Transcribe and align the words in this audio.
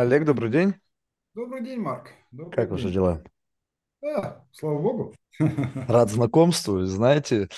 Олег, 0.00 0.24
добрый 0.24 0.50
день. 0.50 0.74
Добрый 1.34 1.62
день, 1.62 1.78
Марк. 1.78 2.08
Добрый 2.30 2.56
Как 2.56 2.70
ваши 2.70 2.84
день. 2.84 2.94
дела? 2.94 3.22
А, 4.02 4.42
слава 4.50 4.80
богу. 4.80 5.14
Рад 5.88 6.10
знакомству. 6.10 6.86
Знаете, 6.86 7.50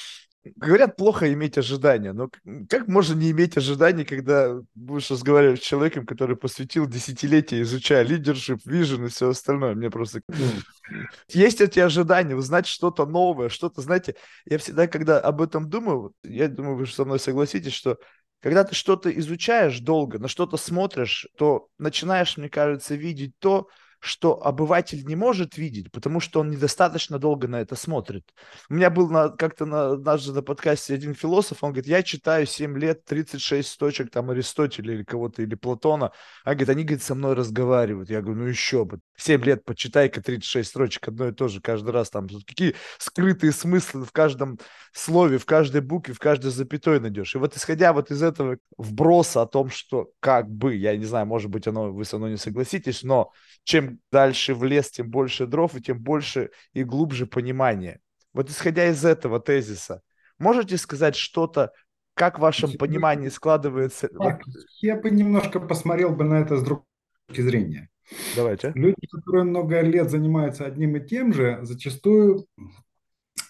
говорят, 0.56 0.96
плохо 0.96 1.32
иметь 1.32 1.56
ожидания. 1.56 2.12
Но 2.12 2.30
как 2.68 2.88
можно 2.88 3.14
не 3.14 3.30
иметь 3.30 3.56
ожиданий, 3.56 4.04
когда 4.04 4.58
будешь 4.74 5.08
разговаривать 5.12 5.62
с 5.62 5.64
человеком, 5.64 6.04
который 6.04 6.34
посвятил 6.34 6.88
десятилетия, 6.88 7.62
изучая 7.62 8.02
лидершип, 8.02 8.58
вижен 8.64 9.04
и 9.04 9.08
все 9.08 9.28
остальное? 9.28 9.76
Мне 9.76 9.88
просто... 9.88 10.20
Есть 11.28 11.60
эти 11.60 11.78
ожидания, 11.78 12.34
узнать 12.34 12.66
что-то 12.66 13.06
новое, 13.06 13.50
что-то, 13.50 13.82
знаете, 13.82 14.16
я 14.46 14.58
всегда, 14.58 14.88
когда 14.88 15.20
об 15.20 15.42
этом 15.42 15.70
думаю, 15.70 16.12
я 16.24 16.48
думаю, 16.48 16.74
вы 16.74 16.86
же 16.86 16.92
со 16.92 17.04
мной 17.04 17.20
согласитесь, 17.20 17.72
что 17.72 17.98
когда 18.42 18.64
ты 18.64 18.74
что-то 18.74 19.10
изучаешь 19.18 19.78
долго, 19.78 20.18
на 20.18 20.26
что-то 20.26 20.56
смотришь, 20.56 21.28
то 21.38 21.68
начинаешь, 21.78 22.36
мне 22.36 22.48
кажется, 22.48 22.96
видеть 22.96 23.38
то, 23.38 23.68
что 24.02 24.44
обыватель 24.44 25.06
не 25.06 25.14
может 25.14 25.56
видеть, 25.56 25.92
потому 25.92 26.18
что 26.18 26.40
он 26.40 26.50
недостаточно 26.50 27.20
долго 27.20 27.46
на 27.46 27.60
это 27.60 27.76
смотрит. 27.76 28.24
У 28.68 28.74
меня 28.74 28.90
был 28.90 29.08
на, 29.08 29.28
как-то 29.28 29.64
на, 29.64 29.92
однажды 29.92 30.32
на 30.32 30.42
подкасте 30.42 30.94
один 30.94 31.14
философ, 31.14 31.62
он 31.62 31.70
говорит, 31.70 31.86
я 31.86 32.02
читаю 32.02 32.44
7 32.44 32.76
лет 32.78 33.04
36 33.04 33.78
точек 33.78 34.10
там 34.10 34.30
Аристотеля 34.30 34.94
или 34.94 35.04
кого-то, 35.04 35.42
или 35.42 35.54
Платона, 35.54 36.10
а 36.42 36.54
говорит, 36.54 36.68
они, 36.70 36.82
говорит, 36.82 37.04
со 37.04 37.14
мной 37.14 37.34
разговаривают. 37.34 38.10
Я 38.10 38.22
говорю, 38.22 38.40
ну 38.40 38.46
еще 38.48 38.84
бы, 38.84 38.98
7 39.16 39.40
лет 39.44 39.64
почитай-ка 39.64 40.20
36 40.20 40.68
строчек 40.68 41.06
одно 41.06 41.28
и 41.28 41.32
то 41.32 41.46
же 41.46 41.60
каждый 41.60 41.90
раз, 41.90 42.10
там 42.10 42.26
какие 42.26 42.74
скрытые 42.98 43.52
смыслы 43.52 44.04
в 44.04 44.10
каждом 44.10 44.58
слове, 44.92 45.38
в 45.38 45.46
каждой 45.46 45.80
букве, 45.80 46.12
в 46.12 46.18
каждой 46.18 46.50
запятой 46.50 46.98
найдешь. 46.98 47.36
И 47.36 47.38
вот 47.38 47.56
исходя 47.56 47.92
вот 47.92 48.10
из 48.10 48.20
этого 48.20 48.58
вброса 48.76 49.42
о 49.42 49.46
том, 49.46 49.70
что 49.70 50.10
как 50.18 50.50
бы, 50.50 50.74
я 50.74 50.96
не 50.96 51.04
знаю, 51.04 51.26
может 51.26 51.50
быть, 51.50 51.68
оно, 51.68 51.92
вы 51.92 52.04
со 52.04 52.18
мной 52.18 52.32
не 52.32 52.36
согласитесь, 52.36 53.04
но 53.04 53.30
чем 53.62 53.91
дальше 54.10 54.54
в 54.54 54.64
лес, 54.64 54.90
тем 54.90 55.10
больше 55.10 55.46
дров, 55.46 55.74
и 55.74 55.82
тем 55.82 56.00
больше 56.00 56.50
и 56.72 56.84
глубже 56.84 57.26
понимание. 57.26 58.00
Вот 58.32 58.50
исходя 58.50 58.88
из 58.88 59.04
этого 59.04 59.40
тезиса, 59.40 60.02
можете 60.38 60.76
сказать 60.76 61.16
что-то, 61.16 61.72
как 62.14 62.38
в 62.38 62.42
вашем 62.42 62.72
понимании 62.72 63.28
складывается... 63.28 64.08
Вот, 64.12 64.24
Марк, 64.24 64.42
я 64.80 64.96
бы 64.96 65.10
немножко 65.10 65.60
посмотрел 65.60 66.10
бы 66.10 66.24
на 66.24 66.34
это 66.34 66.56
с 66.56 66.62
другой 66.62 66.84
точки 67.26 67.42
зрения. 67.42 67.88
давайте. 68.36 68.72
Люди, 68.74 69.06
которые 69.10 69.44
много 69.44 69.80
лет 69.80 70.10
занимаются 70.10 70.66
одним 70.66 70.96
и 70.96 71.06
тем 71.06 71.32
же, 71.32 71.60
зачастую 71.62 72.46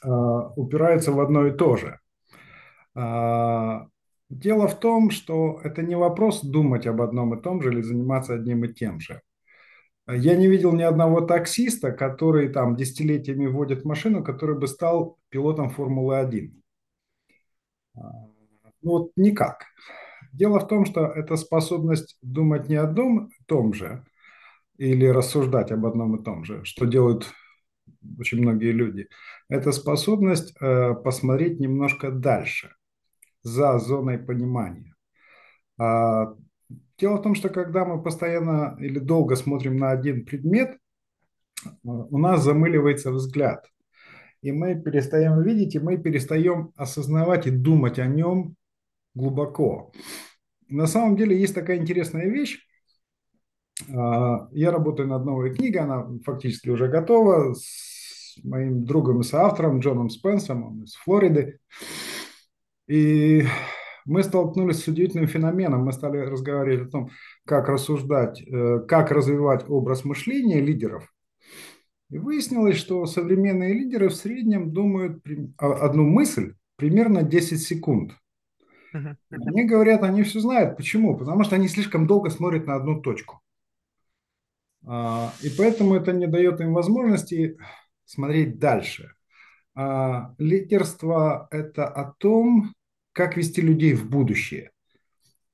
э, 0.05 0.09
упираются 0.57 1.13
в 1.13 1.21
одно 1.21 1.47
и 1.47 1.53
то 1.53 1.77
же. 1.77 1.99
А, 2.95 3.87
дело 4.31 4.69
в 4.69 4.79
том, 4.79 5.11
что 5.11 5.61
это 5.65 5.83
не 5.83 5.97
вопрос 5.97 6.43
думать 6.43 6.87
об 6.87 7.01
одном 7.01 7.35
и 7.35 7.43
том 7.43 7.63
же 7.63 7.71
или 7.71 7.83
заниматься 7.83 8.35
одним 8.35 8.65
и 8.65 8.73
тем 8.73 9.01
же. 9.01 9.23
Я 10.15 10.37
не 10.37 10.49
видел 10.49 10.73
ни 10.73 10.83
одного 10.83 11.21
таксиста, 11.21 11.93
который 11.93 12.49
там 12.49 12.77
десятилетиями 12.77 13.47
водит 13.47 13.85
машину, 13.85 14.25
который 14.25 14.59
бы 14.59 14.67
стал 14.67 15.19
пилотом 15.29 15.71
Формулы-1. 15.71 16.53
Ну 17.95 18.31
вот 18.83 19.13
никак. 19.17 19.67
Дело 20.33 20.61
в 20.61 20.67
том, 20.67 20.87
что 20.87 21.07
это 21.07 21.37
способность 21.37 22.17
думать 22.23 22.69
не 22.69 22.77
о 22.77 22.85
одном 22.85 23.31
том 23.47 23.75
же 23.75 24.05
или 24.79 25.07
рассуждать 25.07 25.71
об 25.71 25.87
одном 25.87 26.17
и 26.17 26.25
том 26.25 26.45
же, 26.45 26.65
что 26.65 26.87
делают 26.87 27.31
очень 28.19 28.41
многие 28.41 28.73
люди. 28.73 29.09
Это 29.49 29.73
способность 29.73 30.55
э, 30.61 30.95
посмотреть 30.95 31.61
немножко 31.61 32.11
дальше, 32.11 32.75
за 33.43 33.79
зоной 33.79 34.19
понимания. 34.19 34.95
А, 35.79 36.35
дело 37.03 37.17
в 37.17 37.23
том, 37.23 37.35
что 37.35 37.49
когда 37.49 37.85
мы 37.85 38.01
постоянно 38.01 38.77
или 38.79 39.01
долго 39.01 39.35
смотрим 39.35 39.77
на 39.77 39.91
один 39.91 40.25
предмет, 40.25 40.79
у 41.83 42.17
нас 42.17 42.45
замыливается 42.45 43.11
взгляд. 43.11 43.67
И 44.41 44.53
мы 44.53 44.81
перестаем 44.81 45.43
видеть, 45.43 45.75
и 45.75 45.81
мы 45.81 45.99
перестаем 45.99 46.73
осознавать 46.77 47.49
и 47.49 47.51
думать 47.51 47.99
о 47.99 48.07
нем 48.07 48.55
глубоко. 49.15 49.93
На 50.69 50.87
самом 50.87 51.17
деле 51.17 51.39
есть 51.39 51.55
такая 51.57 51.79
интересная 51.79 52.29
вещь. 52.29 52.61
А, 53.93 54.49
Я 54.53 54.71
работаю 54.71 55.09
над 55.09 55.25
новой 55.25 55.55
книгой, 55.55 55.83
она 55.83 56.07
фактически 56.25 56.69
уже 56.71 56.87
готова, 56.87 57.55
с 57.55 58.39
моим 58.45 58.85
другом 58.85 59.21
и 59.21 59.25
соавтором 59.25 59.81
Джоном 59.81 60.09
Спенсом, 60.09 60.65
он 60.65 60.85
из 60.85 60.95
Флориды. 60.95 61.59
И 62.87 63.45
мы 64.05 64.23
столкнулись 64.23 64.83
с 64.85 64.89
удивительным 64.89 65.29
феноменом. 65.29 65.85
Мы 65.85 65.93
стали 65.93 66.19
разговаривать 66.19 66.89
о 66.89 66.91
том, 66.91 67.11
как 67.47 67.69
рассуждать, 67.69 68.43
э, 68.43 68.81
как 68.89 69.11
развивать 69.11 69.65
образ 69.69 70.05
мышления 70.05 70.61
лидеров. 70.61 71.13
И 72.11 72.19
выяснилось, 72.19 72.77
что 72.77 73.07
современные 73.07 73.73
лидеры 73.73 74.09
в 74.09 74.15
среднем 74.15 74.73
думают 74.73 75.23
о- 75.59 75.85
одну 75.85 76.05
мысль 76.05 76.55
примерно 76.77 77.23
10 77.23 77.63
секунд. 77.63 78.13
Они 79.31 79.65
говорят, 79.65 80.03
они 80.05 80.23
все 80.23 80.41
знают. 80.41 80.77
Почему? 80.77 81.17
Потому 81.17 81.45
что 81.45 81.57
они 81.57 81.69
слишком 81.69 82.07
долго 82.07 82.31
смотрят 82.31 82.67
на 82.67 82.77
одну 82.77 83.01
точку. 83.01 83.41
А, 84.87 85.33
И 85.43 85.51
поэтому 85.51 85.95
это 85.95 86.13
не 86.13 86.27
дает 86.27 86.61
им 86.61 86.73
возможности 86.75 87.57
смотреть 88.05 88.59
дальше. 88.59 89.15
А, 89.75 90.35
Лидерство– 90.39 91.49
это 91.51 91.87
о 91.89 92.13
том, 92.19 92.75
как 93.13 93.37
вести 93.37 93.61
людей 93.61 93.95
в 93.95 94.09
будущее. 94.09 94.71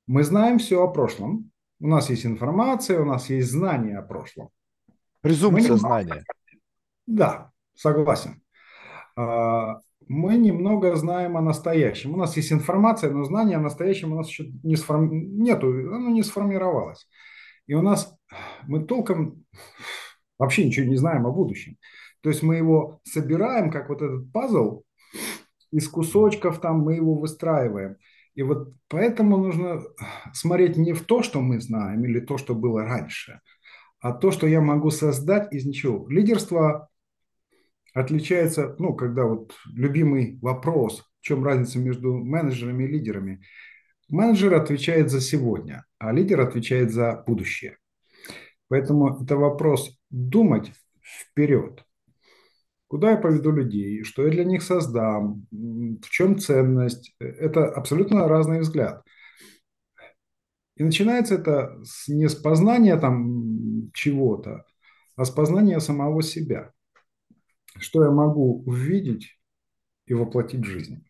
Мы 0.07 0.23
знаем 0.23 0.59
все 0.59 0.81
о 0.83 0.87
прошлом. 0.87 1.51
У 1.79 1.87
нас 1.87 2.09
есть 2.09 2.25
информация, 2.25 2.99
у 2.99 3.05
нас 3.05 3.29
есть 3.29 3.51
знания 3.51 3.97
о 3.97 4.01
прошлом. 4.01 4.49
Презумпция 5.21 5.75
знания. 5.75 6.23
Да, 7.05 7.51
согласен. 7.75 8.41
А, 9.15 9.79
Мы 10.07 10.37
немного 10.37 10.95
знаем 10.95 11.37
о 11.37 11.41
настоящем. 11.41 12.13
У 12.13 12.17
нас 12.17 12.35
есть 12.37 12.51
информация, 12.51 13.11
но 13.11 13.23
знания 13.23 13.57
о 13.57 13.61
настоящем 13.61 14.13
у 14.13 14.15
нас 14.15 14.27
еще 14.29 14.49
не 14.63 14.75
сформ... 14.75 15.09
нету, 15.39 15.67
оно 15.67 16.09
не 16.09 16.23
сформировалось. 16.23 17.07
И 17.67 17.75
у 17.75 17.81
нас 17.81 18.15
мы 18.63 18.83
толком 18.85 19.45
вообще 20.39 20.65
ничего 20.65 20.87
не 20.87 20.97
знаем 20.97 21.27
о 21.27 21.31
будущем. 21.31 21.77
То 22.21 22.29
есть 22.29 22.43
мы 22.43 22.55
его 22.55 22.99
собираем, 23.03 23.71
как 23.71 23.89
вот 23.89 24.01
этот 24.01 24.31
пазл, 24.31 24.83
из 25.71 25.87
кусочков 25.87 26.59
там 26.59 26.79
мы 26.81 26.95
его 26.95 27.15
выстраиваем. 27.15 27.97
И 28.35 28.43
вот 28.43 28.73
поэтому 28.87 29.37
нужно 29.37 29.81
смотреть 30.33 30.77
не 30.77 30.93
в 30.93 31.03
то, 31.03 31.23
что 31.23 31.41
мы 31.41 31.59
знаем, 31.59 32.05
или 32.05 32.19
то, 32.19 32.37
что 32.37 32.55
было 32.55 32.83
раньше, 32.83 33.41
а 33.99 34.13
то, 34.13 34.31
что 34.31 34.47
я 34.47 34.61
могу 34.61 34.91
создать 34.91 35.53
из 35.53 35.65
ничего. 35.65 36.07
Лидерство 36.09 36.89
отличается, 37.93 38.75
ну, 38.79 38.93
когда 38.93 39.25
вот 39.25 39.55
любимый 39.73 40.39
вопрос, 40.41 41.03
в 41.19 41.25
чем 41.25 41.43
разница 41.43 41.79
между 41.79 42.13
менеджерами 42.13 42.83
и 42.83 42.87
лидерами. 42.87 43.41
Менеджер 44.07 44.53
отвечает 44.53 45.09
за 45.11 45.21
сегодня, 45.21 45.85
а 45.97 46.11
лидер 46.11 46.39
отвечает 46.41 46.91
за 46.91 47.23
будущее. 47.27 47.77
Поэтому 48.69 49.21
это 49.21 49.35
вопрос 49.35 49.99
думать 50.09 50.71
вперед. 51.01 51.83
Куда 52.89 53.11
я 53.11 53.17
поведу 53.17 53.51
людей, 53.51 54.03
что 54.03 54.25
я 54.25 54.31
для 54.31 54.43
них 54.43 54.63
создам, 54.63 55.45
в 55.51 56.09
чем 56.09 56.39
ценность. 56.39 57.15
Это 57.19 57.67
абсолютно 57.67 58.27
разный 58.27 58.61
взгляд. 58.61 59.05
И 60.75 60.83
начинается 60.83 61.35
это 61.35 61.79
с, 61.83 62.07
не 62.07 62.27
с 62.27 62.33
познания 62.33 62.97
там 62.97 63.91
чего-то, 63.93 64.65
а 65.15 65.23
с 65.23 65.29
познания 65.29 65.79
самого 65.79 66.23
себя. 66.23 66.71
Что 67.77 68.03
я 68.03 68.09
могу 68.09 68.63
увидеть 68.65 69.39
и 70.07 70.15
воплотить 70.15 70.61
в 70.61 70.69
жизнь. 70.69 71.05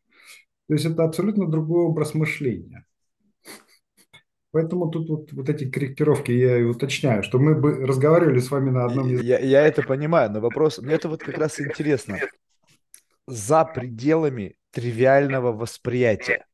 То 0.67 0.73
есть 0.73 0.83
это 0.85 1.05
абсолютно 1.05 1.49
другой 1.49 1.85
образ 1.85 2.13
мышления. 2.13 2.85
Поэтому 4.51 4.89
тут 4.89 5.09
вот, 5.09 5.31
вот 5.31 5.49
эти 5.49 5.69
корректировки 5.69 6.31
я 6.31 6.57
и 6.57 6.63
уточняю, 6.63 7.21
что 7.21 7.37
мы 7.37 7.53
бы 7.53 7.85
разговаривали 7.85 8.39
с 8.39 8.49
вами 8.49 8.71
на 8.71 8.85
одном 8.85 9.07
языке. 9.07 9.27
Я, 9.27 9.39
я 9.39 9.61
это 9.67 9.83
понимаю, 9.83 10.31
но 10.31 10.39
вопрос, 10.39 10.79
мне 10.79 10.95
это 10.95 11.07
вот 11.07 11.21
как 11.21 11.37
раз 11.37 11.59
интересно. 11.59 12.17
За 13.27 13.63
пределами 13.63 14.55
тривиального 14.71 15.51
восприятия. 15.51 16.45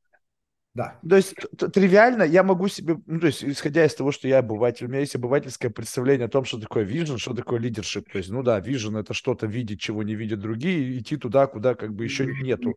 Да. 0.73 0.99
То 1.09 1.15
есть 1.15 1.35
тривиально 1.73 2.23
я 2.23 2.43
могу 2.43 2.67
себе, 2.67 2.97
ну, 3.05 3.21
то 3.21 3.27
есть 3.27 3.45
исходя 3.45 3.85
из 3.85 3.95
того, 3.95 4.11
что 4.11 4.27
я 4.27 4.39
обыватель, 4.39 4.87
у 4.87 4.89
меня 4.89 4.99
есть 4.99 5.15
обывательское 5.15 5.71
представление 5.71 6.25
о 6.25 6.29
том, 6.29 6.43
что 6.43 6.59
такое 6.59 6.83
вижен, 6.83 7.17
что 7.17 7.33
такое 7.33 7.61
лидершип. 7.61 8.11
То 8.11 8.17
есть, 8.17 8.29
ну 8.29 8.43
да, 8.43 8.59
вижен 8.59 8.97
это 8.97 9.13
что-то 9.13 9.47
видеть, 9.47 9.79
чего 9.79 10.03
не 10.03 10.15
видят 10.15 10.41
другие, 10.41 10.99
идти 10.99 11.15
туда, 11.15 11.47
куда 11.47 11.75
как 11.75 11.93
бы 11.93 12.03
еще 12.03 12.25
нету 12.25 12.75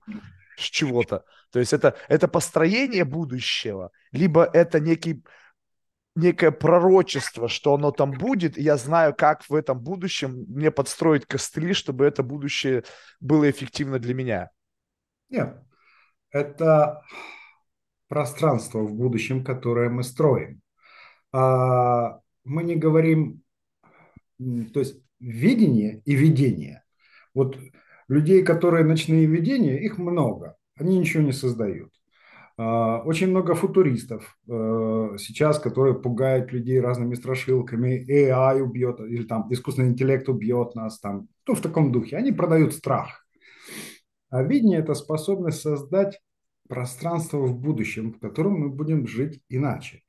с 0.58 0.62
чего-то. 0.62 1.25
То 1.50 1.60
есть 1.60 1.72
это, 1.72 1.96
это 2.08 2.28
построение 2.28 3.05
будущего, 3.05 3.90
либо 4.12 4.44
это 4.44 4.81
некий, 4.81 5.22
некое 6.14 6.50
пророчество, 6.50 7.49
что 7.49 7.75
оно 7.75 7.93
там 7.93 8.10
будет, 8.10 8.58
и 8.58 8.62
я 8.62 8.76
знаю, 8.76 9.14
как 9.14 9.49
в 9.49 9.55
этом 9.55 9.78
будущем 9.78 10.44
мне 10.49 10.70
подстроить 10.70 11.26
костыли, 11.26 11.72
чтобы 11.72 12.05
это 12.05 12.22
будущее 12.22 12.84
было 13.20 13.49
эффективно 13.49 13.99
для 13.99 14.14
меня. 14.14 14.50
Нет, 15.31 15.56
это 16.31 17.02
пространство 18.08 18.81
в 18.81 18.93
будущем, 18.93 19.44
которое 19.44 19.90
мы 19.90 20.02
строим. 20.02 20.60
А 21.32 22.20
мы 22.44 22.64
не 22.64 22.75
говорим, 22.75 23.43
то 24.38 24.81
есть 24.81 25.00
видение 25.20 26.02
и 26.05 26.14
видение. 26.14 26.82
Вот 27.34 27.58
людей, 28.08 28.43
которые 28.43 28.84
ночные 28.84 29.26
видения, 29.26 29.78
их 29.78 29.99
много, 29.99 30.56
они 30.76 30.99
ничего 30.99 31.22
не 31.22 31.32
создают. 31.32 31.93
А, 32.60 33.02
очень 33.05 33.28
много 33.28 33.55
футуристов 33.55 34.37
э, 34.49 35.16
сейчас, 35.19 35.60
которые 35.60 35.94
пугают 35.94 36.52
людей 36.52 36.81
разными 36.81 37.14
страшилками. 37.14 38.05
AI 38.10 38.60
убьет, 38.60 38.99
или 39.00 39.22
там 39.22 39.46
искусственный 39.52 39.90
интеллект 39.90 40.28
убьет 40.28 40.75
нас, 40.75 40.99
там, 40.99 41.28
ну, 41.46 41.55
в 41.55 41.60
таком 41.60 41.93
духе. 41.93 42.16
Они 42.16 42.32
продают 42.32 42.75
страх. 42.75 43.25
А 44.31 44.43
видение– 44.43 44.78
это 44.81 44.94
способность 44.94 45.60
создать 45.60 46.20
пространство 46.69 47.38
в 47.38 47.56
будущем, 47.56 48.12
в 48.12 48.19
котором 48.19 48.55
мы 48.55 48.70
будем 48.70 49.06
жить 49.06 49.40
иначе. 49.49 50.02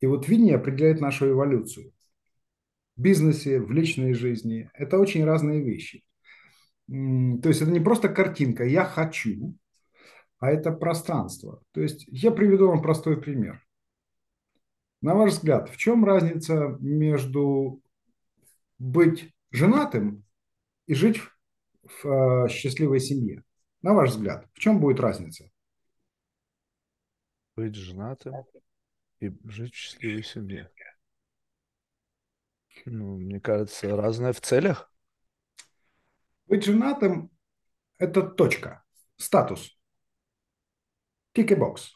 И 0.00 0.06
вот 0.06 0.28
видение 0.28 0.56
определяет 0.56 1.00
нашу 1.00 1.30
эволюцию. 1.30 1.92
В 2.96 3.00
бизнесе, 3.00 3.58
в 3.58 3.70
личной 3.70 4.12
жизни– 4.12 4.70
это 4.74 4.98
очень 4.98 5.24
разные 5.24 5.62
вещи. 5.62 6.04
То 6.90 7.48
есть 7.48 7.62
это 7.62 7.70
не 7.70 7.78
просто 7.78 8.08
картинка 8.08 8.64
«я 8.64 8.84
хочу», 8.84 9.54
а 10.40 10.50
это 10.50 10.72
пространство. 10.72 11.62
То 11.70 11.80
есть 11.80 12.04
я 12.08 12.32
приведу 12.32 12.66
вам 12.66 12.82
простой 12.82 13.20
пример. 13.20 13.64
На 15.00 15.14
ваш 15.14 15.32
взгляд, 15.32 15.70
в 15.70 15.76
чем 15.76 16.04
разница 16.04 16.76
между 16.80 17.80
быть 18.78 19.32
женатым 19.52 20.24
и 20.86 20.94
жить 20.94 21.20
в, 21.82 22.06
э, 22.06 22.48
счастливой 22.48 22.98
семье? 22.98 23.44
На 23.82 23.94
ваш 23.94 24.10
взгляд, 24.10 24.48
в 24.52 24.58
чем 24.58 24.80
будет 24.80 24.98
разница? 24.98 25.48
Быть 27.54 27.76
женатым 27.76 28.34
и 29.20 29.32
жить 29.44 29.74
в 29.74 29.76
счастливой 29.76 30.24
семье. 30.24 30.70
Ну, 32.84 33.16
мне 33.16 33.40
кажется, 33.40 33.96
разное 33.96 34.32
в 34.32 34.40
целях. 34.40 34.89
Быть 36.50 36.64
женатым– 36.64 37.30
это 37.98 38.22
точка, 38.22 38.82
статус 39.16 39.78
tick 41.32 41.62
box. 41.62 41.92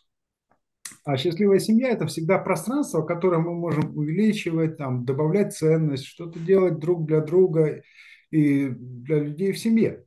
А 1.04 1.16
счастливая 1.16 1.58
семья– 1.58 1.88
это 1.90 2.06
всегда 2.06 2.38
пространство, 2.38 3.02
которое 3.02 3.38
мы 3.38 3.52
можем 3.52 3.98
увеличивать, 3.98 4.76
там, 4.76 5.04
добавлять 5.04 5.56
ценность, 5.56 6.04
что-то 6.04 6.38
делать 6.38 6.78
друг 6.78 7.04
для 7.04 7.20
друга 7.20 7.82
и 8.30 8.68
для 8.68 9.18
людей 9.24 9.50
в 9.50 9.58
семье. 9.58 10.04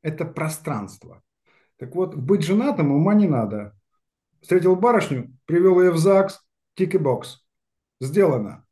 Это 0.00 0.24
пространство. 0.24 1.22
Так 1.76 1.94
вот, 1.94 2.16
быть 2.16 2.44
женатым 2.44 2.92
ума 2.92 3.12
не 3.12 3.28
надо. 3.28 3.78
Встретил 4.40 4.74
барышню, 4.76 5.36
привел 5.44 5.82
ее 5.82 5.90
в 5.90 5.98
ЗАГС, 5.98 6.40
tick 6.76 7.11
box. 7.11 7.46
Сделано. 8.00 8.64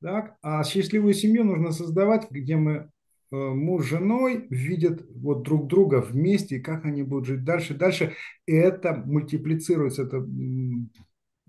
Так? 0.00 0.38
А 0.40 0.64
счастливую 0.64 1.12
семью 1.12 1.44
нужно 1.44 1.72
создавать, 1.72 2.30
где 2.30 2.56
мы 2.56 2.90
муж 3.30 3.84
с 3.84 3.88
женой 3.88 4.46
видят 4.50 5.04
вот 5.14 5.42
друг 5.42 5.66
друга 5.66 6.00
вместе, 6.00 6.60
как 6.60 6.84
они 6.84 7.02
будут 7.02 7.26
жить 7.26 7.44
дальше, 7.44 7.74
дальше. 7.74 8.14
И 8.46 8.52
это 8.52 8.94
мультиплицируется, 8.94 10.02
это, 10.02 10.26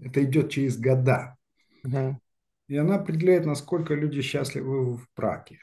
это 0.02 0.24
идет 0.24 0.50
через 0.50 0.78
года. 0.78 1.38
Угу. 1.84 2.20
И 2.68 2.76
она 2.76 2.96
определяет, 2.96 3.46
насколько 3.46 3.96
люди 3.96 4.22
счастливы 4.22 4.98
в 4.98 5.08
браке. 5.16 5.60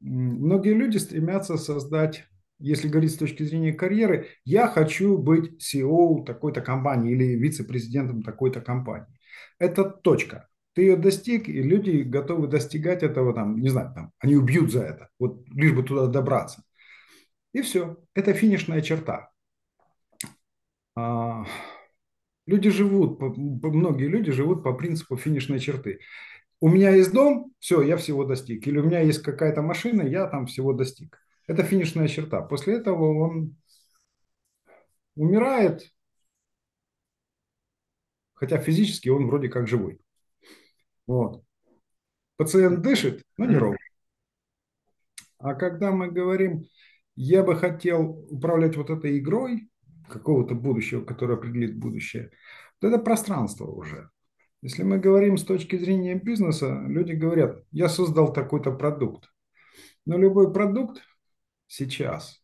Многие 0.00 0.74
люди 0.74 0.98
стремятся 0.98 1.56
создать, 1.56 2.24
если 2.58 2.88
говорить 2.88 3.12
с 3.12 3.18
точки 3.18 3.42
зрения 3.42 3.72
карьеры, 3.72 4.28
я 4.44 4.66
хочу 4.66 5.16
быть 5.16 5.62
CEO 5.62 6.24
такой-то 6.24 6.60
компании 6.60 7.12
или 7.12 7.36
вице-президентом 7.36 8.22
такой-то 8.22 8.60
компании. 8.60 9.18
Это 9.58 9.84
точка 9.84 10.49
ты 10.80 10.84
ее 10.84 10.96
достиг, 10.96 11.46
и 11.46 11.62
люди 11.62 12.00
готовы 12.00 12.48
достигать 12.48 13.02
этого, 13.02 13.34
там, 13.34 13.60
не 13.60 13.68
знаю, 13.68 13.92
там, 13.94 14.12
они 14.18 14.34
убьют 14.34 14.72
за 14.72 14.80
это, 14.80 15.10
вот 15.18 15.46
лишь 15.50 15.74
бы 15.74 15.82
туда 15.82 16.06
добраться. 16.06 16.64
И 17.52 17.60
все, 17.60 17.98
это 18.14 18.32
финишная 18.32 18.80
черта. 18.80 19.30
А, 20.96 21.44
люди 22.46 22.70
живут, 22.70 23.20
многие 23.20 24.06
люди 24.06 24.32
живут 24.32 24.64
по 24.64 24.72
принципу 24.72 25.18
финишной 25.18 25.60
черты. 25.60 26.00
У 26.60 26.70
меня 26.70 26.88
есть 26.88 27.12
дом, 27.12 27.52
все, 27.58 27.82
я 27.82 27.98
всего 27.98 28.24
достиг. 28.24 28.66
Или 28.66 28.78
у 28.78 28.84
меня 28.84 29.00
есть 29.00 29.20
какая-то 29.20 29.60
машина, 29.60 30.00
я 30.00 30.28
там 30.28 30.46
всего 30.46 30.72
достиг. 30.72 31.18
Это 31.46 31.62
финишная 31.62 32.08
черта. 32.08 32.40
После 32.40 32.76
этого 32.76 33.18
он 33.18 33.54
умирает, 35.14 35.92
хотя 38.32 38.56
физически 38.56 39.10
он 39.10 39.26
вроде 39.26 39.50
как 39.50 39.68
живой. 39.68 40.00
Вот. 41.10 41.42
Пациент 42.36 42.82
дышит, 42.82 43.24
но 43.36 43.44
не 43.44 43.56
ровно. 43.56 43.78
А 45.38 45.54
когда 45.54 45.90
мы 45.90 46.08
говорим, 46.08 46.66
я 47.16 47.42
бы 47.42 47.56
хотел 47.56 48.28
управлять 48.30 48.76
вот 48.76 48.90
этой 48.90 49.18
игрой 49.18 49.68
какого-то 50.08 50.54
будущего, 50.54 51.04
которое 51.04 51.34
определит 51.34 51.76
будущее, 51.76 52.30
то 52.78 52.86
это 52.86 52.98
пространство 52.98 53.66
уже. 53.66 54.10
Если 54.62 54.84
мы 54.84 54.98
говорим 54.98 55.36
с 55.36 55.44
точки 55.44 55.76
зрения 55.76 56.14
бизнеса, 56.14 56.80
люди 56.86 57.14
говорят, 57.14 57.64
я 57.72 57.88
создал 57.88 58.32
такой-то 58.32 58.70
продукт. 58.70 59.32
Но 60.06 60.16
любой 60.16 60.52
продукт 60.52 61.02
сейчас, 61.66 62.40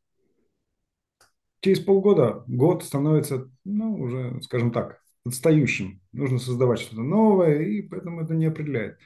через 1.60 1.78
полгода, 1.78 2.42
год 2.48 2.82
становится, 2.82 3.48
ну, 3.62 3.94
уже, 3.94 4.42
скажем 4.42 4.72
так, 4.72 5.00
отстающим. 5.26 6.00
Нужно 6.12 6.38
создавать 6.38 6.80
что-то 6.80 7.02
новое, 7.02 7.62
и 7.62 7.82
поэтому 7.82 8.22
это 8.22 8.34
не 8.34 8.46
определяет. 8.46 8.98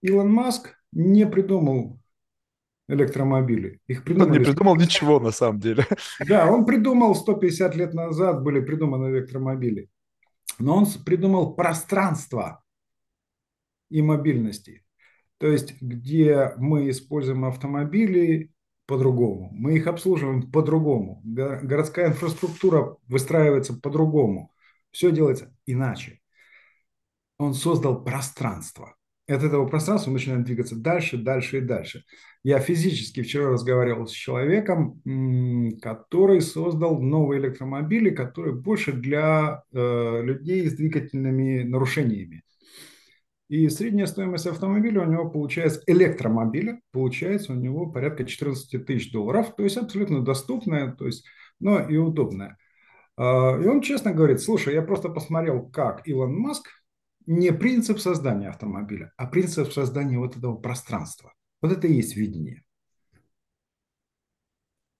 Илон 0.00 0.32
Маск 0.32 0.74
не 0.90 1.26
придумал 1.26 2.00
электромобили. 2.88 3.80
Их 3.86 4.04
придумали... 4.04 4.30
Он 4.30 4.38
не 4.38 4.44
придумал 4.44 4.76
ничего 4.76 5.20
на 5.20 5.30
самом 5.30 5.60
деле. 5.60 5.86
Да, 6.26 6.50
он 6.50 6.66
придумал 6.66 7.14
150 7.14 7.76
лет 7.76 7.94
назад 7.94 8.42
были 8.42 8.60
придуманы 8.60 9.10
электромобили. 9.14 9.88
Но 10.58 10.76
он 10.76 10.86
придумал 11.04 11.54
пространство 11.54 12.62
и 13.90 14.02
мобильности. 14.02 14.84
То 15.38 15.46
есть, 15.48 15.80
где 15.80 16.52
мы 16.56 16.90
используем 16.90 17.44
автомобили 17.44 18.51
по-другому. 18.86 19.50
Мы 19.52 19.76
их 19.76 19.86
обслуживаем 19.86 20.50
по-другому. 20.50 21.20
Городская 21.24 22.08
инфраструктура 22.08 22.96
выстраивается 23.08 23.74
по-другому. 23.74 24.52
Все 24.90 25.10
делается 25.10 25.54
иначе. 25.66 26.20
Он 27.38 27.54
создал 27.54 28.04
пространство. 28.04 28.96
И 29.28 29.32
от 29.32 29.42
этого 29.44 29.66
пространства 29.66 30.10
мы 30.10 30.14
начинаем 30.14 30.44
двигаться 30.44 30.76
дальше, 30.76 31.16
дальше 31.16 31.58
и 31.58 31.60
дальше. 31.60 32.04
Я 32.42 32.58
физически 32.58 33.22
вчера 33.22 33.50
разговаривал 33.50 34.06
с 34.06 34.12
человеком, 34.12 35.00
который 35.80 36.40
создал 36.40 37.00
новые 37.00 37.40
электромобили, 37.40 38.10
которые 38.10 38.54
больше 38.54 38.92
для 38.92 39.62
э, 39.72 40.22
людей 40.22 40.68
с 40.68 40.74
двигательными 40.74 41.62
нарушениями. 41.62 42.42
И 43.52 43.68
средняя 43.68 44.06
стоимость 44.06 44.46
автомобиля 44.46 45.02
у 45.02 45.04
него 45.04 45.28
получается, 45.28 45.82
электромобиля, 45.86 46.80
получается 46.90 47.52
у 47.52 47.54
него 47.54 47.84
порядка 47.84 48.24
14 48.24 48.86
тысяч 48.86 49.12
долларов, 49.12 49.54
то 49.54 49.62
есть 49.62 49.76
абсолютно 49.76 50.24
доступная, 50.24 50.92
то 50.92 51.04
есть, 51.04 51.26
но 51.60 51.78
и 51.78 51.98
удобная. 51.98 52.56
А, 53.18 53.60
и 53.62 53.66
он 53.66 53.82
честно 53.82 54.14
говорит, 54.14 54.40
слушай, 54.40 54.72
я 54.72 54.80
просто 54.80 55.10
посмотрел, 55.10 55.68
как 55.68 56.08
Илон 56.08 56.34
Маск, 56.34 56.66
не 57.26 57.52
принцип 57.52 57.98
создания 57.98 58.48
автомобиля, 58.48 59.12
а 59.18 59.26
принцип 59.26 59.70
создания 59.70 60.16
вот 60.16 60.34
этого 60.34 60.56
пространства. 60.56 61.34
Вот 61.60 61.72
это 61.72 61.86
и 61.86 61.92
есть 61.92 62.16
видение. 62.16 62.62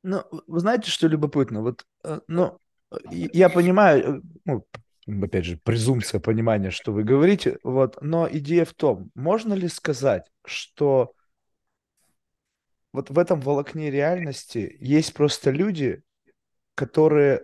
Ну, 0.03 0.25
вы 0.47 0.61
знаете, 0.61 0.91
что 0.91 1.09
любопытно? 1.09 1.63
Вот, 1.63 1.87
э, 2.05 2.21
ну, 2.29 2.59
я 3.11 3.49
понимаю, 3.49 4.17
э, 4.17 4.21
ну, 4.45 4.67
опять 5.07 5.45
же, 5.45 5.57
презумпция 5.57 6.21
понимания, 6.21 6.71
что 6.71 6.93
вы 6.93 7.03
говорите, 7.03 7.59
вот, 7.63 8.01
но 8.03 8.29
идея 8.31 8.65
в 8.65 8.75
том, 8.75 9.11
можно 9.15 9.55
ли 9.55 9.69
сказать, 9.69 10.31
что 10.45 11.13
вот 12.93 13.11
в 13.11 13.19
этом 13.19 13.41
волокне 13.41 13.91
реальности 13.91 14.77
есть 14.81 15.15
просто 15.15 15.51
люди, 15.51 16.03
которые, 16.75 17.43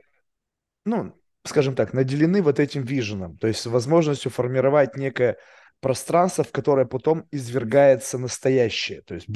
ну, 0.84 1.14
скажем 1.44 1.74
так, 1.74 1.92
наделены 1.92 2.42
вот 2.42 2.60
этим 2.60 2.82
виженом, 2.82 3.38
то 3.38 3.48
есть 3.48 3.66
возможностью 3.66 4.30
формировать 4.30 4.96
некое 4.96 5.38
пространство, 5.80 6.44
в 6.44 6.52
которое 6.52 6.86
потом 6.86 7.26
извергается 7.30 8.18
настоящее. 8.18 9.02
То 9.02 9.14
есть 9.14 9.26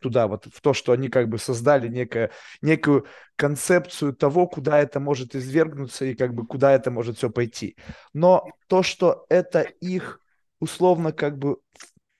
туда, 0.00 0.26
вот 0.28 0.46
в 0.46 0.60
то, 0.60 0.72
что 0.72 0.92
они 0.92 1.08
как 1.08 1.28
бы 1.28 1.38
создали 1.38 1.88
некое, 1.88 2.30
некую 2.62 3.06
концепцию 3.36 4.14
того, 4.14 4.46
куда 4.46 4.78
это 4.78 5.00
может 5.00 5.34
извергнуться 5.36 6.06
и 6.06 6.14
как 6.14 6.34
бы 6.34 6.46
куда 6.46 6.72
это 6.72 6.90
может 6.90 7.18
все 7.18 7.30
пойти. 7.30 7.76
Но 8.14 8.46
то, 8.66 8.82
что 8.82 9.26
это 9.28 9.60
их 9.60 10.20
условно 10.58 11.12
как 11.12 11.38
бы, 11.38 11.58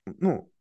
ну, 0.05 0.51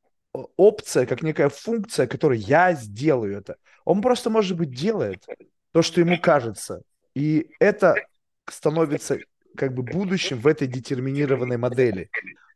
опция, 0.57 1.07
как 1.07 1.23
некая 1.23 1.49
функция, 1.49 2.07
которой 2.07 2.39
я 2.39 2.75
сделаю 2.75 3.37
это. 3.39 3.57
Он 3.85 4.01
просто, 4.01 4.31
может 4.31 4.57
быть, 4.57 4.71
делает 4.71 5.27
то, 5.73 5.83
что 5.83 6.01
ему 6.01 6.19
кажется. 6.19 6.83
И 7.15 7.51
это 7.59 7.97
становится 8.49 9.19
как 9.57 9.75
бы 9.75 9.83
будущим 9.83 10.39
в 10.39 10.47
этой 10.47 10.67
детерминированной 10.67 11.57
модели. 11.57 12.11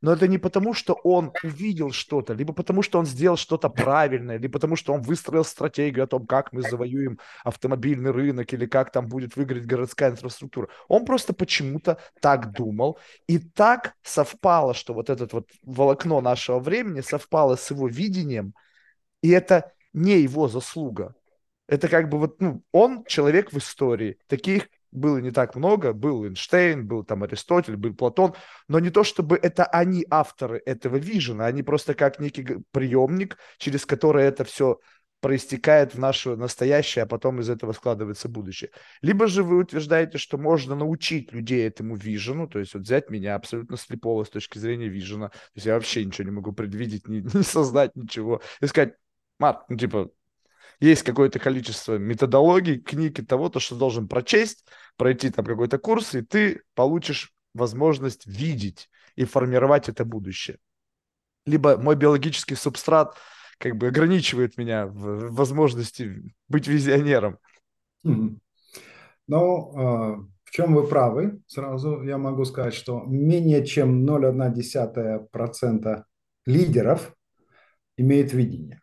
Но 0.05 0.13
это 0.13 0.29
не 0.29 0.37
потому, 0.37 0.75
что 0.75 0.93
он 1.03 1.33
увидел 1.43 1.91
что-то, 1.91 2.35
либо 2.35 2.53
потому, 2.53 2.83
что 2.83 2.99
он 2.99 3.07
сделал 3.07 3.39
что-то 3.39 3.71
правильное, 3.71 4.37
либо 4.37 4.53
потому, 4.53 4.77
что 4.77 4.93
он 4.93 5.01
выстроил 5.01 5.45
стратегию 5.45 6.05
о 6.05 6.07
том, 6.07 6.27
как 6.27 6.53
мы 6.53 6.61
завоюем 6.61 7.19
автомобильный 7.43 8.11
рынок 8.11 8.53
или 8.53 8.67
как 8.67 8.93
там 8.93 9.07
будет 9.07 9.35
выглядеть 9.35 9.67
городская 9.67 10.11
инфраструктура. 10.11 10.69
Он 10.89 11.07
просто 11.07 11.33
почему-то 11.33 11.97
так 12.21 12.53
думал. 12.53 12.99
И 13.27 13.39
так 13.39 13.95
совпало, 14.03 14.75
что 14.75 14.93
вот 14.93 15.09
этот 15.09 15.33
вот 15.33 15.49
волокно 15.63 16.21
нашего 16.21 16.59
времени 16.59 17.01
совпало 17.01 17.57
с 17.57 17.71
его 17.71 17.89
видением, 17.89 18.53
и 19.23 19.31
это 19.31 19.73
не 19.95 20.21
его 20.21 20.49
заслуга. 20.49 21.15
Это 21.67 21.89
как 21.89 22.11
бы 22.11 22.19
вот, 22.19 22.43
ну, 22.43 22.63
он 22.73 23.05
человек 23.07 23.53
в 23.53 23.57
истории. 23.57 24.19
Таких 24.27 24.69
было 24.95 25.19
не 25.19 25.31
так 25.31 25.55
много. 25.57 25.93
Был 25.93 26.25
Эйнштейн, 26.25 26.87
был 26.87 27.05
там 27.05 27.23
Аристотель, 27.23 27.77
был 27.77 27.95
Платон. 27.95 28.35
Но 28.69 28.79
не 28.79 28.91
то, 28.91 29.05
чтобы 29.05 29.37
это 29.37 29.65
они 29.65 30.07
авторы 30.09 30.63
этого 30.65 30.97
вижена. 30.97 31.47
Они 31.47 31.63
просто 31.63 31.95
как 31.95 32.21
некий 32.21 32.59
приемник, 32.71 33.37
через 33.59 33.85
который 33.85 34.25
это 34.25 34.45
все 34.45 34.79
проистекает 35.25 35.95
в 35.95 35.99
наше 35.99 36.37
настоящее, 36.37 37.05
а 37.05 37.07
потом 37.07 37.41
из 37.41 37.49
этого 37.49 37.73
складывается 37.73 38.29
будущее. 38.29 38.71
Либо 39.01 39.27
же 39.27 39.43
вы 39.43 39.57
утверждаете, 39.57 40.19
что 40.19 40.37
можно 40.37 40.75
научить 40.75 41.33
людей 41.33 41.67
этому 41.67 41.97
вижену, 41.97 42.47
то 42.47 42.59
есть 42.59 42.75
вот 42.75 42.83
взять 42.83 43.09
меня 43.09 43.35
абсолютно 43.35 43.79
слепого 43.79 44.25
с 44.25 44.29
точки 44.29 44.59
зрения 44.59 44.89
вижена, 44.89 45.31
то 45.31 45.39
есть 45.55 45.65
я 45.65 45.75
вообще 45.77 46.05
ничего 46.05 46.27
не 46.27 46.31
могу 46.31 46.53
предвидеть, 46.53 47.09
не, 47.09 47.23
не 47.35 47.43
создать 47.43 47.97
ничего, 47.97 48.43
и 48.61 48.67
сказать, 48.67 48.97
Марк, 49.39 49.65
ну 49.71 49.79
типа, 49.79 50.11
есть 50.81 51.03
какое-то 51.03 51.39
количество 51.39 51.99
методологий, 51.99 52.81
книг 52.81 53.19
и 53.19 53.25
того, 53.25 53.49
то, 53.49 53.61
что 53.61 53.77
должен 53.77 54.09
прочесть, 54.09 54.67
пройти 54.97 55.31
там 55.31 55.45
какой-то 55.45 55.79
курс, 55.79 56.15
и 56.15 56.23
ты 56.23 56.63
получишь 56.75 57.33
возможность 57.55 58.27
видеть 58.27 58.89
и 59.17 59.25
формировать 59.25 59.89
это 59.89 60.05
будущее. 60.05 60.59
Либо 61.47 61.77
мой 61.77 61.97
биологический 61.97 62.55
субстрат 62.55 63.17
как 63.59 63.77
бы 63.77 63.89
ограничивает 63.89 64.59
меня 64.59 64.87
в 64.87 65.33
возможности 65.33 66.35
быть 66.49 66.67
визионером. 66.67 67.39
Ну, 69.27 69.79
а, 69.79 70.17
в 70.45 70.51
чем 70.51 70.75
вы 70.75 70.87
правы, 70.87 71.41
сразу 71.47 72.03
я 72.03 72.19
могу 72.19 72.45
сказать, 72.45 72.75
что 72.75 73.03
менее 73.07 73.65
чем 73.65 74.05
0,1% 74.05 76.05
лидеров 76.47 77.17
имеет 77.97 78.35
видение. 78.35 78.83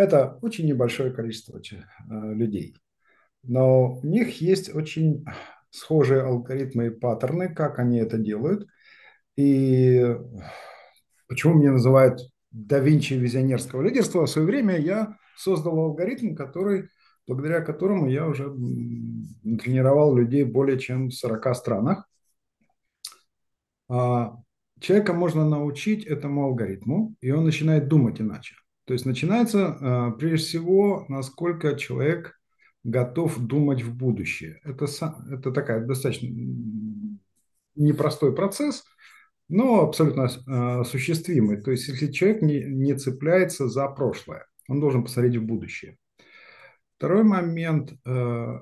Это 0.00 0.38
очень 0.40 0.66
небольшое 0.66 1.12
количество 1.12 1.58
э, 1.58 2.32
людей. 2.32 2.74
Но 3.42 3.96
у 3.96 4.06
них 4.06 4.40
есть 4.40 4.74
очень 4.74 5.26
схожие 5.68 6.22
алгоритмы 6.22 6.86
и 6.86 6.90
паттерны, 6.90 7.54
как 7.54 7.78
они 7.78 7.98
это 7.98 8.16
делают. 8.16 8.66
И 9.36 10.16
почему 11.28 11.52
меня 11.52 11.72
называют 11.72 12.18
да 12.50 12.78
Винчи 12.78 13.12
визионерского 13.12 13.82
лидерства? 13.82 14.24
В 14.24 14.30
свое 14.30 14.46
время 14.46 14.78
я 14.78 15.18
создал 15.36 15.78
алгоритм, 15.78 16.34
который, 16.34 16.88
благодаря 17.26 17.60
которому 17.60 18.08
я 18.08 18.26
уже 18.26 18.44
тренировал 18.44 20.16
людей 20.16 20.44
более 20.44 20.78
чем 20.78 21.08
в 21.08 21.14
40 21.14 21.54
странах. 21.54 22.08
А, 23.90 24.38
человека 24.80 25.12
можно 25.12 25.46
научить 25.46 26.06
этому 26.06 26.46
алгоритму, 26.46 27.14
и 27.20 27.30
он 27.32 27.44
начинает 27.44 27.86
думать 27.88 28.18
иначе. 28.18 28.54
То 28.90 28.94
есть 28.94 29.06
начинается 29.06 29.68
а, 29.68 30.10
прежде 30.10 30.48
всего, 30.48 31.06
насколько 31.08 31.76
человек 31.76 32.36
готов 32.82 33.38
думать 33.38 33.82
в 33.82 33.96
будущее. 33.96 34.58
Это, 34.64 34.86
это 35.30 35.52
такая 35.52 35.86
достаточно 35.86 36.26
непростой 37.76 38.34
процесс, 38.34 38.82
но 39.48 39.82
абсолютно 39.82 40.22
э, 40.22 40.80
осуществимый. 40.80 41.62
То 41.62 41.70
есть 41.70 41.86
если 41.86 42.10
человек 42.10 42.42
не, 42.42 42.64
не 42.64 42.94
цепляется 42.94 43.68
за 43.68 43.86
прошлое, 43.86 44.46
он 44.66 44.80
должен 44.80 45.04
посмотреть 45.04 45.36
в 45.36 45.44
будущее. 45.44 45.96
Второй 46.96 47.22
момент. 47.22 47.92
Э, 48.04 48.58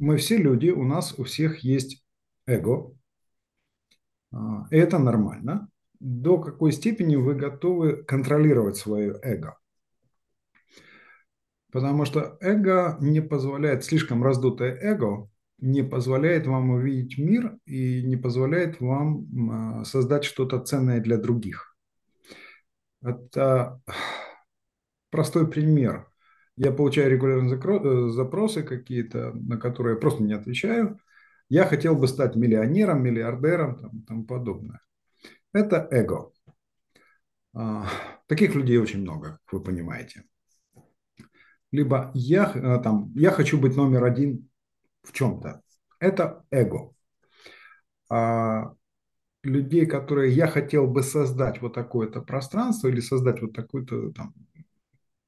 мы 0.00 0.16
все 0.16 0.36
люди, 0.36 0.70
у 0.70 0.82
нас 0.82 1.16
у 1.16 1.22
всех 1.22 1.60
есть 1.60 2.04
эго. 2.46 2.92
Э, 4.32 4.36
это 4.72 4.98
нормально 4.98 5.68
до 6.02 6.38
какой 6.38 6.72
степени 6.72 7.14
вы 7.14 7.34
готовы 7.34 8.02
контролировать 8.02 8.76
свое 8.76 9.18
эго. 9.22 9.56
Потому 11.70 12.04
что 12.04 12.36
эго 12.40 12.98
не 13.00 13.22
позволяет, 13.22 13.84
слишком 13.84 14.22
раздутое 14.22 14.74
эго 14.74 15.30
не 15.58 15.84
позволяет 15.84 16.46
вам 16.46 16.70
увидеть 16.70 17.18
мир 17.18 17.56
и 17.66 18.02
не 18.02 18.16
позволяет 18.16 18.80
вам 18.80 19.26
а, 19.50 19.84
создать 19.84 20.24
что-то 20.24 20.58
ценное 20.58 21.00
для 21.00 21.16
других. 21.16 21.76
Это 23.00 23.80
простой 25.10 25.48
пример. 25.48 26.08
Я 26.56 26.72
получаю 26.72 27.10
регулярно 27.10 27.54
э, 27.54 28.08
запросы 28.10 28.64
какие-то, 28.64 29.32
на 29.34 29.56
которые 29.56 29.94
я 29.94 30.00
просто 30.00 30.24
не 30.24 30.32
отвечаю. 30.32 30.98
Я 31.48 31.64
хотел 31.64 31.94
бы 31.94 32.08
стать 32.08 32.34
миллионером, 32.34 33.02
миллиардером 33.02 34.00
и 34.00 34.02
тому 34.04 34.24
подобное. 34.24 34.80
Это 35.52 35.86
эго. 35.90 36.32
А, 37.54 37.86
таких 38.26 38.54
людей 38.54 38.78
очень 38.78 39.00
много, 39.00 39.38
как 39.44 39.52
вы 39.52 39.62
понимаете. 39.62 40.24
Либо 41.70 42.10
я, 42.14 42.50
э, 42.54 42.82
там, 42.82 43.12
я 43.14 43.30
хочу 43.30 43.58
быть 43.58 43.76
номер 43.76 44.04
один 44.04 44.48
в 45.02 45.12
чем-то. 45.12 45.62
Это 45.98 46.44
эго. 46.50 46.92
А 48.10 48.74
людей, 49.42 49.86
которые 49.86 50.32
я 50.32 50.46
хотел 50.46 50.86
бы 50.86 51.02
создать 51.02 51.60
вот 51.60 51.74
такое-то 51.74 52.20
пространство 52.20 52.88
или 52.88 53.00
создать 53.00 53.40
вот 53.42 53.54
такую-то 53.54 54.12
там 54.12 54.34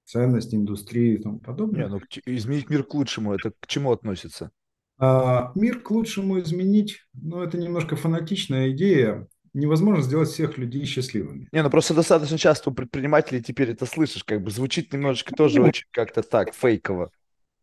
ценность, 0.04 0.54
индустрию 0.54 1.18
и 1.18 1.22
тому 1.22 1.38
подобное. 1.40 1.84
Не, 1.84 1.88
ну, 1.88 2.00
изменить 2.26 2.68
мир 2.68 2.84
к 2.84 2.94
лучшему, 2.94 3.34
это 3.34 3.52
к 3.58 3.66
чему 3.66 3.92
относится? 3.92 4.50
А, 4.98 5.52
мир 5.54 5.80
к 5.80 5.90
лучшему 5.90 6.38
изменить, 6.40 7.00
ну, 7.14 7.42
это 7.42 7.58
немножко 7.58 7.96
фанатичная 7.96 8.70
идея 8.70 9.26
невозможно 9.54 10.02
сделать 10.02 10.28
всех 10.28 10.58
людей 10.58 10.84
счастливыми. 10.84 11.48
Не, 11.52 11.62
ну 11.62 11.70
просто 11.70 11.94
достаточно 11.94 12.36
часто 12.36 12.70
у 12.70 12.74
предпринимателей 12.74 13.42
теперь 13.42 13.70
это 13.70 13.86
слышишь, 13.86 14.24
как 14.24 14.42
бы 14.42 14.50
звучит 14.50 14.92
немножечко 14.92 15.34
тоже 15.34 15.60
ну, 15.60 15.68
очень 15.68 15.86
как-то 15.90 16.22
так, 16.22 16.52
фейково. 16.52 17.10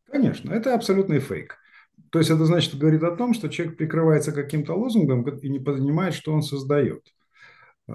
Конечно, 0.09 0.51
это 0.51 0.73
абсолютный 0.73 1.19
фейк. 1.19 1.57
То 2.09 2.19
есть 2.19 2.31
это 2.31 2.45
значит, 2.45 2.77
говорит 2.77 3.03
о 3.03 3.15
том, 3.15 3.33
что 3.33 3.47
человек 3.49 3.77
прикрывается 3.77 4.31
каким-то 4.31 4.73
лозунгом 4.73 5.23
и 5.23 5.49
не 5.49 5.59
понимает, 5.59 6.13
что 6.13 6.33
он 6.33 6.41
создает. 6.41 7.03
А, 7.87 7.93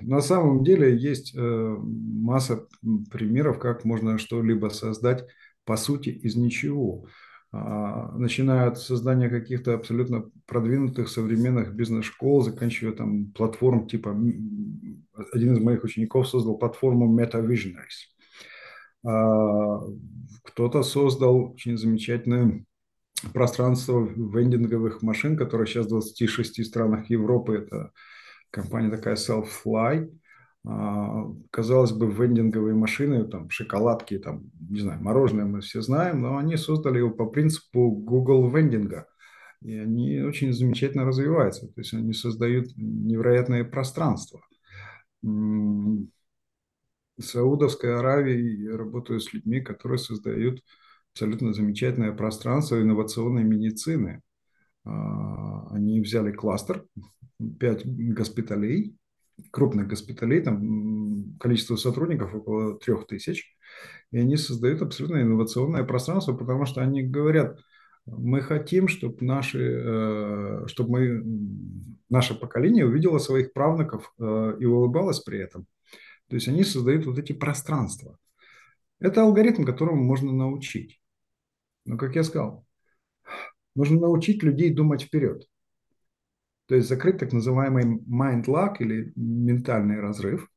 на 0.00 0.20
самом 0.20 0.64
деле 0.64 0.96
есть 0.96 1.34
э, 1.36 1.40
масса 1.40 2.66
примеров, 3.10 3.58
как 3.58 3.84
можно 3.84 4.18
что-либо 4.18 4.68
создать 4.68 5.24
по 5.64 5.76
сути 5.76 6.08
из 6.08 6.34
ничего. 6.34 7.06
А, 7.50 8.12
начиная 8.12 8.68
от 8.68 8.78
создания 8.78 9.30
каких-то 9.30 9.74
абсолютно 9.74 10.30
продвинутых 10.46 11.08
современных 11.08 11.74
бизнес-школ, 11.74 12.42
заканчивая 12.42 12.92
там 12.92 13.32
платформ 13.32 13.86
типа... 13.86 14.10
Один 15.32 15.54
из 15.54 15.58
моих 15.58 15.82
учеников 15.82 16.28
создал 16.28 16.58
платформу 16.58 17.12
Meta 17.18 17.44
Visionaries. 17.44 18.06
А, 19.04 19.80
кто-то 20.44 20.82
создал 20.82 21.52
очень 21.54 21.76
замечательное 21.76 22.64
пространство 23.32 24.06
вендинговых 24.06 25.02
машин, 25.02 25.36
которое 25.36 25.66
сейчас 25.66 25.86
в 25.86 25.90
26 25.90 26.64
странах 26.64 27.10
Европы. 27.10 27.56
Это 27.56 27.92
компания 28.50 28.90
такая 28.90 29.16
Self-Fly. 29.16 30.10
А, 30.66 31.24
казалось 31.50 31.92
бы, 31.92 32.10
вендинговые 32.10 32.74
машины, 32.74 33.24
там, 33.26 33.48
шоколадки, 33.50 34.18
там, 34.18 34.50
не 34.68 34.80
знаю, 34.80 35.02
мороженое 35.02 35.44
мы 35.44 35.60
все 35.60 35.80
знаем, 35.80 36.22
но 36.22 36.36
они 36.36 36.56
создали 36.56 36.98
его 36.98 37.10
по 37.10 37.26
принципу 37.26 37.90
Google 37.90 38.50
вендинга. 38.50 39.06
И 39.62 39.76
они 39.76 40.20
очень 40.20 40.52
замечательно 40.52 41.04
развиваются, 41.04 41.66
то 41.66 41.80
есть 41.80 41.92
они 41.92 42.12
создают 42.12 42.68
невероятное 42.76 43.64
пространство. 43.64 44.40
В 45.22 46.06
Саудовской 47.20 47.98
Аравии 47.98 48.68
я 48.68 48.76
работаю 48.76 49.18
с 49.20 49.32
людьми, 49.32 49.60
которые 49.60 49.98
создают 49.98 50.62
абсолютно 51.12 51.52
замечательное 51.52 52.12
пространство 52.12 52.80
инновационной 52.80 53.42
медицины. 53.42 54.22
А, 54.84 55.68
они 55.74 56.00
взяли 56.00 56.30
кластер, 56.30 56.84
пять 57.58 57.84
госпиталей, 57.84 58.96
крупных 59.50 59.88
госпиталей, 59.88 60.40
там 60.40 61.36
количество 61.38 61.76
сотрудников 61.76 62.34
около 62.34 62.78
трех 62.78 63.06
тысяч, 63.06 63.56
и 64.10 64.18
они 64.18 64.36
создают 64.36 64.82
абсолютно 64.82 65.22
инновационное 65.22 65.84
пространство, 65.84 66.34
потому 66.34 66.64
что 66.66 66.80
они 66.80 67.02
говорят, 67.02 67.58
мы 68.06 68.40
хотим, 68.40 68.88
чтобы, 68.88 69.24
наши, 69.24 69.58
э, 69.60 70.66
чтобы 70.66 70.90
мы, 70.90 71.22
наше 72.08 72.34
поколение 72.34 72.86
увидело 72.86 73.18
своих 73.18 73.52
правнуков 73.52 74.12
э, 74.18 74.56
и 74.60 74.64
улыбалось 74.64 75.20
при 75.20 75.38
этом. 75.38 75.66
То 76.28 76.36
есть 76.36 76.48
они 76.48 76.64
создают 76.64 77.06
вот 77.06 77.18
эти 77.18 77.32
пространства. 77.32 78.18
Это 78.98 79.22
алгоритм, 79.22 79.64
которому 79.64 80.02
можно 80.02 80.32
научить. 80.32 81.00
Но, 81.84 81.96
как 81.96 82.16
я 82.16 82.24
сказал, 82.24 82.66
Нужно 83.78 84.00
научить 84.00 84.42
людей 84.42 84.70
думать 84.70 85.02
вперед. 85.02 85.47
То 86.68 86.74
есть 86.74 86.88
закрыть 86.88 87.18
так 87.18 87.32
называемый 87.32 87.84
mind 87.84 88.44
lock 88.44 88.76
или 88.80 89.12
ментальный 89.16 90.00
разрыв. 90.00 90.48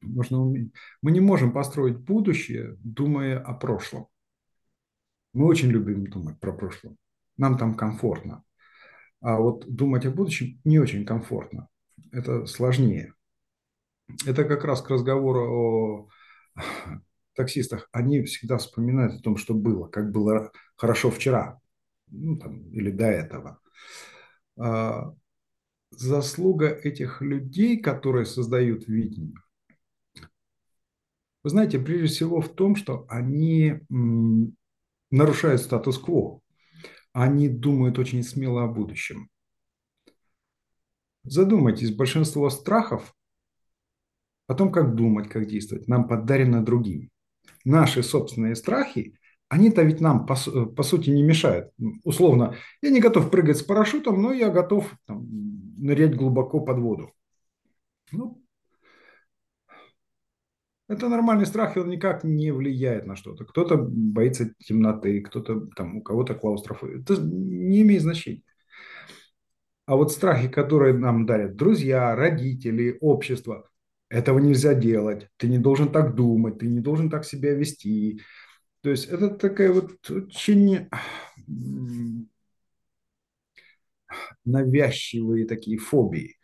Можно 0.00 0.42
уметь. 0.42 0.72
Мы 1.02 1.10
не 1.10 1.20
можем 1.20 1.52
построить 1.52 1.98
будущее, 1.98 2.76
думая 2.82 3.38
о 3.38 3.52
прошлом. 3.52 4.06
Мы 5.34 5.44
очень 5.44 5.68
любим 5.68 6.06
думать 6.06 6.40
про 6.40 6.52
прошлое. 6.52 6.96
Нам 7.36 7.58
там 7.58 7.74
комфортно. 7.74 8.42
А 9.20 9.38
вот 9.38 9.66
думать 9.68 10.06
о 10.06 10.10
будущем 10.10 10.60
не 10.64 10.78
очень 10.78 11.04
комфортно. 11.04 11.68
Это 12.10 12.46
сложнее. 12.46 13.12
Это 14.24 14.44
как 14.44 14.64
раз 14.64 14.80
к 14.80 14.88
разговору 14.88 15.42
о 15.42 16.08
таксистах. 17.34 17.88
Они 17.92 18.22
всегда 18.22 18.56
вспоминают 18.56 19.14
о 19.14 19.22
том, 19.22 19.36
что 19.36 19.52
было, 19.52 19.88
как 19.88 20.10
было 20.10 20.50
хорошо 20.76 21.10
вчера 21.10 21.60
ну, 22.06 22.38
там, 22.38 22.70
или 22.70 22.90
до 22.90 23.06
этого. 23.06 23.60
А, 24.58 25.14
заслуга 25.90 26.68
этих 26.68 27.22
людей, 27.22 27.80
которые 27.80 28.26
создают 28.26 28.86
видение, 28.88 29.36
вы 31.44 31.50
знаете, 31.50 31.78
прежде 31.78 32.08
всего 32.08 32.40
в 32.40 32.48
том, 32.54 32.76
что 32.76 33.06
они 33.08 33.80
нарушают 35.10 35.62
статус-кво. 35.62 36.40
Они 37.12 37.48
думают 37.48 37.98
очень 37.98 38.22
смело 38.22 38.64
о 38.64 38.68
будущем. 38.68 39.30
Задумайтесь, 41.22 41.94
большинство 41.94 42.50
страхов 42.50 43.14
о 44.46 44.54
том, 44.54 44.72
как 44.72 44.94
думать, 44.94 45.28
как 45.28 45.46
действовать, 45.46 45.88
нам 45.88 46.08
подарено 46.08 46.64
другими. 46.64 47.10
Наши 47.64 48.02
собственные 48.02 48.54
страхи 48.54 49.18
они-то 49.48 49.82
ведь 49.82 50.00
нам, 50.00 50.26
по, 50.26 50.34
по 50.34 50.82
сути, 50.82 51.10
не 51.10 51.22
мешают. 51.22 51.72
Условно, 52.04 52.56
я 52.82 52.90
не 52.90 53.00
готов 53.00 53.30
прыгать 53.30 53.58
с 53.58 53.62
парашютом, 53.62 54.20
но 54.20 54.32
я 54.32 54.50
готов 54.50 54.94
там, 55.06 55.26
нырять 55.78 56.16
глубоко 56.16 56.60
под 56.60 56.78
воду. 56.78 57.12
Ну, 58.12 58.42
это 60.88 61.08
нормальный 61.08 61.44
страх, 61.44 61.76
и 61.76 61.80
он 61.80 61.90
никак 61.90 62.24
не 62.24 62.50
влияет 62.50 63.06
на 63.06 63.14
что-то. 63.14 63.44
Кто-то 63.44 63.76
боится 63.76 64.54
темноты, 64.58 65.20
кто-то 65.20 65.66
там, 65.76 65.96
у 65.98 66.02
кого-то 66.02 66.34
клаустрофобия. 66.34 67.00
Это 67.00 67.16
не 67.20 67.82
имеет 67.82 68.02
значения. 68.02 68.42
А 69.84 69.96
вот 69.96 70.12
страхи, 70.12 70.48
которые 70.48 70.94
нам 70.94 71.26
дарят 71.26 71.56
друзья, 71.56 72.14
родители, 72.14 72.96
общество, 73.00 73.68
этого 74.08 74.38
нельзя 74.38 74.74
делать. 74.74 75.28
Ты 75.36 75.48
не 75.48 75.58
должен 75.58 75.90
так 75.90 76.14
думать, 76.14 76.58
ты 76.58 76.66
не 76.66 76.80
должен 76.80 77.10
так 77.10 77.24
себя 77.24 77.54
вести. 77.54 78.20
То 78.82 78.90
есть 78.90 79.06
это 79.06 79.30
такая 79.30 79.72
вот 79.72 80.10
очень 80.10 80.88
навязчивые 84.44 85.46
такие 85.46 85.78
фобии. 85.78 86.38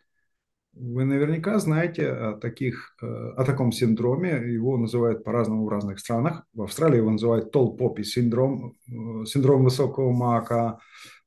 Вы 0.73 1.05
наверняка 1.05 1.57
знаете 1.59 2.09
о, 2.09 2.33
таких, 2.33 2.97
э, 3.01 3.05
о 3.05 3.45
таком 3.45 3.71
синдроме. 3.71 4.31
Его 4.31 4.77
называют 4.77 5.23
по-разному 5.23 5.65
в 5.65 5.69
разных 5.69 5.99
странах. 5.99 6.45
В 6.53 6.63
Австралии 6.63 6.97
его 6.97 7.11
называют 7.11 7.55
poppy 7.55 8.03
синдром, 8.03 8.75
э, 8.89 9.25
синдром 9.25 9.63
высокого 9.63 10.11
мака. 10.11 10.79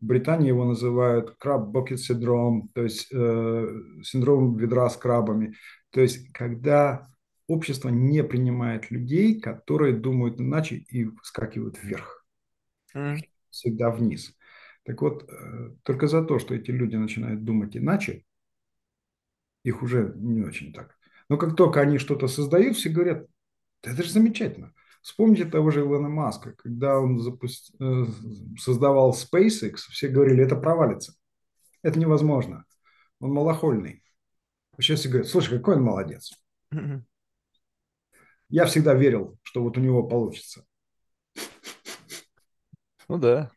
В 0.02 0.06
Британии 0.06 0.48
его 0.48 0.66
называют 0.66 1.34
bucket 1.42 1.96
синдром, 1.96 2.68
то 2.74 2.82
есть 2.82 3.08
э, 3.10 3.68
синдром 4.02 4.54
ведра 4.56 4.90
с 4.90 4.98
крабами. 4.98 5.54
То 5.90 6.02
есть 6.02 6.30
когда 6.32 7.08
общество 7.48 7.88
не 7.88 8.22
принимает 8.22 8.90
людей, 8.90 9.40
которые 9.40 9.96
думают 9.96 10.40
иначе 10.40 10.76
и 10.76 11.06
вскакивают 11.22 11.82
вверх. 11.82 12.24
Mm. 12.94 13.20
Всегда 13.50 13.90
вниз. 13.90 14.36
Так 14.84 15.02
вот, 15.02 15.28
э, 15.28 15.74
только 15.82 16.06
за 16.06 16.22
то, 16.22 16.38
что 16.38 16.54
эти 16.54 16.70
люди 16.70 16.96
начинают 16.96 17.44
думать 17.44 17.76
иначе, 17.76 18.24
их 19.64 19.82
уже 19.82 20.12
не 20.16 20.42
очень 20.42 20.72
так. 20.72 20.96
Но 21.28 21.36
как 21.36 21.56
только 21.56 21.80
они 21.80 21.98
что-то 21.98 22.28
создают, 22.28 22.76
все 22.76 22.90
говорят, 22.90 23.26
да 23.82 23.92
это 23.92 24.02
же 24.02 24.10
замечательно. 24.10 24.72
Вспомните 25.02 25.46
того 25.46 25.70
же 25.70 25.80
Илона 25.80 26.08
Маска, 26.08 26.52
когда 26.52 27.00
он 27.00 27.18
запуст... 27.18 27.74
Э, 27.80 28.04
создавал 28.58 29.16
SpaceX, 29.16 29.76
все 29.90 30.08
говорили, 30.08 30.44
это 30.44 30.56
провалится. 30.56 31.14
Это 31.82 31.98
невозможно. 31.98 32.64
Он 33.20 33.32
малохольный. 33.32 34.02
Сейчас 34.78 35.00
все 35.00 35.08
говорят, 35.08 35.28
слушай, 35.28 35.56
какой 35.58 35.76
он 35.76 35.82
молодец. 35.82 36.32
Mm-hmm 36.74 37.02
я 38.48 38.64
всегда 38.66 38.94
верил, 38.94 39.38
что 39.42 39.62
вот 39.62 39.76
у 39.76 39.80
него 39.80 40.02
получится. 40.02 40.64
Ну 43.08 43.18
да. 43.18 43.50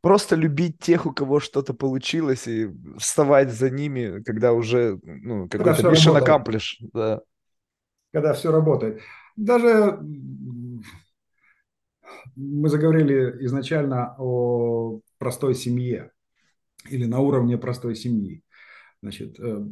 Просто 0.00 0.34
любить 0.34 0.78
тех, 0.78 1.06
у 1.06 1.12
кого 1.12 1.40
что-то 1.40 1.74
получилось, 1.74 2.48
и 2.48 2.70
вставать 2.98 3.52
за 3.52 3.70
ними, 3.70 4.22
когда 4.22 4.52
уже 4.52 4.98
ну, 5.02 5.48
какой-то 5.48 5.90
mission 5.90 6.18
accomplished. 6.18 6.88
Да. 6.92 7.20
Когда 8.12 8.32
все 8.32 8.50
работает. 8.50 9.00
Даже 9.36 9.98
мы 12.36 12.68
заговорили 12.68 13.44
изначально 13.44 14.14
о 14.18 15.00
простой 15.18 15.54
семье 15.54 16.12
или 16.88 17.04
на 17.04 17.20
уровне 17.20 17.58
простой 17.58 17.94
семьи. 17.94 18.42
Значит, 19.02 19.38
э, 19.38 19.66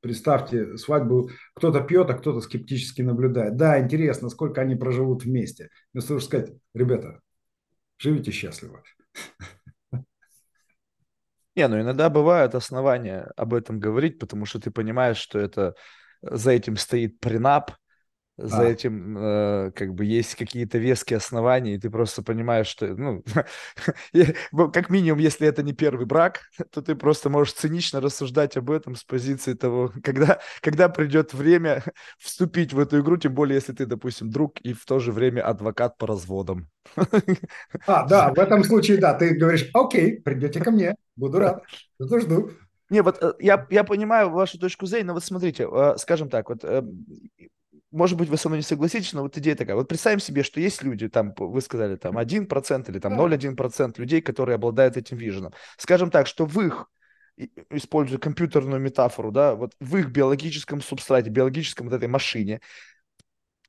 Представьте, 0.00 0.76
свадьбу 0.76 1.30
кто-то 1.54 1.80
пьет, 1.80 2.08
а 2.10 2.14
кто-то 2.14 2.40
скептически 2.40 3.02
наблюдает. 3.02 3.56
Да, 3.56 3.80
интересно, 3.80 4.28
сколько 4.28 4.60
они 4.60 4.76
проживут 4.76 5.24
вместе. 5.24 5.70
Вместо 5.92 6.08
того, 6.08 6.20
сказать, 6.20 6.52
ребята, 6.72 7.20
живите 7.98 8.30
счастливо. 8.30 8.82
Не, 11.56 11.66
ну 11.66 11.80
иногда 11.80 12.08
бывают 12.08 12.54
основания 12.54 13.32
об 13.36 13.52
этом 13.52 13.80
говорить, 13.80 14.20
потому 14.20 14.46
что 14.46 14.60
ты 14.60 14.70
понимаешь, 14.70 15.16
что 15.16 15.40
это 15.40 15.74
за 16.22 16.52
этим 16.52 16.76
стоит 16.76 17.18
принап, 17.18 17.72
за 18.38 18.60
а. 18.60 18.64
этим 18.64 19.18
э, 19.18 19.72
как 19.74 19.94
бы 19.94 20.04
есть 20.04 20.36
какие-то 20.36 20.78
веские 20.78 21.16
основания, 21.16 21.74
и 21.74 21.78
ты 21.78 21.90
просто 21.90 22.22
понимаешь, 22.22 22.68
что, 22.68 22.86
ну, 22.86 23.24
как 24.72 24.90
минимум, 24.90 25.18
если 25.18 25.46
это 25.48 25.64
не 25.64 25.72
первый 25.72 26.06
брак, 26.06 26.42
то 26.72 26.80
ты 26.80 26.94
просто 26.94 27.30
можешь 27.30 27.54
цинично 27.54 28.00
рассуждать 28.00 28.56
об 28.56 28.70
этом 28.70 28.94
с 28.94 29.02
позиции 29.02 29.54
того, 29.54 29.92
когда, 30.04 30.38
когда 30.60 30.88
придет 30.88 31.34
время 31.34 31.82
вступить 32.18 32.72
в 32.72 32.78
эту 32.78 33.00
игру, 33.00 33.16
тем 33.16 33.34
более, 33.34 33.56
если 33.56 33.72
ты, 33.72 33.86
допустим, 33.86 34.30
друг 34.30 34.60
и 34.60 34.72
в 34.72 34.86
то 34.86 35.00
же 35.00 35.10
время 35.10 35.42
адвокат 35.42 35.98
по 35.98 36.06
разводам. 36.06 36.68
А, 37.86 38.06
да, 38.06 38.32
в 38.32 38.38
этом 38.38 38.62
случае, 38.62 38.98
да, 38.98 39.14
ты 39.14 39.34
говоришь, 39.34 39.68
окей, 39.74 40.20
придете 40.22 40.60
ко 40.60 40.70
мне, 40.70 40.94
буду 41.16 41.40
рад, 41.40 41.64
жду. 42.00 42.50
Не, 42.90 43.02
вот 43.02 43.22
э, 43.22 43.34
я, 43.38 43.66
я 43.70 43.84
понимаю 43.84 44.30
вашу 44.30 44.58
точку 44.58 44.86
зрения, 44.86 45.08
но 45.08 45.14
вот 45.14 45.24
смотрите, 45.24 45.68
э, 45.70 45.96
скажем 45.98 46.30
так, 46.30 46.48
вот 46.48 46.64
э, 46.64 46.82
может 47.90 48.18
быть, 48.18 48.28
вы 48.28 48.36
со 48.36 48.48
мной 48.48 48.58
не 48.58 48.64
согласитесь, 48.64 49.12
но 49.12 49.22
вот 49.22 49.36
идея 49.38 49.54
такая. 49.54 49.76
Вот 49.76 49.88
представим 49.88 50.20
себе, 50.20 50.42
что 50.42 50.60
есть 50.60 50.82
люди, 50.82 51.08
там, 51.08 51.34
вы 51.36 51.60
сказали, 51.60 51.96
там, 51.96 52.18
1% 52.18 52.90
или 52.90 52.98
там 52.98 53.18
0,1% 53.18 53.94
людей, 53.98 54.20
которые 54.20 54.56
обладают 54.56 54.96
этим 54.96 55.16
виженом. 55.16 55.52
Скажем 55.78 56.10
так, 56.10 56.26
что 56.26 56.44
в 56.44 56.60
их, 56.60 56.90
используя 57.70 58.18
компьютерную 58.18 58.80
метафору, 58.80 59.30
да, 59.30 59.54
вот 59.54 59.72
в 59.80 59.96
их 59.96 60.10
биологическом 60.10 60.82
субстрате, 60.82 61.30
биологическом 61.30 61.88
вот 61.88 61.96
этой 61.96 62.08
машине 62.08 62.60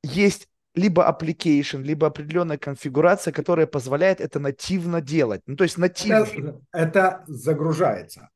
есть 0.02 0.48
либо 0.74 1.08
application, 1.08 1.82
либо 1.82 2.06
определенная 2.06 2.58
конфигурация, 2.58 3.32
которая 3.32 3.66
позволяет 3.66 4.20
это 4.20 4.38
нативно 4.38 5.00
делать. 5.00 5.42
Ну, 5.46 5.56
то 5.56 5.64
есть 5.64 5.78
нативно. 5.78 6.60
Это, 6.72 6.88
это 6.88 7.24
загружается. 7.26 8.30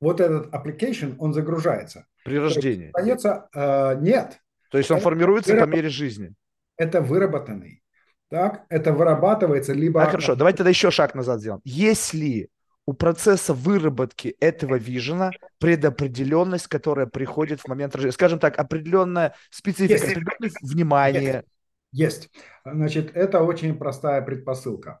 Вот 0.00 0.20
этот 0.20 0.52
application, 0.52 1.14
он 1.18 1.32
загружается. 1.32 2.06
При 2.24 2.38
рождении. 2.38 2.90
Остается, 2.92 3.48
э, 3.54 3.96
нет, 4.00 4.41
то 4.72 4.78
есть 4.78 4.90
он 4.90 4.96
это 4.96 5.04
формируется 5.04 5.52
выраб... 5.52 5.70
по 5.70 5.74
мере 5.76 5.88
жизни. 5.90 6.32
Это 6.76 7.00
выработанный. 7.00 7.82
Так, 8.28 8.64
это 8.70 8.92
вырабатывается 8.92 9.74
либо... 9.74 10.02
А, 10.02 10.06
хорошо, 10.06 10.34
давайте 10.34 10.58
тогда 10.58 10.70
еще 10.70 10.90
шаг 10.90 11.14
назад 11.14 11.40
сделаем. 11.40 11.60
Если 11.64 12.48
у 12.86 12.94
процесса 12.94 13.54
выработки 13.54 14.34
этого 14.40 14.76
вижена 14.76 15.30
предопределенность, 15.58 16.66
которая 16.66 17.06
приходит 17.06 17.60
в 17.60 17.68
момент 17.68 17.94
рождения. 17.94 18.12
Скажем 18.12 18.38
так, 18.38 18.58
определенная 18.58 19.34
специфика, 19.50 19.92
есть. 19.92 20.04
определенное 20.04 20.50
внимание. 20.62 21.44
Есть. 21.92 22.30
Значит, 22.64 23.14
это 23.14 23.42
очень 23.42 23.76
простая 23.76 24.22
предпосылка. 24.22 25.00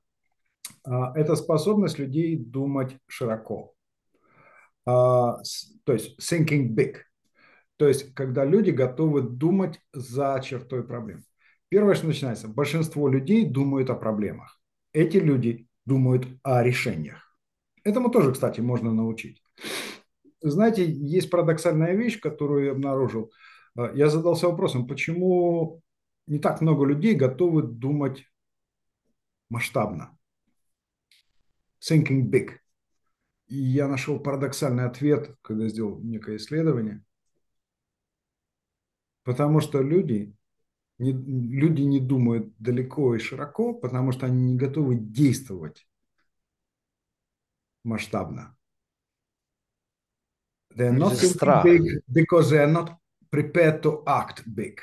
А, 0.84 1.18
это 1.18 1.34
способность 1.34 1.98
людей 1.98 2.36
думать 2.36 2.96
широко. 3.08 3.74
А, 4.84 5.38
то 5.84 5.92
есть 5.92 6.20
thinking 6.20 6.68
big. 6.68 6.98
То 7.82 7.88
есть, 7.88 8.14
когда 8.14 8.44
люди 8.44 8.70
готовы 8.70 9.22
думать 9.22 9.80
за 9.92 10.40
чертой 10.44 10.86
проблем. 10.86 11.24
Первое, 11.68 11.96
что 11.96 12.06
начинается, 12.06 12.46
большинство 12.46 13.08
людей 13.08 13.44
думают 13.44 13.90
о 13.90 13.96
проблемах. 13.96 14.60
Эти 14.92 15.16
люди 15.16 15.66
думают 15.84 16.28
о 16.44 16.62
решениях. 16.62 17.36
Этому 17.82 18.08
тоже, 18.08 18.30
кстати, 18.30 18.60
можно 18.60 18.92
научить. 18.94 19.42
Знаете, 20.40 20.88
есть 20.88 21.28
парадоксальная 21.28 21.96
вещь, 21.96 22.20
которую 22.20 22.66
я 22.66 22.70
обнаружил. 22.70 23.32
А, 23.76 23.90
я 23.92 24.08
задался 24.08 24.46
вопросом, 24.46 24.86
почему 24.86 25.82
не 26.28 26.38
так 26.38 26.60
много 26.60 26.84
людей 26.84 27.16
готовы 27.16 27.64
думать 27.64 28.24
масштабно. 29.50 30.16
thinking 31.80 32.30
big. 32.30 32.50
И 33.48 33.56
я 33.56 33.88
нашел 33.88 34.20
парадоксальный 34.20 34.84
ответ, 34.84 35.34
когда 35.42 35.66
сделал 35.66 35.98
некое 35.98 36.36
исследование. 36.36 37.02
Потому 39.24 39.60
что 39.60 39.80
люди 39.80 40.34
не, 40.98 41.12
люди 41.12 41.82
не 41.82 42.00
думают 42.00 42.52
далеко 42.58 43.14
и 43.14 43.18
широко, 43.18 43.74
потому 43.74 44.12
что 44.12 44.26
они 44.26 44.52
не 44.52 44.56
готовы 44.56 44.96
действовать 44.96 45.86
масштабно. 47.84 48.56
They're 50.76 50.92
not 50.92 51.12
thinking 51.12 51.62
big 51.62 52.02
because 52.08 52.50
they 52.50 52.58
are 52.58 52.72
not 52.72 52.96
prepared 53.30 53.82
to 53.82 54.02
act 54.06 54.44
big. 54.46 54.78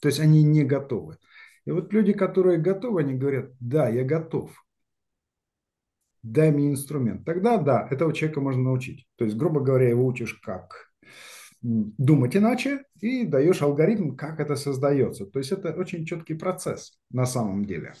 То 0.00 0.08
есть 0.08 0.20
они 0.20 0.42
не 0.42 0.64
готовы. 0.64 1.18
И 1.64 1.70
вот 1.70 1.92
люди, 1.92 2.12
которые 2.12 2.58
готовы, 2.58 3.00
они 3.00 3.14
говорят, 3.14 3.50
да, 3.60 3.88
я 3.88 4.04
готов. 4.04 4.50
Дай 6.22 6.50
мне 6.50 6.70
инструмент. 6.70 7.24
Тогда, 7.24 7.58
да, 7.58 7.86
этого 7.90 8.12
человека 8.12 8.40
можно 8.40 8.62
научить. 8.62 9.06
То 9.16 9.24
есть, 9.24 9.36
грубо 9.36 9.60
говоря, 9.60 9.88
его 9.88 10.06
учишь 10.06 10.34
как 10.34 10.90
думать 11.60 12.36
иначе 12.36 12.84
и 13.00 13.24
даешь 13.24 13.62
алгоритм, 13.62 14.14
как 14.16 14.40
это 14.40 14.56
создается. 14.56 15.26
То 15.26 15.38
есть 15.38 15.52
это 15.52 15.72
очень 15.72 16.04
четкий 16.04 16.34
процесс 16.34 16.98
на 17.10 17.26
самом 17.26 17.64
деле. 17.64 17.94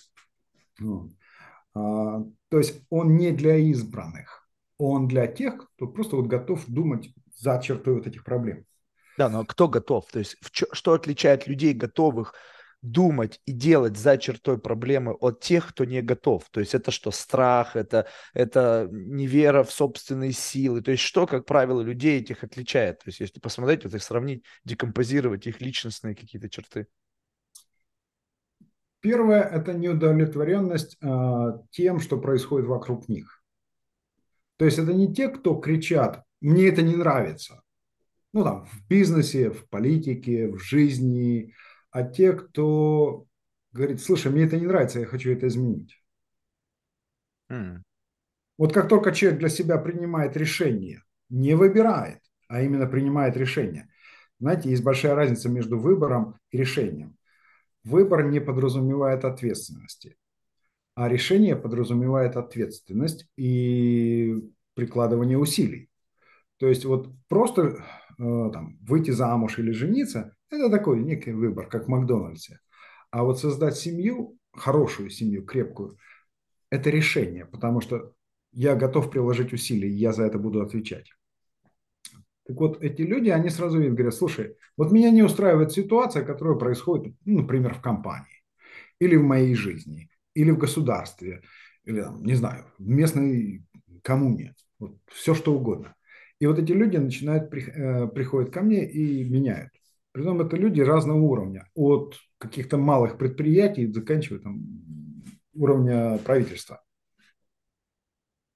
А, 1.74 2.24
то 2.48 2.58
есть 2.58 2.82
он 2.90 3.16
не 3.16 3.32
для 3.32 3.56
избранных, 3.56 4.48
он 4.78 5.08
для 5.08 5.26
тех, 5.26 5.70
кто 5.76 5.86
просто 5.86 6.16
вот 6.16 6.26
готов 6.26 6.64
думать 6.66 7.12
за 7.34 7.60
чертой 7.62 7.94
вот 7.94 8.06
этих 8.06 8.24
проблем. 8.24 8.64
Да, 9.16 9.28
но 9.28 9.44
кто 9.44 9.68
готов? 9.68 10.06
То 10.12 10.20
есть 10.20 10.36
что 10.50 10.92
отличает 10.92 11.48
людей, 11.48 11.74
готовых 11.74 12.34
думать 12.82 13.40
и 13.44 13.52
делать 13.52 13.96
за 13.96 14.18
чертой 14.18 14.58
проблемы 14.58 15.12
от 15.12 15.40
тех, 15.40 15.68
кто 15.68 15.84
не 15.84 16.00
готов. 16.00 16.48
То 16.50 16.60
есть 16.60 16.74
это 16.74 16.90
что, 16.90 17.10
страх, 17.10 17.76
это, 17.76 18.06
это 18.34 18.88
невера 18.90 19.64
в 19.64 19.72
собственные 19.72 20.32
силы. 20.32 20.80
То 20.82 20.92
есть 20.92 21.02
что, 21.02 21.26
как 21.26 21.44
правило, 21.44 21.80
людей 21.80 22.20
этих 22.20 22.44
отличает? 22.44 22.98
То 23.00 23.08
есть 23.08 23.20
если 23.20 23.40
посмотреть, 23.40 23.84
вот 23.84 23.94
их 23.94 24.02
сравнить, 24.02 24.44
декомпозировать 24.64 25.46
их 25.46 25.60
личностные 25.60 26.14
какие-то 26.14 26.48
черты. 26.48 26.86
Первое– 29.00 29.42
это 29.42 29.74
неудовлетворенность 29.74 30.96
э, 31.00 31.52
тем, 31.70 32.00
что 32.00 32.18
происходит 32.18 32.66
вокруг 32.66 33.08
них. 33.08 33.42
То 34.56 34.64
есть 34.64 34.78
это 34.78 34.92
не 34.92 35.12
те, 35.12 35.28
кто 35.28 35.54
кричат 35.54 36.24
«мне 36.40 36.68
это 36.68 36.82
не 36.82 36.96
нравится». 36.96 37.62
Ну 38.32 38.44
там 38.44 38.66
в 38.66 38.86
бизнесе, 38.88 39.50
в 39.50 39.68
политике, 39.68 40.48
в 40.48 40.58
жизни– 40.58 41.54
а 41.98 42.04
те, 42.04 42.32
кто 42.32 43.26
говорит, 43.72 44.00
слушай, 44.00 44.30
мне 44.30 44.44
это 44.44 44.56
не 44.56 44.66
нравится, 44.66 45.00
я 45.00 45.06
хочу 45.06 45.32
это 45.32 45.48
изменить. 45.48 46.00
Mm. 47.50 47.82
Вот 48.56 48.72
как 48.72 48.88
только 48.88 49.10
человек 49.10 49.40
для 49.40 49.48
себя 49.48 49.78
принимает 49.78 50.36
решение, 50.36 51.02
не 51.28 51.56
выбирает, 51.56 52.20
а 52.46 52.62
именно 52.62 52.86
принимает 52.86 53.36
решение. 53.36 53.88
Знаете, 54.38 54.70
есть 54.70 54.84
большая 54.84 55.16
разница 55.16 55.48
между 55.48 55.76
выбором 55.76 56.38
и 56.52 56.58
решением. 56.58 57.16
Выбор 57.82 58.28
не 58.28 58.38
подразумевает 58.38 59.24
ответственности, 59.24 60.16
а 60.94 61.08
решение 61.08 61.56
подразумевает 61.56 62.36
ответственность 62.36 63.26
и 63.36 64.36
прикладывание 64.74 65.36
усилий. 65.36 65.90
То 66.58 66.68
есть 66.68 66.84
вот 66.84 67.10
просто 67.26 67.84
там, 68.18 68.76
выйти 68.82 69.10
замуж 69.10 69.58
или 69.58 69.70
жениться 69.70 70.34
это 70.50 70.70
такой 70.70 71.02
некий 71.02 71.32
выбор, 71.32 71.68
как 71.68 71.86
в 71.86 71.88
Макдональдсе. 71.88 72.60
А 73.10 73.22
вот 73.24 73.38
создать 73.38 73.76
семью, 73.76 74.38
хорошую 74.52 75.10
семью, 75.10 75.44
крепкую, 75.44 75.96
это 76.70 76.90
решение, 76.90 77.46
потому 77.46 77.80
что 77.80 78.12
я 78.52 78.74
готов 78.74 79.10
приложить 79.10 79.52
усилия, 79.52 79.88
я 79.88 80.12
за 80.12 80.24
это 80.24 80.38
буду 80.38 80.62
отвечать. 80.62 81.10
Так 82.46 82.56
вот, 82.56 82.82
эти 82.82 83.02
люди, 83.02 83.28
они 83.28 83.50
сразу 83.50 83.78
видят, 83.78 83.94
говорят, 83.94 84.14
слушай, 84.14 84.56
вот 84.76 84.90
меня 84.90 85.10
не 85.10 85.22
устраивает 85.22 85.72
ситуация, 85.72 86.24
которая 86.24 86.56
происходит, 86.56 87.14
ну, 87.26 87.42
например, 87.42 87.74
в 87.74 87.82
компании, 87.82 88.42
или 88.98 89.16
в 89.16 89.22
моей 89.22 89.54
жизни, 89.54 90.08
или 90.34 90.50
в 90.50 90.58
государстве, 90.58 91.42
или, 91.84 92.00
там, 92.00 92.24
не 92.24 92.34
знаю, 92.34 92.72
в 92.78 92.88
местной 92.88 93.64
коммуне, 94.02 94.54
вот, 94.78 94.98
все 95.08 95.34
что 95.34 95.54
угодно. 95.54 95.94
И 96.38 96.46
вот 96.46 96.58
эти 96.58 96.72
люди 96.72 96.96
начинают, 96.96 97.52
э, 97.52 98.06
приходят 98.08 98.52
ко 98.52 98.62
мне 98.62 98.88
и 98.88 99.24
меняют. 99.24 99.70
Притом 100.12 100.40
это 100.40 100.56
люди 100.56 100.80
разного 100.80 101.18
уровня, 101.18 101.68
от 101.74 102.16
каких-то 102.38 102.76
малых 102.76 103.18
предприятий, 103.18 103.92
заканчивая 103.92 104.40
там 104.40 104.62
уровня 105.54 106.18
правительства. 106.18 106.82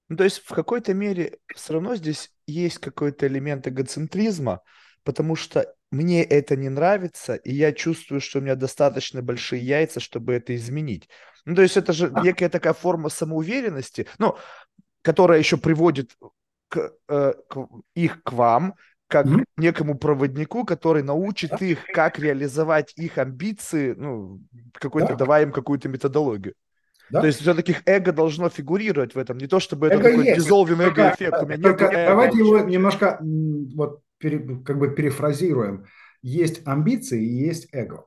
Ну, 0.09 0.17
то 0.17 0.23
есть 0.23 0.39
в 0.39 0.53
какой-то 0.53 0.93
мере 0.93 1.37
все 1.55 1.73
равно 1.73 1.95
здесь 1.95 2.31
есть 2.47 2.79
какой-то 2.79 3.27
элемент 3.27 3.67
эгоцентризма, 3.67 4.61
потому 5.03 5.35
что 5.35 5.73
мне 5.91 6.23
это 6.23 6.55
не 6.55 6.69
нравится, 6.69 7.35
и 7.35 7.53
я 7.53 7.71
чувствую, 7.71 8.19
что 8.19 8.39
у 8.39 8.41
меня 8.41 8.55
достаточно 8.55 9.21
большие 9.21 9.61
яйца, 9.61 9.99
чтобы 9.99 10.33
это 10.33 10.55
изменить. 10.55 11.07
Ну, 11.45 11.55
то 11.55 11.61
есть 11.61 11.77
это 11.77 11.93
же 11.93 12.11
некая 12.23 12.49
такая 12.49 12.73
форма 12.73 13.09
самоуверенности, 13.09 14.07
ну, 14.17 14.37
которая 15.01 15.39
еще 15.39 15.57
приводит 15.57 16.15
к, 16.73 16.93
э, 17.07 17.33
к, 17.47 17.67
их 17.93 18.23
к 18.23 18.31
вам, 18.31 18.73
как 19.07 19.27
mm-hmm. 19.27 19.43
некому 19.57 19.97
проводнику, 19.97 20.65
который 20.65 21.03
научит 21.03 21.51
да. 21.51 21.65
их, 21.65 21.85
как 21.93 22.17
реализовать 22.17 22.93
их 22.95 23.19
амбиции, 23.19 23.93
ну, 23.95 24.41
какой-то, 24.73 25.09
да. 25.09 25.15
давая 25.15 25.43
им 25.43 25.51
какую-то 25.51 25.87
методологию. 25.87 26.55
Да? 27.11 27.21
То 27.21 27.27
есть 27.27 27.41
все-таки 27.41 27.75
эго 27.85 28.11
должно 28.11 28.49
фигурировать 28.49 29.13
в 29.13 29.19
этом, 29.19 29.37
не 29.37 29.45
то 29.45 29.59
чтобы 29.59 29.87
это 29.87 29.97
такой 29.97 30.35
dissolving 30.35 30.81
эго-эффект. 30.81 31.43
У 31.43 31.45
меня 31.45 31.61
только, 31.61 31.89
нет 31.89 32.07
давайте 32.07 32.39
его 32.39 32.59
немножко 32.59 33.19
вот 33.21 34.01
пере, 34.17 34.39
как 34.65 34.79
бы 34.79 34.89
перефразируем. 34.95 35.85
Есть 36.23 36.65
амбиции 36.65 37.23
и 37.23 37.45
есть 37.45 37.67
эго. 37.71 38.05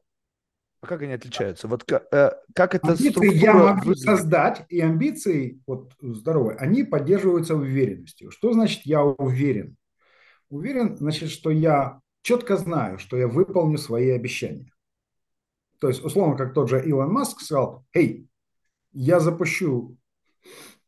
А 0.87 0.89
как 0.89 1.03
они 1.03 1.15
отличаются? 1.15 1.67
Вот 1.67 1.85
э, 1.91 2.31
как 2.55 2.77
это 2.77 2.93
амбиции 2.93 3.35
я 3.35 3.55
могу 3.55 3.89
выглядит? 3.89 4.05
создать, 4.05 4.65
и 4.69 4.81
амбиции 4.81 5.61
вот 5.67 5.93
здоровые, 6.01 6.57
они 6.59 6.85
поддерживаются 6.85 7.57
уверенностью. 7.57 8.31
Что 8.31 8.53
значит 8.53 8.83
я 8.85 9.03
уверен? 9.03 9.77
Уверен, 10.49 10.97
значит, 10.97 11.31
что 11.31 11.51
я 11.51 11.99
четко 12.23 12.57
знаю, 12.57 13.01
что 13.01 13.17
я 13.17 13.27
выполню 13.27 13.79
свои 13.79 14.11
обещания. 14.11 14.71
То 15.81 15.89
есть, 15.89 16.05
условно, 16.05 16.37
как 16.37 16.55
тот 16.55 16.71
же 16.71 16.81
Илон 16.81 17.11
Маск 17.11 17.41
сказал, 17.41 17.85
«Эй, 17.93 18.29
я 18.93 19.19
запущу 19.19 19.97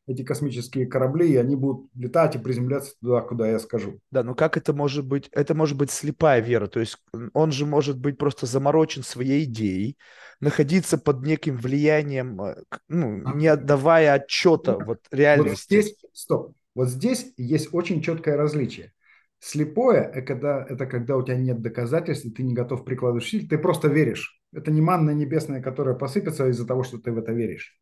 эти 0.08 0.22
космические 0.22 0.86
корабли, 0.86 1.32
и 1.32 1.36
они 1.36 1.54
будут 1.54 1.90
летать 1.94 2.34
и 2.34 2.38
приземляться 2.38 2.94
туда, 3.00 3.20
куда 3.20 3.48
я 3.48 3.58
скажу. 3.58 4.00
Да, 4.10 4.22
но 4.22 4.34
как 4.34 4.56
это 4.56 4.72
может 4.72 5.06
быть? 5.06 5.28
Это 5.32 5.54
может 5.54 5.76
быть 5.76 5.90
слепая 5.90 6.40
вера. 6.40 6.66
То 6.66 6.80
есть 6.80 6.96
он 7.34 7.52
же 7.52 7.66
может 7.66 7.98
быть 7.98 8.16
просто 8.16 8.46
заморочен 8.46 9.02
своей 9.02 9.44
идеей, 9.44 9.98
находиться 10.40 10.98
под 10.98 11.22
неким 11.22 11.56
влиянием, 11.56 12.40
э, 12.40 12.56
ну, 12.88 13.22
а. 13.24 13.34
не 13.34 13.46
отдавая 13.48 14.14
отчета 14.14 14.78
вот 14.78 15.00
реальности. 15.10 15.50
Вот 15.50 15.84
здесь, 15.84 15.96
стоп, 16.12 16.52
вот 16.74 16.88
здесь 16.88 17.32
есть 17.36 17.68
очень 17.72 18.00
четкое 18.00 18.36
различие. 18.36 18.92
Слепое– 19.40 20.02
это 20.14 20.22
когда, 20.22 20.66
это 20.68 20.86
когда 20.86 21.16
у 21.16 21.22
тебя 21.22 21.36
нет 21.36 21.60
доказательств, 21.60 22.24
и 22.24 22.30
ты 22.30 22.42
не 22.42 22.54
готов 22.54 22.84
прикладывать 22.84 23.24
усилий, 23.24 23.46
ты 23.46 23.58
просто 23.58 23.88
веришь. 23.88 24.40
Это 24.52 24.70
не 24.70 24.80
манна 24.80 25.10
небесная, 25.10 25.62
которая 25.62 25.94
посыпется 25.94 26.48
из-за 26.48 26.66
того, 26.66 26.82
что 26.82 26.98
ты 26.98 27.12
в 27.12 27.18
это 27.18 27.32
веришь. 27.32 27.78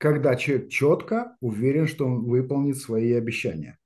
Когда 0.00 0.34
человек 0.34 0.70
четко 0.70 1.36
уверен, 1.40 1.86
что 1.86 2.06
он 2.06 2.24
выполнит 2.24 2.78
свои 2.78 3.12
обещания. 3.12 3.78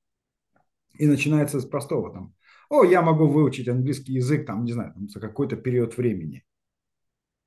И 0.92 1.08
начинается 1.08 1.60
с 1.60 1.66
простого 1.66 2.12
там. 2.12 2.34
О, 2.70 2.84
я 2.84 3.02
могу 3.02 3.26
выучить 3.26 3.66
английский 3.66 4.12
язык, 4.12 4.46
там, 4.46 4.64
не 4.64 4.72
знаю, 4.72 4.94
там, 4.94 5.08
за 5.08 5.18
какой-то 5.18 5.56
период 5.56 5.96
времени. 5.96 6.44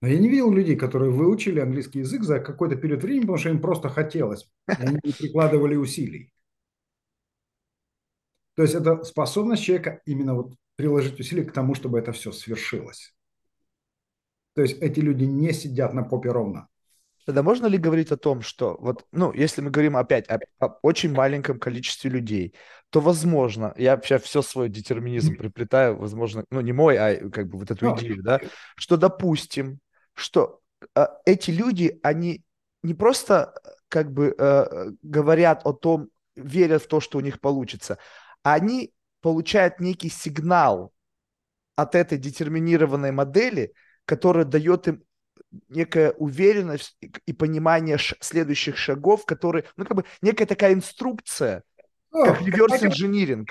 Но 0.02 0.10
я 0.10 0.20
не 0.20 0.28
видел 0.28 0.52
людей, 0.52 0.76
которые 0.76 1.12
выучили 1.12 1.62
английский 1.62 2.00
язык 2.00 2.24
за 2.24 2.42
какой-то 2.42 2.76
период 2.76 3.02
времени, 3.04 3.22
потому 3.22 3.38
что 3.38 3.50
им 3.52 3.62
просто 3.62 3.88
хотелось. 3.88 4.52
Они 4.66 5.00
не 5.02 5.14
прикладывали 5.14 5.78
усилий. 5.78 6.34
То 8.56 8.64
есть 8.64 8.76
это 8.76 9.02
способность 9.06 9.64
человека 9.64 10.02
именно 10.06 10.36
вот 10.36 10.56
приложить 10.76 11.18
усилия 11.18 11.46
к 11.46 11.54
тому, 11.54 11.74
чтобы 11.74 12.00
это 12.00 12.12
все 12.12 12.34
свершилось. 12.34 13.16
То 14.56 14.62
есть 14.62 14.78
эти 14.82 15.00
люди 15.00 15.24
не 15.24 15.54
сидят 15.54 15.94
на 15.94 16.04
попе 16.04 16.32
ровно. 16.32 16.68
Тогда 17.28 17.44
можно 17.44 17.66
ли 17.66 17.78
говорить 17.78 18.10
о 18.14 18.18
том, 18.18 18.42
что 18.42 18.78
вот, 18.80 19.06
ну, 19.12 19.34
если 19.34 19.60
мы 19.60 19.70
говорим 19.70 19.98
опять 19.98 20.30
о, 20.30 20.40
о 20.60 20.80
очень 20.82 21.12
маленьком 21.12 21.60
количестве 21.60 22.10
людей, 22.10 22.56
то 22.90 23.02
возможно, 23.02 23.74
я 23.76 23.98
вообще 23.98 24.18
все 24.18 24.42
свой 24.42 24.70
детерминизм 24.70 25.36
приплетаю, 25.36 25.98
возможно, 25.98 26.46
ну, 26.52 26.62
не 26.62 26.72
мой, 26.72 26.96
а 26.96 27.30
как 27.30 27.50
бы 27.50 27.60
вот 27.60 27.70
эту 27.70 27.94
идею, 27.98 28.24
да, 28.24 28.40
что, 28.78 28.96
допустим, 28.96 29.80
что 30.14 30.62
э, 30.96 31.06
эти 31.26 31.52
люди, 31.52 32.00
они 32.02 32.46
не 32.82 32.94
просто 32.94 33.54
как 33.90 34.14
бы 34.14 34.34
э, 34.38 34.92
говорят 35.02 35.66
о 35.66 35.74
том, 35.74 36.08
верят 36.38 36.84
в 36.84 36.88
то, 36.88 37.02
что 37.02 37.18
у 37.18 37.22
них 37.22 37.42
получится, 37.42 37.98
они 38.42 38.94
получают 39.20 39.82
некий 39.82 40.10
сигнал 40.10 40.94
от 41.76 41.94
этой 41.94 42.18
детерминированной 42.18 43.12
модели, 43.12 43.74
которая 44.06 44.46
дает 44.46 44.88
им 44.88 45.04
некая 45.70 46.12
уверенность 46.12 46.98
и 47.26 47.34
понимание 47.34 47.98
следующих 48.20 48.78
шагов, 48.78 49.26
которые, 49.26 49.66
ну, 49.76 49.86
как 49.86 49.98
бы 49.98 50.06
некая 50.22 50.46
такая 50.46 50.74
инструкция, 50.74 51.64
О, 52.12 52.26
как 52.26 52.42
реверс-инжиниринг. 52.42 53.50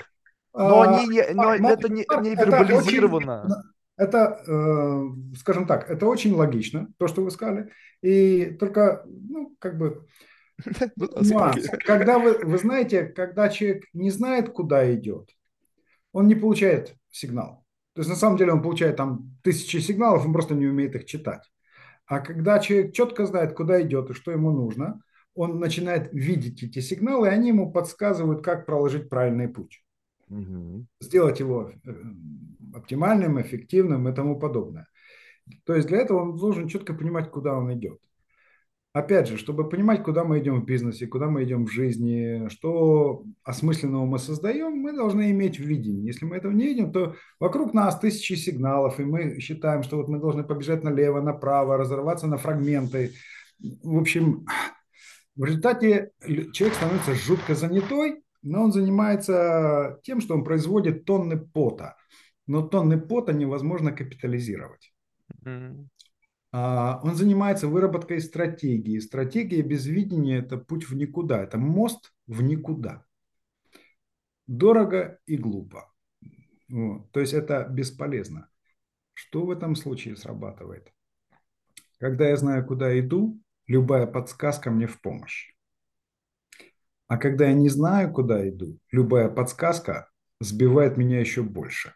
Но, 0.53 0.81
а, 0.81 0.97
они 0.97 1.07
не, 1.07 1.23
но 1.33 1.49
а, 1.49 1.57
это 1.57 1.89
не, 1.89 2.05
не 2.21 2.35
вербализировано. 2.35 3.63
Это, 3.95 4.43
э, 4.47 5.35
скажем 5.37 5.65
так, 5.65 5.89
это 5.89 6.05
очень 6.05 6.33
логично, 6.33 6.87
то, 6.97 7.07
что 7.07 7.23
вы 7.23 7.31
сказали. 7.31 7.71
И 8.01 8.45
только, 8.59 9.03
ну, 9.05 9.55
как 9.59 9.77
бы, 9.77 10.05
нюанс. 10.95 11.67
Когда 11.83 12.19
вы, 12.19 12.37
вы 12.43 12.57
знаете, 12.57 13.05
когда 13.05 13.49
человек 13.49 13.85
не 13.93 14.11
знает, 14.11 14.49
куда 14.49 14.93
идет, 14.93 15.29
он 16.11 16.27
не 16.27 16.35
получает 16.35 16.95
сигнал. 17.09 17.65
То 17.93 18.01
есть 18.01 18.09
на 18.09 18.15
самом 18.15 18.37
деле 18.37 18.53
он 18.53 18.61
получает 18.61 18.95
там 18.95 19.35
тысячи 19.43 19.77
сигналов, 19.77 20.25
он 20.25 20.33
просто 20.33 20.53
не 20.53 20.67
умеет 20.67 20.95
их 20.95 21.05
читать. 21.05 21.41
А 22.07 22.21
когда 22.21 22.59
человек 22.59 22.93
четко 22.93 23.25
знает, 23.25 23.53
куда 23.53 23.81
идет 23.81 24.09
и 24.09 24.13
что 24.13 24.31
ему 24.31 24.51
нужно, 24.51 25.01
он 25.35 25.59
начинает 25.59 26.11
видеть 26.13 26.63
эти 26.63 26.79
сигналы, 26.79 27.27
и 27.27 27.31
они 27.31 27.49
ему 27.49 27.71
подсказывают, 27.71 28.43
как 28.43 28.65
проложить 28.65 29.09
правильный 29.09 29.47
путь. 29.47 29.83
Угу. 30.29 30.85
Сделать 31.01 31.39
его 31.39 31.71
э, 31.85 31.93
оптимальным, 32.73 33.39
эффективным 33.39 34.07
и 34.09 34.15
тому 34.15 34.39
подобное. 34.39 34.87
То 35.65 35.75
есть 35.75 35.87
для 35.87 35.99
этого 35.99 36.21
он 36.21 36.37
должен 36.37 36.67
четко 36.67 36.93
понимать, 36.93 37.29
куда 37.29 37.55
он 37.55 37.73
идет. 37.73 37.99
Опять 38.97 39.27
же, 39.27 39.37
чтобы 39.37 39.69
понимать, 39.69 40.01
куда 40.01 40.23
мы 40.23 40.39
идем 40.39 40.59
в 40.59 40.65
бизнесе, 40.65 41.05
куда 41.05 41.27
мы 41.27 41.43
идем 41.43 41.67
в 41.67 41.71
жизни, 41.71 42.49
что 42.49 43.23
осмысленного 43.43 44.07
мы 44.07 44.17
создаем, 44.17 44.71
мы 44.71 44.91
должны 44.91 45.29
иметь 45.29 45.59
видение. 45.59 46.03
Если 46.07 46.25
мы 46.25 46.35
этого 46.35 46.51
не 46.51 46.65
видим, 46.65 46.91
то 46.91 47.15
вокруг 47.39 47.75
нас 47.75 47.99
тысячи 47.99 48.33
сигналов, 48.33 48.99
и 48.99 49.03
мы 49.03 49.39
считаем, 49.39 49.83
что 49.83 49.97
вот 49.97 50.07
мы 50.07 50.17
должны 50.19 50.43
побежать 50.43 50.83
налево, 50.83 51.21
направо, 51.21 51.77
разорваться 51.77 52.25
на 52.25 52.37
фрагменты. 52.37 53.11
В 53.59 53.99
общем, 53.99 54.47
в 55.35 55.43
результате 55.43 56.09
человек 56.51 56.75
становится 56.75 57.13
жутко 57.13 57.53
занятой, 57.53 58.23
но 58.41 58.63
он 58.63 58.71
занимается 58.71 59.99
тем, 60.01 60.21
что 60.21 60.33
он 60.33 60.43
производит 60.43 61.05
тонны 61.05 61.37
пота. 61.37 61.97
Но 62.47 62.63
тонны 62.63 62.99
пота 62.99 63.31
невозможно 63.31 63.91
капитализировать. 63.91 64.91
Он 66.51 67.15
занимается 67.15 67.67
выработкой 67.67 68.21
стратегии. 68.21 68.99
Стратегия 68.99 69.61
без 69.61 69.85
видения– 69.85 70.37
это 70.39 70.57
путь 70.57 70.89
в 70.89 70.95
никуда, 70.95 71.43
это 71.43 71.57
мост 71.57 72.13
в 72.25 72.41
никуда. 72.41 73.05
Дорого 74.47 75.19
и 75.25 75.37
глупо. 75.37 75.91
Вот. 76.69 77.11
То 77.11 77.19
есть 77.19 77.33
это 77.33 77.67
бесполезно. 77.69 78.49
Что 79.13 79.45
в 79.45 79.51
этом 79.51 79.75
случае 79.75 80.15
срабатывает? 80.15 80.93
Когда 81.99 82.29
я 82.29 82.37
знаю, 82.37 82.65
куда 82.65 82.97
иду, 82.99 83.41
любая 83.65 84.05
подсказка 84.05 84.69
мне 84.69 84.85
в 84.85 85.01
помощь. 85.01 85.53
А 87.07 87.17
когда 87.17 87.47
я 87.47 87.53
не 87.53 87.69
знаю, 87.69 88.13
куда 88.13 88.47
иду, 88.47 88.77
любая 88.91 89.29
подсказка 89.29 90.11
сбивает 90.39 90.97
меня 90.97 91.19
еще 91.19 91.41
больше. 91.41 91.93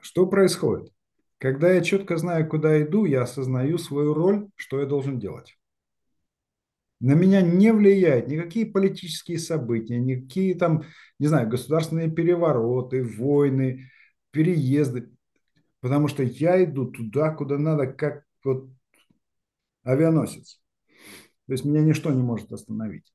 Что 0.00 0.26
происходит? 0.26 0.93
Когда 1.44 1.70
я 1.74 1.82
четко 1.82 2.16
знаю, 2.16 2.48
куда 2.48 2.80
иду, 2.82 3.04
я 3.04 3.24
осознаю 3.24 3.76
свою 3.76 4.14
роль, 4.14 4.48
что 4.56 4.80
я 4.80 4.86
должен 4.86 5.18
делать. 5.18 5.58
На 7.00 7.12
меня 7.12 7.42
не 7.42 7.70
влияют 7.70 8.28
никакие 8.28 8.64
политические 8.64 9.38
события, 9.38 9.98
никакие 9.98 10.54
там, 10.54 10.84
не 11.18 11.26
знаю, 11.26 11.46
государственные 11.50 12.10
перевороты, 12.10 13.04
войны, 13.04 13.90
переезды, 14.30 15.10
потому 15.80 16.08
что 16.08 16.22
я 16.22 16.64
иду 16.64 16.86
туда, 16.86 17.30
куда 17.34 17.58
надо, 17.58 17.88
как 17.88 18.24
вот 18.42 18.70
авианосец. 19.82 20.62
То 21.46 21.52
есть 21.52 21.66
меня 21.66 21.82
ничто 21.82 22.10
не 22.10 22.22
может 22.22 22.54
остановить. 22.54 23.12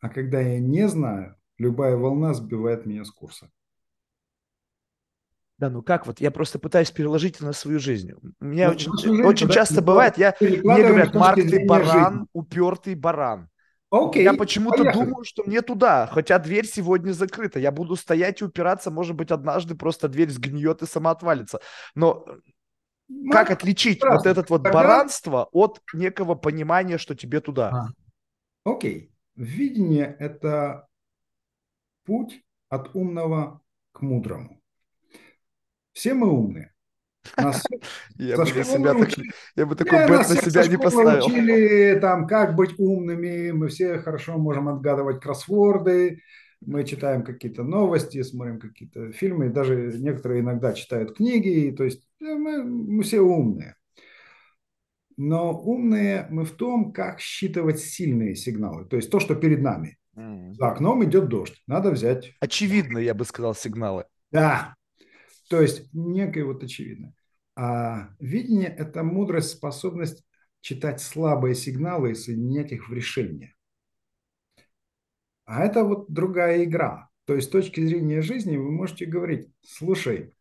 А 0.00 0.08
когда 0.08 0.40
я 0.40 0.60
не 0.60 0.88
знаю, 0.88 1.36
любая 1.58 1.98
волна 1.98 2.32
сбивает 2.32 2.86
меня 2.86 3.04
с 3.04 3.10
курса. 3.10 3.50
Да, 5.58 5.70
ну 5.70 5.82
как 5.82 6.06
вот, 6.06 6.20
я 6.20 6.30
просто 6.30 6.58
пытаюсь 6.58 6.90
переложить 6.90 7.36
это 7.36 7.46
на 7.46 7.52
свою 7.52 7.78
жизнь. 7.78 8.12
У 8.40 8.44
меня 8.44 8.68
ну, 8.68 8.74
очень, 8.74 8.92
жизнь, 8.98 9.22
очень 9.22 9.48
часто 9.48 9.80
бывает, 9.80 10.18
я, 10.18 10.34
мне 10.40 10.60
говорят, 10.60 11.14
Марк, 11.14 11.36
ты 11.36 11.64
баран, 11.64 12.12
жизни. 12.12 12.26
упертый 12.34 12.94
баран. 12.94 13.48
Окей, 13.90 14.24
я 14.24 14.34
почему-то 14.34 14.92
думаю, 14.92 15.24
что 15.24 15.44
мне 15.44 15.62
туда, 15.62 16.08
хотя 16.08 16.38
дверь 16.38 16.66
сегодня 16.66 17.12
закрыта. 17.12 17.58
Я 17.58 17.70
буду 17.70 17.96
стоять 17.96 18.42
и 18.42 18.44
упираться, 18.44 18.90
может 18.90 19.14
быть, 19.14 19.30
однажды 19.30 19.74
просто 19.76 20.08
дверь 20.08 20.30
сгниет 20.30 20.82
и 20.82 20.86
сама 20.86 21.12
отвалится. 21.12 21.60
Но 21.94 22.26
Марк, 23.08 23.48
как 23.48 23.50
отличить 23.50 24.02
вот 24.02 24.26
это 24.26 24.44
вот 24.48 24.64
Тогда... 24.64 24.72
баранство 24.72 25.48
от 25.52 25.80
некого 25.94 26.34
понимания, 26.34 26.98
что 26.98 27.14
тебе 27.14 27.40
туда? 27.40 27.70
А. 28.64 28.70
Окей. 28.70 29.12
Видение– 29.36 30.16
это 30.18 30.88
путь 32.04 32.42
от 32.68 32.94
умного 32.94 33.60
к 33.92 34.00
мудрому. 34.00 34.60
Все 35.96 36.12
мы 36.12 36.30
умные. 36.30 36.72
Нас 37.38 37.64
я, 38.18 38.36
бы 38.36 38.44
себя 38.46 38.92
так, 38.92 39.08
я 39.56 39.64
бы 39.64 39.74
такой 39.74 40.06
бэт 40.06 40.28
на 40.28 40.36
себя 40.36 40.66
не 40.66 40.76
поставил. 40.76 41.24
учили, 41.24 41.98
там, 42.00 42.26
как 42.26 42.54
быть 42.54 42.78
умными, 42.78 43.50
мы 43.52 43.68
все 43.68 43.98
хорошо 43.98 44.36
можем 44.36 44.68
отгадывать 44.68 45.22
кроссворды, 45.22 46.20
мы 46.60 46.84
читаем 46.84 47.24
какие-то 47.24 47.64
новости, 47.64 48.22
смотрим 48.22 48.60
какие-то 48.60 49.10
фильмы, 49.12 49.48
даже 49.48 49.94
некоторые 49.96 50.42
иногда 50.42 50.74
читают 50.74 51.16
книги, 51.16 51.74
то 51.74 51.82
есть 51.84 52.02
э, 52.20 52.26
мы, 52.26 52.62
мы 52.62 53.02
все 53.02 53.20
умные. 53.20 53.74
Но 55.16 55.58
умные 55.58 56.26
мы 56.28 56.44
в 56.44 56.52
том, 56.52 56.92
как 56.92 57.20
считывать 57.20 57.80
сильные 57.80 58.36
сигналы, 58.36 58.84
то 58.84 58.96
есть 58.96 59.10
то, 59.10 59.18
что 59.18 59.34
перед 59.34 59.62
нами. 59.62 59.96
За 60.14 60.68
окном 60.68 61.04
идет 61.04 61.28
дождь, 61.28 61.62
надо 61.66 61.90
взять. 61.90 62.34
Очевидно, 62.40 62.98
я 62.98 63.14
бы 63.14 63.24
сказал, 63.24 63.54
сигналы. 63.54 64.04
Да, 64.30 64.76
то 65.48 65.60
есть 65.60 65.88
некое 65.92 66.44
вот 66.44 66.62
очевидно. 66.62 67.14
А 67.54 68.10
видение– 68.20 68.68
это 68.78 69.02
мудрость, 69.02 69.50
способность 69.50 70.24
читать 70.60 71.00
слабые 71.00 71.54
сигналы 71.54 72.12
и 72.12 72.14
соединять 72.14 72.72
их 72.72 72.88
в 72.88 72.92
решение. 72.92 73.54
А 75.44 75.64
это 75.64 75.84
вот 75.84 76.10
другая 76.10 76.64
игра. 76.64 77.08
То 77.24 77.34
есть 77.34 77.48
с 77.48 77.50
точки 77.50 77.80
зрения 77.80 78.20
жизни 78.20 78.56
вы 78.56 78.70
можете 78.70 79.06
говорить, 79.06 79.48
слушай, 79.62 80.34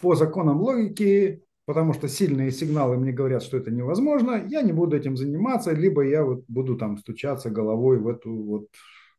по 0.00 0.14
законам 0.14 0.60
логики, 0.60 1.44
потому 1.66 1.92
что 1.92 2.08
сильные 2.08 2.50
сигналы 2.50 2.96
мне 2.96 3.12
говорят, 3.12 3.42
что 3.42 3.58
это 3.58 3.70
невозможно, 3.70 4.44
я 4.48 4.62
не 4.62 4.72
буду 4.72 4.96
этим 4.96 5.16
заниматься, 5.16 5.72
либо 5.72 6.02
я 6.02 6.24
вот 6.24 6.44
буду 6.48 6.76
там 6.76 6.98
стучаться 6.98 7.50
головой 7.50 7.98
в 7.98 8.08
эту 8.08 8.34
вот 8.34 8.68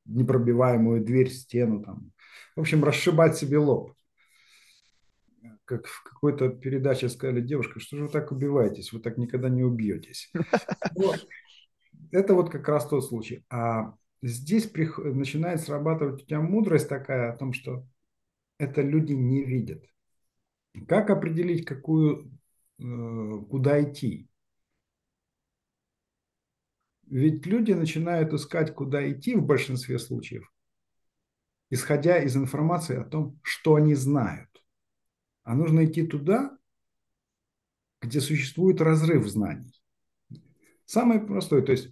непробиваемую 0.06 1.04
дверь, 1.04 1.30
стену 1.30 1.82
там. 1.82 2.12
В 2.56 2.62
общем, 2.62 2.84
расшибать 2.84 3.38
себе 3.38 3.58
лоб 3.58 3.94
как 5.78 5.88
в 5.88 6.04
какой-то 6.04 6.50
передаче 6.50 7.10
сказали, 7.10 7.42
девушка, 7.42 7.80
что 7.80 7.98
же 7.98 8.04
вы 8.04 8.10
так 8.10 8.32
убиваетесь, 8.32 8.94
вы 8.94 9.00
так 9.00 9.18
никогда 9.18 9.50
не 9.50 9.64
убьетесь. 9.64 10.32
Вот. 10.96 11.28
Это 12.12 12.36
вот 12.36 12.52
как 12.52 12.68
раз 12.68 12.88
тот 12.88 13.06
случай. 13.06 13.44
А 13.50 13.96
здесь 14.22 14.72
начинает 14.72 15.62
срабатывать 15.62 16.22
у 16.22 16.26
тебя 16.26 16.42
мудрость 16.42 16.88
такая 16.88 17.32
о 17.32 17.38
том, 17.38 17.54
что 17.54 17.88
это 18.60 18.82
люди 18.82 19.14
не 19.14 19.44
видят. 19.44 19.84
Как 20.88 21.10
определить, 21.10 21.66
какую, 21.66 22.32
э, 22.80 22.84
куда 23.50 23.82
идти? 23.84 24.30
Ведь 27.08 27.46
люди 27.48 27.72
начинают 27.72 28.34
искать, 28.34 28.74
куда 28.74 29.12
идти 29.12 29.36
в 29.36 29.44
большинстве 29.44 29.98
случаев, 29.98 30.52
исходя 31.72 32.20
из 32.20 32.36
информации 32.38 32.98
о 32.98 33.06
том, 33.06 33.40
что 33.44 33.76
они 33.76 33.96
знают 33.96 34.53
а 35.44 35.56
нужно 35.56 35.86
идти 35.86 36.06
туда, 36.06 36.58
где 38.02 38.20
существует 38.20 38.82
разрыв 38.82 39.28
знаний. 39.28 39.74
Самое 40.86 41.20
простое, 41.20 41.62
то 41.62 41.72
есть 41.72 41.90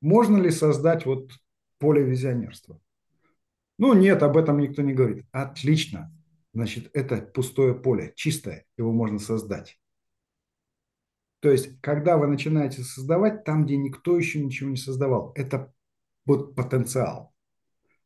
можно 0.00 0.36
ли 0.36 0.50
создать 0.50 1.06
вот 1.06 1.32
поле 1.78 2.02
визионерства? 2.02 2.80
Ну 3.78 3.94
нет, 3.94 4.22
об 4.22 4.36
этом 4.36 4.58
никто 4.58 4.82
не 4.82 4.92
говорит. 4.92 5.26
Отлично. 5.32 6.12
Значит, 6.52 6.90
это 6.92 7.16
пустое 7.16 7.74
поле, 7.74 8.12
чистое, 8.14 8.64
его 8.76 8.92
можно 8.92 9.18
создать. 9.18 9.78
То 11.40 11.50
есть, 11.50 11.78
когда 11.80 12.16
вы 12.16 12.26
начинаете 12.26 12.82
создавать 12.82 13.44
там, 13.44 13.64
где 13.66 13.76
никто 13.76 14.16
еще 14.16 14.42
ничего 14.42 14.70
не 14.70 14.76
создавал, 14.76 15.32
это 15.34 15.74
вот 16.24 16.54
потенциал. 16.54 17.33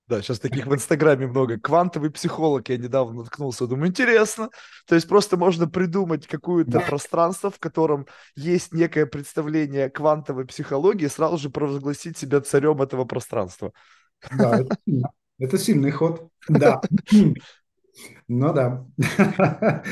Да, 0.08 0.22
сейчас 0.22 0.40
таких 0.40 0.66
в 0.66 0.74
Инстаграме 0.74 1.26
много. 1.26 1.60
Квантовый 1.60 2.10
психолог 2.10 2.70
я 2.70 2.78
недавно 2.78 3.22
наткнулся. 3.22 3.66
Думаю, 3.66 3.88
интересно. 3.88 4.48
То 4.86 4.94
есть 4.94 5.06
просто 5.06 5.36
можно 5.36 5.68
придумать 5.68 6.26
какое-то 6.26 6.70
да. 6.70 6.80
пространство, 6.80 7.50
в 7.50 7.58
котором 7.58 8.06
есть 8.34 8.72
некое 8.72 9.04
представление 9.04 9.90
квантовой 9.90 10.46
психологии, 10.46 11.04
и 11.04 11.10
сразу 11.10 11.36
же 11.36 11.50
провозгласить 11.50 12.16
себя 12.16 12.40
царем 12.40 12.80
этого 12.80 13.04
пространства. 13.04 13.72
Да, 14.32 14.60
это, 14.60 14.78
это 15.38 15.58
сильный 15.58 15.90
ход. 15.90 16.28
Да. 16.48 16.80
Ну 18.28 18.52
да. 18.52 18.86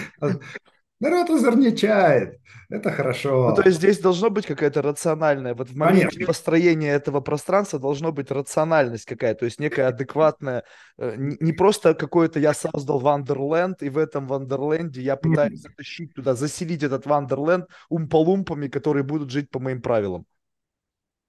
Народ 0.99 1.29
озорничает. 1.31 2.41
Это 2.69 2.91
хорошо. 2.91 3.51
Ну, 3.51 3.55
то 3.55 3.63
есть 3.69 3.79
здесь 3.79 4.01
должно 4.01 4.31
быть 4.31 4.47
какая-то 4.47 4.83
рациональная, 4.83 5.55
вот 5.55 5.69
в 5.69 5.77
моменте 5.77 6.09
Конечно. 6.09 6.27
построения 6.27 6.91
этого 6.91 7.21
пространства 7.21 7.79
должно 7.79 8.13
быть 8.13 8.31
рациональность 8.31 9.05
какая-то, 9.05 9.41
то 9.41 9.45
есть 9.45 9.61
некая 9.61 9.89
адекватная, 9.89 10.65
э, 10.99 11.15
не 11.17 11.53
просто 11.53 11.95
какое-то 11.95 12.41
я 12.41 12.55
создал 12.55 12.99
Wonderland, 12.99 13.83
и 13.83 13.89
в 13.89 13.99
этом 13.99 14.27
Wonderland 14.27 14.94
е 14.94 15.01
я 15.03 15.17
пытаюсь 15.17 15.61
затащить 15.61 16.15
туда, 16.15 16.35
заселить 16.35 16.83
этот 16.83 17.07
Wonderland 17.07 17.67
умпа-лумпами, 17.89 18.69
которые 18.69 19.05
будут 19.05 19.31
жить 19.31 19.51
по 19.51 19.61
моим 19.61 19.83
правилам. 19.83 20.27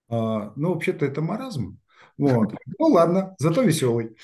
А, 0.10 0.54
ну, 0.56 0.74
вообще-то 0.74 1.06
это 1.06 1.22
маразм. 1.22 1.78
Вот. 2.18 2.54
Ну 2.80 2.88
ладно, 2.88 3.36
зато 3.38 3.62
веселый. 3.62 4.16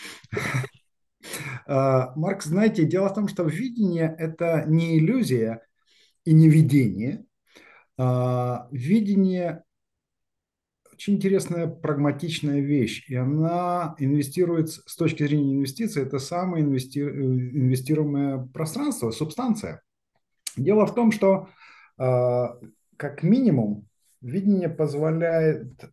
А, 1.66 2.14
Маркс, 2.16 2.46
знаете, 2.46 2.86
дело 2.86 3.10
в 3.10 3.14
том, 3.14 3.28
что 3.28 3.44
видение– 3.44 4.16
это 4.18 4.66
не 4.68 4.98
иллюзия 4.98 5.66
и 6.26 6.34
не 6.34 6.50
видение. 6.50 7.26
А, 7.98 8.68
видение– 8.72 9.64
очень 10.94 11.16
интересная 11.16 11.68
прагматичная 11.68 12.60
вещь, 12.60 13.10
и 13.10 13.16
она 13.16 13.96
инвестирует, 13.98 14.70
с 14.70 14.96
точки 14.96 15.24
зрения 15.24 15.56
инвестиций, 15.56 16.04
это 16.04 16.20
самое 16.20 16.64
инвести, 16.64 17.02
инвестируемое 17.02 18.48
пространство, 18.54 19.12
субстанция. 19.12 19.82
Дело 20.56 20.86
в 20.86 20.94
том, 20.94 21.12
что 21.12 21.50
а, 21.98 22.58
как 22.98 23.24
минимум 23.24 23.88
видение 24.22 24.70
позволяет 24.70 25.84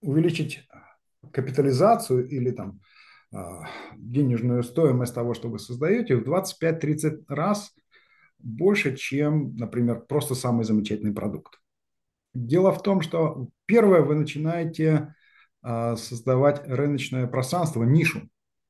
увеличить 0.00 0.68
капитализацию 1.32 2.28
или 2.28 2.50
там 2.50 2.80
денежную 3.96 4.62
стоимость 4.62 5.14
того, 5.14 5.34
что 5.34 5.48
вы 5.48 5.58
создаете, 5.58 6.16
в 6.16 6.22
25-30 6.22 7.24
раз 7.28 7.74
больше, 8.38 8.96
чем, 8.96 9.56
например, 9.56 10.00
просто 10.00 10.34
самый 10.34 10.64
замечательный 10.64 11.14
продукт. 11.14 11.60
Дело 12.34 12.72
в 12.72 12.82
том, 12.82 13.00
что 13.00 13.48
первое, 13.66 14.02
вы 14.02 14.16
начинаете 14.16 15.14
а, 15.62 15.96
создавать 15.96 16.66
рыночное 16.66 17.26
пространство, 17.26 17.84
нишу, 17.84 18.28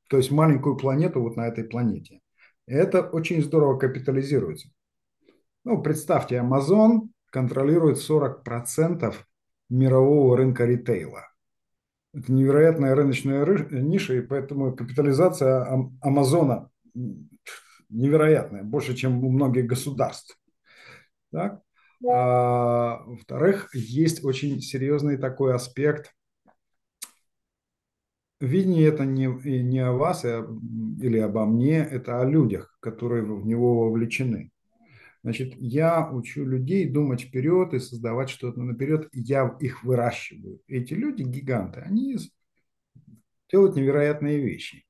то 0.08 0.16
есть 0.16 0.30
маленькую 0.30 0.76
планету 0.76 1.20
вот 1.20 1.36
на 1.36 1.48
этой 1.48 1.64
планете. 1.64 2.20
Это 2.66 3.02
очень 3.02 3.42
здорово 3.42 3.78
капитализируется. 3.78 4.68
Ну, 5.64 5.82
представьте, 5.82 6.36
Amazon 6.36 7.08
контролирует 7.30 7.98
40% 7.98 9.14
мирового 9.70 10.36
рынка 10.36 10.66
ритейла. 10.66 11.33
Это 12.14 12.32
невероятная 12.32 12.94
рыночная 12.94 13.44
ниша, 13.70 14.14
и 14.14 14.20
поэтому 14.20 14.74
капитализация 14.74 15.66
Амазона 16.00 16.70
невероятная, 17.88 18.62
больше, 18.62 18.94
чем 18.94 19.24
у 19.24 19.30
многих 19.30 19.66
государств. 19.66 20.38
Так? 21.32 21.62
А, 22.08 23.02
во-вторых, 23.04 23.74
есть 23.74 24.24
очень 24.24 24.60
серьезный 24.60 25.16
такой 25.16 25.54
аспект. 25.54 26.14
Видение 28.40 28.88
это 28.88 29.04
не, 29.04 29.26
не 29.62 29.78
о 29.78 29.92
вас 29.92 30.24
а, 30.24 30.46
или 31.00 31.18
обо 31.18 31.46
мне, 31.46 31.78
это 31.78 32.20
о 32.20 32.24
людях, 32.24 32.76
которые 32.80 33.24
в 33.24 33.46
него 33.46 33.88
вовлечены. 33.88 34.50
Значит, 35.24 35.54
я 35.58 36.06
учу 36.10 36.44
людей 36.44 36.86
думать 36.86 37.22
вперед 37.22 37.72
и 37.72 37.78
создавать 37.78 38.28
что-то 38.28 38.60
наперед. 38.60 39.08
Я 39.12 39.56
их 39.58 39.82
выращиваю. 39.82 40.60
Эти 40.68 40.92
люди 40.92 41.22
гиганты, 41.22 41.80
они 41.80 42.18
делают 43.50 43.74
невероятные 43.74 44.38
вещи. 44.38 44.84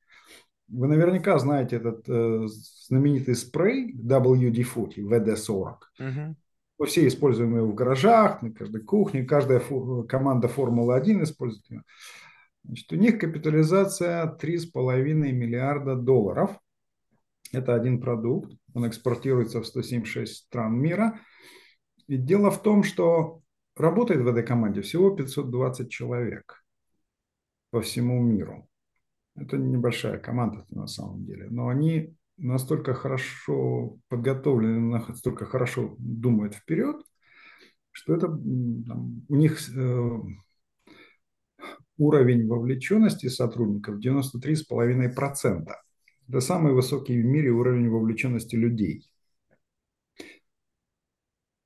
Вы 0.67 0.89
наверняка 0.89 1.39
знаете 1.39 1.77
этот 1.77 2.09
э, 2.09 2.49
знаменитый 2.49 3.37
спрей 3.37 3.95
WD-40, 3.95 4.95
WD-40. 4.99 5.75
Uh-huh. 6.01 6.35
Мы 6.79 6.87
все 6.87 7.07
используем 7.07 7.57
его 7.57 7.69
в 7.69 7.75
гаражах, 7.77 8.43
на 8.43 8.51
каждой 8.51 8.83
кухне, 8.83 9.23
каждая 9.23 9.61
фу- 9.61 10.05
команда 10.09 10.49
Формулы-1 10.49 11.23
использует 11.23 11.71
его. 11.71 11.83
Значит, 12.65 12.93
у 12.93 12.97
них 12.97 13.21
капитализация 13.21 14.37
3,5 14.37 15.13
миллиарда 15.13 15.95
долларов. 15.95 16.59
Это 17.55 17.75
один 17.75 18.01
продукт. 18.01 18.53
Он 18.75 18.87
экспортируется 18.89 19.61
в 19.61 19.67
176 19.67 20.47
стран 20.47 20.79
мира. 20.79 21.21
И 22.07 22.17
дело 22.17 22.51
в 22.51 22.63
том, 22.63 22.83
что 22.83 23.41
работает 23.77 24.23
в 24.23 24.27
этой 24.27 24.43
команде 24.43 24.83
всего 24.83 25.11
520 25.11 25.91
человек 25.91 26.65
по 27.71 27.81
всему 27.81 28.23
миру. 28.23 28.69
Это 29.37 29.57
небольшая 29.57 30.19
команда 30.19 30.65
на 30.71 30.87
самом 30.87 31.25
деле, 31.25 31.49
но 31.51 31.69
они 31.69 32.15
настолько 32.37 32.95
хорошо 32.95 33.99
подготовлены, 34.09 34.81
настолько 34.81 35.45
хорошо 35.47 35.97
думают 35.99 36.55
вперед, 36.55 36.97
что 37.91 38.15
это 38.15 38.27
там, 38.29 39.25
у 39.29 39.35
них 39.35 39.59
э, 39.77 40.19
уровень 41.97 42.47
вовлеченности 42.47 43.29
сотрудников 43.29 43.99
93,5%. 43.99 45.67
Это 46.29 46.41
самый 46.41 46.73
высокий 46.73 47.21
в 47.21 47.25
мире 47.25 47.51
уровень 47.51 47.89
вовлеченности 47.89 48.57
людей. 48.57 49.09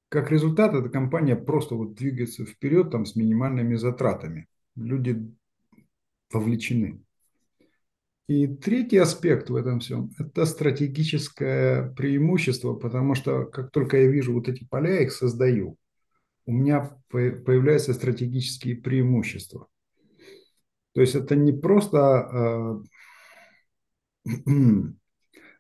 Как 0.09 0.31
результат, 0.33 0.75
эта 0.75 0.89
компания 0.89 1.37
просто 1.37 1.75
вот 1.75 1.95
двигается 1.95 2.45
вперед 2.45 2.91
там, 2.91 3.05
с 3.05 3.15
минимальными 3.15 3.75
затратами. 3.77 4.47
Люди 4.75 5.31
вовлечены. 6.33 7.03
И 8.27 8.47
третий 8.47 8.99
аспект 8.99 9.49
в 9.49 9.57
этом 9.57 9.81
всем– 9.81 10.11
это 10.19 10.45
стратегическое 10.45 11.91
преимущество, 11.95 12.75
потому 12.75 13.15
что 13.15 13.47
как 13.47 13.71
только 13.71 13.97
я 14.03 14.07
вижу 14.07 14.35
вот 14.35 14.49
эти 14.49 14.65
поля, 14.65 14.97
я 14.97 15.03
их 15.05 15.13
создаю, 15.13 15.77
у 16.45 16.53
меня 16.53 16.95
появляются 17.09 17.95
стратегические 17.95 18.77
преимущества. 18.77 19.69
То 20.93 21.01
есть 21.01 21.15
это 21.15 21.37
не 21.37 21.53
просто 21.53 21.99
э, 21.99 22.89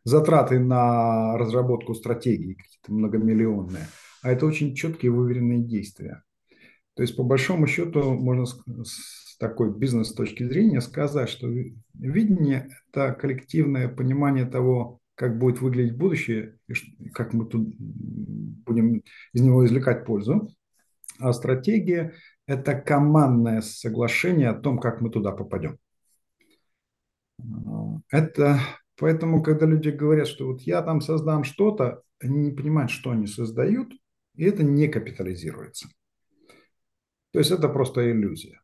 затраты 0.04 0.58
на 0.58 1.36
разработку 1.36 1.94
стратегии 1.94 2.54
какие-то 2.54 2.92
многомиллионные, 2.92 3.86
а 4.22 4.30
это 4.30 4.46
очень 4.46 4.74
четкие 4.74 5.12
выверенные 5.12 5.60
действия. 5.60 6.22
То 6.94 7.02
есть 7.02 7.16
по 7.16 7.22
большому 7.22 7.66
счету 7.66 8.14
можно 8.14 8.44
такой 9.38 9.76
бизнес 9.76 10.12
точки 10.12 10.44
зрения 10.44 10.80
сказать, 10.80 11.28
что 11.28 11.48
видение– 11.94 12.68
это 12.92 13.12
коллективное 13.12 13.88
понимание 13.88 14.46
того, 14.46 14.98
как 15.14 15.38
будет 15.38 15.60
выглядеть 15.60 15.96
будущее, 15.96 16.58
и 16.68 17.08
как 17.10 17.34
мы 17.34 17.46
тут 17.46 17.74
будем 17.78 19.02
из 19.32 19.40
него 19.40 19.64
извлекать 19.64 20.04
пользу. 20.04 20.50
А 21.20 21.32
стратегия– 21.32 22.14
это 22.46 22.74
командное 22.74 23.60
соглашение 23.60 24.48
о 24.48 24.54
том, 24.54 24.78
как 24.78 25.00
мы 25.00 25.10
туда 25.10 25.32
попадем. 25.32 25.78
Это 28.10 28.60
поэтому, 28.96 29.42
когда 29.42 29.66
люди 29.66 29.90
говорят, 29.90 30.28
что 30.28 30.46
вот 30.46 30.62
я 30.62 30.82
там 30.82 31.00
создам 31.00 31.44
что-то, 31.44 32.02
они 32.20 32.38
не 32.38 32.50
понимают, 32.50 32.90
что 32.90 33.10
они 33.10 33.26
создают, 33.26 33.92
и 34.34 34.44
это 34.44 34.62
не 34.62 34.88
капитализируется. 34.88 35.88
То 37.32 37.38
есть 37.38 37.50
это 37.50 37.68
просто 37.68 38.10
иллюзия. 38.10 38.60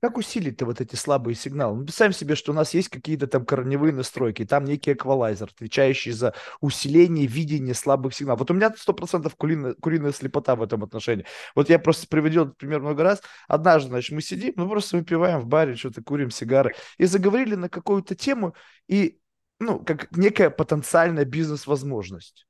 Как 0.00 0.16
усилить-то 0.16 0.66
вот 0.66 0.80
эти 0.80 0.94
слабые 0.96 1.34
сигналы? 1.34 1.76
Мы 1.76 1.84
представим 1.84 2.12
себе, 2.12 2.34
что 2.34 2.52
у 2.52 2.54
нас 2.54 2.74
есть 2.74 2.88
какие-то 2.88 3.26
там 3.26 3.44
корневые 3.44 3.92
настройки, 3.92 4.44
там 4.44 4.64
некий 4.64 4.92
эквалайзер, 4.92 5.50
отвечающий 5.54 6.12
за 6.12 6.34
усиление 6.60 7.26
видения 7.26 7.74
слабых 7.74 8.14
сигналов. 8.14 8.40
Вот 8.40 8.50
у 8.50 8.54
меня 8.54 8.72
100% 8.76 9.32
куриная, 9.36 9.74
куриная 9.74 10.12
слепота 10.12 10.56
в 10.56 10.62
этом 10.62 10.82
отношении. 10.82 11.26
Вот 11.54 11.68
я 11.68 11.78
просто 11.78 12.06
приводил 12.08 12.44
этот 12.44 12.56
пример 12.56 12.80
много 12.80 13.02
раз. 13.02 13.22
Однажды, 13.48 13.90
значит, 13.90 14.12
мы 14.12 14.22
сидим, 14.22 14.54
мы 14.56 14.68
просто 14.68 14.96
выпиваем 14.96 15.40
в 15.40 15.46
баре, 15.46 15.76
что-то 15.76 16.02
курим 16.02 16.30
сигары, 16.30 16.74
и 16.98 17.04
заговорили 17.04 17.54
на 17.54 17.68
какую-то 17.68 18.14
тему, 18.14 18.54
и, 18.88 19.18
ну, 19.58 19.84
как 19.84 20.16
некая 20.16 20.50
потенциальная 20.50 21.24
бизнес-возможность. 21.24 22.46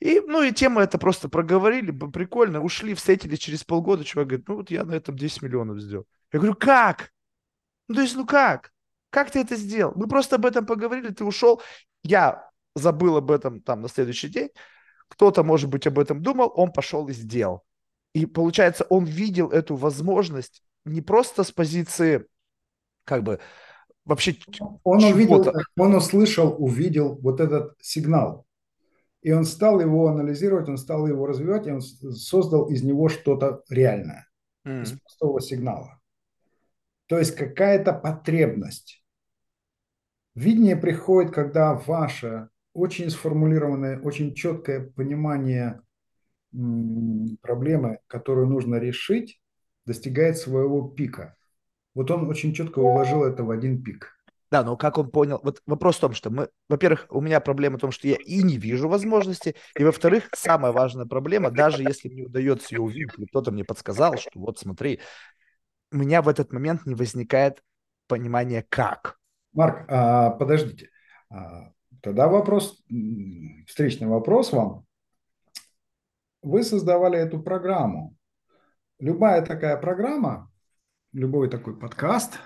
И, 0.00 0.20
ну, 0.20 0.42
и 0.42 0.52
тему 0.52 0.80
это 0.80 0.98
просто 0.98 1.28
проговорили, 1.28 1.90
прикольно, 1.90 2.62
ушли, 2.62 2.94
встретились 2.94 3.38
через 3.38 3.64
полгода, 3.64 4.04
чувак 4.04 4.28
говорит, 4.28 4.48
ну, 4.48 4.56
вот 4.56 4.70
я 4.70 4.84
на 4.84 4.92
этом 4.92 5.16
10 5.16 5.42
миллионов 5.42 5.80
сделал. 5.80 6.06
Я 6.32 6.38
говорю, 6.38 6.54
как? 6.54 7.12
Ну, 7.88 7.94
то 7.94 8.02
есть, 8.02 8.16
ну 8.16 8.26
как? 8.26 8.72
Как 9.10 9.30
ты 9.30 9.40
это 9.40 9.56
сделал? 9.56 9.92
Мы 9.96 10.06
просто 10.06 10.36
об 10.36 10.46
этом 10.46 10.66
поговорили, 10.66 11.08
ты 11.08 11.24
ушел, 11.24 11.62
я 12.02 12.50
забыл 12.74 13.16
об 13.16 13.30
этом 13.30 13.60
там 13.60 13.80
на 13.80 13.88
следующий 13.88 14.28
день, 14.28 14.50
кто-то, 15.08 15.42
может 15.42 15.70
быть, 15.70 15.86
об 15.86 15.98
этом 15.98 16.22
думал, 16.22 16.52
он 16.54 16.72
пошел 16.72 17.08
и 17.08 17.12
сделал. 17.12 17.64
И 18.14 18.26
получается, 18.26 18.84
он 18.88 19.04
видел 19.04 19.50
эту 19.50 19.76
возможность 19.76 20.62
не 20.84 21.00
просто 21.00 21.44
с 21.44 21.52
позиции, 21.52 22.26
как 23.04 23.22
бы, 23.22 23.40
вообще 24.04 24.36
он 24.84 25.04
увидел, 25.04 25.52
он 25.76 25.94
услышал, 25.94 26.54
увидел 26.58 27.18
вот 27.20 27.40
этот 27.40 27.74
сигнал. 27.80 28.46
И 29.20 29.32
он 29.32 29.44
стал 29.44 29.80
его 29.80 30.08
анализировать, 30.08 30.68
он 30.68 30.78
стал 30.78 31.06
его 31.06 31.26
развивать, 31.26 31.66
и 31.66 31.72
он 31.72 31.80
создал 31.80 32.68
из 32.70 32.82
него 32.82 33.08
что-то 33.08 33.62
реальное, 33.68 34.28
mm. 34.64 34.82
из 34.82 34.92
простого 34.92 35.40
сигнала. 35.40 35.97
То 37.08 37.18
есть 37.18 37.34
какая-то 37.34 37.92
потребность 37.92 39.02
Видение 40.38 40.76
приходит, 40.76 41.34
когда 41.34 41.74
ваше 41.74 42.48
очень 42.72 43.10
сформулированное, 43.10 43.98
очень 43.98 44.36
четкое 44.36 44.88
понимание 44.88 45.80
проблемы, 47.42 47.98
которую 48.06 48.46
нужно 48.46 48.76
решить, 48.76 49.40
достигает 49.84 50.38
своего 50.38 50.86
пика. 50.86 51.34
Вот 51.96 52.12
он 52.12 52.28
очень 52.28 52.54
четко 52.54 52.78
уложил 52.78 53.24
это 53.24 53.42
в 53.42 53.50
один 53.50 53.82
пик. 53.82 54.14
Да, 54.52 54.62
но 54.62 54.76
как 54.76 54.96
он 54.98 55.10
понял? 55.10 55.40
Вот 55.42 55.60
вопрос 55.66 55.96
в 55.96 56.00
том, 56.02 56.12
что 56.12 56.30
мы, 56.30 56.50
во-первых, 56.68 57.08
у 57.10 57.20
меня 57.20 57.40
проблема 57.40 57.76
в 57.78 57.80
том, 57.80 57.90
что 57.90 58.06
я 58.06 58.14
и 58.14 58.40
не 58.44 58.58
вижу 58.58 58.88
возможности, 58.88 59.56
и 59.76 59.82
во-вторых, 59.82 60.28
самая 60.36 60.70
важная 60.70 61.06
проблема, 61.06 61.50
даже 61.50 61.82
если 61.82 62.08
мне 62.08 62.22
удается 62.22 62.76
ее 62.76 62.80
увидеть, 62.80 63.10
кто-то 63.30 63.50
мне 63.50 63.64
подсказал, 63.64 64.16
что 64.16 64.30
вот 64.36 64.60
смотри, 64.60 65.00
у 65.90 65.96
меня 65.96 66.22
в 66.22 66.28
этот 66.28 66.52
момент 66.52 66.86
не 66.86 66.94
возникает 66.94 67.62
понимания 68.06 68.64
как. 68.68 69.18
Марк, 69.52 69.84
а, 69.88 70.30
подождите. 70.30 70.90
А, 71.30 71.72
тогда 72.02 72.28
вопрос, 72.28 72.82
встречный 73.66 74.06
вопрос 74.06 74.52
вам. 74.52 74.84
Вы 76.42 76.62
создавали 76.62 77.18
эту 77.18 77.42
программу. 77.42 78.14
Любая 78.98 79.44
такая 79.44 79.76
программа, 79.76 80.50
любой 81.12 81.48
такой 81.48 81.78
подкаст 81.78 82.38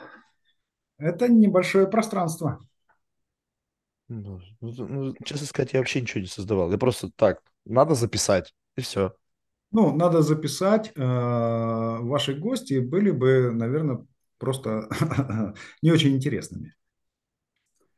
–это 0.98 1.28
небольшое 1.28 1.86
пространство. 1.86 2.60
Ну, 4.08 4.40
ну, 4.60 4.72
ну, 4.86 5.14
честно 5.24 5.46
сказать, 5.46 5.72
я 5.72 5.80
вообще 5.80 6.00
ничего 6.00 6.20
не 6.20 6.26
создавал. 6.26 6.70
Я 6.70 6.78
просто 6.78 7.10
так, 7.10 7.40
надо 7.64 7.94
записать, 7.94 8.54
и 8.76 8.82
все. 8.82 9.14
Ну, 9.72 9.96
надо 9.96 10.22
записать. 10.22 10.92
Э, 10.94 11.98
ваши 12.00 12.34
гости 12.34 12.78
были 12.78 13.10
бы, 13.10 13.50
наверное, 13.52 14.06
просто 14.38 14.88
не 15.82 15.90
очень 15.90 16.14
интересными. 16.14 16.74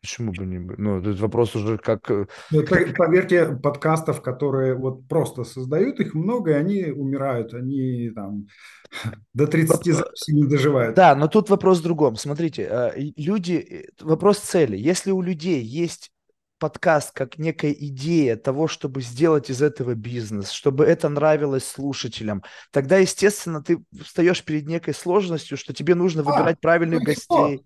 Почему 0.05 0.33
бы 0.33 0.45
не 0.45 0.59
быть? 0.59 0.77
Ну, 0.79 0.99
этот 0.99 1.19
вопрос 1.19 1.57
уже 1.57 1.79
как... 1.79 2.11
Э, 2.11 2.27
ну, 2.51 2.63
поверьте, 2.63 3.57
подкастов, 3.57 4.21
которые 4.21 4.75
вот 4.75 5.09
просто 5.09 5.45
создают, 5.45 5.99
их 5.99 6.15
много, 6.15 6.51
и 6.51 6.55
они 6.55 6.85
умирают, 6.85 7.55
они 7.55 8.11
там 8.15 8.47
до 9.33 9.47
30 9.47 9.95
записей 9.95 10.35
не 10.35 10.45
доживают. 10.45 10.95
Да, 10.95 11.17
но 11.17 11.27
тут 11.27 11.49
вопрос 11.49 11.81
в 11.81 11.83
другом. 11.85 12.17
Смотрите, 12.17 12.69
э, 12.71 13.13
люди... 13.17 13.89
Вопрос 14.01 14.39
цели. 14.39 14.77
Если 14.77 15.11
у 15.11 15.23
людей 15.23 15.63
есть 15.63 16.13
подкаст 16.59 17.13
как 17.13 17.39
некая 17.39 17.73
идея 17.73 18.37
того, 18.37 18.69
чтобы 18.69 19.03
сделать 19.03 19.51
из 19.51 19.63
этого 19.63 19.95
бизнес, 19.95 20.51
чтобы 20.51 20.85
это 20.85 21.09
нравилось 21.09 21.67
слушателям, 21.67 22.43
тогда, 22.71 22.99
естественно, 22.99 23.63
ты 23.63 23.85
встаешь 24.03 24.45
перед 24.45 24.67
некой 24.67 24.95
сложностью, 24.95 25.57
что 25.57 25.73
тебе 25.73 25.95
нужно 25.95 26.23
а, 26.23 26.25
выбирать 26.25 26.61
правильных 26.61 27.01
ну 27.01 27.07
гостей. 27.07 27.57
Что? 27.57 27.65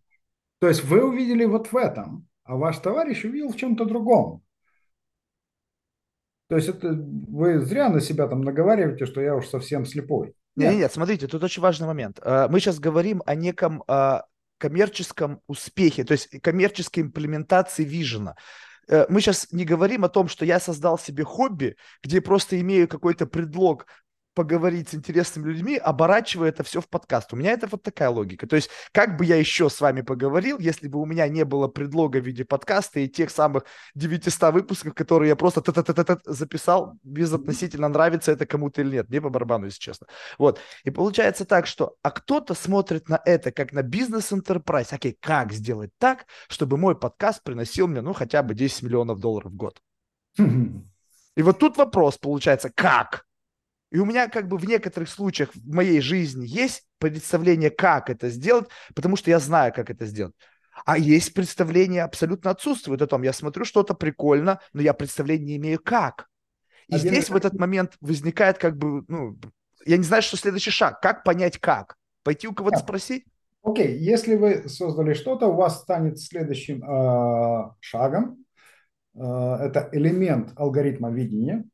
То 0.61 0.68
есть 0.68 0.84
вы 0.84 1.05
увидели 1.05 1.45
вот 1.45 1.72
в 1.72 1.76
этом 1.76 2.28
а 2.49 2.57
ваш 2.57 2.78
товарищ 2.78 3.24
увидел 3.24 3.53
в 3.53 3.57
чем-то 3.57 3.84
другом. 3.84 4.43
То 6.49 6.57
есть 6.57 6.68
это 6.68 6.93
вы 6.95 7.61
зря 7.61 7.91
на 7.91 8.01
себя 8.01 8.26
там 8.26 8.41
наговариваете, 8.41 9.05
что 9.05 9.20
я 9.20 9.36
уж 9.36 9.47
совсем 9.47 9.84
слепой. 9.84 10.28
Нет, 10.57 10.70
нет, 10.70 10.78
нет 10.78 10.93
смотрите, 10.93 11.26
тут 11.26 11.45
очень 11.45 11.61
важный 11.61 11.86
момент. 11.86 12.18
А, 12.22 12.49
мы 12.49 12.59
сейчас 12.59 12.80
говорим 12.80 13.22
о 13.26 13.34
неком 13.34 13.84
а, 13.86 14.24
коммерческом 14.57 15.43
успехе, 15.47 16.05
то 16.05 16.12
есть 16.12 16.41
коммерческой 16.41 17.01
имплементации 17.01 17.84
вижена 17.84 18.34
мы 19.09 19.20
сейчас 19.20 19.49
не 19.53 19.64
говорим 19.64 20.05
о 20.05 20.09
том, 20.09 20.28
что 20.28 20.45
я 20.45 20.61
создал 20.61 20.99
себе 20.99 21.24
хобби, 21.24 21.76
где 22.03 22.20
просто 22.20 22.61
имею 22.61 22.89
какой-то 22.89 23.26
предлог 23.26 23.86
поговорить 24.39 24.91
с 24.91 24.95
интересными 24.95 25.49
людьми, 25.49 25.76
оборачивая 25.76 26.51
это 26.51 26.62
все 26.62 26.80
в 26.80 26.89
подкаст. 26.89 27.32
У 27.32 27.36
меня 27.36 27.51
это 27.51 27.66
вот 27.66 27.82
такая 27.82 28.09
логика. 28.09 28.47
То 28.47 28.55
есть, 28.55 28.70
как 28.93 29.16
бы 29.16 29.24
я 29.24 29.34
еще 29.34 29.68
с 29.68 29.80
вами 29.80 30.03
поговорил, 30.03 30.61
если 30.61 30.86
бы 30.86 31.01
у 31.01 31.07
меня 31.07 31.26
не 31.26 31.45
было 31.45 31.66
предлога 31.66 32.18
в 32.18 32.24
виде 32.24 32.45
подкаста 32.45 33.01
и 33.01 33.09
тех 33.09 33.30
самых 33.30 33.64
900 33.97 34.55
выпусков, 34.55 34.95
которые 34.95 35.30
я 35.30 35.34
просто 35.34 35.61
т 35.61 35.72
-т 35.72 35.82
-т 35.82 36.20
записал, 36.24 36.95
безотносительно 37.03 37.89
нравится 37.89 38.30
это 38.30 38.47
кому-то 38.47 38.80
или 38.80 38.91
нет. 38.91 39.09
Мне 39.09 39.20
по 39.20 39.28
барабану, 39.28 39.66
если 39.66 39.80
честно. 39.80 40.07
Вот. 40.39 40.61
И 40.84 40.91
получается 40.91 41.45
так, 41.45 41.66
что, 41.66 41.97
а 42.03 42.12
кто-то 42.12 42.55
смотрит 42.55 43.09
на 43.09 43.20
это 43.24 43.51
как 43.51 43.72
на 43.72 43.82
бизнес-энтерпрайз. 43.82 44.93
Окей, 44.93 45.16
как 45.20 45.53
сделать 45.53 45.91
так, 45.99 46.26
чтобы 46.49 46.76
мой 46.76 46.95
подкаст 46.95 47.43
приносил 47.43 47.89
мне, 47.89 48.03
ну, 48.03 48.12
хотя 48.12 48.45
бы 48.45 48.55
10 48.55 48.84
миллионов 48.84 49.18
долларов 49.18 49.51
в 49.51 49.57
год? 49.57 49.80
И 50.39 51.43
вот 51.43 51.59
тут 51.59 51.76
вопрос 51.76 52.18
получается, 52.18 52.70
как? 52.72 53.27
И 53.91 53.99
у 53.99 54.05
меня 54.05 54.28
как 54.28 54.49
бы 54.49 54.59
в 54.59 54.66
некоторых 54.66 55.09
случаях 55.09 55.51
в 55.55 55.74
моей 55.74 56.01
жизни 56.01 56.47
есть 56.47 56.84
представление, 56.99 57.70
как 57.70 58.11
это 58.11 58.28
сделать, 58.28 58.68
потому 58.95 59.16
что 59.16 59.30
я 59.30 59.39
знаю, 59.39 59.72
как 59.72 59.91
это 59.91 60.05
сделать. 60.05 60.34
А 60.84 60.99
есть 60.99 61.34
представление 61.34 62.03
абсолютно 62.03 62.51
отсутствует 62.51 63.03
о 63.03 63.07
том, 63.07 63.22
я 63.22 63.32
смотрю 63.32 63.64
что-то 63.64 63.95
прикольно, 63.95 64.61
но 64.72 64.82
я 64.82 64.93
представления 64.93 65.45
не 65.47 65.57
имею 65.57 65.80
как. 65.82 66.28
И 66.89 66.95
Один 66.95 67.11
здесь 67.11 67.30
в 67.30 67.36
этот 67.36 67.55
момент 67.55 67.97
возникает 68.01 68.59
как 68.59 68.76
бы, 68.76 69.05
ну, 69.09 69.39
я 69.84 69.97
не 69.97 70.05
знаю, 70.05 70.22
что 70.22 70.36
следующий 70.36 70.70
шаг. 70.70 71.01
Как 71.01 71.24
понять 71.24 71.59
как? 71.59 71.97
Пойти 72.22 72.47
у 72.47 72.55
кого-то 72.55 72.78
спросить? 72.78 73.24
Окей, 73.62 73.89
okay. 73.89 73.99
если 73.99 74.36
вы 74.36 74.68
создали 74.68 75.14
что-то, 75.14 75.49
у 75.49 75.55
вас 75.55 75.82
станет 75.82 76.20
следующим 76.20 76.82
э, 76.82 77.70
шагом. 77.80 78.45
Э, 79.14 79.57
это 79.61 79.89
элемент 79.93 80.53
алгоритма 80.57 81.11
видения 81.11 81.64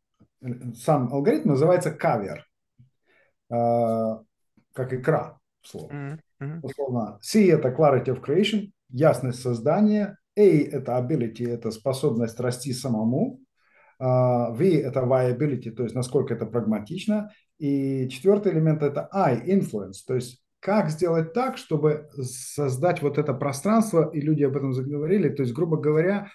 сам 0.77 1.13
алгоритм 1.13 1.51
называется 1.51 1.91
кавер, 1.91 2.47
э, 3.51 4.19
как 4.73 4.93
икра, 4.93 5.39
слово. 5.63 6.19
Mm-hmm. 6.41 6.61
Условно, 6.63 7.19
C– 7.23 7.49
это 7.51 7.69
clarity 7.69 8.07
of 8.07 8.23
creation, 8.23 8.71
ясность 8.91 9.41
создания, 9.41 10.19
A– 10.37 10.43
это 10.73 10.99
ability, 10.99 11.49
это 11.49 11.71
способность 11.71 12.39
расти 12.41 12.73
самому, 12.73 13.41
э, 13.99 14.05
V– 14.05 14.81
это 14.85 15.01
viability, 15.01 15.71
то 15.71 15.85
есть 15.85 15.95
насколько 15.95 16.35
это 16.35 16.47
прагматично, 16.47 17.31
и 17.59 18.09
четвертый 18.09 18.53
элемент– 18.53 18.83
это 18.85 19.09
I– 19.13 19.43
influence, 19.47 19.99
то 20.07 20.15
есть 20.15 20.43
как 20.61 20.89
сделать 20.89 21.35
так, 21.35 21.59
чтобы 21.59 22.09
создать 22.23 23.03
вот 23.03 23.19
это 23.19 23.35
пространство, 23.35 24.11
и 24.11 24.21
люди 24.21 24.45
об 24.45 24.57
этом 24.57 24.73
заговорили, 24.73 25.29
то 25.29 25.43
есть, 25.43 25.55
грубо 25.55 25.77
говоря, 25.77 26.31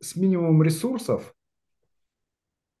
с 0.00 0.16
минимумом 0.16 0.62
ресурсов 0.62 1.33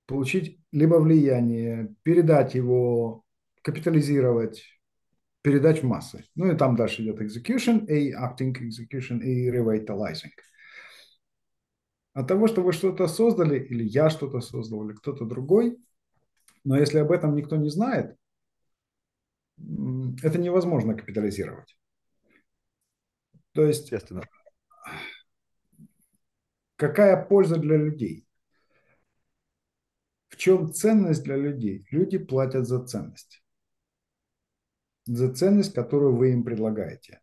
получить 0.06 0.60
либо 0.72 0.96
влияние, 0.96 1.94
передать 2.02 2.54
его, 2.54 3.24
капитализировать, 3.62 4.64
передать 5.42 5.82
в 5.82 5.86
массы. 5.86 6.24
Ну 6.34 6.52
и 6.52 6.56
там 6.56 6.76
дальше 6.76 7.02
идет 7.02 7.20
execution, 7.20 7.86
и 7.86 8.12
acting 8.12 8.54
execution, 8.54 9.20
и 9.20 9.50
revitalizing. 9.50 10.32
От 12.14 12.28
того, 12.28 12.46
что 12.46 12.62
вы 12.62 12.72
что-то 12.72 13.08
создали, 13.08 13.58
или 13.58 13.84
я 13.84 14.08
что-то 14.08 14.40
создал, 14.40 14.86
или 14.86 14.94
кто-то 14.94 15.24
другой, 15.24 15.76
но 16.64 16.78
если 16.78 16.98
об 16.98 17.10
этом 17.10 17.34
никто 17.34 17.56
не 17.56 17.70
знает, 17.70 18.16
это 19.58 20.38
невозможно 20.38 20.94
капитализировать. 20.94 21.76
То 23.52 23.64
есть, 23.64 23.92
какая 26.76 27.24
польза 27.24 27.56
для 27.56 27.76
людей? 27.76 28.26
В 30.34 30.36
чем 30.36 30.72
ценность 30.72 31.22
для 31.22 31.36
людей? 31.36 31.86
Люди 31.92 32.18
платят 32.18 32.66
за 32.66 32.84
ценность. 32.84 33.40
За 35.06 35.32
ценность, 35.32 35.72
которую 35.72 36.16
вы 36.16 36.32
им 36.32 36.42
предлагаете. 36.42 37.20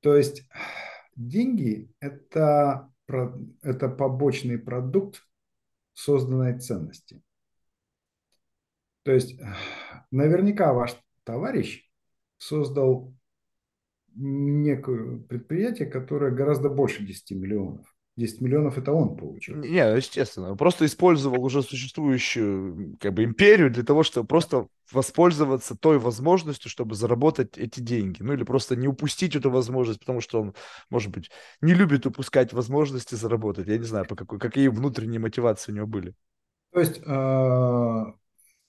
То 0.00 0.14
есть 0.14 0.46
деньги– 1.16 1.90
это, 2.00 2.92
это 3.62 3.88
побочный 3.88 4.58
продукт 4.58 5.26
созданной 5.94 6.58
ценности. 6.60 7.22
То 9.02 9.12
есть 9.12 9.40
наверняка 10.10 10.74
ваш 10.74 10.94
товарищ 11.22 11.90
создал 12.36 13.14
некое 14.14 15.20
предприятие, 15.20 15.88
которое 15.88 16.32
гораздо 16.32 16.68
больше 16.68 17.02
10 17.02 17.30
миллионов. 17.30 17.93
10 18.16 18.40
миллионов 18.40 18.78
это 18.78 18.92
он 18.92 19.16
получил. 19.16 19.56
Не, 19.56 19.96
естественно. 19.96 20.56
Просто 20.56 20.86
использовал 20.86 21.44
уже 21.44 21.62
существующую 21.62 22.96
как 23.00 23.14
бы 23.14 23.24
империю 23.24 23.70
для 23.70 23.82
того, 23.82 24.02
чтобы 24.02 24.26
просто 24.26 24.68
воспользоваться 24.92 25.76
той 25.76 25.98
возможностью, 25.98 26.70
чтобы 26.70 26.94
заработать 26.94 27.58
эти 27.58 27.80
деньги. 27.80 28.22
Ну 28.22 28.32
или 28.32 28.44
просто 28.44 28.76
не 28.76 28.86
упустить 28.86 29.34
эту 29.34 29.50
возможность, 29.50 30.00
потому 30.00 30.20
что 30.20 30.40
он, 30.40 30.54
может 30.90 31.10
быть, 31.10 31.30
не 31.60 31.74
любит 31.74 32.06
упускать 32.06 32.52
возможности 32.52 33.14
заработать. 33.16 33.66
Я 33.66 33.78
не 33.78 33.84
знаю, 33.84 34.06
по 34.06 34.14
какой, 34.14 34.38
какие 34.38 34.68
внутренние 34.68 35.20
мотивации 35.20 35.72
у 35.72 35.74
него 35.74 35.86
были. 35.86 36.14
То 36.72 36.80
есть 36.80 37.00
а, 37.06 38.14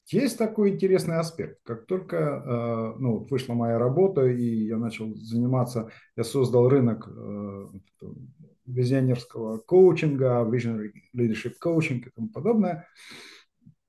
есть 0.08 0.38
такой 0.38 0.72
интересный 0.72 1.18
аспект. 1.18 1.60
Как 1.64 1.88
только 1.88 2.16
э, 2.18 3.00
ну, 3.00 3.26
вышла 3.30 3.56
моя 3.56 3.80
работа, 3.80 4.28
и 4.28 4.68
я 4.68 4.78
начал 4.78 5.16
заниматься, 5.16 5.90
я 6.16 6.24
создал 6.24 6.70
рынок 6.70 7.08
э, 7.08 7.66
визионерского 8.76 9.58
коучинга, 9.58 10.44
visionary 10.44 10.92
leadership 11.16 11.54
coaching 11.64 12.00
и 12.06 12.10
тому 12.10 12.30
подобное. 12.30 12.88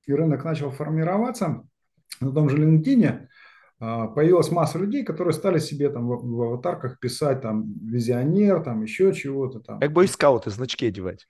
И 0.05 0.13
рынок 0.13 0.43
начал 0.45 0.71
формироваться. 0.71 1.67
На 2.21 2.31
том 2.31 2.49
же 2.49 2.57
LinkedIn 2.57 3.27
а, 3.79 4.07
появилась 4.07 4.49
масса 4.49 4.79
людей, 4.79 5.03
которые 5.03 5.33
стали 5.33 5.59
себе 5.59 5.89
там 5.89 6.07
в, 6.07 6.25
в 6.25 6.41
аватарках 6.41 6.99
писать 6.99 7.41
там 7.41 7.73
визионер, 7.83 8.63
там 8.63 8.81
еще 8.81 9.13
чего-то 9.13 9.59
там. 9.59 9.79
Как 9.79 9.91
бойскауты, 9.91 10.49
значки 10.49 10.87
одевать. 10.87 11.27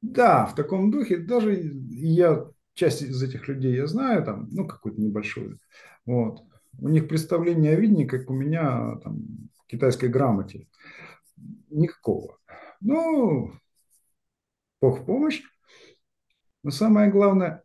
Да, 0.00 0.46
в 0.46 0.54
таком 0.54 0.90
духе. 0.90 1.18
Даже 1.18 1.54
я, 1.54 2.46
часть 2.74 3.02
из 3.02 3.22
этих 3.22 3.48
людей 3.48 3.74
я 3.74 3.86
знаю, 3.86 4.24
там, 4.24 4.48
ну, 4.52 4.66
какую-то 4.66 5.00
небольшую. 5.00 5.58
Вот. 6.06 6.42
У 6.78 6.88
них 6.88 7.08
представление 7.08 7.72
о 7.72 7.80
видении, 7.80 8.06
как 8.06 8.30
у 8.30 8.34
меня 8.34 8.96
там, 9.02 9.48
в 9.64 9.66
китайской 9.66 10.08
грамоте. 10.08 10.68
Никакого. 11.70 12.38
Ну, 12.86 13.50
Бог 14.80 15.00
в 15.00 15.04
помощь. 15.04 15.42
Но 16.62 16.70
самое 16.70 17.10
главное, 17.10 17.64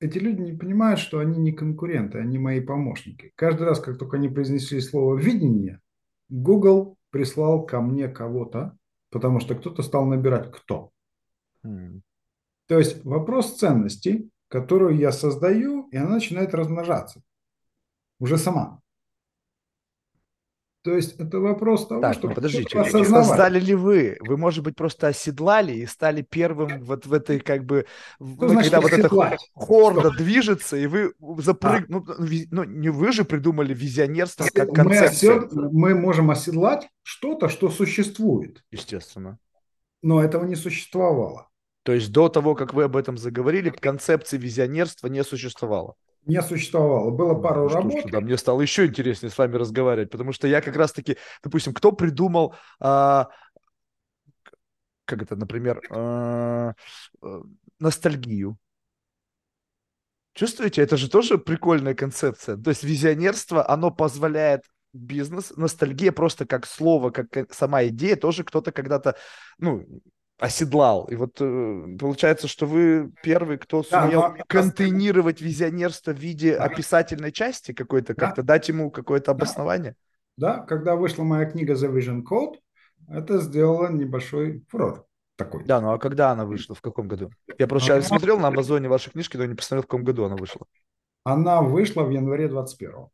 эти 0.00 0.16
люди 0.16 0.40
не 0.40 0.56
понимают, 0.56 0.98
что 0.98 1.18
они 1.18 1.38
не 1.38 1.52
конкуренты, 1.52 2.18
они 2.18 2.38
мои 2.38 2.60
помощники. 2.60 3.32
Каждый 3.34 3.64
раз, 3.64 3.80
как 3.80 3.98
только 3.98 4.16
они 4.16 4.30
произнесли 4.30 4.80
слово 4.80 5.18
«видение», 5.18 5.80
Google 6.30 6.96
прислал 7.10 7.66
ко 7.66 7.82
мне 7.82 8.08
кого-то, 8.08 8.78
потому 9.10 9.40
что 9.40 9.54
кто-то 9.54 9.82
стал 9.82 10.06
набирать 10.06 10.50
«кто». 10.50 10.90
Mm. 11.62 12.00
То 12.66 12.78
есть 12.78 13.04
вопрос 13.04 13.58
ценности, 13.58 14.30
которую 14.48 14.96
я 14.96 15.12
создаю, 15.12 15.88
и 15.88 15.98
она 15.98 16.14
начинает 16.14 16.54
размножаться 16.54 17.22
уже 18.18 18.38
сама. 18.38 18.80
То 20.84 20.94
есть 20.94 21.18
это 21.18 21.40
вопрос 21.40 21.88
того, 21.88 22.02
так, 22.02 22.12
что... 22.12 22.28
Ну, 22.28 22.34
подождите, 22.34 22.78
осознавать. 22.78 23.26
создали 23.26 23.58
ли 23.58 23.74
вы? 23.74 24.18
Вы, 24.20 24.36
может 24.36 24.62
быть, 24.62 24.76
просто 24.76 25.08
оседлали 25.08 25.72
и 25.72 25.86
стали 25.86 26.20
первым 26.20 26.82
вот 26.82 27.06
в 27.06 27.12
этой 27.14 27.40
как 27.40 27.64
бы... 27.64 27.86
Что 28.16 28.48
ну, 28.48 28.60
когда 28.60 28.82
вот 28.82 28.92
эта 28.92 29.08
хорда 29.54 30.12
что? 30.12 30.22
движется, 30.22 30.76
и 30.76 30.86
вы 30.86 31.14
запрыг... 31.38 31.84
А. 31.84 31.86
Ну, 31.88 32.04
ну, 32.50 32.64
не 32.64 32.90
вы 32.90 33.12
же 33.12 33.24
придумали 33.24 33.72
визионерство 33.72 34.46
как 34.52 34.74
концепцию. 34.74 35.48
Мы, 35.50 35.64
осед... 35.64 35.72
мы 35.72 35.94
можем 35.94 36.30
оседлать 36.30 36.90
что-то, 37.02 37.48
что 37.48 37.70
существует. 37.70 38.62
Естественно. 38.70 39.38
Но 40.02 40.22
этого 40.22 40.44
не 40.44 40.54
существовало. 40.54 41.48
То 41.84 41.92
есть 41.92 42.12
до 42.12 42.28
того, 42.28 42.54
как 42.54 42.74
вы 42.74 42.84
об 42.84 42.96
этом 42.96 43.16
заговорили, 43.16 43.70
концепции 43.70 44.36
визионерства 44.36 45.06
не 45.06 45.24
существовало 45.24 45.94
не 46.26 46.42
существовало. 46.42 47.10
Было 47.10 47.34
пару 47.34 47.68
ну, 47.68 47.74
работ. 47.74 48.00
Что, 48.00 48.08
да, 48.08 48.20
мне 48.20 48.36
стало 48.36 48.60
еще 48.60 48.86
интереснее 48.86 49.30
с 49.30 49.38
вами 49.38 49.56
разговаривать, 49.56 50.10
потому 50.10 50.32
что 50.32 50.48
я 50.48 50.60
как 50.60 50.76
раз-таки, 50.76 51.16
допустим, 51.42 51.74
кто 51.74 51.92
придумал, 51.92 52.54
а, 52.80 53.28
как 55.04 55.22
это, 55.22 55.36
например, 55.36 55.82
а, 55.90 56.74
а, 57.22 57.42
ностальгию? 57.78 58.58
Чувствуете, 60.34 60.82
это 60.82 60.96
же 60.96 61.08
тоже 61.08 61.38
прикольная 61.38 61.94
концепция. 61.94 62.56
То 62.56 62.70
есть 62.70 62.82
визионерство, 62.82 63.68
оно 63.68 63.90
позволяет 63.90 64.62
бизнес, 64.92 65.52
ностальгия 65.56 66.12
просто 66.12 66.46
как 66.46 66.66
слово, 66.66 67.10
как 67.10 67.52
сама 67.52 67.84
идея, 67.86 68.16
тоже 68.16 68.44
кто-то 68.44 68.72
когда-то, 68.72 69.16
ну, 69.58 69.86
оседлал. 70.38 71.04
И 71.06 71.14
вот 71.16 71.40
э, 71.40 71.96
получается, 71.98 72.48
что 72.48 72.66
вы 72.66 73.12
первый, 73.22 73.58
кто 73.58 73.82
сумел 73.82 74.20
да, 74.22 74.28
но... 74.30 74.44
контейнировать 74.46 75.40
визионерство 75.40 76.12
в 76.12 76.18
виде 76.18 76.56
да. 76.56 76.64
описательной 76.64 77.32
части 77.32 77.72
какой-то, 77.72 78.14
да. 78.14 78.26
как-то 78.26 78.42
дать 78.42 78.68
ему 78.68 78.90
какое-то 78.90 79.30
обоснование. 79.30 79.94
Да, 80.36 80.58
когда 80.60 80.96
вышла 80.96 81.22
моя 81.22 81.46
книга 81.46 81.74
The 81.74 81.92
Vision 81.92 82.22
Code, 82.22 82.56
это 83.08 83.38
сделало 83.38 83.88
небольшой 83.90 84.64
фурор 84.68 85.06
такой. 85.36 85.64
Да, 85.64 85.80
ну 85.80 85.92
а 85.92 85.98
когда 85.98 86.30
она 86.30 86.44
вышла, 86.44 86.74
в 86.74 86.80
каком 86.80 87.08
году? 87.08 87.30
Я 87.58 87.66
просто 87.66 87.94
она... 87.94 88.02
смотрел 88.02 88.38
на 88.38 88.48
Амазоне 88.48 88.88
ваши 88.88 89.10
книжки, 89.10 89.36
но 89.36 89.44
не 89.44 89.54
посмотрел, 89.54 89.82
в 89.82 89.86
каком 89.86 90.04
году 90.04 90.24
она 90.24 90.36
вышла. 90.36 90.66
Она 91.22 91.62
вышла 91.62 92.02
в 92.02 92.10
январе 92.10 92.48
21 92.48 93.08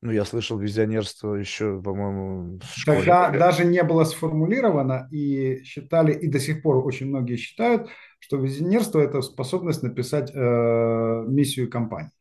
ну, 0.00 0.12
я 0.12 0.24
слышал 0.24 0.58
визионерство 0.58 1.34
еще, 1.34 1.80
по-моему, 1.82 2.60
в 2.60 2.78
школе. 2.78 2.98
Тогда 2.98 3.30
даже 3.30 3.64
не 3.64 3.82
было 3.82 4.04
сформулировано, 4.04 5.08
и 5.10 5.62
считали, 5.64 6.12
и 6.12 6.28
до 6.28 6.38
сих 6.38 6.62
пор 6.62 6.86
очень 6.86 7.06
многие 7.06 7.36
считают, 7.36 7.88
что 8.20 8.36
визионерство– 8.36 9.00
это 9.00 9.22
способность 9.22 9.82
написать 9.82 10.30
э, 10.32 11.24
миссию 11.26 11.68
компании. 11.68 12.12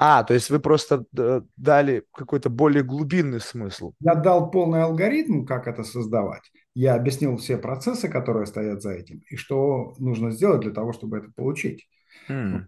А, 0.00 0.22
то 0.22 0.34
есть 0.34 0.50
вы 0.50 0.60
просто 0.60 1.04
э, 1.16 1.42
дали 1.56 2.04
какой-то 2.12 2.50
более 2.50 2.84
глубинный 2.84 3.40
смысл. 3.40 3.92
Я 4.00 4.14
дал 4.14 4.50
полный 4.50 4.82
алгоритм, 4.82 5.44
как 5.44 5.66
это 5.66 5.82
создавать. 5.82 6.52
Я 6.74 6.94
объяснил 6.94 7.36
все 7.36 7.56
процессы, 7.56 8.08
которые 8.08 8.46
стоят 8.46 8.82
за 8.82 8.92
этим, 8.92 9.22
и 9.28 9.36
что 9.36 9.94
нужно 9.98 10.30
сделать 10.30 10.60
для 10.60 10.72
того, 10.72 10.92
чтобы 10.92 11.18
это 11.18 11.32
получить. 11.34 11.88
Mm. 12.28 12.66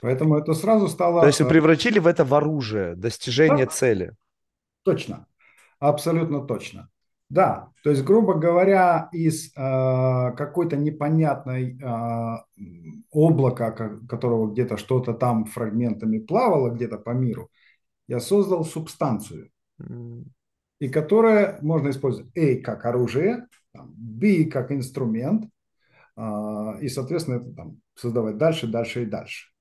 Поэтому 0.00 0.36
это 0.36 0.54
сразу 0.54 0.88
стало... 0.88 1.20
То 1.20 1.26
есть 1.26 1.40
вы 1.40 1.48
превратили 1.48 1.98
в 1.98 2.06
это 2.06 2.24
в 2.24 2.34
оружие, 2.34 2.94
достижение 2.94 3.66
да, 3.66 3.72
цели. 3.72 4.16
Точно, 4.84 5.26
абсолютно 5.78 6.40
точно. 6.40 6.88
Да, 7.32 7.70
то 7.82 7.88
есть, 7.88 8.04
грубо 8.04 8.34
говоря, 8.34 9.08
из 9.10 9.52
э, 9.56 10.32
какой-то 10.36 10.76
непонятной 10.76 11.78
э, 11.80 12.36
облака, 13.10 13.70
которого 14.06 14.52
где-то 14.52 14.76
что-то 14.76 15.14
там 15.14 15.46
фрагментами 15.46 16.18
плавало 16.18 16.68
где-то 16.68 16.98
по 16.98 17.10
миру, 17.10 17.50
я 18.06 18.20
создал 18.20 18.66
субстанцию, 18.66 19.50
и 20.78 20.88
которая 20.90 21.58
можно 21.62 21.88
использовать 21.88 22.36
A 22.36 22.56
как 22.56 22.84
оружие, 22.84 23.46
B 23.72 24.44
как 24.44 24.70
инструмент, 24.70 25.48
э, 26.18 26.20
и, 26.82 26.88
соответственно, 26.90 27.36
это 27.36 27.50
там 27.54 27.80
создавать 27.94 28.36
дальше, 28.36 28.66
дальше 28.66 29.04
и 29.04 29.06
дальше. 29.06 29.51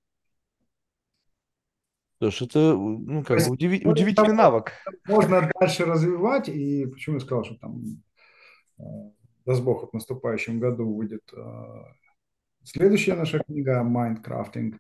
Слушай, 2.22 2.48
это 2.48 2.60
ну, 2.60 3.24
как 3.24 3.40
бы 3.40 3.56
удиви- 3.56 3.84
удивительный 3.84 4.36
навык. 4.36 4.74
Можно 5.08 5.50
дальше 5.60 5.86
развивать, 5.86 6.50
и 6.50 6.86
почему 6.86 7.16
я 7.16 7.20
сказал, 7.20 7.44
что 7.44 7.56
там, 7.56 7.82
э, 8.78 8.84
даст 9.44 9.64
Бог, 9.64 9.90
в 9.90 9.94
наступающем 9.94 10.60
году 10.60 10.94
выйдет 10.94 11.24
э, 11.36 11.84
следующая 12.64 13.16
наша 13.16 13.40
книга 13.40 13.82
«Mindcrafting». 13.84 14.78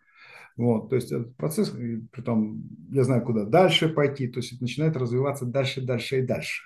Вот, 0.56 0.92
то 0.92 0.96
есть 0.96 1.12
этот 1.12 1.36
процесс, 1.36 1.74
и 1.74 2.02
притом 2.12 2.62
я 2.92 3.04
знаю, 3.06 3.24
куда 3.24 3.46
дальше 3.46 3.90
пойти, 3.90 4.28
то 4.28 4.40
есть 4.40 4.54
это 4.54 4.62
начинает 4.62 4.96
развиваться 4.96 5.46
дальше, 5.46 5.82
дальше 5.82 6.20
и 6.20 6.22
дальше. 6.22 6.62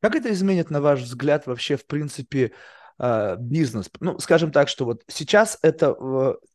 Как 0.00 0.14
это 0.14 0.32
изменит, 0.32 0.70
на 0.70 0.80
ваш 0.80 1.02
взгляд, 1.02 1.46
вообще, 1.46 1.76
в 1.76 1.84
принципе, 1.84 2.52
э, 2.98 3.36
бизнес? 3.38 3.90
Ну, 4.00 4.18
скажем 4.20 4.52
так, 4.52 4.68
что 4.68 4.86
вот 4.86 5.02
сейчас 5.06 5.58
это, 5.60 5.94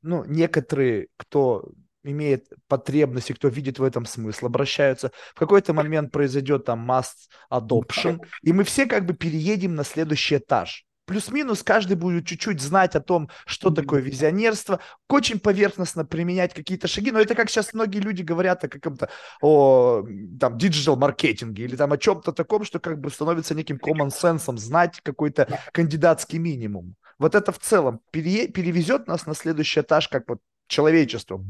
ну, 0.02 0.26
некоторые, 0.26 1.10
кто 1.18 1.70
имеет 2.04 2.48
потребности, 2.68 3.34
кто 3.34 3.48
видит 3.48 3.80
в 3.80 3.84
этом 3.84 4.06
смысл, 4.06 4.48
обращаются. 4.48 5.12
В 5.36 5.40
какой-то 5.40 5.74
момент 5.74 6.12
произойдет 6.12 6.66
там 6.66 6.90
mass 6.90 7.08
adoption, 7.52 8.20
и 8.42 8.54
мы 8.54 8.64
все 8.64 8.86
как 8.86 9.06
бы 9.06 9.14
переедем 9.14 9.76
на 9.76 9.84
следующий 9.84 10.38
этаж. 10.38 10.86
Плюс-минус 11.06 11.64
каждый 11.64 11.98
будет 11.98 12.26
чуть-чуть 12.26 12.62
знать 12.62 12.96
о 12.96 13.02
том, 13.02 13.30
что 13.46 13.72
такое 13.72 14.00
визионерство, 14.00 14.80
очень 15.10 15.38
поверхностно 15.38 16.06
применять 16.06 16.54
какие-то 16.54 16.88
шаги, 16.88 17.12
но 17.12 17.20
это 17.20 17.36
как 17.36 17.50
сейчас 17.50 17.74
многие 17.74 18.00
люди 18.00 18.22
говорят 18.22 18.64
о 18.64 18.70
каком-то, 18.70 19.10
о 19.42 20.06
там, 20.40 20.58
digital 20.58 20.96
маркетинге 20.96 21.66
или 21.66 21.76
там 21.76 21.92
о 21.92 21.98
чем-то 21.98 22.32
таком, 22.32 22.64
что 22.64 22.80
как 22.80 23.02
бы 23.02 23.10
становится 23.10 23.54
неким 23.54 23.76
common 23.76 24.12
sense, 24.12 24.56
знать 24.58 25.02
какой-то 25.04 25.60
кандидатский 25.74 26.40
минимум. 26.40 26.96
Вот 27.20 27.36
это 27.36 27.52
в 27.52 27.60
целом 27.60 28.00
пере, 28.12 28.48
перевезет 28.48 29.08
нас 29.08 29.26
на 29.26 29.36
следующий 29.36 29.82
этаж, 29.82 30.08
как 30.08 30.24
вот 30.30 30.40
человечество. 30.68 31.44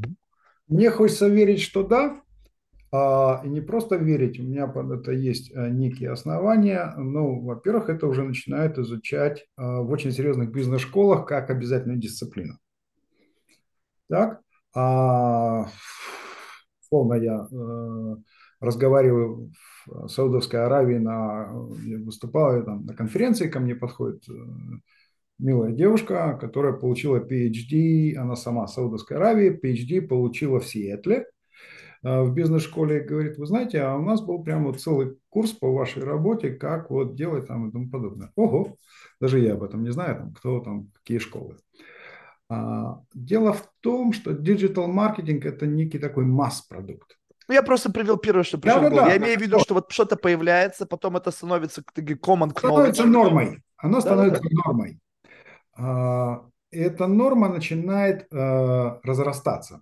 Мне 0.68 0.90
хочется 0.92 1.28
верить, 1.28 1.62
что 1.62 1.84
да, 1.84 2.22
а, 2.92 3.42
и 3.44 3.50
не 3.50 3.60
просто 3.60 3.96
верить, 3.96 4.40
у 4.40 4.44
меня 4.44 4.68
под 4.68 4.92
это 4.92 5.12
есть 5.12 5.52
э, 5.52 5.70
некие 5.70 6.12
основания. 6.12 6.94
Ну, 6.96 7.42
во-первых, 7.42 7.90
это 7.90 8.06
уже 8.06 8.24
начинают 8.24 8.78
изучать 8.78 9.48
а, 9.58 9.82
в 9.82 9.90
очень 9.90 10.12
серьезных 10.12 10.52
бизнес-школах 10.52 11.26
как 11.26 11.50
обязательную 11.50 12.00
дисциплину. 12.00 12.60
Так, 14.10 14.42
а, 14.76 15.70
словно 16.88 17.16
я 17.16 17.48
э, 17.52 18.16
разговариваю 18.60 19.52
в 19.88 20.08
Саудовской 20.08 20.64
Аравии, 20.64 21.00
на, 21.00 21.52
я 21.84 21.98
выступал 21.98 22.64
там, 22.64 22.86
на 22.86 22.94
конференции, 22.94 23.50
ко 23.50 23.60
мне 23.60 23.74
подходит 23.74 24.24
э, 24.30 24.34
милая 25.40 25.72
девушка, 25.72 26.38
которая 26.40 26.74
получила 26.74 27.18
PhD, 27.18 28.16
она 28.16 28.36
сама 28.36 28.66
в 28.66 28.72
Саудовской 28.72 29.18
Аравии, 29.18 29.60
PhD 29.62 30.02
получила 30.02 30.60
в 30.60 30.68
Сиэтле, 30.68 31.28
э, 32.04 32.22
в 32.22 32.34
бизнес-школе, 32.34 33.02
говорит, 33.02 33.38
вы 33.38 33.46
знаете, 33.46 33.82
а 33.82 33.96
у 33.96 34.02
нас 34.02 34.22
был 34.22 34.44
прям 34.44 34.66
вот 34.66 34.82
целый 34.82 35.18
курс 35.30 35.52
по 35.52 35.72
вашей 35.74 36.04
работе, 36.04 36.52
как 36.52 36.90
вот 36.90 37.16
делать 37.16 37.48
там 37.48 37.70
и 37.70 37.72
тому 37.72 37.90
подобное. 37.90 38.32
Ого, 38.36 38.78
даже 39.20 39.40
я 39.40 39.54
об 39.54 39.64
этом 39.64 39.84
не 39.84 39.92
знаю, 39.92 40.18
там, 40.18 40.34
кто 40.34 40.60
там, 40.60 40.92
какие 40.94 41.20
школы. 41.20 41.58
А, 42.50 43.00
дело 43.14 43.54
в 43.54 43.68
том, 43.82 44.14
что 44.14 44.34
digital 44.34 44.88
маркетинг 44.88 45.46
это 45.46 45.66
некий 45.66 46.00
такой 46.00 46.26
mass-продукт. 46.26 47.18
Ну, 47.48 47.54
я 47.54 47.64
просто 47.64 47.92
привел 47.92 48.18
первое, 48.18 48.44
что 48.44 48.58
пришло 48.58 48.82
да, 48.82 48.90
да, 48.90 48.96
Я 48.96 49.06
да, 49.06 49.18
имею 49.18 49.38
в 49.38 49.42
виду, 49.42 49.60
что 49.60 49.74
вот 49.74 49.92
что-то 49.92 50.16
появляется, 50.16 50.86
потом 50.86 51.18
это 51.18 51.32
становится 51.32 51.82
common 51.82 52.54
knowledge. 52.54 52.58
Становится 52.58 53.06
нормой. 53.06 53.64
Оно 53.78 54.00
становится 54.00 54.42
да, 54.42 54.50
да. 54.50 54.62
нормой. 54.66 55.00
А, 55.76 56.46
эта 56.72 57.08
норма 57.08 57.50
начинает 57.50 58.28
а, 58.32 59.00
разрастаться. 59.04 59.82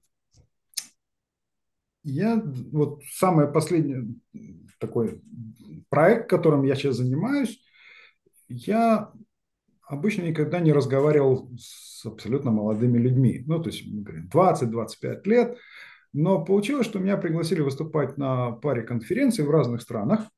Я 2.03 2.41
вот 2.71 3.03
самый 3.13 3.47
последний 3.47 4.19
такой 4.79 5.21
проект, 5.89 6.29
которым 6.29 6.63
я 6.63 6.75
сейчас 6.75 6.95
занимаюсь, 6.97 7.61
я 8.47 9.11
обычно 9.91 10.23
никогда 10.23 10.59
не 10.59 10.73
разговаривал 10.73 11.51
с 11.57 12.05
абсолютно 12.05 12.51
молодыми 12.51 12.97
людьми. 12.97 13.43
Ну, 13.45 13.61
то 13.61 13.69
есть, 13.69 13.85
мы 13.85 14.01
говорим, 14.01 14.29
20-25 14.33 15.21
лет. 15.25 15.57
Но 16.13 16.43
получилось, 16.43 16.87
что 16.87 16.99
меня 16.99 17.17
пригласили 17.17 17.61
выступать 17.61 18.17
на 18.17 18.51
паре 18.51 18.81
конференций 18.81 19.45
в 19.45 19.51
разных 19.51 19.81
странах. 19.81 20.29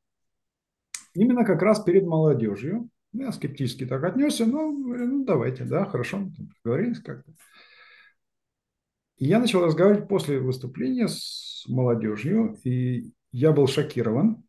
Именно 1.14 1.46
как 1.46 1.62
раз 1.62 1.84
перед 1.84 2.06
молодежью. 2.06 2.90
Я 3.14 3.32
скептически 3.32 3.86
так 3.86 4.04
отнесся, 4.04 4.46
но 4.46 4.72
говорю, 4.72 5.06
ну 5.06 5.26
давайте, 5.26 5.66
да, 5.66 5.86
хорошо, 5.86 6.30
договорились 6.64 7.00
как-то. 7.00 7.32
И 9.18 9.26
я 9.26 9.40
начал 9.40 9.64
разговаривать 9.64 10.08
после 10.08 10.40
выступления 10.40 11.08
с 11.08 11.64
молодежью, 11.68 12.60
и 12.64 13.14
я 13.32 13.52
был 13.52 13.68
шокирован. 13.68 14.44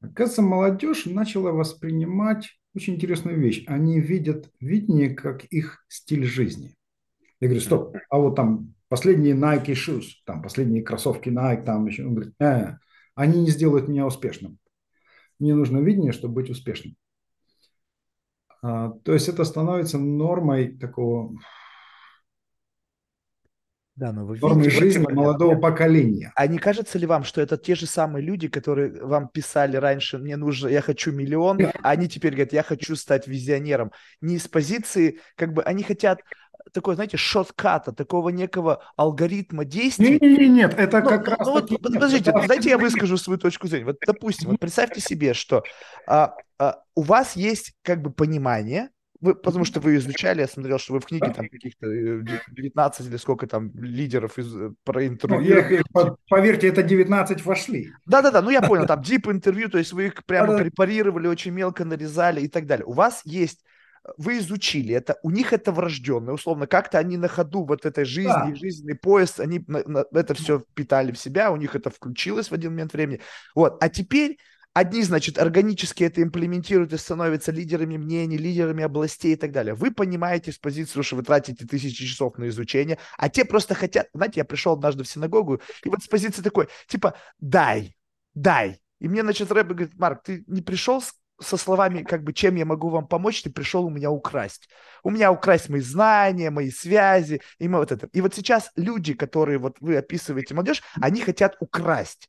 Оказывается, 0.00 0.42
молодежь 0.42 1.06
начала 1.06 1.50
воспринимать 1.50 2.58
очень 2.74 2.94
интересную 2.94 3.38
вещь. 3.38 3.64
Они 3.66 4.00
видят 4.00 4.50
видение 4.60 5.10
как 5.10 5.44
их 5.46 5.84
стиль 5.88 6.24
жизни. 6.24 6.76
Я 7.40 7.48
говорю, 7.48 7.62
стоп, 7.62 7.96
а 8.08 8.18
вот 8.18 8.36
там 8.36 8.74
последние 8.88 9.34
Nike 9.34 9.72
shoes, 9.72 10.04
там 10.24 10.40
последние 10.40 10.82
кроссовки 10.82 11.28
Nike, 11.28 11.64
там 11.64 11.86
еще. 11.86 12.04
Он 12.04 12.14
говорит, 12.14 12.34
э, 12.40 12.76
они 13.14 13.42
не 13.42 13.50
сделают 13.50 13.88
меня 13.88 14.06
успешным. 14.06 14.58
Мне 15.38 15.54
нужно 15.54 15.78
видение, 15.78 16.12
чтобы 16.12 16.34
быть 16.34 16.50
успешным. 16.50 16.96
А, 18.66 18.90
то 19.04 19.12
есть 19.12 19.28
это 19.28 19.44
становится 19.44 19.96
нормой 19.96 20.76
такого 20.76 21.32
да, 23.94 24.12
но 24.12 24.26
вы 24.26 24.38
нормой 24.38 24.64
видите, 24.64 24.78
жизни 24.78 25.10
молодого 25.10 25.54
поколения. 25.54 26.30
А 26.36 26.46
не 26.46 26.58
кажется 26.58 26.98
ли 26.98 27.06
вам, 27.06 27.24
что 27.24 27.40
это 27.40 27.56
те 27.56 27.74
же 27.74 27.86
самые 27.86 28.22
люди, 28.22 28.46
которые 28.46 29.02
вам 29.02 29.28
писали 29.28 29.76
раньше, 29.76 30.18
мне 30.18 30.36
нужно, 30.36 30.68
я 30.68 30.82
хочу 30.82 31.12
миллион, 31.12 31.60
а 31.62 31.90
они 31.90 32.06
теперь 32.06 32.32
говорят, 32.32 32.52
я 32.52 32.62
хочу 32.62 32.94
стать 32.94 33.26
визионером. 33.26 33.92
Не 34.20 34.36
из 34.36 34.48
позиции, 34.48 35.20
как 35.34 35.54
бы 35.54 35.62
они 35.62 35.82
хотят 35.82 36.20
такой, 36.72 36.94
знаете, 36.94 37.16
шотката, 37.16 37.92
такого 37.92 38.30
некого 38.30 38.82
алгоритма 38.96 39.64
действий. 39.64 40.18
Нет, 40.20 40.22
нет, 40.22 40.50
нет, 40.50 40.74
это 40.76 41.00
ну, 41.00 41.08
как 41.08 41.26
ну, 41.26 41.36
раз... 41.36 41.46
Ну, 41.46 41.52
вот, 41.52 41.82
подождите, 41.82 42.30
это... 42.30 42.46
дайте 42.46 42.70
я 42.70 42.78
выскажу 42.78 43.16
свою 43.16 43.38
точку 43.38 43.68
зрения. 43.68 43.86
Вот, 43.86 43.96
допустим, 44.06 44.50
вот 44.50 44.60
представьте 44.60 45.00
себе, 45.00 45.34
что 45.34 45.62
а, 46.06 46.34
а, 46.58 46.80
у 46.94 47.02
вас 47.02 47.36
есть 47.36 47.74
как 47.82 48.02
бы 48.02 48.10
понимание, 48.10 48.90
вы, 49.20 49.34
потому 49.34 49.64
что 49.64 49.80
вы 49.80 49.96
изучали, 49.96 50.40
я 50.40 50.48
смотрел, 50.48 50.78
что 50.78 50.92
вы 50.92 51.00
в 51.00 51.06
книге 51.06 51.32
там 51.32 51.48
каких-то 51.48 51.86
19 51.86 53.00
э, 53.00 53.08
или 53.08 53.16
сколько 53.16 53.46
там 53.46 53.72
лидеров 53.74 54.38
из, 54.38 54.54
э, 54.54 54.72
про 54.84 55.06
интервью. 55.06 55.84
Ну, 55.94 56.16
поверьте, 56.28 56.68
это 56.68 56.82
19 56.82 57.44
вошли. 57.44 57.92
Да-да-да, 58.04 58.42
ну 58.42 58.50
я 58.50 58.60
понял, 58.60 58.86
там 58.86 59.02
дип 59.02 59.28
интервью, 59.28 59.68
то 59.68 59.78
есть 59.78 59.92
вы 59.92 60.06
их 60.06 60.24
прямо 60.24 60.58
препарировали, 60.58 61.28
очень 61.28 61.52
мелко 61.52 61.84
нарезали 61.84 62.42
и 62.42 62.48
так 62.48 62.66
далее. 62.66 62.84
У 62.84 62.92
вас 62.92 63.22
есть 63.24 63.64
вы 64.16 64.38
изучили 64.38 64.94
это, 64.94 65.18
у 65.22 65.30
них 65.30 65.52
это 65.52 65.72
врожденное, 65.72 66.34
условно, 66.34 66.66
как-то 66.66 66.98
они 66.98 67.16
на 67.16 67.28
ходу 67.28 67.64
вот 67.64 67.86
этой 67.86 68.04
жизни, 68.04 68.30
да. 68.30 68.54
жизненный 68.54 68.94
поезд, 68.96 69.40
они 69.40 69.64
на, 69.66 69.82
на, 69.84 70.04
это 70.12 70.34
все 70.34 70.60
впитали 70.60 71.12
в 71.12 71.18
себя, 71.18 71.50
у 71.50 71.56
них 71.56 71.74
это 71.74 71.90
включилось 71.90 72.50
в 72.50 72.52
один 72.52 72.72
момент 72.72 72.92
времени. 72.92 73.20
Вот, 73.54 73.82
а 73.82 73.88
теперь 73.88 74.38
Одни, 74.76 75.02
значит, 75.02 75.38
органически 75.38 76.04
это 76.04 76.22
имплементируют 76.22 76.92
и 76.92 76.98
становятся 76.98 77.50
лидерами 77.50 77.96
мнений, 77.96 78.36
лидерами 78.36 78.84
областей 78.84 79.32
и 79.32 79.36
так 79.36 79.50
далее. 79.50 79.72
Вы 79.72 79.90
понимаете 79.90 80.52
с 80.52 80.58
позиции, 80.58 81.00
что 81.00 81.16
вы 81.16 81.22
тратите 81.22 81.66
тысячи 81.66 82.04
часов 82.04 82.36
на 82.36 82.46
изучение, 82.48 82.98
а 83.16 83.30
те 83.30 83.46
просто 83.46 83.74
хотят... 83.74 84.08
Знаете, 84.12 84.40
я 84.40 84.44
пришел 84.44 84.74
однажды 84.74 85.02
в 85.04 85.08
синагогу, 85.08 85.62
и 85.82 85.88
вот 85.88 86.02
с 86.02 86.08
позиции 86.08 86.42
такой, 86.42 86.68
типа, 86.88 87.14
дай, 87.40 87.96
дай. 88.34 88.78
И 89.00 89.08
мне, 89.08 89.22
значит, 89.22 89.50
рэб 89.50 89.68
говорит, 89.68 89.98
Марк, 89.98 90.24
ты 90.24 90.44
не 90.46 90.60
пришел 90.60 91.00
с 91.00 91.14
со 91.40 91.56
словами, 91.56 92.02
как 92.02 92.22
бы, 92.22 92.32
чем 92.32 92.56
я 92.56 92.64
могу 92.64 92.88
вам 92.88 93.06
помочь, 93.06 93.42
ты 93.42 93.50
пришел 93.50 93.84
у 93.84 93.90
меня 93.90 94.10
украсть. 94.10 94.68
У 95.02 95.10
меня 95.10 95.30
украсть 95.30 95.68
мои 95.68 95.80
знания, 95.80 96.50
мои 96.50 96.70
связи, 96.70 97.40
и 97.58 97.68
мы 97.68 97.78
вот 97.78 97.92
это. 97.92 98.08
И 98.12 98.20
вот 98.20 98.34
сейчас 98.34 98.70
люди, 98.76 99.14
которые 99.14 99.58
вот 99.58 99.76
вы 99.80 99.96
описываете 99.96 100.54
молодежь, 100.54 100.82
они 101.00 101.20
хотят 101.20 101.56
украсть. 101.60 102.28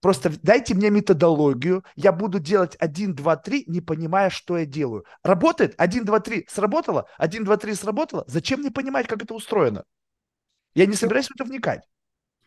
Просто 0.00 0.30
дайте 0.42 0.74
мне 0.74 0.90
методологию, 0.90 1.84
я 1.96 2.12
буду 2.12 2.38
делать 2.38 2.76
1, 2.78 3.14
2, 3.14 3.36
3, 3.36 3.64
не 3.66 3.80
понимая, 3.80 4.30
что 4.30 4.58
я 4.58 4.66
делаю. 4.66 5.04
Работает? 5.22 5.74
1, 5.78 6.04
2, 6.04 6.20
3 6.20 6.46
сработало? 6.48 7.06
1, 7.18 7.44
2, 7.44 7.56
3 7.56 7.74
сработало? 7.74 8.24
Зачем 8.26 8.60
мне 8.60 8.70
понимать, 8.70 9.06
как 9.06 9.22
это 9.22 9.34
устроено? 9.34 9.84
Я 10.74 10.86
не 10.86 10.94
собираюсь 10.94 11.28
в 11.28 11.34
это 11.34 11.44
вникать. 11.44 11.82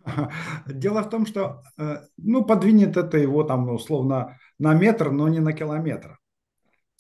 Дело 0.68 1.02
в 1.02 1.10
том, 1.10 1.26
что 1.26 1.62
э, 1.78 1.98
ну, 2.18 2.46
подвинет 2.46 2.96
это 2.98 3.18
его 3.18 3.44
там 3.44 3.70
условно 3.70 4.38
на 4.60 4.74
метр, 4.74 5.12
но 5.12 5.28
не 5.28 5.40
на 5.40 5.54
километр. 5.54 6.20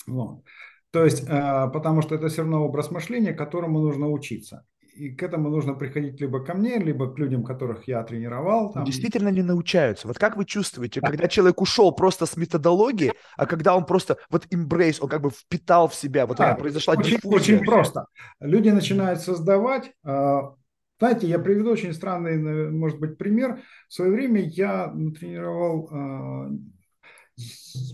Вот. 0.07 0.43
То 0.91 1.03
есть, 1.05 1.24
э, 1.28 1.70
потому 1.72 2.01
что 2.01 2.16
это 2.16 2.30
все 2.30 2.41
равно 2.41 2.66
образ 2.66 2.89
мышления, 2.89 3.34
которому 3.34 3.80
нужно 3.80 4.10
учиться 4.10 4.66
и 4.99 5.10
к 5.10 5.24
этому 5.24 5.49
нужно 5.49 5.74
приходить 5.74 6.20
либо 6.20 6.43
ко 6.43 6.53
мне, 6.53 6.78
либо 6.78 7.12
к 7.14 7.18
людям, 7.18 7.43
которых 7.43 7.88
я 7.88 8.03
тренировал. 8.03 8.74
Там. 8.74 8.84
Действительно 8.84 9.30
не 9.30 9.41
научаются. 9.41 10.07
Вот 10.07 10.20
как 10.20 10.36
вы 10.36 10.45
чувствуете, 10.45 10.99
когда 10.99 11.28
человек 11.28 11.62
ушел 11.62 11.93
просто 11.93 12.26
с 12.26 12.36
методологии, 12.36 13.14
а 13.38 13.45
когда 13.45 13.76
он 13.76 13.86
просто 13.86 14.18
вот 14.30 14.45
embrace, 14.47 14.97
он 14.99 15.10
как 15.10 15.22
бы 15.22 15.30
впитал 15.30 15.88
в 15.88 15.95
себя, 15.95 16.26
вот 16.26 16.38
да, 16.38 16.55
произошла 16.55 16.95
очень, 16.95 17.16
диффузия. 17.16 17.57
Очень 17.57 17.66
просто. 17.66 18.07
Люди 18.41 18.70
начинают 18.70 19.22
создавать 19.22 19.91
а, 20.03 20.53
знаете, 20.99 21.28
я 21.28 21.39
приведу 21.39 21.72
очень 21.72 21.93
странный, 21.93 22.70
может 22.70 22.99
быть, 22.99 23.18
пример. 23.18 23.62
В 23.88 23.93
свое 23.93 24.12
время 24.12 24.41
я 24.41 24.93
тренировал, 25.18 25.89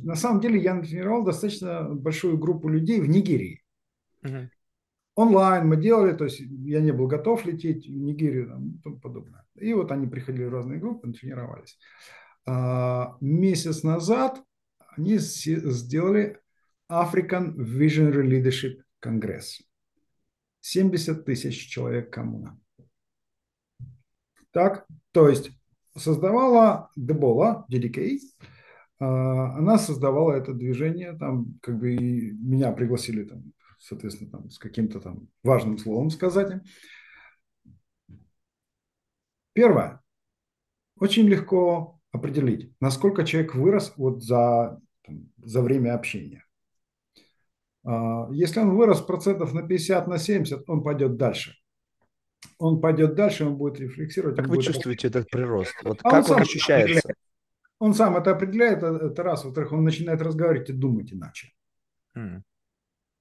на 0.03 0.15
самом 0.15 0.41
деле 0.41 0.61
я 0.61 0.79
тренировал 0.81 1.23
достаточно 1.23 1.83
большую 1.93 2.37
группу 2.37 2.67
людей 2.67 2.99
в 3.01 3.07
Нигерии. 3.07 3.63
Угу 4.23 4.49
онлайн 5.15 5.67
мы 5.67 5.77
делали, 5.77 6.15
то 6.15 6.25
есть 6.25 6.39
я 6.39 6.81
не 6.81 6.91
был 6.91 7.07
готов 7.07 7.45
лететь 7.45 7.87
в 7.87 7.91
Нигерию 7.91 8.49
там, 8.49 8.69
и 8.71 8.81
тому 8.81 8.99
подобное. 8.99 9.45
И 9.55 9.73
вот 9.73 9.91
они 9.91 10.07
приходили 10.07 10.45
в 10.45 10.53
разные 10.53 10.79
группы, 10.79 11.11
тренировались. 11.13 11.79
А, 12.45 13.17
месяц 13.21 13.83
назад 13.83 14.43
они 14.97 15.17
сделали 15.17 16.39
African 16.91 17.55
Visionary 17.55 18.27
Leadership 18.27 18.81
Congress. 19.03 19.61
70 20.61 21.25
тысяч 21.25 21.69
человек 21.69 22.11
коммуна. 22.11 22.59
Так, 24.51 24.85
то 25.11 25.29
есть 25.29 25.51
создавала 25.97 26.89
Дебола, 26.95 27.65
DDK, 27.71 28.19
она 28.99 29.77
создавала 29.77 30.33
это 30.33 30.53
движение, 30.53 31.17
там 31.17 31.57
как 31.61 31.77
бы 31.79 31.93
и 31.93 32.31
меня 32.31 32.71
пригласили 32.71 33.23
там 33.23 33.53
соответственно, 33.85 34.31
там, 34.31 34.49
с 34.49 34.57
каким-то 34.57 34.99
там 34.99 35.27
важным 35.43 35.77
словом 35.77 36.09
сказать. 36.09 36.61
Первое. 39.53 40.01
Очень 40.99 41.27
легко 41.27 41.99
определить, 42.11 42.71
насколько 42.79 43.25
человек 43.25 43.55
вырос 43.55 43.93
вот 43.97 44.23
за, 44.23 44.79
там, 45.03 45.29
за 45.37 45.61
время 45.61 45.93
общения. 45.93 46.45
А, 47.83 48.29
если 48.31 48.61
он 48.61 48.75
вырос 48.75 49.01
процентов 49.01 49.53
на 49.53 49.61
50, 49.61 50.07
на 50.07 50.17
70, 50.17 50.69
он 50.69 50.83
пойдет 50.83 51.17
дальше. 51.17 51.55
Он 52.57 52.79
пойдет 52.79 53.15
дальше, 53.15 53.45
он 53.45 53.57
будет 53.57 53.79
рефлексировать. 53.79 54.37
Как 54.37 54.47
вы 54.47 54.55
будет... 54.55 54.65
чувствуете 54.65 55.07
этот 55.09 55.29
прирост? 55.29 55.73
Вот 55.83 55.99
а 56.03 56.09
как 56.09 56.29
он, 56.29 56.35
он 56.35 56.41
ощущается? 56.41 57.13
Он 57.79 57.93
сам 57.93 58.15
это 58.17 58.31
определяет, 58.31 58.83
это 58.83 59.23
раз. 59.23 59.43
Во-вторых, 59.43 59.73
он 59.73 59.83
начинает 59.83 60.21
разговаривать 60.21 60.69
и 60.69 60.73
думать 60.73 61.11
иначе. 61.13 61.51
Mm. 62.17 62.41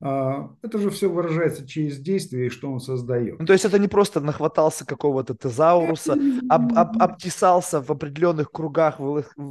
А, 0.01 0.51
это 0.63 0.79
же 0.79 0.91
все 0.91 1.09
выражается 1.09 1.67
через 1.67 1.99
действие, 1.99 2.51
что 2.51 2.71
он 2.71 2.79
создает. 2.79 3.39
Ну, 3.39 3.47
то 3.47 3.55
есть 3.55 3.65
это 3.65 3.79
не 3.79 3.89
просто 3.89 4.21
нахватался 4.21 4.85
какого-то 4.85 5.35
тезауруса, 5.35 6.19
об, 6.49 6.77
об, 6.77 7.03
обтесался 7.03 7.81
в 7.81 7.91
определенных 7.91 8.51
кругах 8.51 9.01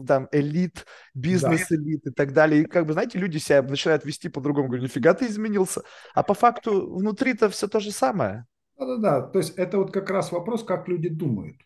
там, 0.07 0.27
элит, 0.31 0.85
бизнес-элит 1.15 2.01
да. 2.03 2.11
и 2.11 2.13
так 2.13 2.33
далее. 2.33 2.61
И 2.61 2.65
как 2.65 2.85
бы, 2.85 2.93
знаете, 2.93 3.17
люди 3.17 3.39
себя 3.39 3.63
начинают 3.63 4.05
вести 4.05 4.29
по-другому. 4.29 4.67
Говорят, 4.67 4.83
нифига 4.83 5.13
ты 5.15 5.25
изменился. 5.25 5.81
А 6.13 6.21
по 6.21 6.35
факту 6.35 6.93
внутри-то 6.93 7.49
все 7.49 7.67
то 7.67 7.79
же 7.79 7.91
самое. 7.91 8.45
Да-да-да. 8.77 9.21
То 9.21 9.39
есть 9.39 9.57
это 9.57 9.77
вот 9.79 9.91
как 9.91 10.09
раз 10.11 10.31
вопрос, 10.31 10.63
как 10.63 10.87
люди 10.87 11.09
думают. 11.09 11.57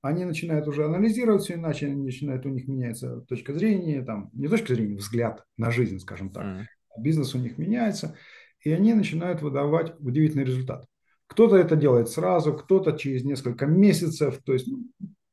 Они 0.00 0.24
начинают 0.24 0.68
уже 0.68 0.84
анализировать 0.84 1.42
все 1.42 1.54
иначе, 1.54 1.88
начинают, 1.88 2.46
у 2.46 2.50
них 2.50 2.68
меняется 2.68 3.22
точка 3.22 3.52
зрения, 3.52 4.02
там, 4.02 4.30
не 4.32 4.48
точка 4.48 4.74
зрения, 4.74 4.96
взгляд 4.96 5.44
на 5.56 5.70
жизнь, 5.70 5.98
скажем 5.98 6.30
так. 6.30 6.44
Mm 6.44 6.66
бизнес 6.98 7.34
у 7.34 7.38
них 7.38 7.58
меняется, 7.58 8.16
и 8.60 8.72
они 8.72 8.94
начинают 8.94 9.42
выдавать 9.42 9.94
удивительный 10.00 10.44
результат. 10.44 10.86
Кто-то 11.26 11.56
это 11.56 11.76
делает 11.76 12.08
сразу, 12.08 12.54
кто-то 12.54 12.92
через 12.92 13.24
несколько 13.24 13.66
месяцев, 13.66 14.40
то 14.44 14.52
есть, 14.52 14.66
ну, 14.66 14.84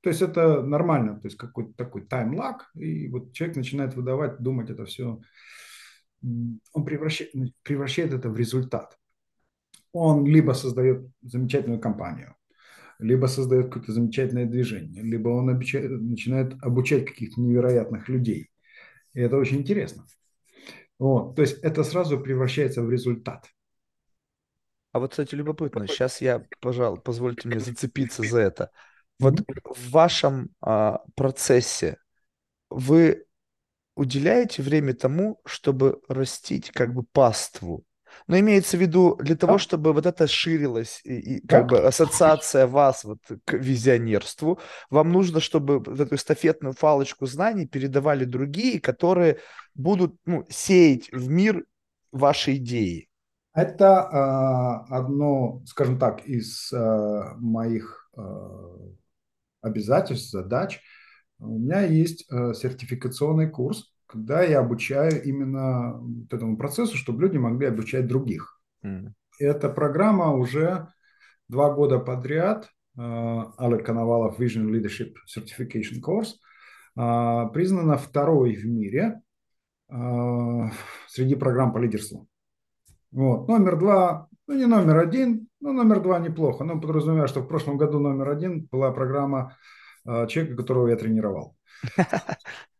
то 0.01 0.09
есть 0.09 0.21
это 0.21 0.61
нормально, 0.61 1.19
то 1.19 1.25
есть 1.25 1.37
какой-то 1.37 1.73
такой 1.73 2.05
таймлаг, 2.05 2.69
и 2.75 3.07
вот 3.07 3.33
человек 3.33 3.57
начинает 3.57 3.95
выдавать, 3.95 4.39
думать 4.39 4.69
это 4.69 4.85
все, 4.85 5.19
он 6.21 6.85
превращает, 6.85 7.31
превращает 7.63 8.13
это 8.13 8.29
в 8.29 8.37
результат. 8.37 8.97
Он 9.93 10.25
либо 10.25 10.51
создает 10.51 11.07
замечательную 11.21 11.79
компанию, 11.79 12.34
либо 12.99 13.27
создает 13.27 13.67
какое-то 13.67 13.91
замечательное 13.91 14.45
движение, 14.45 15.03
либо 15.03 15.29
он 15.29 15.49
обучает, 15.49 15.89
начинает 15.89 16.53
обучать 16.61 17.05
каких-то 17.05 17.41
невероятных 17.41 18.09
людей. 18.09 18.49
И 19.13 19.21
это 19.21 19.37
очень 19.37 19.57
интересно. 19.57 20.05
Вот. 20.99 21.35
То 21.35 21.41
есть 21.41 21.59
это 21.59 21.83
сразу 21.83 22.19
превращается 22.19 22.81
в 22.81 22.89
результат. 22.89 23.47
А 24.91 24.99
вот, 24.99 25.11
кстати, 25.11 25.35
любопытно. 25.35 25.87
Сейчас 25.87 26.21
я, 26.21 26.45
пожалуй, 26.61 27.01
позвольте 27.01 27.49
мне 27.49 27.59
зацепиться 27.59 28.23
за 28.23 28.39
это. 28.39 28.71
Вот 29.19 29.41
mm-hmm. 29.41 29.73
в 29.75 29.91
вашем 29.91 30.51
а, 30.61 31.01
процессе 31.15 31.97
вы 32.69 33.25
уделяете 33.95 34.61
время 34.61 34.93
тому, 34.93 35.41
чтобы 35.45 36.01
растить 36.07 36.71
как 36.71 36.93
бы 36.93 37.03
паству 37.03 37.83
но 38.27 38.39
имеется 38.39 38.77
в 38.77 38.81
виду 38.81 39.15
для 39.21 39.35
того, 39.35 39.57
чтобы 39.57 39.93
вот 39.93 40.05
это 40.05 40.27
ширилось, 40.27 41.01
и, 41.03 41.37
и 41.37 41.47
как 41.47 41.67
бы 41.67 41.79
ассоциация 41.79 42.67
вас 42.67 43.03
вот 43.03 43.19
к 43.45 43.53
визионерству, 43.53 44.59
вам 44.89 45.11
нужно, 45.11 45.39
чтобы 45.39 45.79
вот 45.79 45.99
эту 45.99 46.15
эстафетную 46.15 46.73
фалочку 46.73 47.25
знаний 47.25 47.67
передавали 47.67 48.25
другие, 48.25 48.79
которые 48.79 49.39
будут 49.73 50.15
ну, 50.25 50.45
сеять 50.49 51.11
в 51.11 51.29
мир 51.29 51.65
ваши 52.11 52.55
идеи. 52.55 53.09
Это 53.53 54.09
э, 54.89 54.93
одно, 54.93 55.61
скажем 55.65 55.97
так, 55.97 56.25
из 56.25 56.71
э, 56.73 57.21
моих 57.37 58.09
э, 58.17 58.21
обязательств, 59.61 60.31
задач. 60.31 60.81
У 61.39 61.59
меня 61.59 61.81
есть 61.81 62.25
э, 62.29 62.53
сертификационный 62.53 63.49
курс, 63.49 63.94
когда 64.15 64.43
я 64.43 64.59
обучаю 64.59 65.21
именно 65.23 65.99
вот 65.99 66.33
этому 66.33 66.55
процессу, 66.55 66.95
чтобы 66.95 67.23
люди 67.23 67.37
могли 67.37 67.67
обучать 67.67 68.07
других. 68.07 68.61
Mm. 68.85 69.11
Эта 69.39 69.67
программа 69.67 70.31
уже 70.31 70.87
два 71.49 71.73
года 71.73 71.99
подряд, 71.99 72.69
uh, 72.97 73.51
Алек 73.57 73.85
Коновалов 73.85 74.39
Vision 74.39 74.71
Leadership 74.71 75.15
Certification 75.27 75.99
Course, 76.01 76.35
uh, 76.97 77.51
признана 77.51 77.97
второй 77.97 78.55
в 78.55 78.65
мире 78.65 79.21
uh, 79.91 80.69
среди 81.09 81.35
программ 81.35 81.73
по 81.73 81.79
лидерству. 81.79 82.25
Вот. 83.11 83.49
Номер 83.49 83.77
два, 83.77 84.29
ну 84.47 84.55
не 84.55 84.65
номер 84.65 84.99
один, 84.99 85.49
но 85.59 85.73
номер 85.73 86.01
два 86.01 86.19
неплохо. 86.19 86.63
Но 86.63 86.79
подразумеваю, 86.79 87.27
что 87.27 87.41
в 87.41 87.47
прошлом 87.47 87.75
году 87.75 87.99
номер 87.99 88.29
один 88.29 88.69
была 88.71 88.91
программа 88.91 89.57
человека, 90.05 90.55
которого 90.55 90.87
я 90.87 90.95
тренировал. 90.95 91.57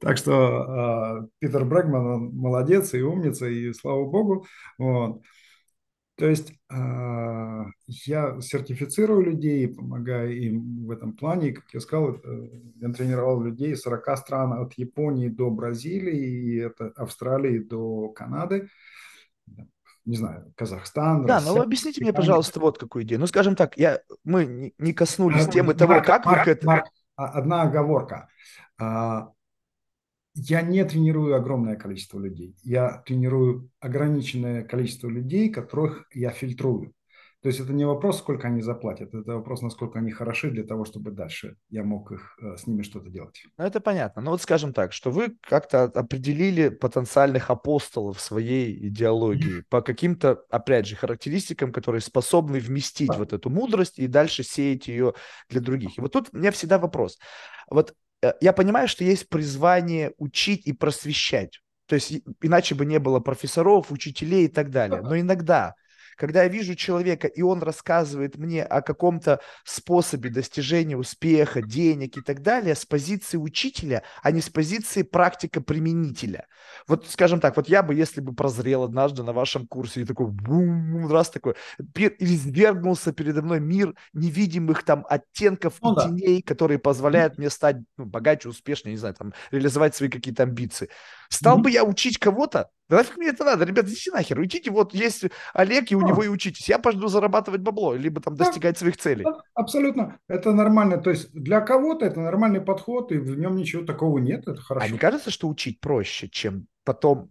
Так 0.00 0.16
что 0.16 1.22
э, 1.22 1.28
Питер 1.38 1.64
Брэгман, 1.64 2.06
он 2.06 2.34
молодец 2.34 2.94
и 2.94 3.02
умница, 3.02 3.46
и 3.46 3.72
слава 3.72 4.04
богу. 4.04 4.46
Вот. 4.78 5.22
То 6.16 6.26
есть 6.26 6.52
э, 6.70 7.64
я 7.86 8.40
сертифицирую 8.40 9.22
людей, 9.22 9.68
помогаю 9.68 10.36
им 10.36 10.86
в 10.86 10.90
этом 10.90 11.14
плане. 11.14 11.52
как 11.52 11.64
я 11.72 11.80
сказал, 11.80 12.18
я 12.76 12.92
тренировал 12.92 13.42
людей 13.42 13.72
из 13.72 13.82
40 13.82 14.18
стран, 14.18 14.52
от 14.54 14.74
Японии 14.74 15.28
до 15.28 15.50
Бразилии, 15.50 16.20
и 16.20 16.56
это 16.56 16.92
Австралии 16.96 17.58
до 17.58 18.08
Канады 18.08 18.68
не 20.10 20.16
знаю, 20.16 20.52
Казахстан. 20.56 21.26
Да, 21.26 21.36
Россия, 21.36 21.52
ну 21.52 21.62
объясните 21.62 22.00
мне, 22.02 22.12
пожалуйста, 22.12 22.60
вот 22.60 22.78
какую 22.78 23.04
идею. 23.04 23.20
Ну, 23.20 23.26
скажем 23.26 23.54
так, 23.54 23.76
я, 23.76 24.00
мы 24.24 24.72
не 24.78 24.92
коснулись 24.92 25.46
а, 25.46 25.50
темы 25.50 25.74
того, 25.74 26.02
как 26.02 26.24
Марк, 26.24 26.38
вы 26.38 26.44
к 26.44 26.48
этому... 26.48 26.72
А, 26.72 26.84
одна 27.26 27.62
оговорка. 27.62 28.28
А, 28.78 29.32
я 30.34 30.62
не 30.62 30.84
тренирую 30.84 31.34
огромное 31.34 31.76
количество 31.76 32.18
людей. 32.18 32.56
Я 32.62 33.02
тренирую 33.06 33.70
ограниченное 33.80 34.62
количество 34.62 35.08
людей, 35.08 35.50
которых 35.50 36.06
я 36.14 36.30
фильтрую. 36.30 36.94
То 37.42 37.48
есть 37.48 37.58
это 37.58 37.72
не 37.72 37.86
вопрос, 37.86 38.18
сколько 38.18 38.48
они 38.48 38.60
заплатят, 38.60 39.14
это 39.14 39.36
вопрос, 39.36 39.62
насколько 39.62 39.98
они 39.98 40.10
хороши 40.10 40.50
для 40.50 40.62
того, 40.62 40.84
чтобы 40.84 41.10
дальше 41.10 41.56
я 41.70 41.82
мог 41.82 42.12
их, 42.12 42.36
э, 42.42 42.56
с 42.58 42.66
ними 42.66 42.82
что-то 42.82 43.08
делать. 43.08 43.42
Ну, 43.56 43.64
это 43.64 43.80
понятно. 43.80 44.20
Ну, 44.20 44.32
вот 44.32 44.42
скажем 44.42 44.74
так, 44.74 44.92
что 44.92 45.10
вы 45.10 45.36
как-то 45.40 45.84
определили 45.84 46.68
потенциальных 46.68 47.48
апостолов 47.48 48.20
своей 48.20 48.88
идеологии 48.88 49.64
по 49.70 49.80
каким-то, 49.80 50.42
опять 50.50 50.86
же, 50.86 50.96
характеристикам, 50.96 51.72
которые 51.72 52.02
способны 52.02 52.58
вместить 52.58 53.08
да. 53.08 53.16
вот 53.16 53.32
эту 53.32 53.48
мудрость 53.48 53.98
и 53.98 54.06
дальше 54.06 54.42
сеять 54.42 54.88
ее 54.88 55.14
для 55.48 55.62
других. 55.62 55.96
И 55.96 56.00
вот 56.02 56.12
тут 56.12 56.28
у 56.32 56.36
меня 56.36 56.50
всегда 56.50 56.78
вопрос. 56.78 57.18
Вот 57.70 57.94
э, 58.20 58.34
я 58.42 58.52
понимаю, 58.52 58.86
что 58.86 59.02
есть 59.02 59.30
призвание 59.30 60.12
учить 60.18 60.66
и 60.66 60.74
просвещать. 60.74 61.60
То 61.86 61.94
есть 61.94 62.12
иначе 62.42 62.74
бы 62.74 62.84
не 62.84 62.98
было 62.98 63.18
профессоров, 63.18 63.90
учителей 63.90 64.44
и 64.44 64.48
так 64.48 64.70
далее. 64.70 65.00
Но 65.00 65.18
иногда 65.18 65.74
когда 66.20 66.42
я 66.42 66.48
вижу 66.48 66.74
человека, 66.74 67.28
и 67.28 67.40
он 67.40 67.62
рассказывает 67.62 68.36
мне 68.36 68.62
о 68.62 68.82
каком-то 68.82 69.40
способе 69.64 70.28
достижения 70.28 70.94
успеха, 70.94 71.62
денег 71.62 72.18
и 72.18 72.20
так 72.20 72.42
далее 72.42 72.74
с 72.74 72.84
позиции 72.84 73.38
учителя, 73.38 74.02
а 74.22 74.30
не 74.30 74.42
с 74.42 74.50
позиции 74.50 75.02
практика-применителя. 75.02 76.46
Вот, 76.86 77.06
скажем 77.08 77.40
так, 77.40 77.56
вот 77.56 77.70
я 77.70 77.82
бы, 77.82 77.94
если 77.94 78.20
бы 78.20 78.34
прозрел 78.34 78.82
однажды 78.82 79.22
на 79.22 79.32
вашем 79.32 79.66
курсе 79.66 80.02
и 80.02 80.04
такой 80.04 80.26
бум, 80.26 81.10
раз 81.10 81.30
такой, 81.30 81.54
извергнулся 82.18 83.12
передо 83.12 83.40
мной 83.40 83.60
мир 83.60 83.94
невидимых 84.12 84.84
там 84.84 85.06
оттенков 85.08 85.78
ну, 85.80 85.92
и 85.92 85.96
да. 85.96 86.02
теней, 86.02 86.42
которые 86.42 86.78
позволяют 86.78 87.38
мне 87.38 87.48
стать 87.48 87.76
ну, 87.96 88.04
богаче, 88.04 88.50
успешнее, 88.50 88.92
не 88.92 88.98
знаю, 88.98 89.14
там, 89.14 89.32
реализовать 89.50 89.96
свои 89.96 90.10
какие-то 90.10 90.42
амбиции. 90.42 90.90
Стал 91.30 91.58
mm-hmm. 91.58 91.62
бы 91.62 91.70
я 91.70 91.84
учить 91.84 92.18
кого-то, 92.18 92.70
да 92.88 92.96
нафиг 92.96 93.16
мне 93.16 93.28
это 93.28 93.44
надо, 93.44 93.64
ребята, 93.64 93.88
идите 93.88 94.10
нахер, 94.10 94.40
уйдите, 94.40 94.68
вот 94.72 94.92
есть 94.94 95.24
Олег, 95.54 95.92
и 95.92 95.94
у 95.94 96.04
а. 96.04 96.08
него 96.08 96.24
и 96.24 96.28
учитесь. 96.28 96.68
Я 96.68 96.80
пойду 96.80 97.06
зарабатывать 97.06 97.60
бабло, 97.60 97.94
либо 97.94 98.20
там 98.20 98.34
достигать 98.34 98.78
своих 98.78 98.96
целей. 98.96 99.24
Абсолютно, 99.54 100.18
это 100.26 100.52
нормально. 100.52 100.98
То 100.98 101.10
есть 101.10 101.32
для 101.32 101.60
кого-то 101.60 102.04
это 102.04 102.18
нормальный 102.18 102.60
подход, 102.60 103.12
и 103.12 103.18
в 103.18 103.38
нем 103.38 103.54
ничего 103.54 103.84
такого 103.84 104.18
нет, 104.18 104.48
это 104.48 104.60
хорошо. 104.60 104.84
А 104.84 104.88
не 104.90 104.98
кажется, 104.98 105.30
что 105.30 105.48
учить 105.48 105.80
проще, 105.80 106.28
чем 106.28 106.66
потом 106.84 107.28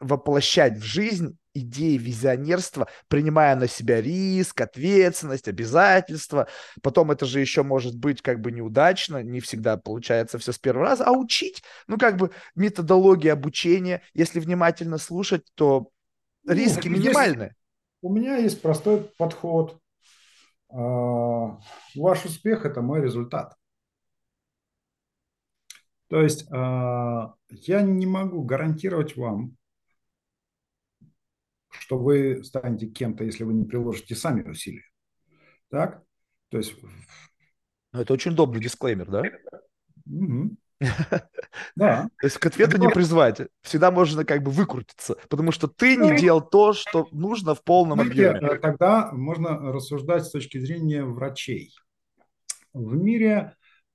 воплощать 0.00 0.78
в 0.78 0.82
жизнь 0.82 1.36
идеи 1.54 1.96
визионерства, 1.96 2.88
принимая 3.08 3.56
на 3.56 3.68
себя 3.68 4.00
риск, 4.00 4.60
ответственность, 4.60 5.48
обязательства. 5.48 6.48
Потом 6.82 7.10
это 7.10 7.24
же 7.24 7.40
еще 7.40 7.62
может 7.62 7.96
быть 7.96 8.20
как 8.20 8.40
бы 8.40 8.52
неудачно, 8.52 9.22
не 9.22 9.40
всегда 9.40 9.76
получается 9.76 10.38
все 10.38 10.52
с 10.52 10.58
первого 10.58 10.86
раза. 10.86 11.04
А 11.04 11.12
учить, 11.12 11.62
ну 11.86 11.96
как 11.96 12.16
бы 12.16 12.30
методология 12.54 13.32
обучения, 13.32 14.02
если 14.12 14.40
внимательно 14.40 14.98
слушать, 14.98 15.46
то 15.54 15.90
ну, 16.42 16.52
риски 16.52 16.88
ну, 16.88 16.96
минимальны. 16.96 17.54
У 18.02 18.12
меня 18.12 18.36
есть 18.36 18.60
простой 18.60 19.10
подход. 19.16 19.78
А, 20.68 21.58
ваш 21.94 22.24
успех– 22.24 22.64
это 22.66 22.82
мой 22.82 23.00
результат. 23.00 23.54
То 26.08 26.20
есть 26.20 26.46
а, 26.52 27.34
я 27.48 27.82
не 27.82 28.06
могу 28.06 28.42
гарантировать 28.42 29.16
вам, 29.16 29.56
что 31.80 31.98
вы 31.98 32.42
станете 32.44 32.86
кем-то, 32.86 33.24
если 33.24 33.44
вы 33.44 33.54
не 33.54 33.64
приложите 33.64 34.14
сами 34.14 34.48
усилия. 34.48 34.84
Так? 35.70 36.02
То 36.50 36.58
есть... 36.58 36.74
Ну, 37.92 38.00
это 38.00 38.12
очень 38.12 38.34
добрый 38.34 38.62
дисклеймер, 38.62 39.10
да? 39.10 39.22
Угу. 40.06 40.56
Да. 41.76 42.08
То 42.20 42.26
есть 42.26 42.38
к 42.38 42.46
ответу 42.46 42.78
не 42.78 42.88
призвать. 42.88 43.40
Всегда 43.62 43.90
можно 43.90 44.24
как 44.24 44.42
бы 44.42 44.50
выкрутиться, 44.50 45.16
потому 45.28 45.52
что 45.52 45.68
ты 45.68 45.96
не 45.96 46.16
делал 46.16 46.40
то, 46.40 46.72
что 46.72 47.08
нужно 47.12 47.54
в 47.54 47.62
полном 47.62 48.00
объеме. 48.00 48.40
Э, 48.40 48.58
тогда 48.58 49.12
можно 49.12 49.72
рассуждать 49.72 50.24
с 50.24 50.30
точки 50.30 50.58
зрения 50.58 51.04
врачей. 51.04 51.74
В 52.72 52.96
мире, 52.96 53.54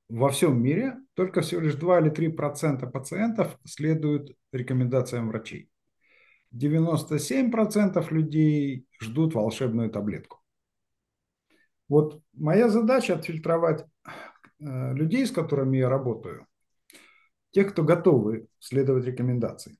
во 0.09 0.29
всем 0.29 0.61
мире, 0.61 0.95
только 1.15 1.41
всего 1.41 1.61
лишь 1.61 1.75
2 1.75 1.99
или 1.99 2.09
3 2.09 2.29
процента 2.29 2.87
пациентов 2.87 3.57
следуют 3.65 4.35
рекомендациям 4.51 5.29
врачей. 5.29 5.69
97% 6.53 8.11
людей 8.11 8.87
ждут 9.01 9.35
волшебную 9.35 9.89
таблетку. 9.89 10.41
Вот 11.87 12.21
моя 12.33 12.69
задача 12.69 13.15
отфильтровать 13.15 13.85
э, 14.59 14.93
людей, 14.93 15.25
с 15.25 15.31
которыми 15.31 15.77
я 15.77 15.89
работаю, 15.89 16.47
тех, 17.51 17.71
кто 17.71 17.83
готовы 17.83 18.47
следовать 18.59 19.05
рекомендации. 19.05 19.77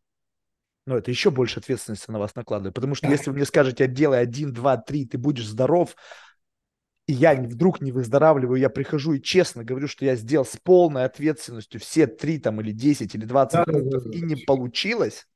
Но 0.86 0.98
это 0.98 1.12
еще 1.12 1.30
больше 1.30 1.60
ответственности 1.60 2.10
на 2.10 2.18
вас 2.18 2.34
накладывает. 2.36 2.74
Потому 2.74 2.96
что 2.96 3.08
если 3.08 3.30
вы 3.30 3.36
мне 3.36 3.46
скажете, 3.46 3.88
делай 3.88 4.22
один, 4.22 4.52
два, 4.52 4.78
три, 4.78 5.06
ты 5.06 5.20
будешь 5.20 5.48
здоров, 5.48 5.96
и 7.06 7.14
я 7.14 7.36
вдруг 7.36 7.82
не 7.82 7.92
выздоравливаю, 7.92 8.60
я 8.60 8.70
прихожу 8.70 9.14
и 9.14 9.22
честно 9.22 9.64
говорю, 9.64 9.88
что 9.88 10.06
я 10.06 10.16
сделал 10.16 10.46
с 10.46 10.58
полной 10.58 11.06
ответственностью 11.06 11.80
все 11.80 12.08
три 12.08 12.40
там 12.40 12.60
или 12.62 12.72
10 12.72 13.14
или 13.14 13.26
20 13.26 13.54
да, 13.54 13.66
да, 13.66 13.80
да, 13.82 14.12
и 14.12 14.22
не 14.22 14.36
получилось, 14.36 15.28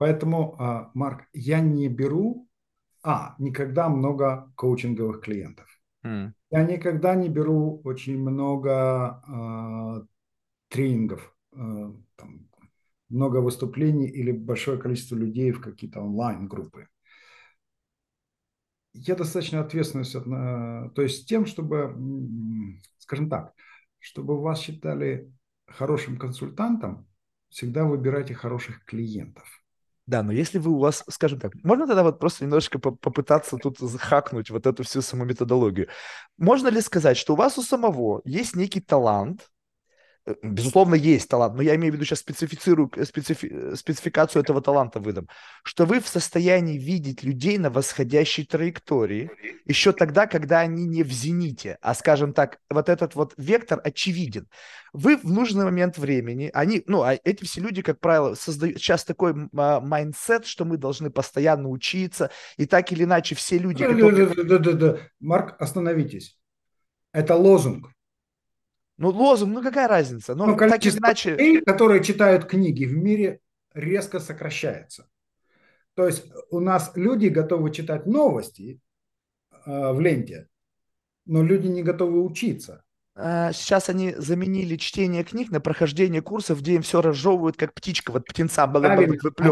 Поэтому, 0.00 0.56
а, 0.58 0.90
Марк, 0.94 1.28
я 1.34 1.60
не 1.60 1.86
беру, 1.88 2.48
а, 3.02 3.34
никогда 3.38 3.90
много 3.90 4.50
коучинговых 4.56 5.20
клиентов. 5.20 5.68
Mm. 6.02 6.32
Я 6.50 6.64
никогда 6.64 7.14
не 7.14 7.28
беру 7.28 7.82
очень 7.84 8.18
много 8.18 9.22
э, 9.28 10.06
тренингов, 10.68 11.36
э, 11.52 11.92
там, 12.16 12.48
много 13.10 13.42
выступлений 13.42 14.08
или 14.08 14.32
большое 14.32 14.78
количество 14.78 15.16
людей 15.16 15.52
в 15.52 15.60
какие-то 15.60 16.00
онлайн-группы. 16.00 16.88
я 18.94 19.14
достаточно 19.16 19.60
ответственность, 19.60 20.14
то 20.14 21.02
есть 21.02 21.28
тем, 21.28 21.44
чтобы, 21.44 21.94
скажем 22.98 23.28
так, 23.28 23.52
чтобы 23.98 24.40
вас 24.40 24.60
считали 24.60 25.30
хорошим 25.66 26.16
консультантом, 26.16 27.06
всегда 27.50 27.84
выбирайте 27.84 28.34
хороших 28.34 28.84
клиентов. 28.86 29.59
Да, 30.10 30.24
но 30.24 30.32
если 30.32 30.58
вы 30.58 30.72
у 30.72 30.78
вас, 30.80 31.04
скажем 31.08 31.38
так, 31.38 31.52
можно 31.62 31.86
тогда 31.86 32.02
вот 32.02 32.18
просто 32.18 32.42
немножечко 32.42 32.80
попытаться 32.80 33.56
тут 33.58 33.78
захакнуть 33.78 34.50
вот 34.50 34.66
эту 34.66 34.82
всю 34.82 35.02
саму 35.02 35.24
методологию. 35.24 35.86
Можно 36.36 36.66
ли 36.66 36.80
сказать, 36.80 37.16
что 37.16 37.34
у 37.34 37.36
вас 37.36 37.58
у 37.58 37.62
самого 37.62 38.20
есть 38.24 38.56
некий 38.56 38.80
талант, 38.80 39.48
безусловно, 40.42 40.94
есть 40.94 41.28
талант, 41.28 41.54
но 41.54 41.62
я 41.62 41.74
имею 41.76 41.92
в 41.92 41.96
виду 41.96 42.04
сейчас 42.04 42.20
специфицирую, 42.20 42.90
э, 42.96 43.04
специфи, 43.04 43.46
э, 43.50 43.74
спецификацию 43.76 44.42
этого 44.42 44.60
таланта 44.60 45.00
выдам, 45.00 45.28
что 45.62 45.86
вы 45.86 46.00
в 46.00 46.08
состоянии 46.08 46.78
видеть 46.78 47.22
людей 47.22 47.58
на 47.58 47.70
восходящей 47.70 48.44
траектории 48.44 49.30
еще 49.64 49.92
тогда, 49.92 50.26
когда 50.26 50.60
они 50.60 50.86
не 50.86 51.02
в 51.02 51.10
зените, 51.10 51.78
а, 51.80 51.94
скажем 51.94 52.32
так, 52.32 52.58
вот 52.68 52.88
этот 52.88 53.14
вот 53.14 53.34
вектор 53.36 53.80
очевиден. 53.82 54.48
Вы 54.92 55.16
в 55.16 55.24
нужный 55.24 55.64
момент 55.64 55.98
времени, 55.98 56.50
они, 56.52 56.82
ну, 56.86 57.02
а 57.02 57.14
эти 57.22 57.44
все 57.44 57.60
люди, 57.60 57.80
как 57.82 58.00
правило, 58.00 58.34
создают 58.34 58.78
сейчас 58.78 59.04
такой 59.04 59.34
mindset, 59.52 60.46
что 60.46 60.64
мы 60.64 60.76
должны 60.76 61.10
постоянно 61.10 61.68
учиться, 61.68 62.30
и 62.56 62.66
так 62.66 62.90
или 62.92 63.04
иначе 63.04 63.34
все 63.34 63.58
люди... 63.58 63.84
Да, 63.84 63.92
которые... 63.92 64.26
да, 64.26 64.42
да, 64.44 64.58
да, 64.58 64.72
да. 64.72 64.96
Марк, 65.20 65.56
остановитесь. 65.60 66.38
Это 67.12 67.36
лозунг. 67.36 67.90
Ну, 69.00 69.08
лозунг, 69.08 69.54
ну 69.54 69.62
какая 69.62 69.88
разница? 69.88 70.34
Ну, 70.34 70.54
так 70.58 70.84
или 70.84 70.98
иначе... 70.98 71.30
людей, 71.30 71.62
которые 71.62 72.04
читают 72.04 72.44
книги 72.44 72.84
в 72.84 72.94
мире, 72.94 73.40
резко 73.72 74.20
сокращается. 74.20 75.08
То 75.94 76.06
есть 76.06 76.30
у 76.50 76.60
нас 76.60 76.92
люди 76.96 77.28
готовы 77.28 77.72
читать 77.72 78.04
новости 78.04 78.78
э, 79.64 79.92
в 79.92 79.98
ленте, 80.00 80.48
но 81.24 81.42
люди 81.42 81.66
не 81.66 81.82
готовы 81.82 82.22
учиться. 82.22 82.84
А, 83.14 83.54
сейчас 83.54 83.88
они 83.88 84.14
заменили 84.18 84.76
чтение 84.76 85.24
книг 85.24 85.50
на 85.50 85.62
прохождение 85.62 86.20
курсов, 86.20 86.60
где 86.60 86.74
им 86.74 86.82
все 86.82 87.00
разжевывают, 87.00 87.56
как 87.56 87.72
птичка, 87.72 88.10
вот 88.12 88.26
птенца 88.26 88.66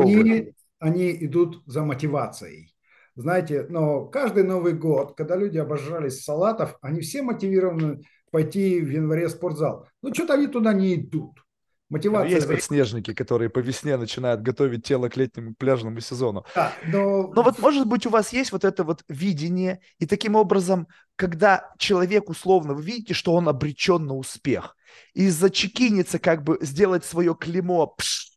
они, 0.03 0.53
они 0.79 1.25
идут 1.25 1.63
за 1.65 1.85
мотивацией. 1.85 2.75
Знаете, 3.15 3.67
но 3.71 4.05
каждый 4.05 4.45
Новый 4.45 4.75
год, 4.75 5.17
когда 5.17 5.37
люди 5.37 5.57
обожрались 5.57 6.23
салатов, 6.23 6.77
они 6.83 7.01
все 7.01 7.23
мотивированы 7.23 8.03
пойти 8.31 8.81
в 8.81 8.91
январе 8.91 9.29
в 9.29 9.31
спортзал. 9.31 9.89
Ну, 10.03 10.15
что-то 10.15 10.35
они 10.35 10.47
туда 10.47 10.73
не 10.73 10.95
идут. 10.95 11.45
Мотивация... 11.91 12.37
Есть 12.37 12.47
подснежники, 12.47 13.15
которые 13.15 13.49
по 13.49 13.61
весне 13.61 13.97
начинают 13.97 14.43
готовить 14.43 14.85
тело 14.85 15.09
к 15.09 15.17
летнему 15.17 15.55
пляжному 15.55 16.01
сезону. 16.01 16.45
Да, 16.55 16.73
но... 16.87 17.29
но 17.29 17.43
вот, 17.43 17.59
может 17.59 17.87
быть, 17.87 18.05
у 18.05 18.11
вас 18.11 18.33
есть 18.33 18.53
вот 18.53 18.65
это 18.65 18.85
вот 18.85 19.05
видение, 19.09 19.81
и 19.99 20.07
таким 20.07 20.35
образом, 20.35 20.87
когда 21.17 21.73
человек 21.79 22.29
условно, 22.29 22.75
вы 22.75 22.83
видите, 22.83 23.15
что 23.15 23.33
он 23.33 23.49
обречен 23.49 24.05
на 24.05 24.15
успех, 24.15 24.77
и 25.15 25.31
зачекинится 25.31 26.19
как 26.19 26.45
бы 26.45 26.59
сделать 26.61 27.07
свое 27.07 27.35
клеймо 27.35 27.87
пш, 27.87 28.33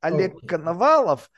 Олег 0.00 0.40
Коновалов, 0.46 1.30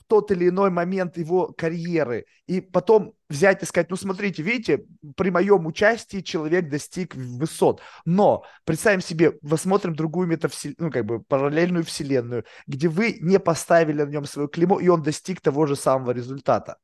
в 0.00 0.04
тот 0.06 0.30
или 0.30 0.48
иной 0.48 0.70
момент 0.70 1.16
его 1.16 1.52
карьеры, 1.56 2.26
и 2.46 2.60
потом 2.60 3.14
взять 3.28 3.62
и 3.62 3.66
сказать, 3.66 3.90
ну 3.90 3.96
смотрите, 3.96 4.42
видите, 4.42 4.84
при 5.16 5.30
моем 5.30 5.66
участии 5.66 6.20
человек 6.20 6.68
достиг 6.68 7.14
высот, 7.14 7.80
но 8.04 8.44
представим 8.64 9.00
себе, 9.00 9.32
посмотрим 9.32 9.94
другую 9.94 10.26
метавселенную, 10.28 10.76
ну 10.78 10.90
как 10.90 11.04
бы 11.04 11.22
параллельную 11.22 11.84
вселенную, 11.84 12.44
где 12.66 12.88
вы 12.88 13.18
не 13.20 13.38
поставили 13.38 14.02
на 14.02 14.10
нем 14.10 14.24
свое 14.24 14.48
клеймо, 14.48 14.80
и 14.80 14.88
он 14.88 15.02
достиг 15.02 15.40
того 15.40 15.66
же 15.66 15.76
самого 15.76 16.12
результата. 16.12 16.78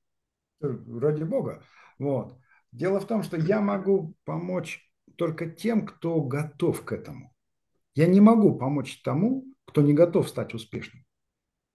Ради 0.61 1.25
бога. 1.25 1.63
Вот. 1.99 2.39
Дело 2.73 3.01
в 3.01 3.07
том, 3.07 3.23
что 3.23 3.37
я 3.37 3.61
могу 3.61 4.15
помочь 4.25 4.87
только 5.17 5.47
тем, 5.47 5.87
кто 5.87 6.21
готов 6.21 6.85
к 6.85 6.93
этому. 6.93 7.33
Я 7.95 8.07
не 8.07 8.21
могу 8.21 8.57
помочь 8.59 9.01
тому, 9.03 9.47
кто 9.65 9.81
не 9.81 9.95
готов 9.95 10.29
стать 10.29 10.53
успешным. 10.53 11.06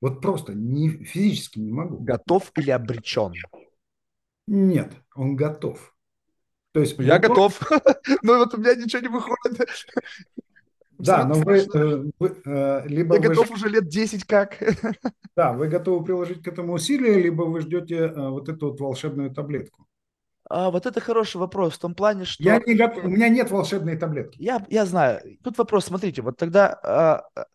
Вот 0.02 0.20
просто 0.20 0.54
не, 0.54 0.90
физически 0.90 1.60
не 1.60 1.72
могу. 1.72 2.00
Готов 2.00 2.52
или 2.58 2.72
обречен? 2.72 3.34
Нет, 4.48 4.92
он 5.16 5.36
готов. 5.36 5.96
То 6.74 6.80
есть 6.80 6.98
я 7.00 7.20
готов, 7.20 7.60
но 8.24 8.38
вот 8.38 8.54
у 8.56 8.58
меня 8.58 8.76
ничего 8.76 9.02
не 9.02 9.08
выходит. 9.10 9.68
Да, 10.98 11.26
но 11.26 11.36
вы, 11.36 11.58
э, 11.58 12.04
вы 12.20 12.38
э, 12.46 12.88
либо 12.88 13.16
я 13.16 13.22
вы 13.22 13.28
готов 13.28 13.52
уже 13.52 13.70
лет 13.70 13.88
10 13.88 14.26
как. 14.26 14.58
Да, 15.36 15.54
вы 15.54 15.70
готовы 15.70 16.04
приложить 16.04 16.44
к 16.44 16.48
этому 16.48 16.74
усилия, 16.74 17.20
либо 17.20 17.44
вы 17.44 17.62
ждете 17.62 17.96
э, 17.96 18.30
вот 18.30 18.50
эту 18.50 18.70
вот 18.70 18.80
волшебную 18.82 19.32
таблетку. 19.32 19.88
А, 20.50 20.70
вот 20.70 20.86
это 20.86 21.00
хороший 21.00 21.38
вопрос 21.38 21.76
в 21.76 21.80
том 21.80 21.96
плане, 21.96 22.26
что... 22.26 22.44
Я 22.44 22.60
не 22.60 22.76
готов, 22.76 23.06
у 23.06 23.08
меня 23.08 23.30
нет 23.30 23.50
волшебной 23.50 23.98
таблетки. 23.98 24.36
Я, 24.42 24.66
я 24.70 24.86
знаю. 24.86 25.22
Тут 25.44 25.58
вопрос, 25.58 25.86
смотрите, 25.86 26.22
вот 26.22 26.38
тогда 26.38 26.78
а, 26.84 27.46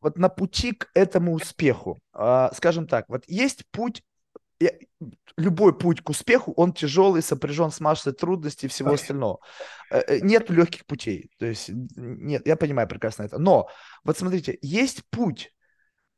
вот 0.00 0.16
на 0.16 0.28
пути 0.28 0.72
к 0.72 0.88
этому 0.94 1.34
успеху, 1.34 1.98
а, 2.12 2.52
скажем 2.54 2.86
так, 2.86 3.06
вот 3.08 3.24
есть 3.26 3.64
путь, 3.70 4.02
любой 5.36 5.76
путь 5.76 6.02
к 6.02 6.10
успеху, 6.10 6.52
он 6.56 6.72
тяжелый, 6.72 7.22
сопряжен 7.22 7.70
с 7.70 7.80
массой 7.80 8.12
трудностей 8.12 8.66
и 8.66 8.68
всего 8.68 8.92
остального. 8.94 9.38
Э, 9.90 10.00
э, 10.00 10.20
нет 10.20 10.50
легких 10.50 10.84
путей, 10.86 11.30
то 11.38 11.46
есть 11.46 11.68
нет, 11.68 12.46
я 12.46 12.56
понимаю 12.56 12.88
прекрасно 12.88 13.22
это. 13.22 13.38
Но 13.38 13.68
вот 14.04 14.18
смотрите, 14.18 14.58
есть 14.60 15.04
путь, 15.10 15.52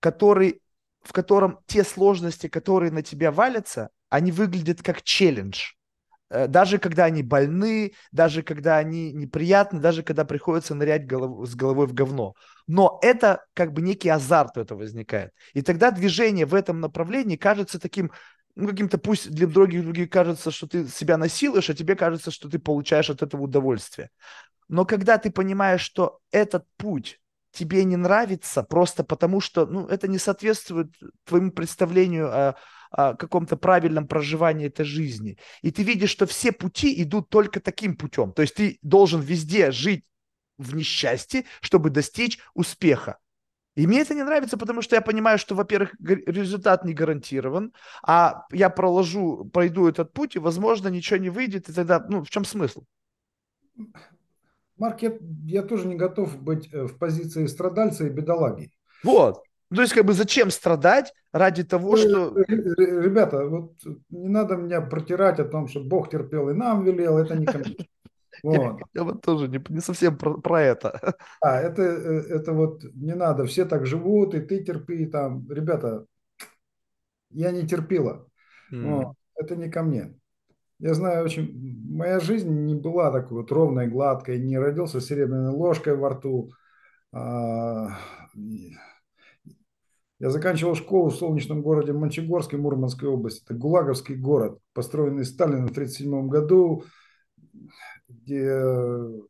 который, 0.01 0.63
в 1.03 1.13
котором 1.13 1.61
те 1.67 1.85
сложности, 1.85 2.49
которые 2.49 2.91
на 2.91 3.03
тебя 3.03 3.31
валятся, 3.31 3.91
они 4.09 4.33
выглядят 4.33 4.83
как 4.83 5.03
челлендж. 5.03 5.73
Э, 6.31 6.47
даже 6.47 6.79
когда 6.79 7.05
они 7.05 7.23
больны, 7.23 7.93
даже 8.13 8.43
когда 8.43 8.79
они 8.79 9.13
неприятны, 9.13 9.81
даже 9.81 10.03
когда 10.03 10.25
приходится 10.25 10.75
нырять 10.75 11.07
голов, 11.07 11.49
с 11.49 11.55
головой 11.55 11.87
в 11.87 11.93
говно. 11.93 12.35
Но 12.67 12.99
это 13.03 13.45
как 13.53 13.73
бы 13.73 13.83
некий 13.83 14.09
азарт 14.09 14.57
у 14.57 14.61
этого 14.61 14.79
возникает. 14.79 15.33
И 15.53 15.63
тогда 15.63 15.91
движение 15.91 16.47
в 16.47 16.55
этом 16.55 16.81
направлении 16.81 17.37
кажется 17.37 17.81
таким, 17.81 18.13
ну, 18.55 18.69
каким-то 18.69 18.99
пусть 18.99 19.31
для 19.31 19.47
других 19.47 19.83
других 19.83 20.11
кажется, 20.11 20.51
что 20.51 20.67
ты 20.69 20.87
себя 20.87 21.17
насилуешь, 21.17 21.69
а 21.69 21.75
тебе 21.75 21.97
кажется, 21.97 22.31
что 22.31 22.49
ты 22.49 22.59
получаешь 22.59 23.11
от 23.11 23.23
этого 23.23 23.43
удовольствие. 23.43 24.11
Но 24.69 24.85
когда 24.85 25.19
ты 25.19 25.33
понимаешь, 25.33 25.81
что 25.81 26.21
этот 26.31 26.65
путь 26.77 27.21
тебе 27.53 27.83
не 27.85 27.97
нравится 27.97 28.63
просто 28.63 29.03
потому, 29.03 29.41
что 29.41 29.67
ну, 29.67 29.87
это 29.89 30.07
не 30.07 30.19
соответствует 30.19 30.95
твоему 31.25 31.51
представлению 31.51 32.29
о 32.33 32.57
каком-то 32.91 33.57
правильном 33.57 34.07
проживании 34.07 34.67
этой 34.67 34.85
жизни. 34.85 35.39
И 35.63 35.71
ты 35.71 35.83
видишь, 35.83 36.11
что 36.11 36.27
все 36.27 36.53
пути 36.53 37.03
идут 37.03 37.29
только 37.29 37.61
таким 37.61 37.97
путем. 37.97 38.33
То 38.33 38.43
есть 38.43 38.55
ты 38.55 38.79
должен 38.83 39.21
везде 39.21 39.71
жить 39.71 40.05
в 40.59 40.75
несчастье, 40.75 41.45
чтобы 41.61 41.91
достичь 41.91 42.39
успеха. 42.55 43.19
И 43.77 43.87
мне 43.87 44.01
это 44.01 44.15
не 44.15 44.25
нравится, 44.25 44.59
потому 44.59 44.83
что 44.83 44.97
я 44.97 45.01
понимаю, 45.01 45.39
что, 45.39 45.55
во-первых, 45.55 45.95
результат 46.01 46.85
не 46.85 46.93
гарантирован, 46.93 47.73
а 48.03 48.45
я 48.53 48.69
проложу, 48.69 49.49
пройду 49.53 49.87
этот 49.87 50.13
путь, 50.13 50.37
и, 50.37 50.41
возможно, 50.41 50.89
ничего 50.89 51.19
не 51.19 51.31
выйдет, 51.31 51.69
и 51.69 51.73
тогда, 51.73 52.05
ну, 52.09 52.23
в 52.25 52.29
чем 52.29 52.45
смысл? 52.45 52.85
Марк, 54.77 55.03
я, 55.03 55.13
я 55.45 55.63
тоже 55.63 55.87
не 55.87 55.95
готов 55.95 56.41
быть 56.43 56.73
э, 56.73 56.85
в 56.85 56.99
позиции 56.99 57.47
страдальца 57.47 58.07
и 58.07 58.11
бедолаги. 58.11 58.73
Вот. 59.05 59.43
Ну, 59.71 59.77
то 59.77 59.83
есть, 59.83 59.95
как 59.95 60.05
бы, 60.05 60.13
зачем 60.13 60.51
страдать 60.51 61.15
ради 61.33 61.63
того, 61.63 61.95
э, 61.95 61.99
что... 61.99 62.39
Э, 62.39 62.43
э, 62.49 63.03
ребята, 63.03 63.47
вот 63.47 63.75
не 64.11 64.29
надо 64.29 64.57
меня 64.57 64.81
протирать 64.81 65.39
о 65.39 65.45
том, 65.45 65.69
что 65.69 65.81
Бог 65.81 66.11
терпел 66.11 66.51
и 66.51 66.55
нам 66.55 66.85
велел, 66.85 67.19
это 67.19 67.37
не 67.37 67.47
ко 67.47 67.59
мне. 67.59 67.77
Вот. 68.43 68.81
Я, 68.95 69.05
вот 69.05 69.21
тоже 69.21 69.49
не, 69.49 69.63
не 69.69 69.81
совсем 69.81 70.17
про, 70.17 70.41
про 70.41 70.63
это. 70.63 71.15
А, 71.43 71.61
это, 71.61 71.83
это 71.83 72.53
вот 72.53 72.83
не 72.95 73.15
надо, 73.15 73.45
все 73.45 73.67
так 73.67 73.87
живут, 73.87 74.35
и 74.35 74.41
ты 74.41 74.65
терпи, 74.65 75.05
там, 75.07 75.47
ребята, 75.51 76.07
я 77.31 77.51
не 77.51 77.67
терпила. 77.67 78.27
Mm. 78.73 78.95
Вот. 78.95 79.15
Это 79.35 79.57
не 79.57 79.69
ко 79.69 79.83
мне. 79.83 80.15
Я 80.79 80.95
знаю 80.95 81.25
очень, 81.25 81.53
моя 81.91 82.19
жизнь 82.19 82.51
не 82.51 82.75
была 82.75 83.11
такой 83.11 83.43
вот 83.43 83.53
ровной, 83.53 83.89
гладкой, 83.89 84.39
не 84.39 84.59
родился 84.59 85.01
серебряной 85.01 85.51
ложкой 85.51 85.97
во 85.97 86.11
рту. 86.11 86.53
А, 87.13 87.99
я 90.21 90.29
заканчивал 90.29 90.75
школу 90.75 91.09
в 91.09 91.17
солнечном 91.17 91.63
городе 91.63 91.95
Мончегорске 91.95 92.59
Мурманской 92.59 93.09
области. 93.09 93.43
Это 93.43 93.55
Гулаговский 93.55 94.17
город, 94.17 94.61
построенный 94.75 95.25
Сталином 95.25 95.69
в 95.69 95.71
1937 95.71 96.29
году, 96.29 96.85
где 98.07 98.55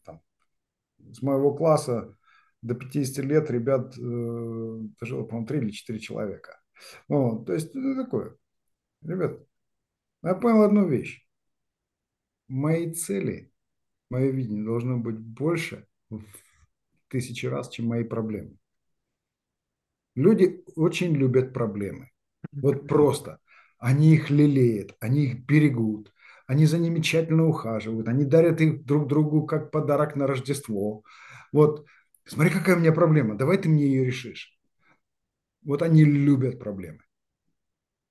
там, 0.05 0.21
с 1.13 1.23
моего 1.23 1.55
класса 1.55 2.17
до 2.61 2.75
50 2.75 3.25
лет 3.25 3.51
ребят 3.53 3.97
э, 3.97 4.81
жило, 5.03 5.25
по-моему, 5.25 5.47
3 5.47 5.59
или 5.59 5.71
4 5.71 5.99
человека. 6.01 6.61
Вот, 7.07 7.47
то 7.47 7.53
есть 7.53 7.71
это 7.71 7.95
такое. 7.95 8.37
Ребят, 9.03 9.39
я 10.25 10.35
понял 10.35 10.63
одну 10.63 10.89
вещь. 10.89 11.25
Мои 12.49 12.93
цели, 12.93 13.53
мое 14.11 14.31
видение 14.33 14.65
должно 14.65 14.99
быть 14.99 15.19
больше 15.19 15.87
в 16.11 16.25
тысячи 17.07 17.47
раз, 17.47 17.69
чем 17.69 17.87
мои 17.87 18.03
проблемы. 18.03 18.57
Люди 20.15 20.65
очень 20.77 21.15
любят 21.15 21.53
проблемы. 21.53 22.11
Вот 22.53 22.89
просто. 22.89 23.39
Они 23.79 24.15
их 24.15 24.29
лелеют, 24.29 24.95
они 25.01 25.25
их 25.25 25.47
берегут, 25.47 26.13
они 26.47 26.67
за 26.67 26.79
ними 26.79 27.01
тщательно 27.01 27.47
ухаживают, 27.47 28.09
они 28.09 28.25
дарят 28.25 28.61
их 28.61 28.85
друг 28.85 29.09
другу 29.09 29.47
как 29.47 29.71
подарок 29.71 30.17
на 30.17 30.27
Рождество. 30.27 31.03
Вот, 31.51 31.87
смотри, 32.27 32.53
какая 32.53 32.77
у 32.77 32.81
меня 32.81 32.93
проблема, 32.93 33.37
давай 33.37 33.57
ты 33.57 33.71
мне 33.71 33.87
ее 33.87 34.05
решишь. 34.05 34.59
Вот 35.63 35.81
они 35.81 36.05
любят 36.05 36.59
проблемы. 36.59 37.01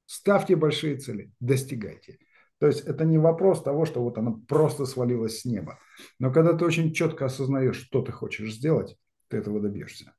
Ставьте 0.05 0.55
большие 0.55 0.97
цели, 0.97 1.31
достигайте. 1.39 2.17
То 2.59 2.67
есть 2.67 2.81
это 2.81 3.05
не 3.05 3.17
вопрос 3.17 3.61
того, 3.61 3.85
что 3.85 4.01
вот 4.01 4.17
она 4.17 4.31
просто 4.47 4.85
свалилась 4.85 5.41
с 5.41 5.45
неба. 5.45 5.79
Но 6.17 6.31
когда 6.31 6.53
ты 6.53 6.65
очень 6.65 6.93
четко 6.93 7.25
осознаешь, 7.25 7.77
что 7.77 8.01
ты 8.01 8.11
хочешь 8.11 8.53
сделать, 8.53 8.97
ты 9.27 9.37
этого 9.37 9.59
добьешься. 9.59 10.13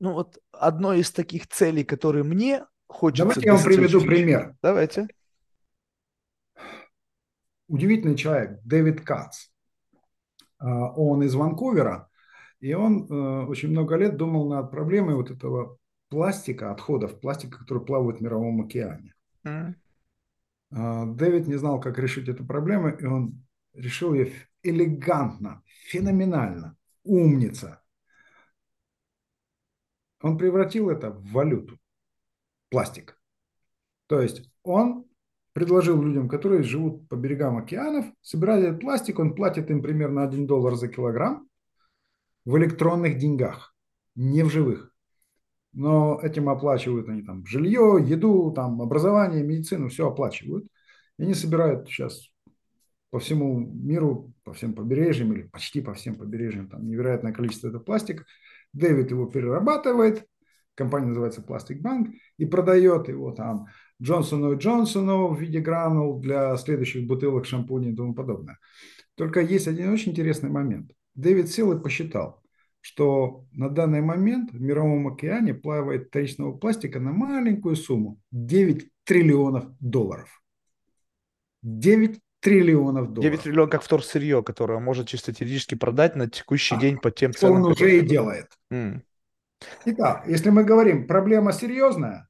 Ну 0.00 0.14
вот 0.14 0.38
одно 0.52 0.94
из 0.94 1.12
таких 1.12 1.46
целей, 1.46 1.84
которые 1.84 2.24
мне 2.24 2.64
хочется 2.88 3.24
Давайте 3.24 3.46
я 3.46 3.54
вам 3.54 3.62
приведу 3.62 4.00
пример. 4.00 4.56
Давайте. 4.62 5.08
Удивительный 7.68 8.16
человек, 8.16 8.60
Дэвид 8.64 9.02
Кац. 9.02 9.46
А, 10.58 10.90
он 10.92 11.22
из 11.22 11.34
Ванкувера, 11.34 12.08
и 12.58 12.74
он 12.74 13.06
э, 13.08 13.46
очень 13.46 13.70
много 13.70 13.96
лет 13.96 14.16
думал 14.16 14.48
над 14.48 14.70
проблемой 14.70 15.14
вот 15.14 15.30
этого 15.30 15.78
пластика, 16.08 16.72
отходов 16.72 17.20
пластика, 17.20 17.58
которые 17.58 17.84
плавают 17.84 18.18
в 18.18 18.20
мировом 18.20 18.62
океане. 18.62 19.14
Mm. 19.46 19.74
Дэвид 20.70 21.48
не 21.48 21.56
знал, 21.56 21.80
как 21.80 21.98
решить 21.98 22.28
эту 22.28 22.44
проблему, 22.44 22.90
и 22.90 23.04
он 23.04 23.44
решил 23.72 24.14
ее 24.14 24.32
элегантно, 24.62 25.62
феноменально, 25.88 26.76
умница. 27.02 27.79
Он 30.22 30.38
превратил 30.38 30.90
это 30.90 31.10
в 31.10 31.32
валюту, 31.32 31.78
пластик. 32.68 33.20
То 34.06 34.20
есть 34.20 34.48
он 34.62 35.06
предложил 35.52 36.00
людям, 36.02 36.28
которые 36.28 36.62
живут 36.62 37.08
по 37.08 37.14
берегам 37.14 37.56
океанов, 37.56 38.06
собирать 38.20 38.64
этот 38.64 38.80
пластик, 38.80 39.18
он 39.18 39.34
платит 39.34 39.70
им 39.70 39.82
примерно 39.82 40.22
1 40.22 40.46
доллар 40.46 40.74
за 40.74 40.88
килограмм 40.88 41.48
в 42.44 42.56
электронных 42.56 43.18
деньгах, 43.18 43.74
не 44.14 44.42
в 44.42 44.50
живых 44.50 44.90
но 45.72 46.18
этим 46.22 46.48
оплачивают 46.48 47.08
они 47.08 47.22
там 47.22 47.46
жилье, 47.46 47.98
еду, 48.04 48.52
там 48.52 48.82
образование, 48.82 49.42
медицину, 49.42 49.88
все 49.88 50.08
оплачивают. 50.08 50.66
И 51.18 51.22
они 51.22 51.34
собирают 51.34 51.88
сейчас 51.88 52.28
по 53.10 53.18
всему 53.18 53.58
миру, 53.58 54.32
по 54.44 54.52
всем 54.52 54.74
побережьям 54.74 55.32
или 55.32 55.42
почти 55.42 55.80
по 55.80 55.94
всем 55.94 56.16
побережьям, 56.16 56.68
там 56.68 56.86
невероятное 56.86 57.32
количество 57.32 57.68
этого 57.68 57.82
пластика. 57.82 58.24
Дэвид 58.72 59.10
его 59.10 59.26
перерабатывает, 59.26 60.26
компания 60.74 61.08
называется 61.08 61.44
Plastic 61.46 61.82
Bank, 61.82 62.12
и 62.38 62.46
продает 62.46 63.08
его 63.08 63.32
там 63.32 63.66
Джонсону 64.02 64.52
и 64.52 64.56
Джонсону 64.56 65.28
в 65.28 65.40
виде 65.40 65.60
гранул 65.60 66.18
для 66.20 66.56
следующих 66.56 67.06
бутылок 67.06 67.46
шампуня 67.46 67.90
и 67.90 67.96
тому 67.96 68.14
подобное. 68.14 68.58
Только 69.14 69.40
есть 69.40 69.68
один 69.68 69.92
очень 69.92 70.12
интересный 70.12 70.50
момент. 70.50 70.92
Дэвид 71.14 71.50
сел 71.50 71.72
и 71.72 71.82
посчитал, 71.82 72.42
что 72.80 73.44
на 73.52 73.68
данный 73.68 74.00
момент 74.00 74.52
в 74.52 74.60
Мировом 74.60 75.08
океане 75.08 75.52
плавает 75.52 76.08
вторичного 76.08 76.56
пластика 76.56 76.98
на 77.00 77.12
маленькую 77.12 77.76
сумму 77.76 78.18
9 78.30 78.88
триллионов 79.04 79.66
долларов. 79.80 80.42
9 81.62 82.18
триллионов 82.40 83.12
долларов. 83.12 83.32
9 83.32 83.42
триллионов 83.42 83.70
как 83.70 83.82
вторсырье, 83.82 84.42
которое 84.42 84.78
может 84.78 85.08
чисто 85.08 85.32
теоретически 85.32 85.74
продать 85.74 86.16
на 86.16 86.28
текущий 86.28 86.74
а, 86.74 86.78
день 86.78 86.98
по 86.98 87.10
тем 87.10 87.32
ценам. 87.32 87.62
Он 87.62 87.72
уже 87.72 87.98
и 87.98 88.00
делает. 88.00 88.48
Mm. 88.72 89.02
Итак, 89.84 90.24
если 90.26 90.50
мы 90.50 90.64
говорим, 90.64 91.06
проблема 91.06 91.52
серьезная, 91.52 92.28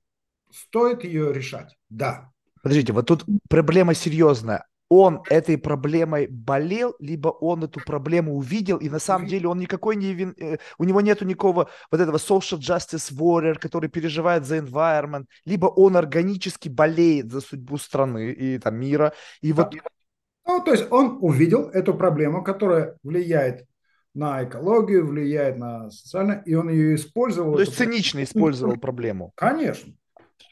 стоит 0.52 1.04
ее 1.04 1.32
решать? 1.32 1.76
Да. 1.88 2.32
Подождите, 2.62 2.92
вот 2.92 3.06
тут 3.06 3.24
проблема 3.48 3.94
серьезная 3.94 4.66
он 4.90 5.22
этой 5.30 5.56
проблемой 5.56 6.26
болел, 6.26 6.96
либо 6.98 7.28
он 7.28 7.62
эту 7.62 7.80
проблему 7.80 8.36
увидел, 8.36 8.76
и 8.76 8.88
на 8.88 8.98
самом 8.98 9.28
деле 9.28 9.46
он 9.48 9.60
никакой 9.60 9.94
не 9.94 10.12
вин... 10.12 10.34
Э, 10.36 10.58
у 10.78 10.84
него 10.84 11.00
нету 11.00 11.24
никакого 11.24 11.70
вот 11.92 12.00
этого 12.00 12.16
social 12.16 12.58
justice 12.58 13.12
warrior, 13.12 13.54
который 13.54 13.88
переживает 13.88 14.44
за 14.44 14.58
environment, 14.58 15.26
либо 15.44 15.66
он 15.66 15.96
органически 15.96 16.68
болеет 16.68 17.30
за 17.30 17.40
судьбу 17.40 17.78
страны 17.78 18.32
и 18.32 18.58
там 18.58 18.74
мира, 18.76 19.14
и 19.40 19.52
вот... 19.52 19.72
Ну, 20.50 20.64
то 20.64 20.72
есть 20.72 20.90
он 20.90 21.18
увидел 21.20 21.68
эту 21.68 21.94
проблему, 21.94 22.42
которая 22.42 22.96
влияет 23.04 23.66
на 24.14 24.42
экологию, 24.42 25.06
влияет 25.06 25.56
на 25.58 25.90
социальное, 25.90 26.42
и 26.44 26.54
он 26.54 26.68
ее 26.68 26.96
использовал. 26.96 27.54
То 27.54 27.60
есть 27.60 27.76
цинично 27.76 28.24
использовал 28.24 28.76
проблему. 28.76 29.32
Конечно. 29.36 29.94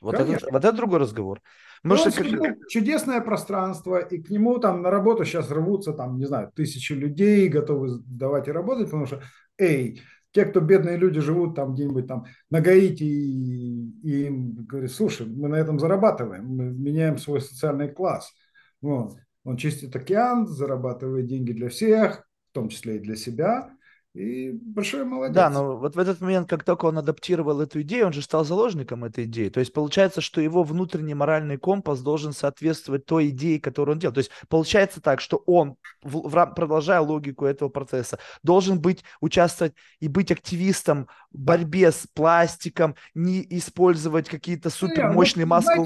Вот, 0.00 0.16
Конечно. 0.16 0.46
Это, 0.46 0.52
вот 0.52 0.64
это 0.64 0.76
другой 0.76 1.00
разговор. 1.00 1.40
Ну, 1.82 1.96
как... 1.96 2.68
чудесное 2.68 3.20
пространство, 3.20 3.98
и 3.98 4.22
к 4.22 4.30
нему 4.30 4.58
там 4.58 4.82
на 4.82 4.90
работу 4.90 5.24
сейчас 5.24 5.50
рвутся, 5.50 5.92
там, 5.92 6.16
не 6.16 6.26
знаю, 6.26 6.52
тысячи 6.54 6.92
людей 6.92 7.48
готовы 7.48 7.98
давать 8.06 8.46
и 8.46 8.52
работать, 8.52 8.86
потому 8.86 9.06
что, 9.06 9.20
эй, 9.58 10.00
те, 10.30 10.44
кто 10.44 10.60
бедные 10.60 10.96
люди 10.96 11.20
живут 11.20 11.56
там 11.56 11.74
где-нибудь 11.74 12.06
там 12.06 12.26
на 12.50 12.60
Гаити, 12.60 13.02
и, 13.02 13.90
и 14.02 14.26
им 14.26 14.64
говорят, 14.64 14.92
слушай, 14.92 15.26
мы 15.26 15.48
на 15.48 15.56
этом 15.56 15.80
зарабатываем, 15.80 16.46
мы 16.46 16.64
меняем 16.70 17.18
свой 17.18 17.40
социальный 17.40 17.88
класс. 17.88 18.32
Вот. 18.80 19.16
Он 19.48 19.56
чистит 19.56 19.96
океан, 19.96 20.46
зарабатывает 20.46 21.26
деньги 21.26 21.52
для 21.52 21.70
всех, 21.70 22.28
в 22.50 22.52
том 22.52 22.68
числе 22.68 22.96
и 22.96 22.98
для 22.98 23.16
себя. 23.16 23.70
И 24.12 24.50
большой 24.50 25.06
молодец. 25.06 25.34
Да, 25.34 25.48
но 25.48 25.78
вот 25.78 25.96
в 25.96 25.98
этот 25.98 26.20
момент, 26.20 26.50
как 26.50 26.64
только 26.64 26.84
он 26.84 26.98
адаптировал 26.98 27.62
эту 27.62 27.80
идею, 27.80 28.08
он 28.08 28.12
же 28.12 28.20
стал 28.20 28.44
заложником 28.44 29.04
этой 29.04 29.24
идеи. 29.24 29.48
То 29.48 29.60
есть 29.60 29.72
получается, 29.72 30.20
что 30.20 30.42
его 30.42 30.64
внутренний 30.64 31.14
моральный 31.14 31.56
компас 31.56 32.02
должен 32.02 32.34
соответствовать 32.34 33.06
той 33.06 33.30
идее, 33.30 33.58
которую 33.58 33.94
он 33.94 34.00
делал. 34.00 34.12
То 34.12 34.18
есть 34.18 34.30
получается 34.50 35.00
так, 35.00 35.22
что 35.22 35.42
он, 35.46 35.76
в, 36.02 36.28
в, 36.28 36.46
продолжая 36.54 37.00
логику 37.00 37.46
этого 37.46 37.70
процесса, 37.70 38.18
должен 38.42 38.82
быть, 38.82 39.02
участвовать 39.22 39.72
и 40.00 40.08
быть 40.08 40.30
активистом 40.30 41.08
в 41.30 41.38
борьбе 41.38 41.90
с 41.90 42.06
пластиком, 42.12 42.96
не 43.14 43.46
использовать 43.56 44.28
какие-то 44.28 44.68
супермощные 44.68 45.46
ну, 45.46 45.50
маски 45.50 45.78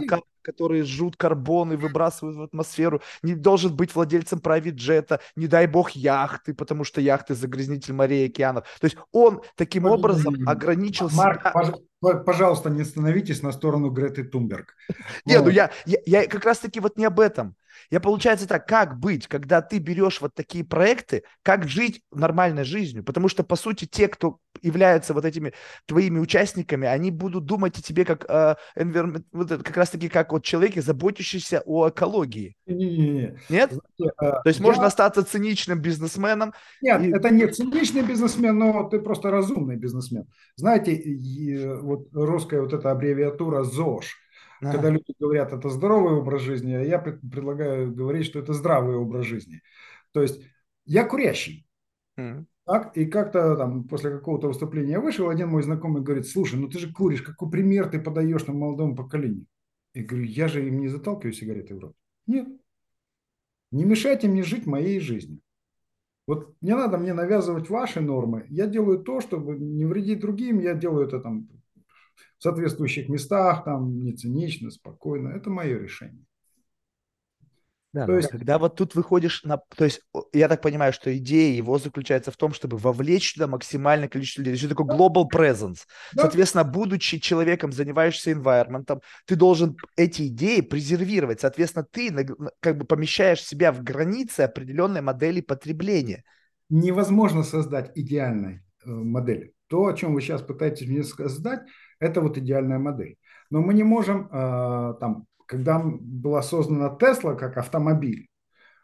которые 0.43 0.85
жрут 0.85 1.17
карбон 1.17 1.73
и 1.73 1.77
выбрасывают 1.77 2.37
в 2.37 2.43
атмосферу, 2.43 3.01
не 3.23 3.35
должен 3.35 3.75
быть 3.75 3.95
владельцем 3.95 4.39
private 4.39 4.75
джета, 4.75 5.21
не 5.37 5.47
дай 5.47 5.67
бог 5.67 5.91
яхты, 5.91 6.55
потому 6.55 6.85
что 6.85 7.01
яхты 7.01 7.35
загрязнитель 7.35 7.95
морей 7.95 8.27
и 8.27 8.31
океанов. 8.31 8.65
То 8.81 8.85
есть 8.85 8.97
он 9.13 9.43
таким 9.57 9.87
образом 9.87 10.37
ограничил 10.47 11.09
Марк, 11.13 11.41
себя. 11.41 12.17
пожалуйста, 12.19 12.71
не 12.71 12.85
становитесь 12.85 13.43
на 13.43 13.53
сторону 13.53 13.91
Греты 13.91 14.25
Тумберг. 14.25 14.75
Не, 15.25 15.41
ну 15.41 15.49
я, 15.49 15.71
я, 15.87 15.99
я 16.07 16.27
как 16.27 16.45
раз-таки 16.45 16.81
вот 16.81 16.97
не 16.99 17.05
об 17.05 17.21
этом. 17.21 17.57
Я 17.91 18.01
получается 18.01 18.47
так, 18.47 18.67
как 18.67 18.99
быть, 18.99 19.27
когда 19.27 19.63
ты 19.63 19.79
берешь 19.79 20.21
вот 20.21 20.35
такие 20.35 20.65
проекты, 20.65 21.25
как 21.43 21.69
жить 21.69 22.03
нормальной 22.11 22.65
жизнью? 22.65 23.05
Потому 23.05 23.29
что, 23.29 23.43
по 23.45 23.57
сути, 23.57 23.85
те, 23.85 24.09
кто 24.09 24.39
являются 24.61 25.15
вот 25.15 25.25
этими 25.25 25.53
твоими 25.87 26.19
участниками, 26.19 26.87
они 26.87 27.11
будут 27.11 27.45
думать 27.45 27.79
о 27.79 27.83
тебе 27.83 28.05
как, 28.05 28.25
э, 28.29 28.57
environment, 28.77 29.25
вот 29.33 29.51
это, 29.51 29.63
как 29.63 29.77
раз-таки 29.77 30.09
как 30.09 30.33
вот 30.33 30.45
человеке, 30.45 30.83
заботящийся 30.83 31.63
о 31.65 31.89
экологии. 31.89 32.57
Не-не-не. 32.67 33.39
Нет? 33.49 33.73
Знаете, 33.73 34.15
э, 34.21 34.31
То 34.43 34.49
есть 34.49 34.61
я... 34.61 34.67
можно 34.67 34.87
остаться 34.87 35.25
циничным 35.25 35.81
бизнесменом? 35.81 36.53
Нет, 36.81 37.03
и... 37.03 37.11
это 37.11 37.31
не 37.31 37.47
циничный 37.47 38.03
бизнесмен, 38.03 38.59
но 38.59 38.89
ты 38.89 39.01
просто 39.01 39.31
разумный 39.31 39.77
бизнесмен. 39.77 40.27
Знаете, 40.57 41.01
вот 41.81 42.09
русская 42.13 42.61
вот 42.61 42.73
эта 42.73 42.91
аббревиатура 42.91 43.65
ЗОЖ– 43.65 44.17
Ага. 44.63 44.73
Когда 44.73 44.91
люди 44.91 45.13
говорят, 45.19 45.53
это 45.53 45.69
здоровый 45.69 46.15
образ 46.15 46.43
жизни, 46.43 46.73
а 46.73 46.83
я 46.83 47.01
предлагаю 47.01 47.93
говорить, 47.93 48.27
что 48.27 48.39
это 48.39 48.53
здравый 48.53 48.97
образ 48.97 49.27
жизни. 49.27 49.61
То 50.13 50.23
есть 50.23 50.41
я 50.85 51.05
курящий. 51.05 51.67
Mm. 52.17 52.45
Так, 52.65 52.97
и 52.97 53.07
как-то 53.07 53.57
там 53.57 53.89
после 53.89 54.11
какого-то 54.13 54.47
выступления 54.47 55.01
вышел, 55.01 55.29
один 55.29 55.49
мой 55.49 55.65
знакомый 55.65 56.03
говорит, 56.03 56.29
слушай, 56.29 56.61
ну 56.61 56.69
ты 56.69 56.79
же 56.79 56.93
куришь, 56.93 57.23
какой 57.23 57.51
пример 57.51 57.91
ты 57.91 58.01
подаешь 58.01 58.47
на 58.47 58.53
молодому 58.53 58.95
поколению? 58.95 59.47
Я 59.95 60.05
говорю, 60.05 60.25
я 60.27 60.47
же 60.47 60.65
им 60.65 60.79
не 60.79 60.87
заталкиваю 60.87 61.33
сигареты 61.33 61.75
в 61.75 61.81
рот. 61.81 61.97
Нет. 62.29 62.47
Не 63.73 63.85
мешайте 63.85 64.29
мне 64.29 64.45
жить 64.45 64.67
моей 64.67 65.01
жизнью. 65.01 65.41
Вот 66.29 66.55
не 66.61 66.77
надо 66.77 66.99
мне 66.99 67.15
навязывать 67.15 67.69
ваши 67.69 68.01
нормы. 68.01 68.47
Я 68.49 68.69
делаю 68.69 69.01
то, 69.01 69.21
чтобы 69.21 69.59
не 69.59 69.85
вредить 69.85 70.21
другим. 70.21 70.61
Я 70.61 70.75
делаю 70.75 71.09
это 71.09 71.19
там 71.19 71.49
в 72.43 72.45
соответствующих 72.45 73.09
местах, 73.09 73.63
там 73.63 74.03
не 74.03 74.13
цинично, 74.15 74.73
спокойно. 74.73 75.29
Это 75.29 75.49
мое 75.49 75.79
решение. 75.79 76.25
Да, 77.93 78.05
то 78.05 78.17
есть, 78.17 78.31
когда 78.31 78.59
вот 78.59 78.75
тут 78.75 78.97
выходишь 78.97 79.45
на... 79.45 79.59
То 79.77 79.85
есть, 79.85 80.01
я 80.33 80.49
так 80.49 80.61
понимаю, 80.61 80.93
что 80.93 81.17
идея 81.17 81.55
его 81.55 81.79
заключается 81.79 82.33
в 82.33 82.37
том, 82.37 82.53
чтобы 82.53 82.79
вовлечь 82.79 83.35
туда 83.35 83.47
максимальное 83.47 84.09
количество 84.09 84.41
людей. 84.41 84.55
То 84.55 84.67
есть, 84.67 84.77
такой 84.77 84.87
global 84.87 85.27
presence. 85.33 85.87
Да. 86.15 86.23
Соответственно, 86.23 86.65
будучи 86.65 87.21
человеком, 87.21 87.71
занимающимся 87.71 88.33
environment, 88.33 89.01
ты 89.25 89.37
должен 89.37 89.77
эти 89.97 90.27
идеи 90.27 90.63
презервировать. 90.63 91.43
Соответственно, 91.43 91.87
ты 91.89 92.29
как 92.59 92.77
бы 92.77 92.87
помещаешь 92.87 93.45
себя 93.45 93.71
в 93.71 93.85
границы 93.85 94.41
определенной 94.41 95.01
модели 95.01 95.41
потребления. 95.41 96.25
Невозможно 96.71 97.45
создать 97.45 97.93
идеальной 97.95 98.63
э, 98.85 98.91
модели. 98.91 99.53
То, 99.69 99.87
о 99.87 99.95
чем 99.95 100.15
вы 100.15 100.23
сейчас 100.23 100.43
пытаетесь 100.43 100.89
мне 100.89 101.05
сказать, 101.05 101.61
это 102.03 102.21
вот 102.21 102.37
идеальная 102.39 102.79
модель. 102.79 103.17
Но 103.51 103.61
мы 103.61 103.75
не 103.75 103.85
можем 103.85 104.29
э, 104.31 104.95
там 105.01 105.27
когда 105.53 105.83
была 105.85 106.43
создана 106.43 106.89
Тесла 106.89 107.35
как 107.35 107.59
автомобиль, 107.59 108.29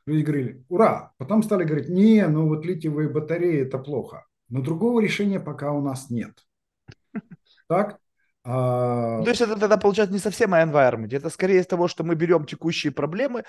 люди 0.06 0.22
говорили, 0.22 0.64
ура. 0.68 1.12
Потом 1.16 1.42
стали 1.42 1.64
говорить, 1.64 1.88
не, 1.88 2.26
ну 2.26 2.46
вот 2.46 2.66
литиевые 2.66 3.08
батареи 3.08 3.62
это 3.62 3.78
плохо. 3.78 4.26
Но 4.50 4.60
другого 4.60 5.00
решения 5.00 5.40
пока 5.40 5.72
у 5.72 5.80
нас 5.80 6.10
нет. 6.10 6.32
Так? 7.68 7.98
А... 8.44 9.22
То 9.22 9.28
есть 9.28 9.40
это 9.40 9.58
тогда 9.58 9.76
получается 9.76 10.12
не 10.12 10.20
совсем 10.20 10.54
environment, 10.54 11.14
это 11.14 11.28
скорее 11.28 11.60
из 11.60 11.66
того, 11.66 11.88
что 11.88 12.04
мы 12.04 12.14
берем 12.14 12.44
текущие 12.44 12.92
проблемы, 12.92 13.44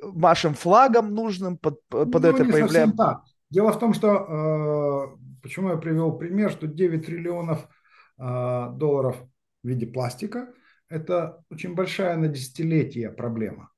машем 0.00 0.54
флагом 0.54 1.14
нужным, 1.14 1.58
под, 1.58 1.80
под 1.88 2.12
ну, 2.12 2.18
это 2.18 2.44
не 2.44 2.52
появляем. 2.52 2.92
так. 2.92 3.22
Дело 3.50 3.72
в 3.72 3.78
том, 3.78 3.94
что, 3.94 4.08
э, 4.08 5.40
почему 5.42 5.70
я 5.70 5.76
привел 5.76 6.18
пример, 6.18 6.50
что 6.50 6.66
9 6.66 7.06
триллионов 7.06 7.68
долларов 8.16 9.16
в 9.62 9.68
виде 9.68 9.86
пластика, 9.86 10.52
это 10.88 11.44
очень 11.50 11.74
большая 11.74 12.16
на 12.16 12.28
десятилетие 12.28 13.10
проблема. 13.10 13.70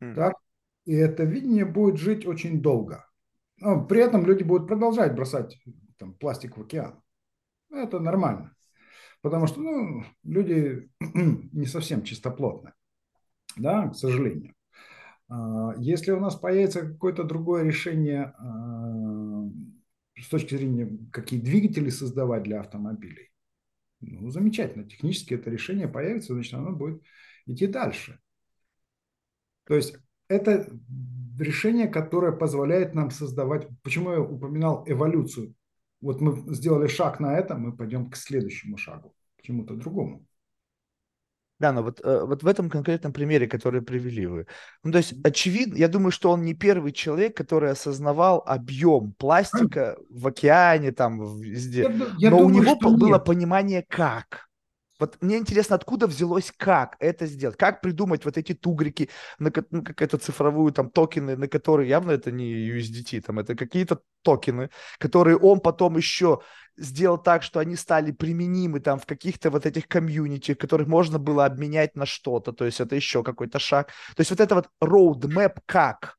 Mm. 0.00 0.14
Так? 0.14 0.34
И 0.84 0.94
это 0.94 1.24
видение 1.24 1.64
будет 1.64 1.98
жить 1.98 2.26
очень 2.26 2.60
долго. 2.60 3.06
Но 3.58 3.84
при 3.84 4.00
этом 4.00 4.26
люди 4.26 4.42
будут 4.42 4.66
продолжать 4.66 5.14
бросать 5.14 5.56
там, 5.98 6.14
пластик 6.14 6.56
в 6.56 6.62
океан. 6.62 7.00
Это 7.70 8.00
нормально 8.00 8.54
потому 9.24 9.46
что 9.46 9.60
ну, 9.62 10.04
люди 10.22 10.90
не 11.00 11.64
совсем 11.64 12.02
чистоплотны, 12.02 12.74
да, 13.56 13.88
к 13.88 13.94
сожалению. 13.94 14.54
А, 15.30 15.72
если 15.78 16.12
у 16.12 16.20
нас 16.20 16.36
появится 16.36 16.82
какое-то 16.82 17.24
другое 17.24 17.64
решение 17.64 18.34
а, 18.36 19.48
с 20.20 20.28
точки 20.28 20.54
зрения, 20.54 20.98
какие 21.10 21.40
двигатели 21.40 21.88
создавать 21.88 22.42
для 22.42 22.60
автомобилей, 22.60 23.30
ну, 24.06 24.30
замечательно, 24.30 24.88
технически 24.88 25.34
это 25.34 25.50
решение 25.50 25.88
появится, 25.88 26.34
значит, 26.34 26.54
оно 26.54 26.72
будет 26.72 27.02
идти 27.46 27.66
дальше. 27.66 28.18
То 29.64 29.74
есть 29.74 29.96
это 30.28 30.68
решение, 31.38 31.88
которое 31.88 32.32
позволяет 32.32 32.94
нам 32.94 33.10
создавать, 33.10 33.68
почему 33.82 34.12
я 34.12 34.20
упоминал 34.20 34.84
эволюцию 34.86 35.54
вот 36.04 36.20
мы 36.20 36.54
сделали 36.54 36.86
шаг 36.86 37.18
на 37.18 37.34
это, 37.34 37.54
мы 37.56 37.74
пойдем 37.74 38.10
к 38.10 38.16
следующему 38.16 38.76
шагу, 38.76 39.14
к 39.38 39.42
чему-то 39.42 39.74
другому. 39.74 40.26
Да, 41.60 41.72
но 41.72 41.82
вот, 41.82 42.00
э, 42.02 42.24
вот 42.24 42.42
в 42.42 42.46
этом 42.46 42.68
конкретном 42.68 43.12
примере, 43.12 43.46
который 43.46 43.80
привели 43.80 44.26
вы. 44.26 44.46
Ну, 44.82 44.90
то 44.90 44.98
есть, 44.98 45.14
очевидно, 45.22 45.76
я 45.76 45.88
думаю, 45.88 46.10
что 46.10 46.30
он 46.30 46.42
не 46.42 46.52
первый 46.52 46.90
человек, 46.92 47.36
который 47.36 47.70
осознавал 47.70 48.42
объем 48.44 49.12
пластика 49.12 49.96
в 50.10 50.26
океане, 50.26 50.90
там, 50.90 51.40
везде. 51.40 51.82
Я, 51.82 51.90
я 52.18 52.30
но 52.30 52.38
думаю, 52.38 52.46
у 52.46 52.50
него 52.50 52.76
было 52.76 53.14
нет. 53.14 53.24
понимание, 53.24 53.84
как. 53.88 54.48
Вот 55.04 55.18
мне 55.20 55.36
интересно, 55.36 55.76
откуда 55.76 56.06
взялось 56.06 56.50
как 56.56 56.96
это 56.98 57.26
сделать? 57.26 57.58
Как 57.58 57.82
придумать 57.82 58.24
вот 58.24 58.38
эти 58.38 58.54
тугрики, 58.54 59.10
на, 59.38 59.52
ну, 59.70 59.82
как 59.82 60.00
это 60.00 60.16
цифровую 60.16 60.72
там 60.72 60.88
токены, 60.88 61.36
на 61.36 61.46
которые 61.46 61.90
явно 61.90 62.12
это 62.12 62.32
не 62.32 62.70
USDT, 62.70 63.20
там 63.20 63.38
это 63.38 63.54
какие-то 63.54 64.00
токены, 64.22 64.70
которые 64.98 65.36
он 65.36 65.60
потом 65.60 65.98
еще 65.98 66.40
сделал 66.78 67.18
так, 67.18 67.42
что 67.42 67.60
они 67.60 67.76
стали 67.76 68.12
применимы 68.12 68.80
там 68.80 68.98
в 68.98 69.04
каких-то 69.04 69.50
вот 69.50 69.66
этих 69.66 69.88
комьюнити, 69.88 70.54
которых 70.54 70.88
можно 70.88 71.18
было 71.18 71.44
обменять 71.44 71.94
на 71.96 72.06
что-то, 72.06 72.52
то 72.52 72.64
есть 72.64 72.80
это 72.80 72.96
еще 72.96 73.22
какой-то 73.22 73.58
шаг. 73.58 73.88
То 74.16 74.20
есть 74.20 74.30
вот 74.30 74.40
это 74.40 74.54
вот 74.54 74.68
roadmap 74.82 75.58
как? 75.66 76.16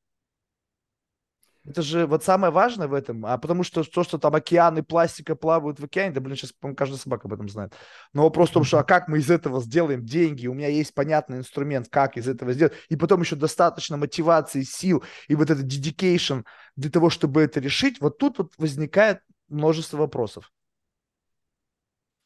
Это 1.67 1.81
же 1.81 2.05
вот 2.05 2.23
самое 2.23 2.53
важное 2.53 2.87
в 2.87 2.93
этом, 2.93 3.25
а 3.25 3.37
потому 3.39 3.63
что 3.63 3.83
то, 3.83 4.03
что 4.03 4.19
там 4.19 4.35
океаны 4.35 4.83
пластика 4.83 5.35
плавают 5.35 5.79
в 5.79 5.83
океане, 5.83 6.13
да, 6.13 6.21
блин, 6.21 6.35
сейчас, 6.35 6.51
по 6.51 6.73
каждая 6.75 6.99
собака 6.99 7.27
об 7.27 7.33
этом 7.33 7.49
знает. 7.49 7.73
Но 8.13 8.23
вопрос 8.23 8.49
в 8.49 8.53
том, 8.53 8.63
что 8.63 8.77
а 8.77 8.83
как 8.83 9.07
мы 9.07 9.17
из 9.17 9.31
этого 9.31 9.59
сделаем 9.61 10.05
деньги? 10.05 10.45
У 10.45 10.53
меня 10.53 10.67
есть 10.67 10.93
понятный 10.93 11.39
инструмент, 11.39 11.87
как 11.89 12.17
из 12.17 12.27
этого 12.27 12.53
сделать. 12.53 12.73
И 12.89 12.95
потом 12.95 13.21
еще 13.21 13.35
достаточно 13.35 13.97
мотивации, 13.97 14.61
сил 14.61 15.03
и 15.27 15.33
вот 15.33 15.49
этот 15.49 15.65
dedication 15.65 16.43
для 16.75 16.91
того, 16.91 17.09
чтобы 17.09 17.41
это 17.41 17.59
решить. 17.59 17.99
Вот 17.99 18.19
тут 18.19 18.37
вот 18.37 18.53
возникает 18.59 19.21
множество 19.49 19.97
вопросов. 19.97 20.51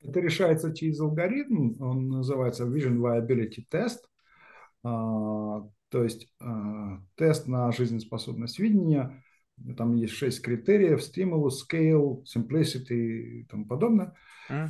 Это 0.02 0.20
решается 0.20 0.74
через 0.74 1.00
алгоритм, 1.00 1.82
он 1.82 2.10
называется 2.10 2.66
Vision 2.66 2.98
Viability 2.98 3.64
Test. 3.72 4.00
А, 4.84 5.62
то 5.90 6.04
есть 6.04 6.28
а, 6.40 7.02
тест 7.16 7.48
на 7.48 7.72
жизнеспособность 7.72 8.60
видения 8.60 9.24
там 9.78 9.96
есть 9.96 10.14
шесть 10.14 10.42
критериев, 10.42 11.02
стимулус, 11.02 11.66
scale, 11.66 12.24
simplicity 12.24 12.94
и 12.94 13.44
тому 13.46 13.66
подобное. 13.66 14.14
Mm. 14.50 14.70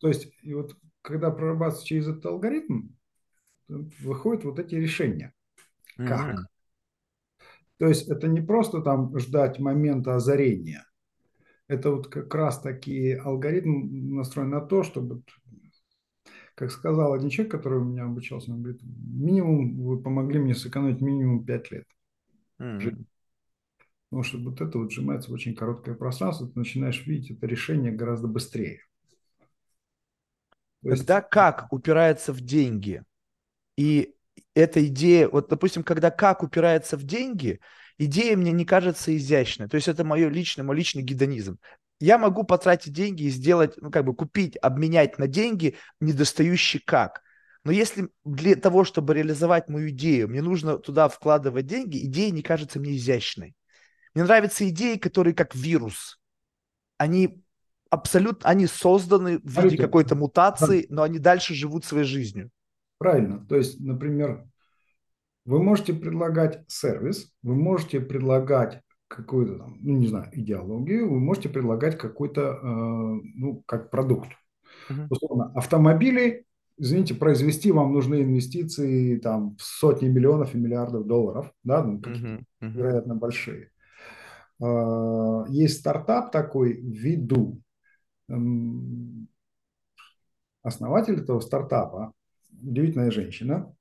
То 0.00 0.08
есть, 0.08 0.32
и 0.42 0.54
вот 0.54 0.76
когда 1.02 1.30
прорабатывается 1.30 1.86
через 1.86 2.08
этот 2.08 2.26
алгоритм, 2.26 2.88
выходят 3.68 4.44
вот 4.44 4.58
эти 4.58 4.74
решения. 4.74 5.32
Mm-hmm. 5.98 6.06
Как? 6.06 6.46
То 7.78 7.86
есть 7.86 8.08
это 8.08 8.28
не 8.28 8.40
просто 8.40 8.80
там 8.80 9.16
ждать 9.18 9.58
момента 9.58 10.14
озарения. 10.14 10.86
Это 11.68 11.90
вот 11.90 12.08
как 12.08 12.34
раз 12.34 12.60
таки 12.60 13.12
алгоритм 13.12 14.14
настроен 14.14 14.50
на 14.50 14.60
то, 14.60 14.82
чтобы, 14.82 15.22
как 16.54 16.70
сказал 16.70 17.12
один 17.12 17.28
человек, 17.28 17.52
который 17.52 17.80
у 17.80 17.84
меня 17.84 18.04
обучался, 18.04 18.52
он 18.52 18.62
говорит, 18.62 18.80
минимум 18.82 19.82
вы 19.82 20.00
помогли 20.00 20.38
мне 20.38 20.54
сэкономить 20.54 21.00
минимум 21.00 21.44
5 21.44 21.70
лет. 21.72 21.86
Mm-hmm. 22.60 23.04
Потому 24.08 24.22
что 24.22 24.38
вот 24.38 24.60
это 24.60 24.78
вот 24.78 24.92
сжимается 24.92 25.30
в 25.30 25.34
очень 25.34 25.54
короткое 25.54 25.94
пространство, 25.94 26.46
ты 26.46 26.58
начинаешь 26.58 27.04
видеть 27.06 27.36
это 27.36 27.46
решение 27.46 27.92
гораздо 27.92 28.28
быстрее. 28.28 28.80
То 30.82 30.90
когда 30.90 31.16
есть... 31.16 31.28
как 31.30 31.72
упирается 31.72 32.32
в 32.32 32.40
деньги, 32.40 33.02
и 33.76 34.14
эта 34.54 34.86
идея, 34.86 35.28
вот, 35.28 35.48
допустим, 35.48 35.82
когда 35.82 36.10
как 36.10 36.42
упирается 36.42 36.96
в 36.96 37.02
деньги, 37.02 37.60
идея 37.98 38.36
мне 38.36 38.52
не 38.52 38.64
кажется 38.64 39.14
изящной. 39.16 39.68
То 39.68 39.74
есть 39.74 39.88
это 39.88 40.04
мое 40.04 40.28
личное, 40.28 40.64
мой 40.64 40.76
личный 40.76 41.02
гедонизм. 41.02 41.58
Я 41.98 42.18
могу 42.18 42.44
потратить 42.44 42.92
деньги 42.92 43.24
и 43.24 43.30
сделать, 43.30 43.74
ну, 43.78 43.90
как 43.90 44.04
бы 44.04 44.14
купить, 44.14 44.56
обменять 44.60 45.18
на 45.18 45.26
деньги 45.26 45.76
недостающий 46.00 46.80
как. 46.84 47.22
Но 47.64 47.72
если 47.72 48.10
для 48.24 48.54
того, 48.54 48.84
чтобы 48.84 49.14
реализовать 49.14 49.68
мою 49.68 49.88
идею, 49.90 50.28
мне 50.28 50.42
нужно 50.42 50.78
туда 50.78 51.08
вкладывать 51.08 51.66
деньги, 51.66 52.04
идея 52.06 52.30
не 52.30 52.42
кажется 52.42 52.78
мне 52.78 52.96
изящной. 52.96 53.54
Мне 54.16 54.24
нравятся 54.24 54.66
идеи, 54.70 54.96
которые 54.96 55.34
как 55.34 55.54
вирус. 55.54 56.18
Они 56.96 57.44
абсолютно, 57.90 58.48
они 58.48 58.66
созданы 58.66 59.40
в 59.40 59.62
виде 59.62 59.76
какой-то 59.76 60.16
мутации, 60.16 60.86
но 60.88 61.02
они 61.02 61.18
дальше 61.18 61.52
живут 61.52 61.84
своей 61.84 62.06
жизнью. 62.06 62.50
Правильно. 62.96 63.44
То 63.46 63.56
есть, 63.56 63.78
например, 63.78 64.46
вы 65.44 65.62
можете 65.62 65.92
предлагать 65.92 66.64
сервис, 66.66 67.30
вы 67.42 67.56
можете 67.56 68.00
предлагать 68.00 68.80
какую-то, 69.08 69.58
там, 69.58 69.76
ну, 69.82 69.98
не 69.98 70.06
знаю, 70.06 70.30
идеологию, 70.32 71.10
вы 71.10 71.20
можете 71.20 71.50
предлагать 71.50 71.98
какой-то, 71.98 72.40
э, 72.40 72.64
ну, 72.64 73.62
как 73.66 73.90
продукт. 73.90 74.30
Uh-huh. 74.88 75.08
Условно, 75.10 75.52
автомобили, 75.54 76.46
извините, 76.78 77.14
произвести 77.14 77.70
вам 77.70 77.92
нужны 77.92 78.22
инвестиции 78.22 79.18
там 79.18 79.56
в 79.56 79.62
сотни 79.62 80.08
миллионов 80.08 80.54
и 80.54 80.58
миллиардов 80.58 81.06
долларов, 81.06 81.52
да, 81.64 81.84
ну, 81.84 81.98
uh-huh. 81.98 82.42
Uh-huh. 82.62 82.70
вероятно, 82.72 83.14
большие. 83.14 83.72
А, 84.60 85.44
есть 85.48 85.80
стартап 85.80 86.32
такой, 86.32 86.80
Виду. 86.80 87.60
Основатель 90.62 91.20
этого 91.20 91.40
стартапа, 91.40 92.12
удивительная 92.60 93.10
женщина, 93.10 93.72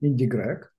Инди 0.00 0.24
Грег, 0.24 0.74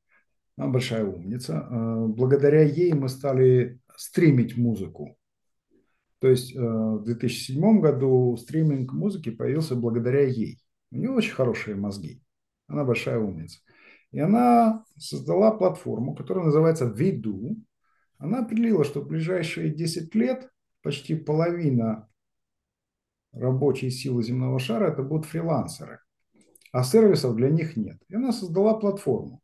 большая 0.57 1.05
умница. 1.05 1.67
А, 1.69 2.07
благодаря 2.07 2.63
ей 2.63 2.93
мы 2.93 3.09
стали 3.09 3.79
стримить 3.95 4.57
музыку. 4.57 5.17
То 6.19 6.29
есть 6.29 6.55
э, 6.55 6.59
в 6.59 7.03
2007 7.03 7.79
году 7.79 8.35
стриминг 8.37 8.91
музыки 8.93 9.29
появился 9.29 9.75
благодаря 9.75 10.21
ей. 10.21 10.59
У 10.91 10.97
нее 10.97 11.11
очень 11.11 11.33
хорошие 11.33 11.75
мозги. 11.75 12.21
Она 12.67 12.83
большая 12.83 13.19
умница. 13.19 13.59
И 14.11 14.19
она 14.19 14.83
создала 14.97 15.51
платформу, 15.51 16.15
которая 16.15 16.45
называется 16.45 16.85
Vidu, 16.85 17.55
она 18.17 18.39
определила, 18.39 18.83
что 18.83 19.01
в 19.01 19.07
ближайшие 19.07 19.73
10 19.73 20.13
лет 20.15 20.49
почти 20.81 21.15
половина 21.15 22.09
рабочей 23.31 23.89
силы 23.89 24.23
земного 24.23 24.59
шара 24.59 24.91
это 24.91 25.03
будут 25.03 25.25
фрилансеры, 25.25 25.99
а 26.71 26.83
сервисов 26.83 27.35
для 27.35 27.49
них 27.49 27.77
нет. 27.77 28.01
И 28.07 28.15
она 28.15 28.31
создала 28.31 28.73
платформу. 28.73 29.41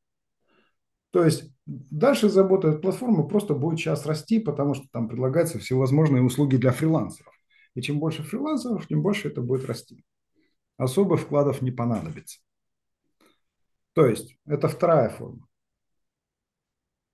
То 1.11 1.23
есть 1.23 1.51
дальше 1.65 2.29
забота 2.29 2.69
этой 2.69 2.81
платформы 2.81 3.27
просто 3.27 3.53
будет 3.53 3.79
сейчас 3.79 4.05
расти, 4.05 4.39
потому 4.39 4.73
что 4.73 4.87
там 4.91 5.07
предлагаются 5.07 5.59
всевозможные 5.59 6.23
услуги 6.23 6.57
для 6.57 6.71
фрилансеров. 6.71 7.33
И 7.75 7.81
чем 7.81 7.99
больше 7.99 8.23
фрилансеров, 8.23 8.87
тем 8.87 9.01
больше 9.01 9.27
это 9.27 9.41
будет 9.41 9.65
расти. 9.65 10.03
Особых 10.77 11.21
вкладов 11.21 11.61
не 11.61 11.71
понадобится. 11.71 12.39
То 13.93 14.07
есть 14.07 14.37
это 14.45 14.67
вторая 14.67 15.09
форма. 15.09 15.47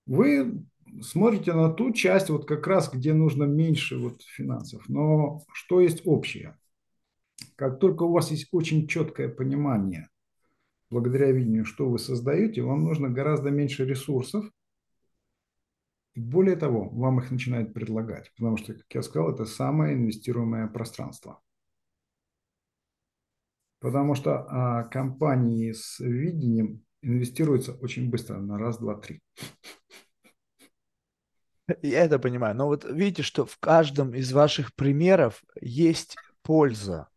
Вы 0.05 0.65
смотрите 1.01 1.53
на 1.53 1.69
ту 1.69 1.91
часть, 1.91 2.29
вот 2.29 2.45
как 2.45 2.67
раз, 2.67 2.91
где 2.91 3.13
нужно 3.13 3.43
меньше 3.43 3.97
вот 3.97 4.21
финансов. 4.23 4.87
Но 4.87 5.43
что 5.53 5.81
есть 5.81 6.01
общее? 6.05 6.57
Как 7.55 7.79
только 7.79 8.03
у 8.03 8.11
вас 8.11 8.31
есть 8.31 8.47
очень 8.51 8.87
четкое 8.87 9.29
понимание 9.29 10.09
благодаря 10.89 11.31
видению, 11.31 11.65
что 11.65 11.89
вы 11.89 11.99
создаете, 11.99 12.61
вам 12.61 12.83
нужно 12.83 13.09
гораздо 13.09 13.51
меньше 13.51 13.85
ресурсов. 13.85 14.45
И 16.15 16.19
более 16.19 16.55
того, 16.55 16.89
вам 16.89 17.19
их 17.19 17.31
начинают 17.31 17.73
предлагать, 17.73 18.31
потому 18.35 18.57
что, 18.57 18.73
как 18.73 18.85
я 18.93 19.01
сказал, 19.03 19.31
это 19.31 19.45
самое 19.45 19.93
инвестируемое 19.93 20.67
пространство. 20.67 21.39
Потому 23.79 24.15
что 24.15 24.45
а, 24.49 24.83
компании 24.83 25.71
с 25.71 25.99
видением 25.99 26.83
инвестируются 27.01 27.73
очень 27.73 28.09
быстро, 28.09 28.39
на 28.39 28.57
раз, 28.57 28.77
два, 28.77 28.95
три. 28.95 29.21
Я 31.81 32.03
это 32.03 32.19
понимаю. 32.19 32.55
Но 32.55 32.67
вот 32.67 32.85
видите, 32.85 33.23
что 33.23 33.45
в 33.45 33.57
каждом 33.59 34.13
из 34.13 34.31
ваших 34.31 34.73
примеров 34.73 35.43
есть 35.61 36.15
польза. 36.41 37.07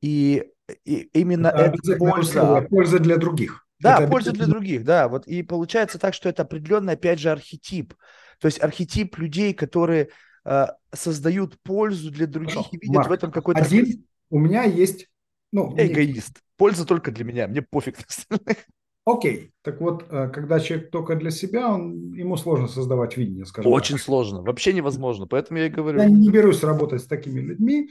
И, 0.00 0.44
и 0.84 1.08
именно 1.12 1.48
это 1.48 1.76
эта 1.82 1.96
польза... 1.96 2.66
Польза 2.68 2.98
для 2.98 3.16
других. 3.16 3.66
Да, 3.80 3.98
это 3.98 4.08
польза 4.10 4.32
для 4.32 4.46
других, 4.46 4.84
да. 4.84 5.08
Вот 5.08 5.26
и 5.26 5.42
получается 5.42 5.98
так, 5.98 6.14
что 6.14 6.28
это 6.28 6.42
определенный, 6.42 6.94
опять 6.94 7.18
же, 7.18 7.30
архетип. 7.30 7.94
То 8.38 8.46
есть 8.46 8.62
архетип 8.62 9.18
людей, 9.18 9.52
которые 9.52 10.08
э, 10.44 10.66
создают 10.92 11.60
пользу 11.62 12.10
для 12.10 12.26
других 12.26 12.54
Хорошо. 12.54 12.70
и 12.72 12.78
видят 12.78 12.96
Марк, 12.96 13.08
в 13.08 13.12
этом 13.12 13.32
какой-то... 13.32 13.62
Один, 13.62 14.06
у 14.30 14.38
меня 14.38 14.64
есть... 14.64 15.08
Ну, 15.52 15.74
эгоист. 15.76 16.40
Польза 16.56 16.84
только 16.84 17.12
для 17.12 17.24
меня, 17.24 17.46
мне 17.46 17.62
пофиг 17.62 17.98
на 17.98 18.04
остальных. 18.08 18.66
Окей, 19.06 19.52
так 19.60 19.80
вот, 19.82 20.06
э, 20.08 20.30
когда 20.30 20.58
человек 20.60 20.90
только 20.90 21.14
для 21.16 21.30
себя, 21.30 21.74
он, 21.74 22.14
ему 22.14 22.38
сложно 22.38 22.68
создавать 22.68 23.18
видение, 23.18 23.44
скажем 23.44 23.70
Очень 23.70 23.96
так. 23.96 24.04
сложно, 24.04 24.40
вообще 24.40 24.72
невозможно, 24.72 25.26
поэтому 25.26 25.58
я 25.58 25.66
и 25.66 25.70
говорю. 25.70 26.00
Я 26.00 26.08
не 26.08 26.30
берусь 26.30 26.62
работать 26.62 27.02
с 27.02 27.06
такими 27.06 27.40
людьми. 27.40 27.90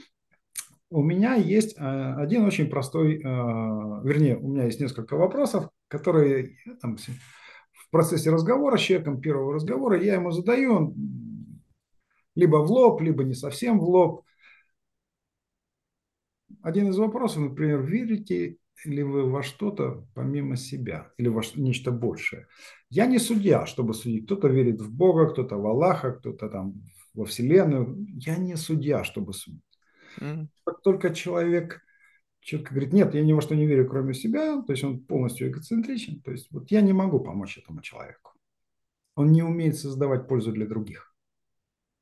У 0.90 1.02
меня 1.02 1.34
есть 1.34 1.76
э, 1.78 2.14
один 2.16 2.44
очень 2.44 2.68
простой, 2.68 3.18
э, 3.18 3.20
вернее, 3.22 4.36
у 4.38 4.48
меня 4.48 4.64
есть 4.64 4.80
несколько 4.80 5.16
вопросов, 5.16 5.68
которые 5.86 6.56
там, 6.82 6.96
в 6.96 7.90
процессе 7.90 8.30
разговора 8.30 8.76
с 8.76 8.80
человеком, 8.80 9.20
первого 9.20 9.54
разговора, 9.54 10.02
я 10.02 10.14
ему 10.14 10.32
задаю, 10.32 10.74
он 10.74 10.94
либо 12.34 12.56
в 12.56 12.70
лоб, 12.72 13.00
либо 13.00 13.22
не 13.22 13.34
совсем 13.34 13.78
в 13.78 13.88
лоб. 13.88 14.24
Один 16.60 16.88
из 16.88 16.98
вопросов, 16.98 17.42
например, 17.42 17.82
верите 17.82 18.56
ли 18.84 19.02
вы 19.02 19.30
во 19.30 19.42
что-то 19.42 20.06
помимо 20.14 20.56
себя 20.56 21.12
или 21.16 21.28
во 21.28 21.42
нечто 21.54 21.90
большее. 21.90 22.46
Я 22.90 23.06
не 23.06 23.18
судья, 23.18 23.66
чтобы 23.66 23.94
судить. 23.94 24.26
Кто-то 24.26 24.48
верит 24.48 24.80
в 24.80 24.94
Бога, 24.94 25.30
кто-то 25.30 25.56
в 25.56 25.66
Аллаха, 25.66 26.12
кто-то 26.12 26.48
там 26.48 26.82
во 27.14 27.24
Вселенную. 27.24 28.06
Я 28.14 28.36
не 28.36 28.56
судья, 28.56 29.04
чтобы 29.04 29.32
судить. 29.32 29.62
Mm. 30.20 30.48
Как 30.64 30.82
только 30.82 31.14
человек 31.14 31.80
четко 32.40 32.74
говорит, 32.74 32.92
нет, 32.92 33.14
я 33.14 33.22
ни 33.22 33.32
во 33.32 33.40
что 33.40 33.54
не 33.54 33.66
верю, 33.66 33.88
кроме 33.88 34.14
себя, 34.14 34.62
то 34.62 34.72
есть 34.72 34.84
он 34.84 35.00
полностью 35.00 35.48
эгоцентричен, 35.48 36.20
то 36.20 36.30
есть 36.30 36.48
вот 36.50 36.70
я 36.70 36.82
не 36.82 36.92
могу 36.92 37.18
помочь 37.20 37.58
этому 37.58 37.80
человеку. 37.80 38.32
Он 39.16 39.32
не 39.32 39.42
умеет 39.42 39.78
создавать 39.78 40.28
пользу 40.28 40.52
для 40.52 40.66
других. 40.66 41.13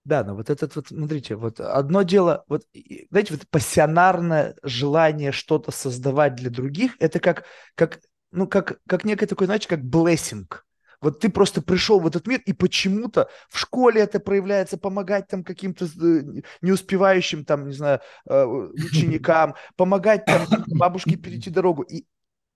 Да, 0.04 0.24
но 0.24 0.34
вот 0.34 0.50
этот 0.50 0.74
вот, 0.74 0.88
смотрите, 0.88 1.36
вот 1.36 1.60
одно 1.60 2.02
дело, 2.02 2.44
вот, 2.48 2.64
знаете, 3.10 3.34
вот 3.34 3.48
пассионарное 3.48 4.56
желание 4.64 5.30
что-то 5.30 5.70
создавать 5.70 6.34
для 6.34 6.50
других, 6.50 6.96
это 6.98 7.20
как, 7.20 7.44
как, 7.76 8.00
ну, 8.32 8.48
как, 8.48 8.80
как 8.88 9.04
некое 9.04 9.26
такое, 9.26 9.46
знаете, 9.46 9.68
как 9.68 9.84
блессинг. 9.84 10.66
Вот 11.00 11.18
ты 11.20 11.28
просто 11.28 11.62
пришел 11.62 11.98
в 12.00 12.06
этот 12.06 12.26
мир, 12.26 12.40
и 12.46 12.52
почему-то 12.52 13.28
в 13.48 13.58
школе 13.58 14.00
это 14.00 14.20
проявляется, 14.20 14.76
помогать 14.76 15.28
там 15.28 15.42
каким-то 15.44 15.84
э, 15.84 16.42
неуспевающим, 16.62 17.44
там, 17.44 17.66
не 17.68 17.74
знаю, 17.74 18.00
э, 18.28 18.44
ученикам, 18.44 19.54
помогать 19.76 20.24
там 20.24 20.46
бабушке 20.68 21.16
перейти 21.16 21.50
дорогу. 21.50 21.82
И 21.82 22.06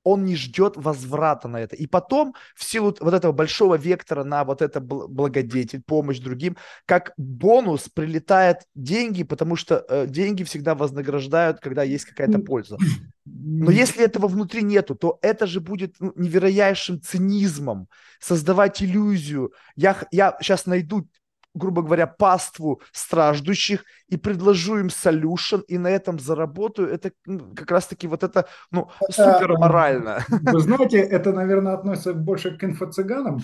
он 0.06 0.24
не 0.24 0.36
ждет 0.36 0.76
возврата 0.76 1.48
на 1.48 1.56
это. 1.56 1.74
И 1.74 1.88
потом, 1.88 2.34
в 2.54 2.62
силу 2.62 2.94
вот 3.00 3.12
этого 3.12 3.32
большого 3.32 3.74
вектора 3.74 4.22
на 4.22 4.44
вот 4.44 4.62
это 4.62 4.80
благодетель, 4.80 5.82
помощь 5.82 6.20
другим, 6.20 6.56
как 6.86 7.12
бонус 7.16 7.88
прилетает 7.88 8.58
деньги, 8.76 9.24
потому 9.24 9.56
что 9.56 9.84
э, 9.88 10.06
деньги 10.06 10.44
всегда 10.44 10.76
вознаграждают, 10.76 11.58
когда 11.58 11.82
есть 11.82 12.04
какая-то 12.04 12.38
польза. 12.38 12.78
Но 13.24 13.72
если 13.72 14.04
этого 14.04 14.28
внутри 14.28 14.62
нету, 14.62 14.94
то 14.94 15.18
это 15.22 15.48
же 15.48 15.60
будет 15.60 15.96
ну, 15.98 16.12
невероятным 16.14 17.02
цинизмом 17.02 17.88
создавать 18.20 18.80
иллюзию. 18.80 19.52
Я, 19.74 19.96
я 20.12 20.36
сейчас 20.40 20.66
найду 20.66 21.08
грубо 21.56 21.82
говоря, 21.82 22.06
паству 22.06 22.80
страждущих 22.92 23.84
и 24.08 24.16
предложу 24.16 24.78
им 24.78 24.88
solution, 24.88 25.62
и 25.66 25.78
на 25.78 25.88
этом 25.88 26.18
заработаю, 26.18 26.88
это 26.88 27.10
ну, 27.24 27.54
как 27.54 27.70
раз-таки 27.70 28.06
вот 28.06 28.22
это, 28.22 28.46
ну, 28.70 28.88
супер 29.10 29.58
морально. 29.58 30.24
Вы 30.28 30.60
знаете, 30.60 30.98
это, 30.98 31.32
наверное, 31.32 31.74
относится 31.74 32.14
больше 32.14 32.56
к 32.56 32.62
инфо-цыганам, 32.62 33.40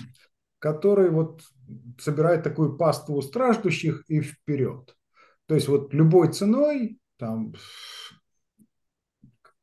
которые 0.59 1.09
вот 1.09 1.41
собирают 1.99 2.43
такую 2.43 2.77
паству 2.77 3.21
страждущих 3.21 4.03
и 4.07 4.21
вперед. 4.21 4.95
То 5.47 5.55
есть 5.55 5.67
вот 5.67 5.93
любой 5.93 6.31
ценой, 6.31 6.99
там, 7.17 7.53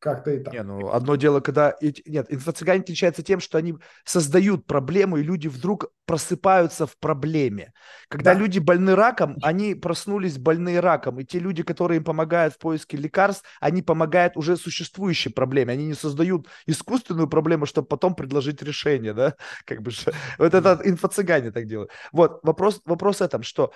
как-то 0.00 0.30
и 0.30 0.42
так. 0.42 0.54
Не, 0.54 0.62
ну, 0.62 0.90
одно 0.90 1.16
дело, 1.16 1.40
когда... 1.40 1.76
Нет, 1.80 2.26
инфо-цыгане 2.30 2.80
отличаются 2.80 3.22
тем, 3.22 3.38
что 3.38 3.58
они 3.58 3.76
создают 4.04 4.66
проблему, 4.66 5.18
и 5.18 5.22
люди 5.22 5.46
вдруг 5.46 5.92
просыпаются 6.06 6.86
в 6.86 6.96
проблеме. 6.98 7.72
Когда 8.08 8.32
да. 8.32 8.40
люди 8.40 8.58
больны 8.58 8.94
раком, 8.94 9.36
они 9.42 9.74
проснулись 9.74 10.38
больные 10.38 10.80
раком, 10.80 11.20
и 11.20 11.24
те 11.24 11.38
люди, 11.38 11.62
которые 11.62 11.98
им 11.98 12.04
помогают 12.04 12.54
в 12.54 12.58
поиске 12.58 12.96
лекарств, 12.96 13.44
они 13.60 13.82
помогают 13.82 14.36
уже 14.36 14.56
существующей 14.56 15.28
проблеме, 15.28 15.74
они 15.74 15.84
не 15.84 15.94
создают 15.94 16.48
искусственную 16.66 17.28
проблему, 17.28 17.66
чтобы 17.66 17.86
потом 17.86 18.14
предложить 18.14 18.62
решение, 18.62 19.12
да? 19.12 19.36
Как 19.66 19.82
бы, 19.82 19.92
вот 20.38 20.54
это 20.54 20.80
инфо-цыгане 20.82 21.52
так 21.52 21.66
делают. 21.66 21.90
Вот, 22.10 22.40
вопрос, 22.42 22.80
вопрос 22.86 23.18
в 23.18 23.22
этом, 23.22 23.42
что 23.42 23.72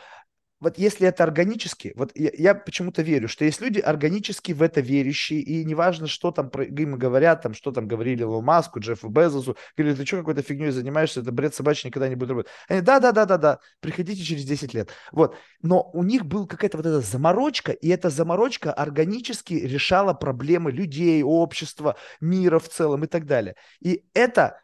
вот 0.60 0.78
если 0.78 1.06
это 1.06 1.24
органически, 1.24 1.93
вот 1.97 2.12
я, 2.14 2.31
я 2.32 2.55
почему-то 2.55 3.02
верю, 3.02 3.28
что 3.28 3.44
есть 3.44 3.60
люди 3.60 3.81
органически 3.81 4.52
в 4.52 4.62
это 4.62 4.81
верящие, 4.81 5.40
и 5.40 5.64
неважно, 5.64 6.06
что 6.06 6.31
там 6.31 6.51
про, 6.51 6.64
им 6.64 6.97
говорят, 6.97 7.43
там, 7.43 7.55
что 7.55 7.70
там 7.70 7.86
говорили 7.86 8.22
Лу 8.22 8.40
Маску, 8.40 8.81
Джеффу 8.81 9.09
Безосу, 9.09 9.56
говорили, 9.76 9.97
ты 9.97 10.06
что 10.06 10.18
какой-то 10.18 10.43
фигней 10.43 10.70
занимаешься, 10.70 11.20
это 11.20 11.32
бред 11.32 11.55
собачий 11.55 11.89
никогда 11.89 12.09
не 12.09 12.14
будет 12.14 12.31
работать. 12.31 12.52
Они, 12.68 12.81
да-да-да-да-да, 12.81 13.59
приходите 13.81 14.22
через 14.22 14.44
10 14.44 14.74
лет. 14.74 14.90
Вот. 15.12 15.36
Но 15.62 15.90
у 15.93 16.02
них 16.02 16.24
была 16.24 16.47
какая-то 16.47 16.78
вот 16.78 16.86
эта 16.86 17.01
заморочка, 17.01 17.72
и 17.72 17.89
эта 17.89 18.10
заморочка 18.10 18.72
органически 18.72 19.55
решала 19.55 20.14
проблемы 20.14 20.72
людей, 20.72 21.22
общества, 21.22 21.97
мира 22.20 22.59
в 22.59 22.68
целом 22.68 23.05
и 23.05 23.06
так 23.06 23.26
далее. 23.26 23.55
И 23.81 24.05
это 24.14 24.60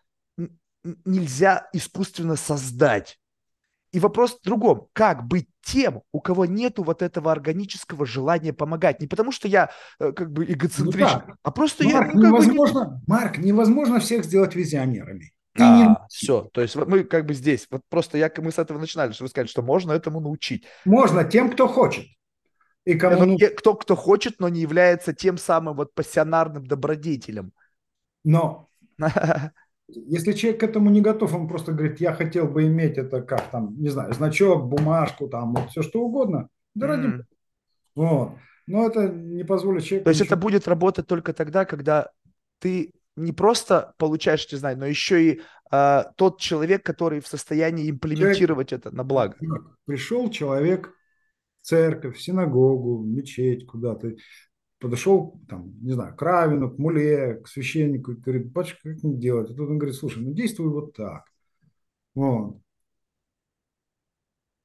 нельзя 1.04 1.68
искусственно 1.72 2.36
создать. 2.36 3.19
И 3.92 3.98
вопрос 3.98 4.38
в 4.38 4.44
другом. 4.44 4.86
Как 4.92 5.26
быть 5.26 5.48
тем, 5.62 6.02
у 6.12 6.20
кого 6.20 6.46
нету 6.46 6.82
вот 6.84 7.02
этого 7.02 7.32
органического 7.32 8.06
желания 8.06 8.52
помогать? 8.52 9.00
Не 9.00 9.08
потому, 9.08 9.32
что 9.32 9.48
я 9.48 9.70
э, 9.98 10.12
как 10.12 10.32
бы 10.32 10.44
эгоцентричен, 10.44 11.22
ну, 11.26 11.34
а 11.42 11.50
просто 11.50 11.84
Марк, 11.84 12.08
я... 12.08 12.12
Ну, 12.14 12.28
невозможно, 12.28 12.84
бы 12.84 12.94
не... 12.94 13.02
Марк, 13.06 13.38
невозможно 13.38 13.98
всех 13.98 14.24
сделать 14.24 14.54
визионерами. 14.54 15.32
А, 15.58 15.76
не... 15.76 15.96
все, 16.08 16.48
то 16.52 16.60
есть 16.60 16.76
мы 16.76 17.02
как 17.02 17.26
бы 17.26 17.34
здесь, 17.34 17.66
вот 17.70 17.82
просто 17.88 18.16
я, 18.18 18.30
мы 18.38 18.52
с 18.52 18.58
этого 18.58 18.78
начинали, 18.78 19.12
что 19.12 19.24
вы 19.24 19.28
сказали, 19.28 19.48
что 19.48 19.62
можно 19.62 19.92
этому 19.92 20.20
научить. 20.20 20.64
Можно 20.84 21.24
тем, 21.24 21.50
кто 21.50 21.66
хочет. 21.66 22.06
И 22.84 22.94
кому... 22.94 23.24
Ну, 23.24 23.38
кто, 23.56 23.74
кто 23.74 23.96
хочет, 23.96 24.38
но 24.38 24.48
не 24.48 24.60
является 24.60 25.12
тем 25.12 25.36
самым 25.36 25.76
вот 25.76 25.94
пассионарным 25.94 26.64
добродетелем. 26.64 27.52
Но 28.24 28.68
Если 29.94 30.32
человек 30.32 30.60
к 30.60 30.64
этому 30.64 30.90
не 30.90 31.00
готов, 31.00 31.34
он 31.34 31.48
просто 31.48 31.72
говорит, 31.72 32.00
я 32.00 32.12
хотел 32.12 32.46
бы 32.46 32.66
иметь 32.66 32.98
это 32.98 33.22
как 33.22 33.50
там, 33.50 33.74
не 33.78 33.88
знаю, 33.88 34.12
значок, 34.12 34.68
бумажку, 34.68 35.28
там, 35.28 35.54
вот 35.54 35.70
все 35.70 35.82
что 35.82 36.02
угодно. 36.02 36.48
Да 36.74 36.86
ради 36.86 37.06
mm. 37.06 37.22
Вот. 37.94 38.32
Но 38.66 38.86
это 38.86 39.08
не 39.08 39.44
позволит 39.44 39.84
человеку... 39.84 40.04
То 40.04 40.10
есть 40.10 40.20
ничего... 40.20 40.34
это 40.34 40.42
будет 40.42 40.68
работать 40.68 41.06
только 41.06 41.32
тогда, 41.32 41.64
когда 41.64 42.10
ты 42.60 42.92
не 43.16 43.32
просто 43.32 43.94
получаешь 43.98 44.46
эти 44.46 44.54
знания, 44.54 44.78
но 44.78 44.86
еще 44.86 45.22
и 45.22 45.40
э, 45.72 46.02
тот 46.16 46.40
человек, 46.40 46.84
который 46.84 47.20
в 47.20 47.26
состоянии 47.26 47.90
имплементировать 47.90 48.68
человек... 48.68 48.86
это 48.86 48.96
на 48.96 49.04
благо. 49.04 49.36
Пришел 49.86 50.30
человек 50.30 50.94
в 51.60 51.66
церковь, 51.66 52.16
в 52.16 52.22
синагогу, 52.22 52.98
в 52.98 53.06
мечеть, 53.06 53.66
куда-то 53.66 54.12
подошел, 54.80 55.40
там, 55.48 55.78
не 55.80 55.92
знаю, 55.92 56.16
к 56.16 56.22
Равину, 56.22 56.70
к 56.70 56.78
Муле, 56.78 57.36
к 57.36 57.48
священнику, 57.48 58.14
говорит, 58.14 58.50
батюшка, 58.50 58.94
как 58.94 59.02
мне 59.02 59.16
делать? 59.16 59.50
И 59.50 59.54
тут 59.54 59.68
он 59.68 59.78
говорит, 59.78 59.94
слушай, 59.94 60.22
ну 60.22 60.32
действуй 60.32 60.70
вот 60.70 60.94
так. 60.94 61.24
Вот. 62.14 62.60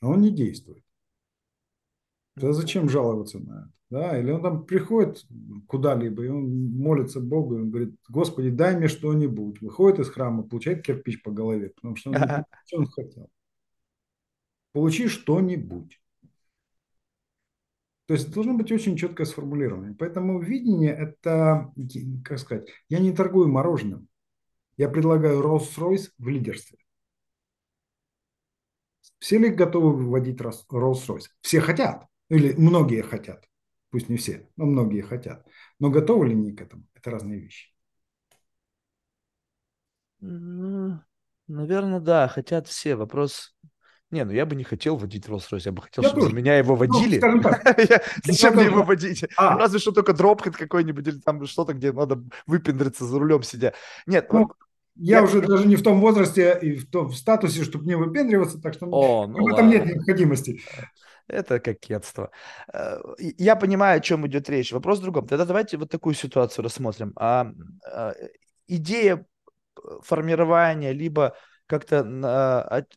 А 0.02 0.08
он 0.08 0.22
не 0.22 0.32
действует. 0.32 0.84
Тогда 2.36 2.54
зачем 2.54 2.90
жаловаться 2.90 3.40
на 3.40 3.64
это? 3.64 3.72
Да? 3.90 4.20
Или 4.20 4.32
он 4.32 4.42
там 4.42 4.66
приходит 4.66 5.26
куда-либо, 5.68 6.24
и 6.24 6.30
он 6.30 6.72
молится 6.72 7.20
Богу, 7.20 7.56
и 7.56 7.62
он 7.62 7.70
говорит, 7.70 7.96
Господи, 8.10 8.50
дай 8.50 8.76
мне 8.76 8.88
что-нибудь. 8.88 9.62
Выходит 9.62 10.00
из 10.00 10.10
храма, 10.10 10.44
получает 10.44 10.84
кирпич 10.84 11.22
по 11.22 11.32
голове, 11.32 11.70
потому 11.70 11.96
что 11.96 12.12
он, 12.12 12.16
что 12.66 12.78
он 12.78 12.88
хотел. 12.88 13.30
Получи 14.72 15.08
что-нибудь. 15.08 16.00
То 18.06 18.14
есть 18.14 18.32
должно 18.32 18.54
быть 18.54 18.72
очень 18.72 18.96
четкое 18.96 19.26
сформулирование. 19.26 19.96
Поэтому 19.98 20.40
видение– 20.40 20.94
это, 20.98 21.74
как 22.24 22.38
сказать, 22.38 22.70
я 22.88 23.00
не 23.00 23.12
торгую 23.12 23.48
мороженым. 23.48 24.08
Я 24.78 24.90
предлагаю 24.90 25.42
Rolls-Royce 25.42 26.12
в 26.18 26.28
лидерстве. 26.28 26.78
Все 29.20 29.40
ли 29.40 29.50
готовы 29.50 29.94
выводить 29.94 30.40
Rolls-Royce? 30.40 31.30
Все 31.42 31.62
хотят, 31.62 32.06
или 32.30 32.54
многие 32.54 33.02
хотят. 33.02 33.50
Пусть 33.90 34.10
не 34.10 34.18
все, 34.18 34.48
но 34.56 34.66
многие 34.66 35.02
хотят. 35.02 35.48
Но 35.80 35.90
готовы 35.90 36.28
ли 36.28 36.34
они 36.34 36.52
к 36.52 36.62
этому? 36.62 36.84
Это 36.94 37.10
разные 37.10 37.40
вещи. 37.40 37.74
Наверное, 40.20 42.00
да, 42.00 42.28
хотят 42.28 42.68
все. 42.68 42.96
Вопрос... 42.96 43.55
Не, 44.12 44.24
ну 44.24 44.32
я 44.32 44.46
бы 44.46 44.56
не 44.56 44.64
хотел 44.64 44.98
водить 44.98 45.28
Rolls-Royce, 45.28 45.64
я 45.66 45.72
бы 45.72 45.82
хотел, 45.82 46.04
я 46.04 46.10
чтобы 46.10 46.24
тоже. 46.26 46.36
меня 46.36 46.58
его 46.58 46.76
ну, 46.76 46.86
водили. 46.86 47.20
Ну, 47.20 47.42
Зачем 48.24 48.56
мне 48.56 48.66
его 48.66 48.84
водить? 48.84 49.26
А. 49.36 49.58
Разве 49.58 49.80
что 49.80 49.92
только 49.92 50.14
дропхед 50.14 50.56
какой-нибудь 50.56 51.08
или 51.08 51.20
там 51.20 51.46
что-то, 51.46 51.74
где 51.74 51.92
надо 51.92 52.24
выпендриться 52.46 53.06
за 53.06 53.18
рулем 53.18 53.42
сидя. 53.42 53.74
Нет, 54.06 54.32
ну, 54.32 54.52
я, 54.96 55.18
я 55.18 55.24
уже 55.24 55.42
даже 55.42 55.68
не 55.68 55.76
в 55.76 55.84
том 55.84 56.00
возрасте 56.00 56.58
и 56.62 56.76
в 56.76 56.90
том 56.90 57.08
в 57.08 57.16
статусе, 57.16 57.64
чтобы 57.64 57.86
не 57.86 57.96
выпендриваться, 57.96 58.62
так 58.62 58.76
что 58.76 58.86
О, 58.86 59.28
ну 59.28 59.44
в 59.44 59.48
этом 59.48 59.66
ладно. 59.66 59.70
нет 59.70 59.86
необходимости. 59.86 60.62
Это 61.28 61.60
кокетство. 61.60 62.30
Э, 62.72 63.00
я 63.18 63.56
понимаю, 63.56 63.98
о 63.98 64.02
чем 64.02 64.26
идет 64.28 64.50
речь. 64.50 64.72
Вопрос 64.72 65.00
в 65.00 65.02
другом. 65.02 65.28
Тогда 65.28 65.46
давайте 65.46 65.78
вот 65.78 65.90
такую 65.90 66.14
ситуацию 66.14 66.64
рассмотрим. 66.64 67.12
А, 67.16 67.52
а 67.92 68.14
идея 68.68 69.26
формирования 70.04 70.94
либо 70.94 71.36
как-то 71.66 72.88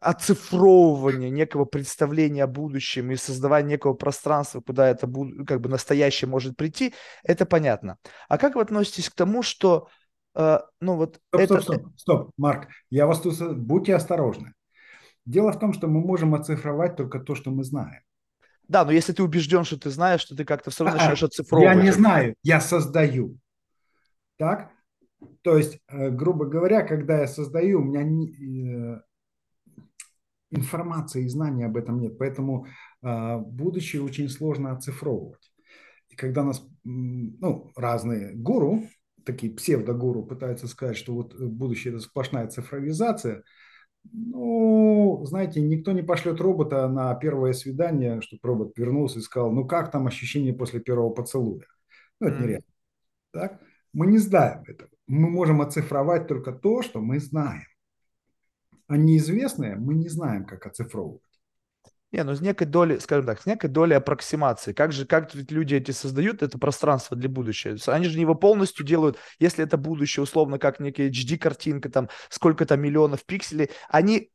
а, 0.00 0.10
оцифровывания 0.10 1.30
некого 1.30 1.64
представления 1.64 2.44
о 2.44 2.46
будущем 2.46 3.10
и 3.10 3.16
создавания 3.16 3.70
некого 3.70 3.94
пространства, 3.94 4.60
куда 4.60 4.88
это 4.88 5.06
как 5.46 5.60
бы 5.60 5.68
настоящее 5.68 6.28
может 6.28 6.56
прийти, 6.56 6.94
это 7.22 7.46
понятно. 7.46 7.98
А 8.28 8.38
как 8.38 8.54
вы 8.54 8.62
относитесь 8.62 9.10
к 9.10 9.14
тому, 9.14 9.42
что 9.42 9.88
э, 10.34 10.60
ну 10.80 10.96
вот 10.96 11.20
стоп, 11.28 11.40
это... 11.40 11.60
стоп, 11.60 11.76
стоп, 11.76 11.98
стоп, 11.98 12.30
Марк, 12.36 12.68
я 12.88 13.06
вас 13.06 13.20
тут 13.20 13.58
будьте 13.58 13.94
осторожны. 13.94 14.54
Дело 15.26 15.52
в 15.52 15.58
том, 15.58 15.72
что 15.72 15.86
мы 15.86 16.00
можем 16.00 16.34
оцифровать 16.34 16.96
только 16.96 17.20
то, 17.20 17.34
что 17.34 17.50
мы 17.50 17.62
знаем. 17.62 18.02
Да, 18.68 18.84
но 18.84 18.92
если 18.92 19.12
ты 19.12 19.22
убежден, 19.22 19.64
что 19.64 19.78
ты 19.78 19.90
знаешь, 19.90 20.20
что 20.20 20.36
ты 20.36 20.44
как-то 20.44 20.70
все 20.70 20.84
равно 20.84 20.96
а, 20.96 20.98
начинаешь 20.98 21.22
оцифровывать. 21.24 21.76
Я 21.76 21.82
не 21.82 21.90
знаю, 21.90 22.34
я 22.42 22.60
создаю. 22.60 23.36
Так? 24.38 24.70
То 25.42 25.58
есть, 25.58 25.78
э, 25.88 26.10
грубо 26.10 26.46
говоря, 26.46 26.82
когда 26.82 27.18
я 27.18 27.26
создаю, 27.26 27.80
у 27.80 27.84
меня 27.84 28.02
не, 28.04 28.96
э, 28.96 29.00
информации 30.50 31.24
и 31.24 31.28
знаний 31.28 31.64
об 31.64 31.76
этом 31.76 32.00
нет. 32.00 32.18
Поэтому 32.18 32.66
э, 33.02 33.38
будущее 33.38 34.02
очень 34.02 34.28
сложно 34.28 34.72
оцифровывать. 34.72 35.52
И 36.08 36.16
когда 36.16 36.42
нас 36.42 36.66
ну, 36.84 37.70
разные 37.76 38.34
гуру, 38.34 38.84
такие 39.24 39.54
псевдогуру 39.54 40.24
пытаются 40.24 40.66
сказать, 40.66 40.96
что 40.96 41.14
вот 41.14 41.34
будущее 41.34 41.94
это 41.94 42.02
сплошная 42.02 42.48
цифровизация– 42.48 43.42
ну, 44.12 45.22
знаете, 45.24 45.60
никто 45.60 45.92
не 45.92 46.02
пошлет 46.02 46.40
робота 46.40 46.88
на 46.88 47.14
первое 47.14 47.52
свидание, 47.52 48.20
чтобы 48.22 48.40
робот 48.44 48.78
вернулся 48.78 49.18
и 49.18 49.22
сказал, 49.22 49.52
ну 49.52 49.66
как 49.66 49.90
там 49.90 50.06
ощущение 50.06 50.54
после 50.54 50.80
первого 50.80 51.10
поцелуя? 51.10 51.66
Ну, 52.18 52.28
это 52.28 52.40
нереально. 52.40 52.64
Так? 53.32 53.60
Мы 53.92 54.06
не 54.06 54.18
знаем 54.18 54.62
этого. 54.66 54.90
Мы 55.06 55.28
можем 55.28 55.60
оцифровать 55.60 56.28
только 56.28 56.52
то, 56.52 56.82
что 56.82 57.00
мы 57.00 57.18
знаем. 57.18 57.66
А 58.90 58.96
неизвестное 58.96 59.76
мы 59.76 59.94
не 59.94 60.08
знаем, 60.08 60.44
как 60.44 60.66
оцифровывать. 60.66 61.22
Не, 62.10 62.24
ну 62.24 62.34
с 62.34 62.40
некой 62.40 62.66
долей, 62.66 62.98
скажем 62.98 63.24
так, 63.24 63.40
с 63.40 63.46
некой 63.46 63.70
долей 63.70 63.94
аппроксимации. 63.94 64.72
Как 64.72 64.90
же, 64.90 65.06
как 65.06 65.32
ведь 65.32 65.52
люди 65.52 65.76
эти 65.76 65.92
создают 65.92 66.42
это 66.42 66.58
пространство 66.58 67.16
для 67.16 67.28
будущего? 67.28 67.76
Они 67.86 68.06
же 68.06 68.18
его 68.18 68.34
полностью 68.34 68.84
делают, 68.84 69.16
если 69.38 69.62
это 69.62 69.76
будущее, 69.76 70.24
условно, 70.24 70.58
как 70.58 70.80
некая 70.80 71.08
HD-картинка, 71.08 71.88
там, 71.88 72.08
сколько-то 72.30 72.76
миллионов 72.76 73.24
пикселей, 73.24 73.70
они 73.88 74.32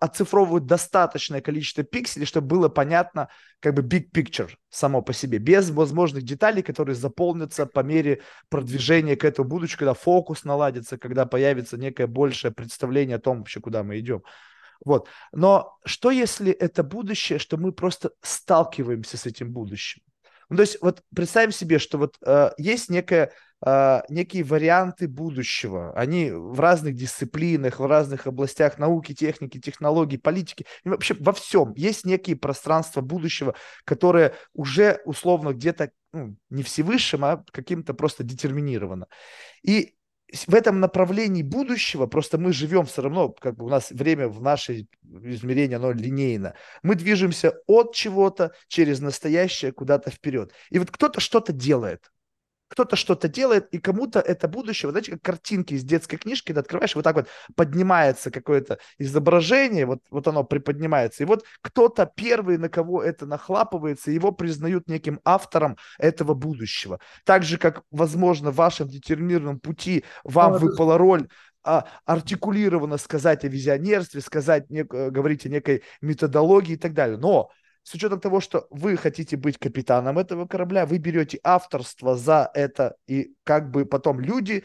оцифровывают 0.00 0.66
достаточное 0.66 1.40
количество 1.40 1.82
пикселей, 1.82 2.26
чтобы 2.26 2.48
было 2.48 2.68
понятно, 2.68 3.28
как 3.60 3.74
бы 3.74 3.82
big 3.82 4.10
picture 4.12 4.50
само 4.68 5.02
по 5.02 5.12
себе, 5.12 5.38
без 5.38 5.70
возможных 5.70 6.24
деталей, 6.24 6.62
которые 6.62 6.94
заполнятся 6.94 7.66
по 7.66 7.80
мере 7.80 8.22
продвижения 8.48 9.16
к 9.16 9.24
этому 9.24 9.48
будущему, 9.48 9.78
когда 9.78 9.94
фокус 9.94 10.44
наладится, 10.44 10.98
когда 10.98 11.26
появится 11.26 11.76
некое 11.76 12.06
большее 12.06 12.52
представление 12.52 13.16
о 13.16 13.20
том 13.20 13.38
вообще, 13.38 13.60
куда 13.60 13.82
мы 13.82 13.98
идем. 13.98 14.22
Вот. 14.84 15.08
Но 15.32 15.78
что 15.84 16.10
если 16.10 16.52
это 16.52 16.82
будущее, 16.82 17.38
что 17.38 17.56
мы 17.56 17.72
просто 17.72 18.10
сталкиваемся 18.22 19.16
с 19.16 19.26
этим 19.26 19.52
будущим? 19.52 20.02
Ну, 20.48 20.56
то 20.56 20.62
есть 20.62 20.78
вот 20.80 21.02
представим 21.14 21.52
себе, 21.52 21.78
что 21.78 21.98
вот 21.98 22.16
э, 22.24 22.50
есть 22.56 22.88
некая, 22.88 23.32
э, 23.64 24.02
некие 24.08 24.44
варианты 24.44 25.08
будущего. 25.08 25.92
Они 25.94 26.30
в 26.30 26.60
разных 26.60 26.94
дисциплинах, 26.94 27.80
в 27.80 27.86
разных 27.86 28.26
областях 28.26 28.78
науки, 28.78 29.14
техники, 29.14 29.58
технологий, 29.58 30.18
политики, 30.18 30.66
и 30.84 30.88
вообще 30.88 31.14
во 31.18 31.32
всем. 31.32 31.72
Есть 31.74 32.04
некие 32.04 32.36
пространства 32.36 33.00
будущего, 33.00 33.54
которые 33.84 34.34
уже 34.54 35.00
условно 35.04 35.52
где-то 35.52 35.90
ну, 36.12 36.36
не 36.50 36.62
Всевышним, 36.62 37.24
а 37.24 37.44
каким-то 37.52 37.92
просто 37.92 38.22
детерминировано. 38.22 39.08
И 39.62 39.95
в 40.32 40.54
этом 40.54 40.80
направлении 40.80 41.42
будущего, 41.42 42.06
просто 42.06 42.38
мы 42.38 42.52
живем 42.52 42.86
все 42.86 43.02
равно, 43.02 43.28
как 43.30 43.56
бы 43.56 43.64
у 43.64 43.68
нас 43.68 43.90
время 43.90 44.28
в 44.28 44.42
нашей 44.42 44.88
измерении, 45.22 45.76
оно 45.76 45.92
линейно. 45.92 46.54
Мы 46.82 46.94
движемся 46.96 47.54
от 47.66 47.94
чего-то 47.94 48.52
через 48.68 49.00
настоящее 49.00 49.72
куда-то 49.72 50.10
вперед. 50.10 50.52
И 50.70 50.78
вот 50.78 50.90
кто-то 50.90 51.20
что-то 51.20 51.52
делает 51.52 52.10
кто-то 52.68 52.96
что-то 52.96 53.28
делает, 53.28 53.68
и 53.72 53.78
кому-то 53.78 54.20
это 54.20 54.48
будущее, 54.48 54.88
вот 54.88 54.92
знаете, 54.92 55.12
как 55.12 55.22
картинки 55.22 55.74
из 55.74 55.84
детской 55.84 56.16
книжки, 56.16 56.52
ты 56.52 56.58
открываешь, 56.58 56.94
вот 56.94 57.04
так 57.04 57.16
вот 57.16 57.28
поднимается 57.54 58.30
какое-то 58.30 58.78
изображение, 58.98 59.86
вот, 59.86 60.00
вот 60.10 60.26
оно 60.28 60.44
приподнимается, 60.44 61.22
и 61.22 61.26
вот 61.26 61.44
кто-то 61.62 62.10
первый, 62.14 62.58
на 62.58 62.68
кого 62.68 63.02
это 63.02 63.26
нахлапывается, 63.26 64.10
его 64.10 64.32
признают 64.32 64.88
неким 64.88 65.20
автором 65.24 65.76
этого 65.98 66.34
будущего. 66.34 67.00
Так 67.24 67.42
же, 67.42 67.58
как, 67.58 67.82
возможно, 67.90 68.50
в 68.50 68.56
вашем 68.56 68.88
детерминированном 68.88 69.60
пути 69.60 70.04
вам 70.24 70.54
а, 70.54 70.58
выпала 70.58 70.98
роль 70.98 71.28
а, 71.62 71.86
артикулированно 72.04 72.96
сказать 72.96 73.44
о 73.44 73.48
визионерстве, 73.48 74.20
сказать, 74.20 74.70
не, 74.70 74.84
говорить 74.84 75.46
о 75.46 75.48
некой 75.48 75.82
методологии 76.00 76.74
и 76.74 76.78
так 76.78 76.94
далее. 76.94 77.18
Но 77.18 77.50
с 77.86 77.94
учетом 77.94 78.18
того, 78.18 78.40
что 78.40 78.66
вы 78.70 78.96
хотите 78.96 79.36
быть 79.36 79.58
капитаном 79.58 80.18
этого 80.18 80.44
корабля, 80.48 80.86
вы 80.86 80.98
берете 80.98 81.38
авторство 81.44 82.16
за 82.16 82.50
это, 82.52 82.96
и 83.06 83.32
как 83.44 83.70
бы 83.70 83.86
потом 83.86 84.18
люди, 84.18 84.64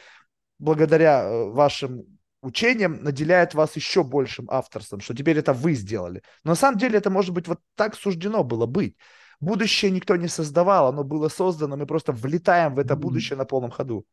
благодаря 0.57 1.21
э, 1.21 1.51
вашим 1.51 2.03
учениям, 2.41 3.03
наделяют 3.03 3.53
вас 3.53 3.75
еще 3.75 4.03
большим 4.03 4.49
авторством, 4.49 5.01
что 5.01 5.13
теперь 5.13 5.37
это 5.37 5.53
вы 5.53 5.75
сделали. 5.75 6.23
Но 6.43 6.53
на 6.53 6.55
самом 6.55 6.79
деле 6.79 6.97
это, 6.97 7.11
может 7.11 7.31
быть, 7.31 7.47
вот 7.47 7.59
так 7.75 7.93
суждено 7.93 8.43
было 8.43 8.65
быть. 8.65 8.97
Будущее 9.39 9.91
никто 9.91 10.15
не 10.15 10.27
создавал, 10.27 10.87
оно 10.87 11.03
было 11.03 11.29
создано, 11.29 11.77
мы 11.77 11.85
просто 11.85 12.13
влетаем 12.13 12.73
в 12.73 12.79
это 12.79 12.95
будущее 12.95 13.37
на 13.37 13.45
полном 13.45 13.69
ходу. 13.69 14.03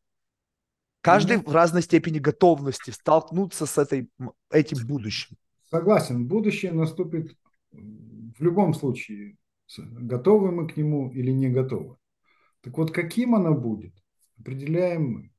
Каждый 1.00 1.38
в 1.38 1.50
разной 1.50 1.80
степени 1.80 2.18
готовности 2.18 2.90
столкнуться 2.90 3.64
с 3.64 3.78
этой, 3.78 4.10
этим 4.50 4.86
будущим. 4.86 5.38
Согласен, 5.70 6.26
будущее 6.26 6.72
наступит 6.72 7.34
в 8.36 8.42
любом 8.42 8.74
случае, 8.74 9.36
готовы 9.76 10.50
мы 10.52 10.68
к 10.68 10.76
нему 10.76 11.10
или 11.10 11.30
не 11.30 11.48
готовы. 11.48 11.96
Так 12.60 12.76
вот, 12.76 12.92
каким 12.92 13.34
оно 13.34 13.54
будет, 13.54 13.94
определяем 14.38 15.10
мы, 15.10 15.30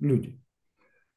люди. 0.00 0.40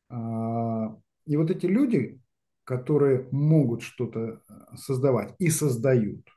А, 0.09 0.95
и 1.25 1.37
вот 1.37 1.49
эти 1.49 1.65
люди, 1.65 2.21
которые 2.63 3.27
могут 3.31 3.81
что-то 3.81 4.43
создавать 4.75 5.35
и 5.39 5.49
создают, 5.49 6.27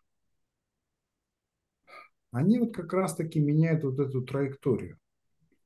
они 2.31 2.59
вот 2.59 2.75
как 2.75 2.93
раз-таки 2.93 3.39
меняют 3.39 3.85
вот 3.85 4.01
эту 4.01 4.23
траекторию 4.23 4.99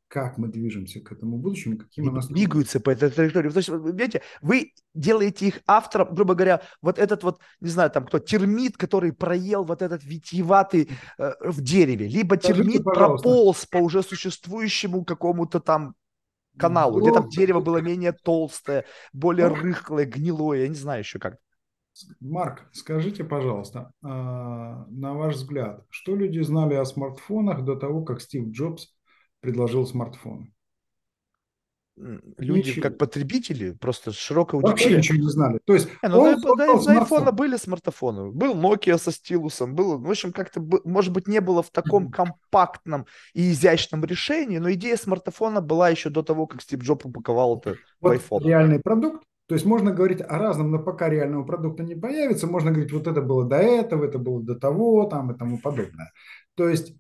как 0.09 0.39
мы 0.39 0.49
движемся 0.49 1.01
к 1.01 1.13
этому 1.13 1.37
будущему, 1.39 1.77
каким 1.77 2.09
оно 2.09 2.21
двигаются 2.21 2.81
по 2.81 2.91
этой 2.91 3.11
траектории. 3.11 3.51
То 3.51 3.59
есть, 3.59 3.69
видите, 3.69 4.23
вы 4.41 4.73
делаете 4.95 5.49
их 5.49 5.61
автором, 5.67 6.15
грубо 6.15 6.35
говоря, 6.35 6.63
вот 6.81 6.99
этот 6.99 7.23
вот, 7.23 7.41
не 7.61 7.69
знаю, 7.69 7.91
там 7.91 8.07
кто, 8.07 8.19
термит, 8.19 8.77
который 8.77 9.13
проел 9.13 9.65
вот 9.65 9.83
этот 9.83 10.03
витиеватый 10.03 10.91
э, 11.19 11.33
в 11.41 11.61
дереве, 11.61 12.09
либо 12.09 12.37
Скажите, 12.37 12.63
термит 12.63 12.85
пожалуйста. 12.85 13.23
прополз 13.23 13.67
по 13.67 13.77
уже 13.79 14.03
существующему 14.03 15.05
какому-то 15.05 15.61
там 15.61 15.95
каналу, 16.59 17.01
где 17.01 17.13
там 17.13 17.29
дерево 17.29 17.61
было 17.61 17.79
менее 17.79 18.13
толстое, 18.13 18.85
более 19.13 19.49
рыхлое, 19.49 20.07
гнилое, 20.07 20.63
я 20.63 20.69
не 20.69 20.75
знаю 20.75 21.01
еще 21.01 21.19
как. 21.19 21.37
Марк, 22.21 22.69
скажите, 22.73 23.25
пожалуйста, 23.25 23.93
а, 24.03 24.87
на 24.89 25.15
ваш 25.15 25.35
взгляд, 25.35 25.85
что 25.91 26.15
люди 26.15 26.41
знали 26.41 26.75
о 26.75 26.85
смартфонах 26.85 27.65
до 27.65 27.75
того, 27.75 28.03
как 28.03 28.21
Стив 28.21 28.49
Джобс 28.51 28.95
предложил 29.41 29.87
смартфон. 29.87 30.53
люди 32.39 32.69
ничего. 32.69 32.83
как 32.83 32.99
потребители, 32.99 33.73
просто 33.73 34.13
аудитория. 34.55 34.73
Вообще 34.73 34.97
ничего 34.97 35.19
не 35.19 35.29
знали. 35.29 35.61
То 35.65 35.75
есть 35.75 35.89
не, 36.03 36.09
ну, 36.09 36.21
он 36.21 36.41
да, 36.41 36.57
да, 36.57 36.95
на 36.95 37.05
iPhone 37.05 37.33
были 37.33 37.57
смартфоны. 37.57 38.31
Был 38.31 38.55
Nokia 38.55 38.99
со 38.99 39.11
стилусом, 39.11 39.75
был, 39.75 39.99
в 39.99 40.09
общем, 40.11 40.33
как-то, 40.33 40.65
может 40.85 41.13
быть, 41.13 41.27
не 41.27 41.41
было 41.41 41.63
в 41.63 41.71
таком 41.71 42.11
компактном 42.11 43.07
и 43.35 43.51
изящном 43.51 44.05
решении, 44.05 44.59
но 44.59 44.73
идея 44.73 44.97
смартфона 44.97 45.61
была 45.61 45.89
еще 45.91 46.11
до 46.11 46.23
того, 46.23 46.47
как 46.47 46.63
Стив 46.63 46.81
Джобс 46.81 47.05
упаковал 47.05 47.59
это 47.59 47.77
вот 48.01 48.17
в 48.17 48.33
iPhone. 48.33 48.45
реальный 48.45 48.81
продукт, 48.81 49.25
то 49.47 49.55
есть 49.55 49.65
можно 49.65 49.93
говорить 49.93 50.21
о 50.21 50.39
разном, 50.39 50.71
но 50.71 50.79
пока 50.79 51.09
реального 51.09 51.45
продукта 51.45 51.83
не 51.83 51.95
появится, 51.95 52.47
можно 52.47 52.71
говорить, 52.71 52.93
вот 52.93 53.07
это 53.07 53.23
было 53.23 53.45
до 53.45 53.57
этого, 53.57 54.05
это 54.05 54.19
было 54.19 54.43
до 54.43 54.55
того, 54.55 55.07
там 55.07 55.33
и 55.33 55.39
тому 55.39 55.59
подобное. 55.59 56.13
То 56.55 56.69
есть 56.69 56.95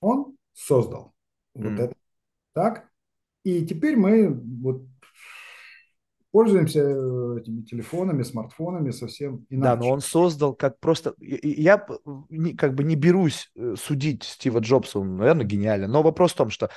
он 0.00 0.36
создал 0.52 1.11
mm. 1.56 1.70
вот 1.70 1.80
это. 1.80 1.94
Так? 2.54 2.88
И 3.44 3.66
теперь 3.66 3.96
мы 3.96 4.28
вот 4.62 4.84
пользуемся 6.30 6.80
э, 6.80 7.40
этими 7.40 7.62
телефонами, 7.62 8.22
смартфонами 8.22 8.90
совсем 8.90 9.46
иначе. 9.50 9.62
Да, 9.62 9.76
но 9.76 9.90
он 9.90 10.00
создал 10.00 10.54
как 10.54 10.80
просто... 10.80 11.14
Я 11.18 11.86
как 12.56 12.74
бы 12.74 12.84
не 12.84 12.96
берусь 12.96 13.50
э, 13.54 13.74
судить 13.78 14.24
Стива 14.24 14.58
Джобса, 14.58 14.98
он, 14.98 15.16
наверное, 15.16 15.44
гениально, 15.44 15.86
но 15.86 16.02
вопрос 16.02 16.32
в 16.32 16.36
том, 16.36 16.50
что 16.50 16.70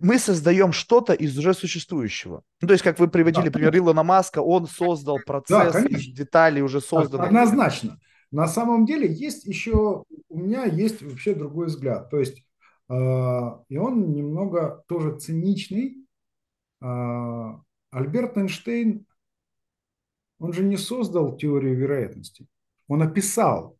мы 0.00 0.18
создаем 0.18 0.72
что-то 0.72 1.12
из 1.12 1.36
уже 1.36 1.54
существующего. 1.54 2.42
Ну, 2.60 2.68
то 2.68 2.72
есть, 2.72 2.84
как 2.84 2.98
вы 2.98 3.08
приводили 3.08 3.46
да, 3.46 3.50
пример 3.50 3.76
Илона 3.76 4.02
Маска, 4.02 4.40
он 4.40 4.66
создал 4.66 5.18
процесс 5.24 5.72
да, 5.74 5.80
из 5.82 6.06
деталей 6.06 6.62
уже 6.62 6.80
созданных. 6.80 7.26
Однозначно. 7.26 7.98
На 8.30 8.48
самом 8.48 8.86
деле 8.86 9.12
есть 9.12 9.44
еще, 9.44 10.04
у 10.30 10.38
меня 10.38 10.64
есть 10.64 11.02
вообще 11.02 11.34
другой 11.34 11.66
взгляд. 11.66 12.08
То 12.08 12.18
есть, 12.18 12.42
и 12.94 13.76
он 13.76 14.12
немного 14.12 14.84
тоже 14.86 15.18
циничный. 15.18 16.06
Э, 16.82 17.54
Альберт 17.90 18.36
Эйнштейн, 18.36 19.06
он 20.38 20.52
же 20.52 20.64
не 20.64 20.76
создал 20.76 21.36
теорию 21.36 21.76
вероятности. 21.76 22.46
Он 22.88 23.02
описал 23.02 23.78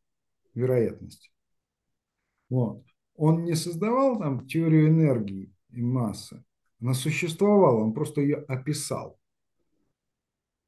вероятность. 0.55 1.33
Вот. 2.49 2.85
Он 3.17 3.45
не 3.45 3.55
создавал 3.55 4.19
там 4.19 4.47
теорию 4.47 4.89
энергии 4.89 5.53
и 5.71 5.83
массы. 5.83 6.45
Она 6.81 6.95
существовала, 6.95 7.83
он 7.83 7.93
просто 7.93 8.21
ее 8.21 8.37
описал. 8.49 9.19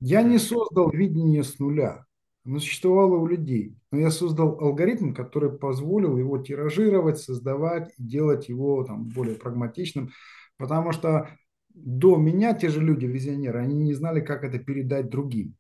Я 0.01 0.23
не 0.23 0.39
создал 0.39 0.91
видение 0.91 1.45
с 1.45 1.59
нуля. 1.59 2.05
Оно 2.45 2.59
существовало 2.59 3.16
у 3.16 3.27
людей. 3.27 3.75
Но 3.91 3.99
я 3.99 4.11
создал 4.11 4.61
алгоритм, 4.61 5.15
который 5.15 5.51
позволил 5.51 6.19
его 6.19 6.39
тиражировать, 6.39 7.19
создавать 7.19 7.93
и 7.97 8.03
делать 8.03 8.49
его 8.49 8.85
там, 8.85 9.09
более 9.09 9.37
прагматичным. 9.37 10.11
Потому 10.59 10.93
что 10.93 11.31
до 11.71 12.16
меня 12.16 12.55
те 12.55 12.69
же 12.69 12.81
люди, 12.81 13.07
визионеры, 13.07 13.61
они 13.61 13.75
не 13.77 13.95
знали, 13.95 14.21
как 14.21 14.45
это 14.45 14.59
передать 14.59 15.09
другим. 15.09 15.57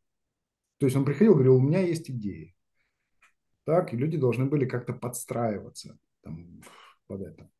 То 0.78 0.86
есть 0.86 0.96
он 0.96 1.04
приходил 1.04 1.34
говорил, 1.34 1.56
у 1.56 1.60
меня 1.60 1.80
есть 1.80 2.10
идеи. 2.10 2.54
Так, 3.64 3.94
и 3.94 3.96
люди 3.96 4.18
должны 4.18 4.44
были 4.44 4.66
как-то 4.66 4.92
подстраиваться 4.92 5.98
там, 6.22 6.60
под 7.06 7.22
это. 7.22 7.50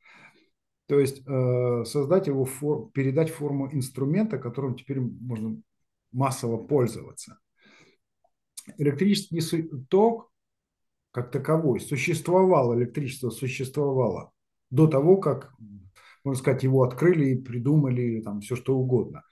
То 0.87 1.01
есть 1.01 1.23
э, 1.27 1.85
создать 1.87 2.27
его, 2.27 2.45
фор, 2.45 2.91
передать 2.93 3.31
форму 3.31 3.73
инструмента, 3.73 4.39
которым 4.39 4.77
теперь 4.77 5.01
можно 5.01 5.59
массово 6.13 6.59
пользоваться. 6.59 7.39
Электрический 8.79 9.69
ток 9.89 10.31
как 11.11 11.31
таковой 11.31 11.81
существовал, 11.81 12.77
электричество 12.77 13.31
существовало 13.31 14.33
до 14.71 14.89
того, 14.89 15.17
как, 15.17 15.55
можно 16.25 16.41
сказать, 16.41 16.65
его 16.65 16.83
открыли 16.83 17.27
и 17.27 17.41
придумали 17.41 18.21
там 18.21 18.41
все 18.41 18.57
что 18.57 18.77
угодно. 18.77 19.23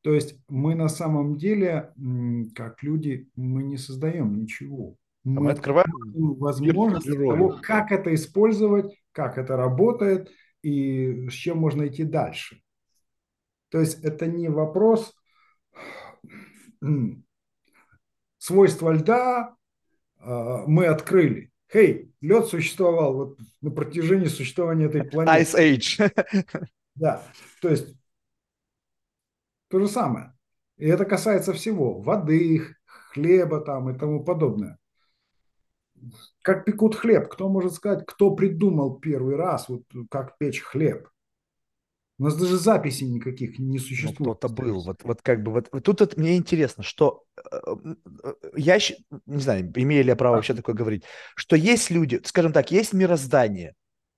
То 0.00 0.12
есть 0.12 0.36
мы 0.48 0.74
на 0.74 0.88
самом 0.88 1.36
деле, 1.36 1.92
как 2.54 2.82
люди, 2.82 3.28
мы 3.36 3.62
не 3.62 3.76
создаем 3.76 4.34
ничего. 4.34 4.96
Мы, 5.22 5.42
мы 5.42 5.50
открываем 5.52 5.92
возможность 6.34 7.06
того, 7.06 7.58
как 7.62 7.92
это 7.92 8.14
использовать, 8.14 8.92
как 9.12 9.38
это 9.38 9.56
работает– 9.56 10.30
и 10.64 11.28
с 11.28 11.34
чем 11.34 11.58
можно 11.58 11.86
идти 11.86 12.04
дальше. 12.04 12.62
То 13.68 13.80
есть 13.80 14.02
это 14.02 14.26
не 14.26 14.48
вопрос 14.48 15.14
свойства 18.44 18.92
льда 18.92 19.56
а, 20.18 20.64
мы 20.66 20.86
открыли. 20.86 21.50
Хей, 21.72 22.12
лед 22.20 22.46
существовал 22.46 23.14
вот 23.14 23.38
на 23.60 23.70
протяжении 23.70 24.26
существования 24.26 24.86
этой 24.86 25.04
планеты. 25.04 25.42
Ice 25.42 25.58
Age. 25.58 26.68
Да, 26.96 27.24
то 27.60 27.70
есть 27.70 27.92
то 29.68 29.80
же 29.80 29.88
самое. 29.88 30.32
И 30.76 30.86
это 30.86 31.04
касается 31.04 31.52
всего. 31.52 32.00
Воды, 32.00 32.62
хлеба 32.84 33.60
там 33.60 33.90
и 33.90 33.98
тому 33.98 34.22
подобное 34.22 34.78
как 36.42 36.64
пекут 36.64 36.94
хлеб. 36.94 37.28
Кто 37.28 37.48
может 37.48 37.74
сказать, 37.74 38.04
кто 38.06 38.34
придумал 38.34 38.98
первый 38.98 39.36
раз, 39.36 39.68
вот 39.68 39.82
как 40.10 40.36
печь 40.38 40.60
хлеб? 40.60 41.08
У 42.18 42.24
нас 42.24 42.36
даже 42.36 42.56
записей 42.58 43.08
никаких 43.08 43.58
не 43.58 43.78
ну, 43.78 43.84
существует. 43.84 44.20
Ну, 44.20 44.34
кто-то 44.34 44.48
был. 44.48 44.80
Вот, 44.82 45.02
вот 45.02 45.22
как 45.22 45.42
бы 45.42 45.50
вот, 45.50 45.70
тут 45.82 46.00
вот, 46.00 46.16
мне 46.16 46.36
интересно, 46.36 46.84
что 46.84 47.24
э, 47.36 47.58
э, 48.22 48.34
я 48.56 48.78
не 49.26 49.40
знаю, 49.40 49.72
имею 49.74 50.04
ли 50.04 50.10
я 50.10 50.16
право 50.16 50.36
вообще 50.36 50.54
такое 50.54 50.76
говорить, 50.76 51.04
что 51.34 51.56
есть 51.56 51.90
люди, 51.90 52.20
скажем 52.24 52.52
так, 52.52 52.70
есть 52.70 52.92
мироздание, 52.92 53.74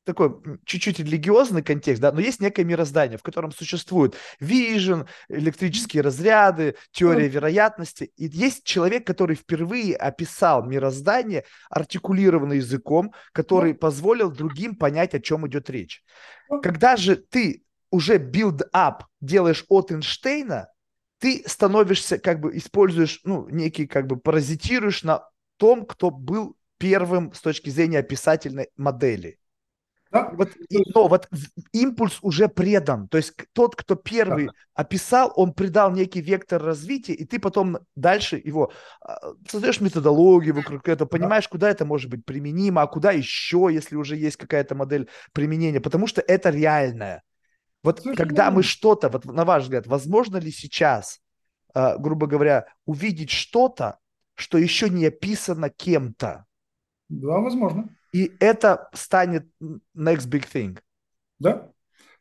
такой 0.07 0.37
чуть-чуть 0.65 1.01
религиозный 1.01 1.63
контекст, 1.63 2.01
да, 2.01 2.13
но 2.13 2.21
есть 2.21 2.41
некое 2.41 2.65
мироздание, 2.65 3.19
в 3.19 3.23
котором 3.23 3.51
существует 3.51 4.15
вижен, 4.41 5.07
электрические 5.29 6.03
разряды, 6.03 6.77
теория 6.93 7.29
вероятности. 7.29 8.13
И 8.17 8.27
есть 8.27 8.65
человек, 8.65 9.07
который 9.07 9.37
впервые 9.37 9.97
описал 9.97 10.65
мироздание, 10.65 11.45
артикулированно 11.71 12.55
языком, 12.55 13.13
который 13.33 13.75
позволил 13.75 14.31
другим 14.31 14.77
понять, 14.77 15.15
о 15.15 15.21
чем 15.21 15.47
идет 15.49 15.69
речь. 15.71 16.05
Когда 16.63 16.97
же 16.97 17.17
ты 17.17 17.65
уже 17.91 18.19
build-up 18.19 19.03
делаешь 19.21 19.65
от 19.69 19.93
Эйнштейна, 19.93 20.69
ты 21.19 21.43
становишься, 21.47 22.19
как 22.19 22.41
бы, 22.41 22.57
используешь, 22.57 23.21
ну, 23.25 23.49
некий, 23.49 23.87
как 23.87 24.07
бы, 24.07 24.17
паразитируешь 24.17 25.03
на 25.03 25.29
том, 25.57 25.87
кто 25.87 26.11
был 26.11 26.57
первым 26.79 27.33
с 27.33 27.41
точки 27.41 27.71
зрения 27.71 28.01
описательной 28.01 28.69
модели. 28.77 29.39
Да? 30.13 30.31
Вот, 30.33 30.51
и, 30.69 30.79
но 30.95 31.09
вот 31.09 31.29
импульс 31.73 32.19
уже 32.23 32.49
предан. 32.49 33.09
То 33.09 33.19
есть 33.19 33.35
тот, 33.53 33.75
кто 33.75 33.97
первый 33.97 34.47
да. 34.47 34.53
описал, 34.75 35.33
он 35.35 35.53
придал 35.53 35.91
некий 35.91 36.21
вектор 36.21 36.63
развития, 36.63 37.13
и 37.13 37.25
ты 37.25 37.39
потом 37.39 37.79
дальше 37.97 38.41
его 38.43 38.73
а, 39.01 39.33
создаешь 39.49 39.81
методологию 39.81 40.55
вокруг 40.55 40.89
этого, 40.89 41.09
понимаешь, 41.09 41.45
да. 41.45 41.51
куда 41.51 41.71
это 41.71 41.85
может 41.85 42.11
быть 42.11 42.25
применимо, 42.25 42.83
а 42.83 42.87
куда 42.87 43.11
еще, 43.13 43.69
если 43.71 43.97
уже 43.97 44.17
есть 44.17 44.37
какая-то 44.37 44.75
модель 44.75 45.09
применения, 45.33 45.81
потому 45.81 46.07
что 46.07 46.21
это 46.21 46.51
реальное. 46.51 47.23
Вот 47.87 48.01
Слушай, 48.01 48.17
когда 48.17 48.51
мы 48.51 48.65
что-то, 48.65 49.09
вот 49.09 49.27
на 49.27 49.45
ваш 49.45 49.63
взгляд, 49.63 49.87
возможно 49.87 50.39
ли 50.39 50.51
сейчас, 50.51 51.21
э, 51.73 51.97
грубо 51.99 52.27
говоря, 52.27 52.67
увидеть 52.85 53.31
что-то, 53.31 54.01
что 54.35 54.59
еще 54.59 54.91
не 54.91 55.07
описано 55.07 55.71
кем-то? 55.71 56.47
Да, 57.09 57.39
возможно. 57.39 57.89
И 58.13 58.33
это 58.41 58.91
станет 58.93 59.47
next 59.97 60.29
big 60.29 60.45
thing. 60.53 60.81
Да. 61.39 61.71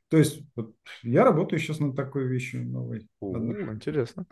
То 0.10 0.18
есть 0.18 0.44
вот, 0.56 0.76
я 1.02 1.24
работаю 1.24 1.60
сейчас 1.60 1.80
над 1.80 1.96
такой 1.96 2.28
вещью 2.28 2.64
новой. 2.64 3.08
О, 3.20 3.36
интересно. 3.36 4.28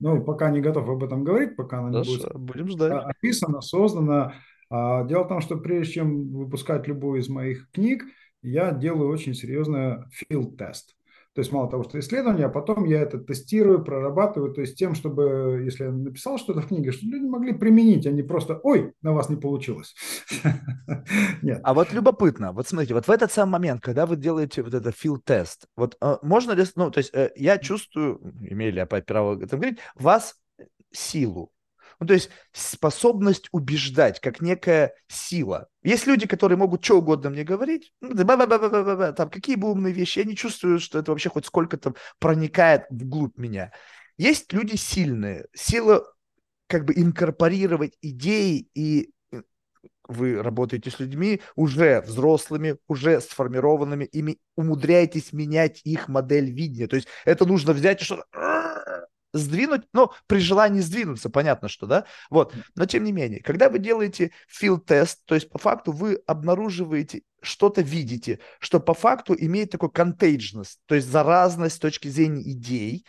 Ну, 0.00 0.24
пока 0.24 0.50
не 0.50 0.62
готов 0.62 0.88
об 0.88 1.04
этом 1.04 1.22
говорить, 1.22 1.54
пока 1.54 1.80
она 1.80 1.90
Хорошо, 1.90 2.12
не 2.12 2.18
будет 2.18 2.38
будем 2.38 2.68
ждать. 2.68 3.04
описана, 3.04 3.60
создана. 3.60 4.36
А, 4.70 5.04
дело 5.04 5.24
в 5.24 5.28
том, 5.28 5.42
что 5.42 5.58
прежде 5.58 5.94
чем 5.94 6.32
выпускать 6.32 6.88
любую 6.88 7.20
из 7.20 7.28
моих 7.28 7.70
книг, 7.72 8.04
я 8.42 8.72
делаю 8.72 9.10
очень 9.10 9.34
серьезный 9.34 10.04
field-тест. 10.12 10.94
То 11.38 11.40
есть 11.40 11.52
мало 11.52 11.70
того, 11.70 11.84
что 11.84 12.00
исследование, 12.00 12.46
а 12.46 12.48
потом 12.48 12.84
я 12.84 13.00
это 13.00 13.16
тестирую, 13.18 13.84
прорабатываю, 13.84 14.52
то 14.52 14.60
есть 14.60 14.76
тем, 14.76 14.96
чтобы, 14.96 15.62
если 15.64 15.84
я 15.84 15.92
написал 15.92 16.36
что-то 16.36 16.62
в 16.62 16.66
книге, 16.66 16.90
чтобы 16.90 17.12
люди 17.12 17.26
могли 17.26 17.52
применить, 17.52 18.06
а 18.08 18.10
не 18.10 18.24
просто 18.24 18.58
«Ой, 18.64 18.92
на 19.02 19.12
вас 19.12 19.28
не 19.28 19.36
получилось». 19.36 19.94
Нет. 21.42 21.60
А 21.62 21.74
вот 21.74 21.92
любопытно, 21.92 22.50
вот 22.50 22.66
смотрите, 22.66 22.94
вот 22.94 23.06
в 23.06 23.10
этот 23.10 23.30
самый 23.30 23.52
момент, 23.52 23.80
когда 23.80 24.04
вы 24.04 24.16
делаете 24.16 24.64
вот 24.64 24.74
это 24.74 24.90
field-тест, 24.90 25.68
вот 25.76 25.96
э, 26.00 26.16
можно 26.22 26.52
ли, 26.52 26.64
ну, 26.74 26.90
то 26.90 26.98
есть 26.98 27.14
э, 27.14 27.30
я 27.36 27.58
чувствую, 27.58 28.20
имею 28.40 28.72
ли 28.72 28.78
я 28.78 28.86
право 28.86 29.34
об 29.34 29.42
этом 29.42 29.60
говорить, 29.60 29.78
вас 29.94 30.34
силу, 30.90 31.52
ну, 32.00 32.06
то 32.06 32.14
есть 32.14 32.30
способность 32.52 33.48
убеждать, 33.52 34.20
как 34.20 34.40
некая 34.40 34.94
сила. 35.08 35.68
Есть 35.82 36.06
люди, 36.06 36.26
которые 36.26 36.56
могут 36.56 36.84
что 36.84 36.98
угодно 36.98 37.30
мне 37.30 37.44
говорить, 37.44 37.92
ну, 38.00 38.14
там 38.14 39.30
какие 39.30 39.56
бы 39.56 39.70
умные 39.70 39.92
вещи, 39.92 40.20
я 40.20 40.24
не 40.24 40.36
чувствую, 40.36 40.78
что 40.78 40.98
это 40.98 41.10
вообще 41.10 41.28
хоть 41.28 41.46
сколько-то 41.46 41.94
проникает 42.18 42.84
вглубь 42.90 43.36
меня. 43.36 43.72
Есть 44.16 44.52
люди 44.52 44.76
сильные, 44.76 45.46
сила 45.54 46.04
как 46.68 46.84
бы 46.84 46.92
инкорпорировать 46.94 47.96
идеи 48.02 48.68
и 48.74 49.10
вы 50.08 50.42
работаете 50.42 50.90
с 50.90 50.98
людьми 50.98 51.40
уже 51.54 52.00
взрослыми, 52.00 52.78
уже 52.88 53.20
сформированными, 53.20 54.04
ими 54.04 54.38
умудряетесь 54.56 55.32
менять 55.32 55.82
их 55.84 56.08
модель 56.08 56.50
видения. 56.50 56.88
То 56.88 56.96
есть 56.96 57.08
это 57.26 57.44
нужно 57.44 57.74
взять 57.74 58.00
и 58.00 58.04
что-то 58.04 58.24
сдвинуть, 59.32 59.82
ну, 59.92 60.10
при 60.26 60.38
желании 60.38 60.80
сдвинуться, 60.80 61.30
понятно, 61.30 61.68
что, 61.68 61.86
да, 61.86 62.04
вот, 62.30 62.54
но 62.74 62.86
тем 62.86 63.04
не 63.04 63.12
менее, 63.12 63.42
когда 63.42 63.68
вы 63.68 63.78
делаете 63.78 64.32
field-тест, 64.48 65.24
то 65.24 65.34
есть 65.34 65.50
по 65.50 65.58
факту 65.58 65.92
вы 65.92 66.22
обнаруживаете, 66.26 67.22
что-то 67.40 67.82
видите, 67.82 68.40
что 68.58 68.80
по 68.80 68.94
факту 68.94 69.34
имеет 69.38 69.70
такой 69.70 69.90
contagious, 69.90 70.76
то 70.86 70.94
есть 70.94 71.08
заразность 71.08 71.76
с 71.76 71.80
точки 71.80 72.08
зрения 72.08 72.42
идей, 72.50 73.04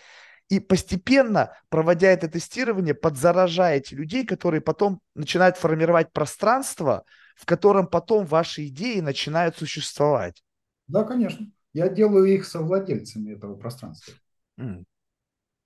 и 0.49 0.59
постепенно, 0.59 1.53
проводя 1.69 2.09
это 2.09 2.27
тестирование, 2.27 2.95
подзаражаете 2.95 3.95
людей, 3.95 4.25
которые 4.25 4.61
потом 4.61 4.99
начинают 5.13 5.57
формировать 5.57 6.11
пространство, 6.11 7.03
в 7.35 7.45
котором 7.45 7.87
потом 7.87 8.25
ваши 8.25 8.65
идеи 8.67 8.99
начинают 8.99 9.57
существовать. 9.57 10.43
Да, 10.87 11.03
конечно. 11.03 11.45
Я 11.71 11.87
делаю 11.87 12.25
их 12.25 12.45
совладельцами 12.45 13.31
этого 13.31 13.55
пространства. 13.55 14.13
Mm 14.59 14.85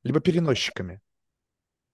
либо 0.04 0.20
переносчиками. 0.20 1.02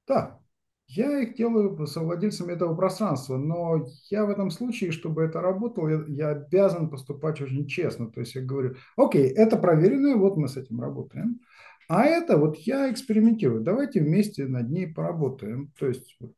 Да, 0.08 0.40
я 0.88 1.20
их 1.20 1.36
делаю 1.36 1.86
совладельцами 1.86 2.54
этого 2.54 2.76
пространства, 2.76 3.38
но 3.38 3.86
я 4.10 4.26
в 4.26 4.32
этом 4.32 4.50
случае, 4.50 4.92
чтобы 4.92 5.24
это 5.24 5.40
работало, 5.40 6.08
я, 6.08 6.30
обязан 6.30 6.90
поступать 6.90 7.40
очень 7.42 7.68
честно. 7.68 8.10
То 8.12 8.22
есть 8.22 8.34
я 8.34 8.42
говорю, 8.42 8.76
окей, 8.98 9.30
это 9.30 9.56
проверенное, 9.58 10.16
вот 10.16 10.36
мы 10.36 10.48
с 10.48 10.58
этим 10.58 10.82
работаем. 10.82 11.42
А 11.88 12.06
это 12.06 12.38
вот 12.38 12.58
я 12.58 12.92
экспериментирую, 12.92 13.62
давайте 13.62 14.02
вместе 14.02 14.48
над 14.48 14.70
ней 14.70 14.88
поработаем. 14.88 15.72
То 15.78 15.88
есть 15.88 16.16
вот, 16.20 16.34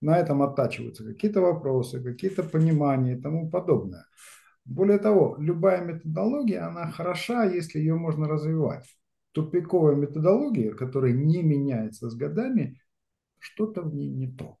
на 0.00 0.18
этом 0.18 0.42
оттачиваются 0.42 1.04
какие-то 1.04 1.42
вопросы, 1.42 2.02
какие-то 2.02 2.44
понимания 2.44 3.16
и 3.16 3.20
тому 3.20 3.50
подобное. 3.50 4.06
Более 4.64 4.98
того, 4.98 5.36
любая 5.38 5.84
методология, 5.84 6.66
она 6.66 6.90
хороша, 6.90 7.44
если 7.44 7.78
ее 7.78 7.96
можно 7.96 8.26
развивать 8.26 8.86
тупиковая 9.34 9.96
методология, 9.96 10.72
которая 10.72 11.12
не 11.12 11.42
меняется 11.42 12.08
с 12.08 12.14
годами, 12.14 12.80
что-то 13.38 13.82
в 13.82 13.94
ней 13.94 14.08
не 14.08 14.28
то. 14.28 14.58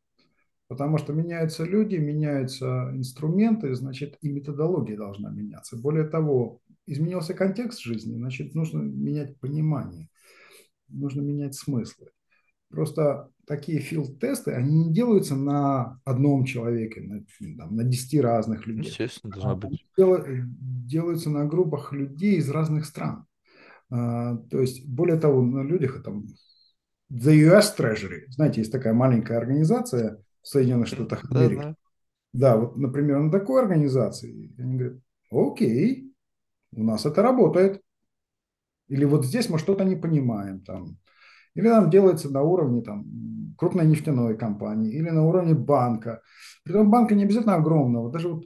Потому 0.66 0.98
что 0.98 1.12
меняются 1.12 1.64
люди, 1.64 1.96
меняются 1.96 2.90
инструменты, 2.94 3.74
значит, 3.74 4.18
и 4.20 4.30
методология 4.30 4.96
должна 4.96 5.30
меняться. 5.30 5.76
Более 5.76 6.04
того, 6.04 6.60
изменился 6.86 7.34
контекст 7.34 7.80
жизни, 7.80 8.16
значит, 8.16 8.54
нужно 8.54 8.80
менять 8.80 9.38
понимание, 9.38 10.08
нужно 10.88 11.20
менять 11.20 11.54
смыслы. 11.54 12.08
Просто 12.68 13.30
такие 13.46 13.78
филд-тесты, 13.78 14.52
они 14.52 14.86
не 14.86 14.92
делаются 14.92 15.36
на 15.36 16.00
одном 16.04 16.44
человеке, 16.44 17.02
на, 17.02 17.24
там, 17.56 17.76
на 17.76 17.84
10 17.84 18.20
разных 18.20 18.66
людей. 18.66 18.90
Естественно, 18.90 19.32
должно 19.32 19.56
быть. 19.56 19.86
Делаются 19.96 21.30
на 21.30 21.46
группах 21.46 21.92
людей 21.92 22.38
из 22.38 22.50
разных 22.50 22.86
стран. 22.86 23.26
А, 23.94 24.36
то 24.50 24.60
есть, 24.60 24.84
более 24.88 25.16
того, 25.16 25.40
на 25.40 25.62
людях 25.62 26.02
там 26.02 26.26
The 27.12 27.32
US 27.48 27.76
Treasury, 27.78 28.22
знаете, 28.28 28.60
есть 28.60 28.72
такая 28.72 28.92
маленькая 28.92 29.38
организация 29.38 30.20
в 30.42 30.48
Соединенных 30.48 30.88
Штатах 30.88 31.24
Америки. 31.30 31.60
Да, 31.62 31.62
да. 31.62 31.76
да, 32.32 32.56
вот, 32.56 32.76
например, 32.76 33.20
на 33.20 33.30
такой 33.30 33.62
организации 33.62 34.52
они 34.58 34.78
говорят, 34.78 34.98
окей, 35.30 36.12
у 36.72 36.82
нас 36.82 37.06
это 37.06 37.22
работает. 37.22 37.80
Или 38.88 39.04
вот 39.04 39.24
здесь 39.24 39.48
мы 39.48 39.60
что-то 39.60 39.84
не 39.84 39.94
понимаем 39.94 40.60
там. 40.60 40.98
Или 41.54 41.68
там 41.68 41.88
делается 41.88 42.30
на 42.30 42.42
уровне 42.42 42.82
там, 42.82 43.54
крупной 43.56 43.86
нефтяной 43.86 44.36
компании, 44.36 44.92
или 44.92 45.08
на 45.08 45.24
уровне 45.24 45.54
банка. 45.54 46.20
Притом 46.64 46.90
банка 46.90 47.14
не 47.14 47.22
обязательно 47.22 47.54
огромного, 47.54 48.10
даже 48.10 48.28
вот 48.28 48.44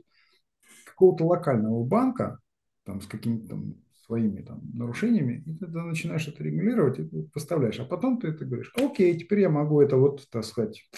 какого-то 0.84 1.24
локального 1.24 1.82
банка, 1.84 2.38
там, 2.84 3.00
с 3.00 3.06
каким-то 3.06 3.58
своими 4.08 4.40
там, 4.40 4.62
нарушениями, 4.72 5.44
и 5.46 5.54
ты 5.54 5.66
начинаешь 5.66 6.26
это 6.26 6.42
регулировать 6.42 6.98
и 6.98 7.04
поставляешь. 7.32 7.78
А 7.78 7.84
потом 7.84 8.18
ты 8.18 8.28
это 8.28 8.46
говоришь, 8.46 8.72
окей, 8.74 9.16
теперь 9.18 9.40
я 9.40 9.50
могу 9.50 9.82
это 9.82 9.98
вот, 9.98 10.26
так 10.30 10.44
сказать, 10.44 10.88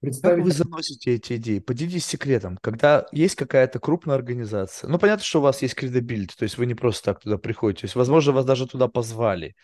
представить. 0.00 0.36
Как 0.36 0.44
вы 0.44 0.52
заносите 0.52 1.14
эти 1.14 1.36
идеи? 1.36 1.60
Поделитесь 1.60 2.04
секретом. 2.04 2.58
Когда 2.60 3.06
есть 3.10 3.36
какая-то 3.36 3.80
крупная 3.80 4.16
организация, 4.16 4.90
ну, 4.90 4.98
понятно, 4.98 5.24
что 5.24 5.38
у 5.38 5.42
вас 5.42 5.62
есть 5.62 5.74
credibility, 5.74 6.34
то 6.38 6.42
есть 6.42 6.58
вы 6.58 6.66
не 6.66 6.74
просто 6.74 7.04
так 7.04 7.20
туда 7.20 7.38
приходите, 7.38 7.80
то 7.80 7.84
есть, 7.86 7.96
возможно, 7.96 8.32
вас 8.32 8.44
даже 8.44 8.66
туда 8.66 8.86
позвали. 8.86 9.56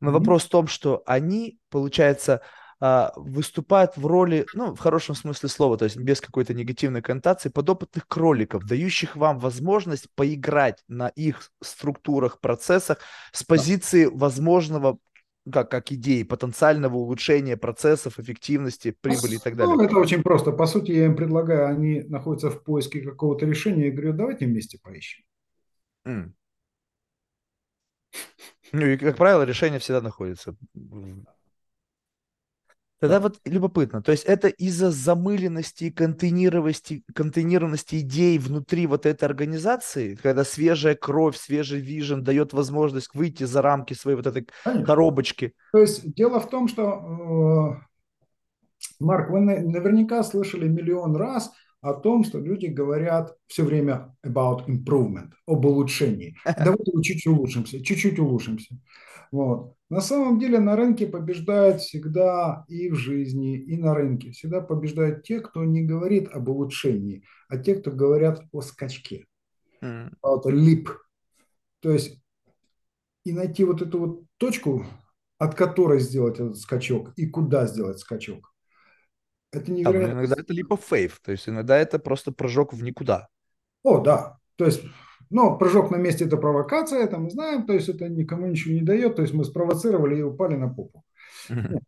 Но 0.00 0.10
mm-hmm. 0.10 0.12
вопрос 0.12 0.44
в 0.44 0.50
том, 0.50 0.68
что 0.68 1.02
они, 1.04 1.58
получается, 1.68 2.42
а, 2.80 3.12
выступают 3.16 3.96
в 3.96 4.06
роли, 4.06 4.46
ну, 4.54 4.74
в 4.74 4.78
хорошем 4.78 5.14
смысле 5.14 5.48
слова, 5.48 5.76
то 5.76 5.84
есть 5.84 5.96
без 5.96 6.20
какой-то 6.20 6.54
негативной 6.54 7.02
коннотации, 7.02 7.48
подопытных 7.48 8.06
кроликов, 8.06 8.64
дающих 8.64 9.16
вам 9.16 9.38
возможность 9.38 10.08
поиграть 10.14 10.84
на 10.86 11.08
их 11.08 11.50
структурах, 11.60 12.40
процессах 12.40 12.98
с 13.32 13.42
позиции 13.42 14.04
возможного 14.04 14.98
как, 15.50 15.70
как 15.70 15.90
идеи 15.92 16.22
потенциального 16.22 16.96
улучшения 16.96 17.56
процессов, 17.56 18.18
эффективности, 18.18 18.94
прибыли 19.00 19.36
и 19.36 19.38
так 19.38 19.56
далее. 19.56 19.74
Ну, 19.74 19.82
это 19.82 19.96
очень 19.96 20.22
просто. 20.22 20.52
По 20.52 20.66
сути, 20.66 20.92
я 20.92 21.06
им 21.06 21.16
предлагаю, 21.16 21.68
они 21.68 22.02
находятся 22.02 22.50
в 22.50 22.62
поиске 22.62 23.00
какого-то 23.00 23.46
решения, 23.46 23.88
и 23.88 23.90
говорю, 23.90 24.12
давайте 24.12 24.46
вместе 24.46 24.78
поищем. 24.78 25.24
Mm. 26.06 26.32
Ну 28.72 28.86
и, 28.86 28.96
как 28.98 29.16
правило, 29.16 29.42
решение 29.42 29.80
всегда 29.80 30.00
находится 30.00 30.54
Тогда 33.00 33.20
вот 33.20 33.38
любопытно, 33.44 34.02
то 34.02 34.10
есть 34.10 34.24
это 34.24 34.48
из-за 34.48 34.90
замыленности 34.90 35.84
и 35.84 35.90
контейнированности, 35.90 37.04
контейнированности 37.14 38.00
идей 38.00 38.38
внутри 38.38 38.88
вот 38.88 39.06
этой 39.06 39.24
организации, 39.24 40.16
когда 40.16 40.42
свежая 40.42 40.96
кровь, 40.96 41.36
свежий 41.36 41.80
вижен 41.80 42.24
дает 42.24 42.52
возможность 42.52 43.14
выйти 43.14 43.44
за 43.44 43.62
рамки 43.62 43.94
своей 43.94 44.16
вот 44.16 44.26
этой 44.26 44.48
Конечно. 44.64 44.84
коробочки. 44.84 45.54
То 45.72 45.78
есть 45.78 46.12
дело 46.12 46.40
в 46.40 46.50
том, 46.50 46.66
что, 46.66 47.78
э, 47.80 48.84
Марк, 48.98 49.30
вы 49.30 49.40
наверняка 49.40 50.24
слышали 50.24 50.66
миллион 50.66 51.14
раз 51.14 51.52
о 51.80 51.94
том, 51.94 52.24
что 52.24 52.38
люди 52.38 52.66
говорят 52.66 53.36
все 53.46 53.64
время 53.64 54.14
about 54.24 54.66
improvement, 54.66 55.30
об 55.46 55.64
улучшении. 55.64 56.36
Давайте 56.44 56.92
чуть-чуть 57.02 57.26
улучшимся, 57.26 57.82
чуть-чуть 57.82 58.18
улучшимся. 58.18 58.78
Вот. 59.30 59.74
На 59.90 60.00
самом 60.00 60.38
деле 60.38 60.58
на 60.58 60.76
рынке 60.76 61.06
побеждают 61.06 61.80
всегда 61.80 62.64
и 62.68 62.88
в 62.90 62.94
жизни, 62.94 63.58
и 63.58 63.76
на 63.76 63.94
рынке. 63.94 64.32
Всегда 64.32 64.60
побеждают 64.60 65.22
те, 65.22 65.40
кто 65.40 65.64
не 65.64 65.82
говорит 65.82 66.28
об 66.28 66.48
улучшении, 66.48 67.24
а 67.48 67.58
те, 67.58 67.74
кто 67.74 67.90
говорят 67.90 68.42
о 68.52 68.60
скачке. 68.60 69.26
Mm. 69.82 70.12
Вот 70.22 70.46
лип. 70.46 70.90
То 71.80 71.92
есть 71.92 72.20
и 73.24 73.32
найти 73.32 73.64
вот 73.64 73.82
эту 73.82 73.98
вот 73.98 74.22
точку, 74.38 74.86
от 75.38 75.54
которой 75.54 76.00
сделать 76.00 76.40
этот 76.40 76.56
скачок 76.58 77.12
и 77.16 77.26
куда 77.26 77.66
сделать 77.66 77.98
скачок. 77.98 78.52
Это 79.52 79.72
невероятно. 79.72 80.08
Там, 80.08 80.18
иногда 80.20 80.36
это 80.38 80.54
of 80.54 80.80
faith, 80.90 81.12
то 81.22 81.32
есть 81.32 81.48
иногда 81.48 81.78
это 81.78 81.98
просто 81.98 82.32
прыжок 82.32 82.72
в 82.72 82.82
никуда. 82.82 83.28
О, 83.82 83.98
да. 84.00 84.38
То 84.56 84.66
есть 84.66 84.82
но 85.30 85.58
прыжок 85.58 85.90
на 85.90 85.96
месте– 85.96 86.24
это 86.26 86.36
провокация, 86.36 87.04
это 87.04 87.18
мы 87.18 87.30
знаем, 87.30 87.66
то 87.66 87.74
есть 87.74 87.88
это 87.88 88.08
никому 88.08 88.46
ничего 88.46 88.74
не 88.74 88.80
дает, 88.80 89.16
то 89.16 89.22
есть 89.22 89.34
мы 89.34 89.44
спровоцировали 89.44 90.18
и 90.18 90.22
упали 90.22 90.56
на 90.56 90.68
попу. 90.68 91.04
Mm-hmm. 91.50 91.78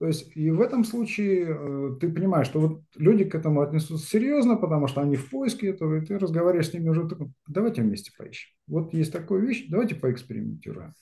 То 0.00 0.06
есть 0.06 0.34
и 0.34 0.50
в 0.50 0.62
этом 0.62 0.84
случае 0.84 1.46
э, 1.46 1.96
ты 2.00 2.08
понимаешь, 2.08 2.46
что 2.46 2.58
вот 2.58 2.82
люди 2.96 3.24
к 3.24 3.34
этому 3.34 3.60
отнесутся 3.60 4.08
серьезно, 4.08 4.56
потому 4.56 4.86
что 4.86 5.02
они 5.02 5.16
в 5.16 5.28
поиске 5.28 5.68
этого, 5.68 5.96
и 5.96 6.00
ты 6.00 6.18
разговариваешь 6.18 6.70
с 6.70 6.72
ними 6.72 6.88
уже, 6.88 7.06
давайте 7.46 7.82
вместе 7.82 8.10
поищем. 8.16 8.48
Вот 8.66 8.94
есть 8.94 9.12
такая 9.12 9.40
вещь, 9.40 9.66
давайте 9.68 9.94
поэкспериментируем. 9.96 10.94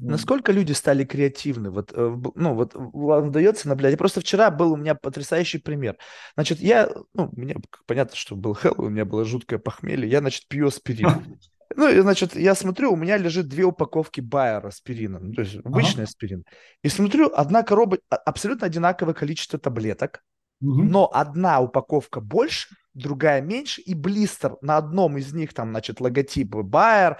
Насколько 0.00 0.52
люди 0.52 0.72
стали 0.72 1.04
креативны? 1.04 1.68
Вот, 1.68 1.92
э, 1.94 2.16
ну, 2.34 2.54
вот 2.54 2.72
вам 2.74 3.28
удается 3.28 3.68
наблюдать. 3.68 3.98
Просто 3.98 4.22
вчера 4.22 4.50
был 4.50 4.72
у 4.72 4.76
меня 4.76 4.94
потрясающий 4.94 5.58
пример. 5.58 5.98
Значит, 6.34 6.60
я, 6.60 6.90
ну, 7.12 7.28
мне 7.36 7.56
понятно, 7.86 8.16
что 8.16 8.34
был 8.34 8.54
Хэллоуин, 8.54 8.86
у 8.86 8.94
меня 8.94 9.04
было 9.04 9.26
жуткое 9.26 9.58
похмелье. 9.58 10.08
Я, 10.08 10.20
значит, 10.20 10.48
пью 10.48 10.68
аспирин. 10.68 11.38
Ну, 11.76 11.88
и, 11.88 12.00
значит, 12.00 12.36
я 12.36 12.54
смотрю, 12.54 12.92
у 12.92 12.96
меня 12.96 13.16
лежит 13.16 13.48
две 13.48 13.64
упаковки 13.64 14.20
Байера 14.20 14.68
аспирина, 14.68 15.18
ну, 15.18 15.32
то 15.32 15.42
есть 15.42 15.56
обычный 15.64 16.02
ага. 16.02 16.10
аспирин. 16.10 16.44
И 16.82 16.88
смотрю, 16.88 17.30
одна 17.34 17.62
коробка, 17.62 17.98
абсолютно 18.10 18.66
одинаковое 18.66 19.14
количество 19.14 19.58
таблеток, 19.58 20.22
угу. 20.60 20.82
но 20.82 21.10
одна 21.12 21.60
упаковка 21.60 22.20
больше, 22.20 22.74
другая 22.94 23.40
меньше, 23.40 23.80
и 23.80 23.94
блистер 23.94 24.56
на 24.60 24.76
одном 24.76 25.18
из 25.18 25.32
них, 25.32 25.54
там, 25.54 25.70
значит, 25.70 26.00
логотип 26.00 26.54
Bayer, 26.54 27.16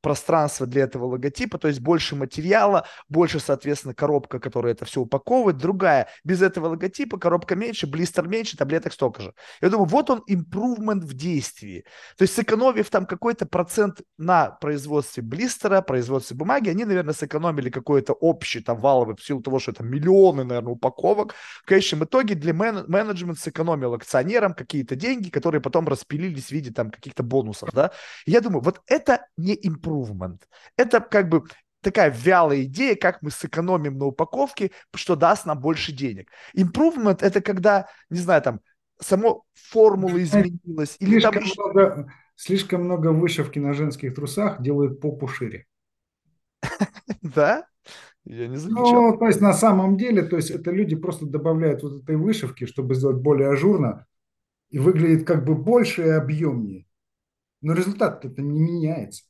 пространство 0.00 0.66
для 0.66 0.84
этого 0.84 1.06
логотипа, 1.06 1.58
то 1.58 1.68
есть 1.68 1.80
больше 1.80 2.14
материала, 2.14 2.86
больше, 3.08 3.40
соответственно, 3.40 3.94
коробка, 3.94 4.38
которая 4.38 4.74
это 4.74 4.84
все 4.84 5.00
упаковывает, 5.00 5.56
другая, 5.56 6.08
без 6.24 6.42
этого 6.42 6.68
логотипа, 6.68 7.18
коробка 7.18 7.56
меньше, 7.56 7.86
блистер 7.86 8.28
меньше, 8.28 8.56
таблеток 8.56 8.92
столько 8.92 9.22
же. 9.22 9.34
Я 9.60 9.70
думаю, 9.70 9.88
вот 9.88 10.10
он 10.10 10.22
improvement 10.30 11.00
в 11.00 11.14
действии. 11.14 11.84
То 12.16 12.22
есть 12.22 12.34
сэкономив 12.34 12.88
там 12.90 13.06
какой-то 13.06 13.46
процент 13.46 14.02
на 14.18 14.50
производстве 14.50 15.22
блистера, 15.22 15.80
производстве 15.80 16.36
бумаги, 16.36 16.70
они, 16.70 16.84
наверное, 16.84 17.14
сэкономили 17.14 17.70
какой-то 17.70 18.12
общий 18.12 18.60
там 18.60 18.80
валовый, 18.80 19.16
в 19.16 19.24
силу 19.24 19.42
того, 19.42 19.58
что 19.58 19.72
это 19.72 19.82
миллионы, 19.82 20.44
наверное, 20.44 20.72
упаковок. 20.72 21.34
В 21.62 21.66
конечном 21.66 22.04
итоге 22.04 22.34
для 22.34 22.52
мен- 22.52 22.84
менеджмент 22.86 23.38
сэкономил 23.38 23.94
акционерам 23.94 24.54
какие-то 24.54 24.94
деньги, 24.94 25.15
которые 25.30 25.60
потом 25.60 25.88
распилились 25.88 26.46
в 26.46 26.50
виде 26.52 26.72
там 26.72 26.90
каких-то 26.90 27.22
бонусов, 27.22 27.70
да. 27.72 27.90
я 28.26 28.40
думаю, 28.40 28.62
вот 28.62 28.82
это 28.86 29.26
не 29.36 29.56
improvement. 29.56 30.40
Это 30.76 31.00
как 31.00 31.28
бы 31.28 31.44
такая 31.80 32.10
вялая 32.10 32.62
идея, 32.64 32.96
как 32.96 33.22
мы 33.22 33.30
сэкономим 33.30 33.98
на 33.98 34.06
упаковке, 34.06 34.72
что 34.94 35.16
даст 35.16 35.46
нам 35.46 35.60
больше 35.60 35.92
денег. 35.92 36.30
Improvement– 36.56 37.18
это 37.20 37.40
когда, 37.40 37.86
не 38.10 38.18
знаю, 38.18 38.42
там, 38.42 38.60
само 39.00 39.44
формула 39.54 40.22
изменилась. 40.22 40.96
Или 40.98 41.20
слишком, 41.20 41.32
там... 41.32 41.42
много, 41.56 42.12
слишком 42.34 42.84
много 42.84 43.08
вышивки 43.08 43.58
на 43.58 43.72
женских 43.72 44.14
трусах 44.14 44.60
делают 44.60 45.00
попу 45.00 45.28
шире. 45.28 45.66
Да? 47.22 47.66
Я 48.24 48.48
не 48.48 48.56
замечал. 48.56 49.12
Ну, 49.12 49.18
то 49.18 49.26
есть 49.26 49.40
на 49.40 49.52
самом 49.52 49.96
деле, 49.96 50.22
то 50.22 50.36
есть 50.36 50.50
это 50.50 50.72
люди 50.72 50.96
просто 50.96 51.26
добавляют 51.26 51.84
вот 51.84 52.02
этой 52.02 52.16
вышивки, 52.16 52.66
чтобы 52.66 52.96
сделать 52.96 53.18
более 53.18 53.50
ажурно, 53.50 54.06
и 54.70 54.78
выглядит 54.78 55.26
как 55.26 55.44
бы 55.44 55.54
больше 55.54 56.02
и 56.02 56.08
объемнее. 56.10 56.86
Но 57.60 57.74
результат 57.74 58.24
это 58.24 58.42
не 58.42 58.60
меняется. 58.60 59.24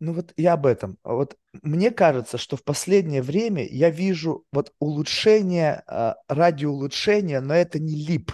Ну 0.00 0.14
вот 0.14 0.32
я 0.36 0.54
об 0.54 0.64
этом. 0.66 0.98
Вот 1.04 1.36
мне 1.62 1.90
кажется, 1.90 2.38
что 2.38 2.56
в 2.56 2.64
последнее 2.64 3.20
время 3.22 3.66
я 3.66 3.90
вижу 3.90 4.46
вот 4.50 4.72
улучшение 4.78 5.82
э, 5.86 6.14
ради 6.26 6.64
улучшения, 6.64 7.40
но 7.40 7.54
это 7.54 7.78
не 7.78 7.94
лип. 7.94 8.32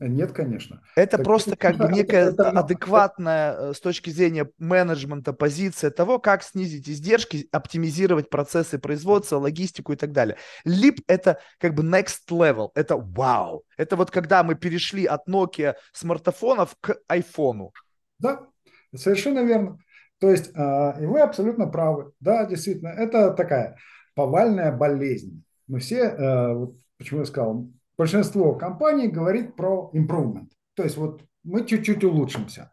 Нет, 0.00 0.32
конечно. 0.32 0.82
Это 0.96 1.18
так, 1.18 1.24
просто 1.24 1.56
как 1.56 1.76
бы 1.76 1.88
некая 1.92 2.30
это, 2.30 2.50
адекватная 2.50 3.52
это... 3.52 3.74
с 3.74 3.80
точки 3.80 4.10
зрения 4.10 4.50
менеджмента 4.58 5.32
позиция 5.32 5.90
того, 5.90 6.18
как 6.18 6.42
снизить 6.42 6.88
издержки, 6.88 7.48
оптимизировать 7.52 8.28
процессы 8.28 8.78
производства, 8.78 9.36
логистику 9.36 9.92
и 9.92 9.96
так 9.96 10.12
далее. 10.12 10.36
Лип 10.64 11.00
это 11.06 11.38
как 11.58 11.74
бы 11.74 11.84
next 11.84 12.28
level, 12.30 12.70
это 12.74 12.96
вау. 12.96 13.64
Это 13.76 13.96
вот 13.96 14.10
когда 14.10 14.42
мы 14.42 14.56
перешли 14.56 15.04
от 15.06 15.28
Nokia 15.28 15.74
смартфонов 15.92 16.76
к 16.80 16.96
айфону. 17.06 17.72
Да, 18.18 18.46
совершенно 18.94 19.44
верно. 19.44 19.78
То 20.18 20.30
есть, 20.30 20.50
э, 20.54 21.02
и 21.02 21.06
вы 21.06 21.20
абсолютно 21.20 21.66
правы. 21.66 22.12
Да, 22.20 22.46
действительно, 22.46 22.88
это 22.88 23.30
такая 23.30 23.76
повальная 24.14 24.72
болезнь. 24.72 25.44
Мы 25.66 25.80
все, 25.80 26.04
э, 26.04 26.66
почему 26.98 27.20
я 27.20 27.26
сказал, 27.26 27.68
большинство 27.96 28.54
компаний 28.54 29.08
говорит 29.08 29.56
про 29.56 29.90
improvement. 29.94 30.48
То 30.74 30.82
есть 30.82 30.96
вот 30.96 31.22
мы 31.42 31.66
чуть-чуть 31.66 32.04
улучшимся. 32.04 32.72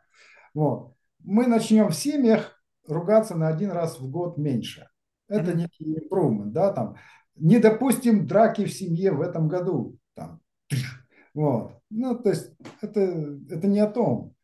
Вот. 0.54 0.96
Мы 1.20 1.48
начнем 1.48 1.90
в 1.90 1.96
семьях 1.96 2.62
ругаться 2.88 3.36
на 3.36 3.48
один 3.48 3.72
раз 3.72 4.00
в 4.00 4.10
год 4.10 4.38
меньше. 4.38 4.88
Это 5.28 5.54
не 5.54 5.68
improvement, 5.82 6.52
да, 6.52 6.74
там. 6.74 6.96
Не 7.36 7.60
допустим 7.60 8.28
драки 8.28 8.66
в 8.66 8.74
семье 8.74 9.12
в 9.12 9.22
этом 9.22 9.48
году. 9.48 9.98
Там. 10.14 10.42
Вот. 11.34 11.74
Ну, 11.90 12.18
то 12.20 12.30
есть 12.30 12.52
это, 12.82 13.00
это 13.50 13.68
не 13.68 13.80
о 13.80 13.88
том. 13.88 14.36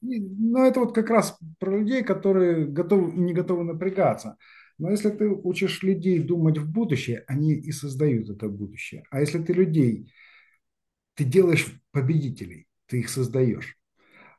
Но 0.00 0.66
это 0.66 0.80
вот 0.80 0.94
как 0.94 1.08
раз 1.08 1.38
про 1.58 1.78
людей, 1.78 2.02
которые 2.02 2.66
готовы 2.66 3.12
и 3.12 3.18
не 3.18 3.32
готовы 3.32 3.64
напрягаться. 3.64 4.36
Но 4.78 4.90
если 4.90 5.10
ты 5.10 5.28
учишь 5.28 5.82
людей 5.82 6.18
думать 6.18 6.58
в 6.58 6.70
будущее, 6.70 7.24
они 7.28 7.54
и 7.54 7.70
создают 7.70 8.28
это 8.28 8.48
будущее. 8.48 9.04
А 9.10 9.20
если 9.20 9.42
ты 9.42 9.52
людей, 9.52 10.12
ты 11.14 11.24
делаешь 11.24 11.66
победителей, 11.92 12.66
ты 12.86 13.00
их 13.00 13.08
создаешь. 13.08 13.78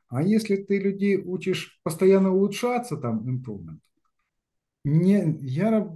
А 0.08 0.22
если 0.22 0.58
ты 0.58 0.80
людей 0.80 1.18
учишь 1.18 1.80
постоянно 1.84 2.34
улучшаться, 2.34 2.98
там, 2.98 3.28
improvement, 3.28 3.80
не, 4.84 5.40
я 5.42 5.92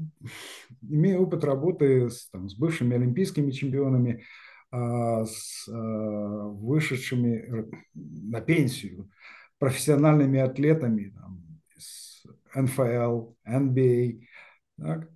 имею 0.81 1.21
опыт 1.21 1.43
работы 1.43 2.09
с, 2.09 2.27
там, 2.29 2.49
с 2.49 2.55
бывшими 2.55 2.95
олимпийскими 2.95 3.51
чемпионами, 3.51 4.23
а, 4.71 5.25
с 5.25 5.67
а, 5.67 6.47
вышедшими 6.47 7.69
на 7.93 8.41
пенсию, 8.41 9.11
профессиональными 9.59 10.39
атлетами, 10.39 11.13
там, 11.15 11.61
с 11.77 12.25
НФЛ, 12.55 13.33
NBA, 13.47 14.21
так? 14.79 15.09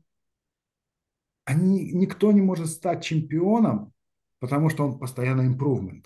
Они, 1.46 1.92
никто 1.92 2.32
не 2.32 2.42
может 2.42 2.68
стать 2.68 3.04
чемпионом, 3.04 3.94
потому 4.40 4.70
что 4.70 4.86
он 4.86 5.00
постоянно 5.00 5.42
improvement. 5.42 6.06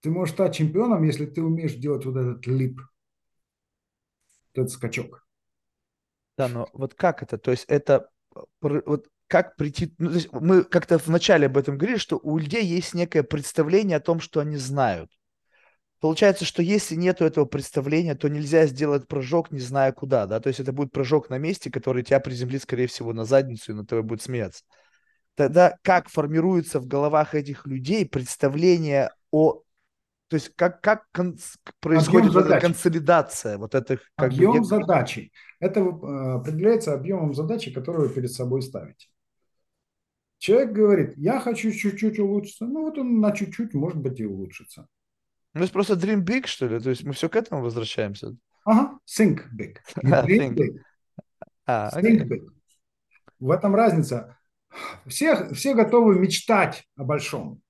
Ты 0.00 0.10
можешь 0.10 0.34
стать 0.34 0.54
чемпионом, 0.54 1.04
если 1.04 1.26
ты 1.26 1.42
умеешь 1.42 1.74
делать 1.74 2.04
вот 2.04 2.16
этот 2.16 2.46
лип, 2.46 2.80
этот 4.54 4.70
скачок. 4.70 5.26
Да, 6.36 6.48
но 6.48 6.68
вот 6.72 6.94
как 6.94 7.22
это? 7.22 7.38
То 7.38 7.50
есть 7.50 7.64
это 7.68 8.08
вот 8.60 9.08
как 9.26 9.56
прийти... 9.56 9.94
Ну, 9.98 10.08
то 10.08 10.14
есть 10.14 10.32
мы 10.32 10.64
как-то 10.64 10.98
вначале 10.98 11.46
об 11.46 11.56
этом 11.56 11.76
говорили, 11.76 11.98
что 11.98 12.18
у 12.20 12.38
людей 12.38 12.64
есть 12.64 12.94
некое 12.94 13.22
представление 13.22 13.98
о 13.98 14.00
том, 14.00 14.20
что 14.20 14.40
они 14.40 14.56
знают. 14.56 15.12
Получается, 16.00 16.46
что 16.46 16.62
если 16.62 16.94
нету 16.94 17.24
этого 17.24 17.44
представления, 17.44 18.14
то 18.14 18.28
нельзя 18.28 18.66
сделать 18.66 19.06
прыжок, 19.06 19.50
не 19.50 19.60
зная 19.60 19.92
куда, 19.92 20.26
да, 20.26 20.40
то 20.40 20.48
есть 20.48 20.58
это 20.58 20.72
будет 20.72 20.92
прыжок 20.92 21.28
на 21.28 21.36
месте, 21.36 21.70
который 21.70 22.02
тебя 22.02 22.20
приземлит, 22.20 22.62
скорее 22.62 22.86
всего, 22.86 23.12
на 23.12 23.26
задницу 23.26 23.72
и 23.72 23.74
на 23.74 23.84
тебя 23.84 24.02
будет 24.02 24.22
смеяться. 24.22 24.64
Тогда 25.34 25.76
как 25.82 26.08
формируется 26.08 26.80
в 26.80 26.86
головах 26.86 27.34
этих 27.34 27.66
людей 27.66 28.06
представление 28.06 29.10
о 29.30 29.62
то 30.28 30.34
есть 30.36 30.52
как, 30.54 30.80
как 30.80 31.06
кон- 31.12 31.36
происходит 31.80 32.32
вот 32.32 32.46
эта 32.46 32.60
консолидация 32.60 33.58
вот 33.58 33.74
этих... 33.74 34.12
Как 34.14 34.28
объем 34.32 34.58
бы, 34.58 34.64
задачи. 34.64 35.32
Это 35.58 35.80
э, 35.80 35.82
определяется 35.82 36.94
объемом 36.94 37.34
задачи, 37.34 37.72
которую 37.72 38.06
вы 38.08 38.14
перед 38.14 38.30
собой 38.30 38.62
ставите. 38.62 39.08
Человек 40.38 40.70
говорит, 40.70 41.14
я 41.16 41.40
хочу 41.40 41.72
чуть-чуть 41.72 42.20
улучшиться. 42.20 42.64
Ну 42.64 42.82
вот 42.82 42.96
он 42.96 43.18
на 43.18 43.32
чуть-чуть, 43.32 43.74
может 43.74 43.98
быть, 43.98 44.20
и 44.20 44.24
улучшится. 44.24 44.86
Ну, 45.54 45.64
это 45.64 45.72
просто 45.72 45.94
dream 45.94 46.22
big, 46.22 46.46
что 46.46 46.66
ли? 46.66 46.78
То 46.78 46.90
есть 46.90 47.04
мы 47.04 47.12
все 47.12 47.28
к 47.28 47.36
этому 47.36 47.62
возвращаемся? 47.62 48.36
Ага, 48.64 48.98
think 49.06 49.40
big. 49.52 49.78
Dream 50.02 50.54
big. 50.54 50.80
А, 51.66 51.90
think 52.00 52.28
big. 52.28 52.48
В 53.38 53.50
этом 53.50 53.74
разница. 53.74 54.38
Все, 55.06 55.52
все 55.52 55.74
готовы 55.74 56.18
мечтать 56.18 56.84
о 56.96 57.04
большом. 57.04 57.60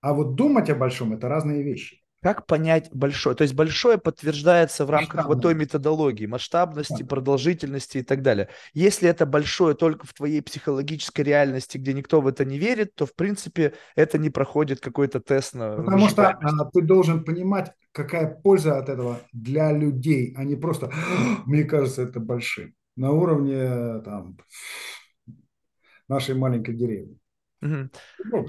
А 0.00 0.12
вот 0.12 0.34
думать 0.34 0.70
о 0.70 0.74
большом– 0.74 1.12
это 1.14 1.28
разные 1.28 1.62
вещи. 1.62 2.03
Как 2.24 2.46
понять 2.46 2.88
большое? 2.90 3.36
То 3.36 3.42
есть 3.42 3.52
большое 3.52 3.98
подтверждается 3.98 4.86
в 4.86 4.90
рамках 4.90 5.26
вот 5.26 5.42
той 5.42 5.54
методологии, 5.54 6.24
масштабности, 6.24 7.02
продолжительности 7.02 7.98
и 7.98 8.02
так 8.02 8.22
далее. 8.22 8.48
Если 8.72 9.06
это 9.10 9.26
большое 9.26 9.74
только 9.74 10.06
в 10.06 10.14
твоей 10.14 10.40
психологической 10.40 11.22
реальности, 11.22 11.76
где 11.76 11.92
никто 11.92 12.22
в 12.22 12.26
это 12.26 12.46
не 12.46 12.56
верит, 12.56 12.94
то 12.94 13.04
в 13.04 13.14
принципе 13.14 13.74
это 13.94 14.16
не 14.16 14.30
проходит 14.30 14.80
какой-то 14.80 15.20
тест 15.20 15.52
на 15.52 15.76
Потому 15.76 16.08
что 16.08 16.30
а, 16.30 16.64
ты 16.72 16.80
должен 16.80 17.24
понимать, 17.24 17.72
какая 17.92 18.34
польза 18.34 18.78
от 18.78 18.88
этого 18.88 19.20
для 19.34 19.70
людей, 19.70 20.32
а 20.34 20.44
не 20.44 20.56
просто, 20.56 20.90
мне 21.44 21.64
кажется, 21.64 22.04
это 22.04 22.20
большим. 22.20 22.72
На 22.96 23.12
уровне 23.12 24.00
там, 24.00 24.38
нашей 26.08 26.36
маленькой 26.36 26.74
деревни. 26.74 27.18
Угу. 27.60 27.90
Ну, 28.24 28.46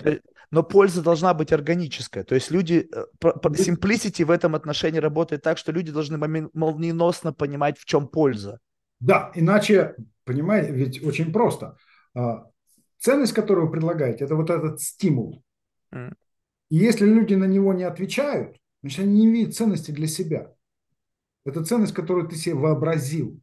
но 0.56 0.64
польза 0.64 1.02
должна 1.02 1.34
быть 1.34 1.52
органическая. 1.52 2.24
То 2.24 2.34
есть 2.34 2.50
люди, 2.50 2.88
э, 2.90 3.06
simplicity 3.22 4.24
в 4.24 4.32
этом 4.32 4.56
отношении 4.56 5.00
работает 5.00 5.42
так, 5.42 5.58
что 5.58 5.74
люди 5.74 5.92
должны 5.92 6.18
молниеносно 6.54 7.34
понимать, 7.34 7.78
в 7.78 7.84
чем 7.84 8.08
польза. 8.08 8.60
Да, 9.02 9.34
иначе, 9.36 9.96
понимаете, 10.24 10.72
ведь 10.72 11.04
очень 11.04 11.34
просто. 11.34 11.76
А, 12.14 12.46
ценность, 13.00 13.34
которую 13.34 13.66
вы 13.66 13.74
предлагаете, 13.74 14.24
это 14.24 14.36
вот 14.36 14.50
этот 14.50 14.80
стимул. 14.80 15.44
Mm. 15.94 16.14
И 16.70 16.78
если 16.78 17.06
люди 17.06 17.34
на 17.36 17.48
него 17.48 17.74
не 17.74 17.84
отвечают, 17.84 18.56
значит, 18.82 19.00
они 19.00 19.26
не 19.26 19.32
видят 19.32 19.56
ценности 19.56 19.92
для 19.92 20.08
себя. 20.08 20.54
Это 21.46 21.66
ценность, 21.66 21.94
которую 21.94 22.30
ты 22.30 22.38
себе 22.38 22.56
вообразил. 22.56 23.42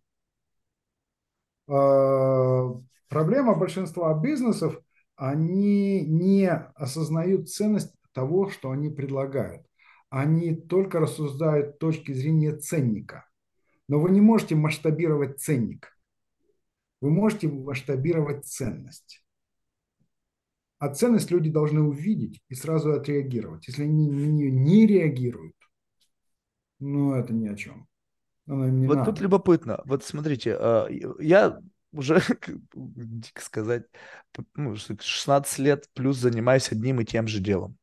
А, 1.68 2.70
проблема 3.08 3.54
большинства 3.54 4.18
бизнесов– 4.18 4.80
они 5.22 6.00
не 6.00 6.50
осознают 6.50 7.48
ценность 7.48 7.94
того, 8.12 8.50
что 8.50 8.72
они 8.72 8.90
предлагают. 8.90 9.64
Они 10.10 10.56
только 10.56 10.98
рассуждают 10.98 11.76
с 11.76 11.78
точки 11.78 12.12
зрения 12.12 12.56
ценника. 12.56 13.28
Но 13.86 14.00
вы 14.00 14.10
не 14.10 14.20
можете 14.20 14.56
масштабировать 14.56 15.40
ценник. 15.40 15.96
Вы 17.00 17.10
можете 17.10 17.46
масштабировать 17.46 18.46
ценность. 18.46 19.24
А 20.78 20.92
ценность 20.92 21.30
люди 21.30 21.50
должны 21.50 21.82
увидеть 21.82 22.42
и 22.48 22.56
сразу 22.56 22.92
отреагировать. 22.92 23.68
Если 23.68 23.84
они 23.84 24.10
на 24.10 24.26
нее 24.26 24.50
не 24.50 24.88
реагируют, 24.88 25.54
ну, 26.80 27.14
это 27.14 27.32
ни 27.32 27.46
о 27.46 27.54
чем. 27.54 27.86
Не 28.46 28.88
вот 28.88 28.96
надо. 28.96 29.12
тут 29.12 29.20
любопытно. 29.20 29.82
Вот 29.84 30.02
смотрите, 30.02 30.56
а, 30.58 30.88
я 31.20 31.60
уже, 31.92 32.20
дико 32.74 33.40
сказать, 33.40 33.84
ну, 34.54 34.76
16 34.76 35.58
лет 35.58 35.88
плюс 35.94 36.16
занимаюсь 36.16 36.72
одним 36.72 37.00
и 37.00 37.04
тем 37.04 37.26
же 37.26 37.40
делом. 37.40 37.76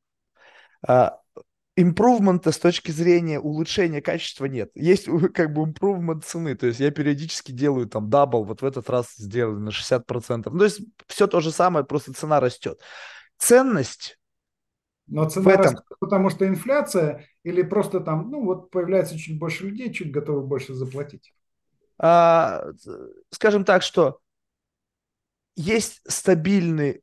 Improvement 1.75 2.45
а 2.45 2.51
с 2.51 2.57
точки 2.57 2.91
зрения 2.91 3.39
улучшения 3.39 4.01
качества 4.01 4.45
нет. 4.45 4.69
Есть 4.75 5.07
как 5.33 5.53
бы 5.53 5.63
improvement 5.63 6.25
цены. 6.25 6.55
То 6.55 6.67
есть 6.67 6.81
я 6.81 6.91
периодически 6.91 7.53
делаю 7.53 7.87
там 7.87 8.09
double, 8.09 8.43
вот 8.43 8.61
в 8.61 8.65
этот 8.65 8.89
раз 8.89 9.13
сделали 9.15 9.59
на 9.59 9.69
60%. 9.69 10.51
Ну, 10.51 10.57
то 10.57 10.65
есть 10.65 10.81
все 11.07 11.27
то 11.27 11.39
же 11.39 11.51
самое, 11.51 11.85
просто 11.85 12.13
цена 12.13 12.41
растет. 12.41 12.81
Ценность 13.37 14.19
но 15.09 15.27
цена 15.27 15.45
в 15.45 15.47
этом... 15.47 15.63
растет, 15.63 15.97
потому 15.99 16.29
что 16.29 16.47
инфляция 16.47 17.25
или 17.43 17.63
просто 17.63 17.99
там, 17.99 18.29
ну 18.29 18.43
вот 18.43 18.69
появляется 18.69 19.17
чуть 19.17 19.39
больше 19.39 19.65
людей, 19.65 19.91
чуть 19.91 20.11
готовы 20.11 20.45
больше 20.45 20.73
заплатить? 20.73 21.33
А, 21.99 22.63
скажем 23.29 23.65
так, 23.65 23.83
что 23.83 24.19
есть 25.55 26.01
стабильный 26.07 27.01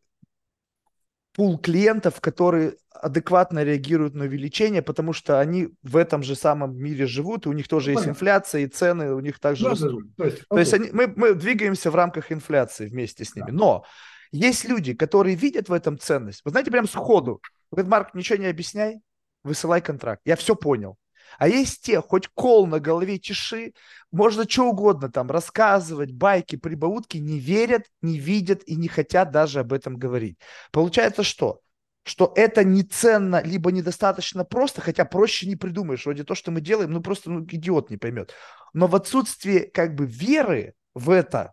пул 1.35 1.59
клиентов, 1.59 2.21
которые 2.21 2.77
адекватно 2.91 3.63
реагируют 3.63 4.15
на 4.15 4.25
увеличение, 4.25 4.81
потому 4.81 5.13
что 5.13 5.39
они 5.39 5.69
в 5.83 5.99
этом 5.99 6.23
же 6.23 6.35
самом 6.35 6.77
мире 6.79 7.07
живут, 7.07 7.45
и 7.45 7.51
у 7.51 7.53
них 7.53 7.69
тоже 7.69 7.89
ну, 7.89 7.91
есть 7.91 8.05
понятно. 8.05 8.17
инфляция, 8.17 8.61
и 8.63 8.67
цены 8.67 9.13
у 9.13 9.21
них 9.21 9.39
также 9.39 9.65
да, 9.65 9.71
растут. 9.71 10.05
Да, 10.07 10.15
то 10.17 10.25
есть, 10.25 10.49
то 10.49 10.59
есть 10.59 10.75
они, 10.75 10.91
мы, 10.93 11.13
мы 11.15 11.35
двигаемся 11.35 11.91
в 11.91 11.95
рамках 11.95 12.33
инфляции 12.33 12.87
вместе 12.87 13.27
с 13.27 13.37
ними. 13.37 13.51
Да. 13.51 13.53
Но 13.53 13.85
есть 14.33 14.65
люди, 14.65 14.95
которые 14.95 15.37
видят 15.37 15.69
в 15.69 15.75
этом 15.75 15.99
ценность. 15.99 16.41
Вы 16.45 16.53
знаете, 16.53 16.71
прям 16.71 16.89
сходу. 16.89 17.43
Говорит, 17.71 17.91
Марк, 17.91 18.15
ничего 18.15 18.39
не 18.39 18.47
объясняй, 18.47 19.01
высылай 19.45 19.83
контракт. 19.83 20.23
Я 20.25 20.37
все 20.37 20.57
понял. 20.57 20.97
А 21.39 21.49
есть 21.49 21.83
те, 21.83 22.01
хоть 22.01 22.29
кол 22.29 22.67
на 22.67 22.81
голове 22.81 23.19
чеши, 23.19 23.73
можно 24.11 24.49
что 24.49 24.69
угодно 24.69 25.11
там 25.11 25.31
рассказывать, 25.31 26.13
байки, 26.13 26.57
прибаутки, 26.57 27.19
не 27.19 27.39
верят, 27.39 27.85
не 28.03 28.19
видят 28.19 28.63
и 28.67 28.77
не 28.77 28.89
хотят 28.89 29.31
даже 29.31 29.61
об 29.61 29.73
этом 29.73 29.97
говорить. 29.97 30.39
Получается 30.73 31.23
что? 31.23 31.61
Что 32.05 32.33
это 32.37 32.63
не 32.63 32.83
ценно, 32.83 33.43
либо 33.43 33.73
недостаточно 33.73 34.45
просто, 34.45 34.81
хотя 34.81 35.05
проще 35.05 35.47
не 35.47 35.57
придумаешь. 35.57 36.05
Вроде 36.05 36.25
то, 36.25 36.35
что 36.35 36.51
мы 36.51 36.61
делаем, 36.61 36.93
ну 36.93 37.03
просто 37.03 37.31
ну, 37.31 37.45
идиот 37.45 37.91
не 37.91 37.97
поймет. 37.97 38.33
Но 38.73 38.87
в 38.87 38.95
отсутствии 38.95 39.71
как 39.73 39.95
бы 39.95 40.07
веры 40.07 40.75
в 40.95 41.11
это, 41.11 41.53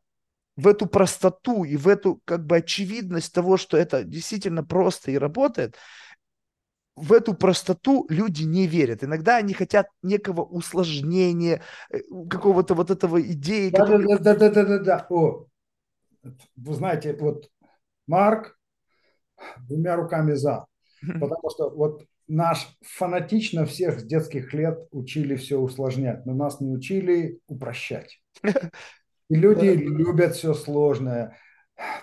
в 0.56 0.68
эту 0.68 0.86
простоту 0.86 1.64
и 1.64 1.76
в 1.76 1.88
эту 1.88 2.22
как 2.26 2.46
бы 2.46 2.58
очевидность 2.58 3.34
того, 3.34 3.58
что 3.58 3.78
это 3.78 4.04
действительно 4.04 4.64
просто 4.64 5.12
и 5.12 5.18
работает, 5.18 5.76
в 6.96 7.14
эту 7.14 7.34
простоту 7.34 8.06
люди 8.10 8.44
не 8.44 8.68
верят. 8.68 9.04
Иногда 9.04 9.38
они 9.38 9.54
хотят 9.54 9.88
некого 10.02 10.44
усложнения, 10.44 11.62
э, 11.90 12.00
какого-то 12.30 12.76
вот 12.76 12.92
этого 12.92 13.22
идеи. 13.22 13.70
Да, 13.70 13.80
который... 13.80 14.08
да, 14.08 14.18
да, 14.18 14.36
да, 14.36 14.50
да, 14.50 14.64
да, 14.64 14.80
да. 14.80 15.08
О, 15.10 15.48
вы 16.56 16.74
знаете, 16.74 17.16
вот 17.20 17.50
Марк 18.08 18.58
двумя 19.68 19.96
руками 19.96 20.34
за. 20.34 20.66
Потому 21.02 21.50
что 21.50 21.70
вот 21.70 22.06
наш 22.28 22.78
фанатично 22.82 23.66
всех 23.66 24.00
с 24.00 24.04
детских 24.04 24.54
лет 24.54 24.88
учили 24.92 25.36
все 25.36 25.60
усложнять, 25.60 26.26
но 26.26 26.34
нас 26.34 26.62
не 26.62 26.72
учили 26.72 27.40
упрощать. 27.48 28.22
И 29.30 29.36
люди 29.36 29.66
любят 29.66 30.36
все 30.36 30.54
сложное. 30.54 31.38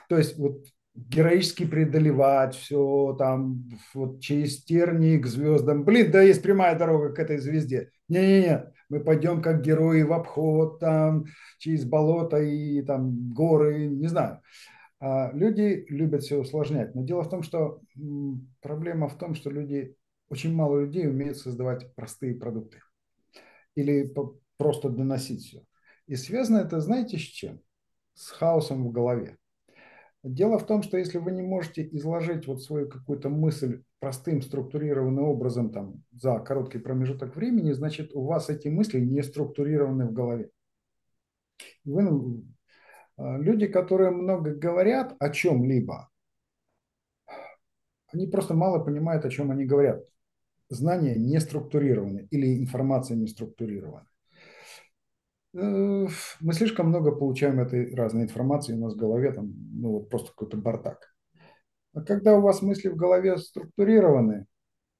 То 0.08 0.18
есть 0.18 0.36
вот 0.38 0.64
героически 1.08 1.64
преодолевать 1.64 2.54
все 2.54 3.14
там 3.18 3.68
вот 3.94 4.20
через 4.20 4.62
тернии 4.64 5.18
к 5.18 5.26
звездам. 5.26 5.84
Блин, 5.84 6.10
да 6.10 6.22
есть 6.22 6.42
прямая 6.42 6.78
дорога 6.78 7.12
к 7.12 7.18
этой 7.18 7.38
звезде. 7.38 7.90
Не-не-не, 8.08 8.72
мы 8.88 9.00
пойдем 9.00 9.40
как 9.40 9.62
герои 9.62 10.02
в 10.02 10.12
обход 10.12 10.78
там 10.80 11.24
через 11.58 11.84
болото 11.84 12.38
и 12.38 12.82
там 12.82 13.32
горы, 13.32 13.86
не 13.86 14.08
знаю. 14.08 14.40
А 14.98 15.30
люди 15.32 15.86
любят 15.88 16.22
все 16.22 16.38
усложнять. 16.38 16.94
Но 16.94 17.02
дело 17.02 17.22
в 17.22 17.30
том, 17.30 17.42
что 17.42 17.80
проблема 18.60 19.08
в 19.08 19.16
том, 19.16 19.34
что 19.34 19.50
люди, 19.50 19.96
очень 20.28 20.54
мало 20.54 20.80
людей 20.80 21.08
умеют 21.08 21.38
создавать 21.38 21.94
простые 21.94 22.34
продукты 22.34 22.78
или 23.74 24.12
просто 24.58 24.90
доносить 24.90 25.42
все. 25.42 25.62
И 26.06 26.16
связано 26.16 26.58
это, 26.58 26.80
знаете, 26.80 27.16
с 27.16 27.22
чем? 27.22 27.60
С 28.14 28.30
хаосом 28.30 28.86
в 28.86 28.92
голове. 28.92 29.38
Дело 30.22 30.58
в 30.58 30.66
том, 30.66 30.82
что 30.82 30.98
если 30.98 31.16
вы 31.16 31.32
не 31.32 31.42
можете 31.42 31.88
изложить 31.96 32.46
вот 32.46 32.62
свою 32.62 32.88
какую-то 32.88 33.30
мысль 33.30 33.82
простым 34.00 34.42
структурированным 34.42 35.24
образом 35.24 35.70
там, 35.70 36.02
за 36.12 36.38
короткий 36.40 36.78
промежуток 36.78 37.36
времени, 37.36 37.72
значит, 37.72 38.10
у 38.14 38.24
вас 38.24 38.50
эти 38.50 38.68
мысли 38.68 39.00
не 39.00 39.22
структурированы 39.22 40.06
в 40.06 40.12
голове. 40.12 40.50
Вы, 41.84 42.42
а, 43.16 43.38
люди, 43.38 43.66
которые 43.66 44.10
много 44.10 44.54
говорят 44.54 45.16
о 45.18 45.30
чем-либо, 45.30 46.10
они 48.12 48.26
просто 48.26 48.54
мало 48.54 48.84
понимают, 48.84 49.24
о 49.24 49.30
чем 49.30 49.50
они 49.50 49.64
говорят. 49.64 50.04
Знания 50.68 51.14
не 51.14 51.40
структурированы 51.40 52.28
или 52.30 52.58
информация 52.58 53.16
не 53.16 53.26
структурирована. 53.26 54.09
Э, 55.54 56.06
мы 56.40 56.52
слишком 56.52 56.88
много 56.88 57.12
получаем 57.12 57.60
этой 57.60 57.94
разной 57.94 58.24
информации 58.24 58.74
у 58.74 58.80
нас 58.80 58.94
в 58.94 58.96
голове, 58.96 59.32
там, 59.32 59.52
ну 59.72 59.92
вот 59.92 60.08
просто 60.08 60.30
какой-то 60.30 60.56
бардак. 60.56 61.14
А 61.92 62.02
когда 62.02 62.36
у 62.36 62.40
вас 62.40 62.62
мысли 62.62 62.88
в 62.88 62.96
голове 62.96 63.36
структурированы, 63.36 64.46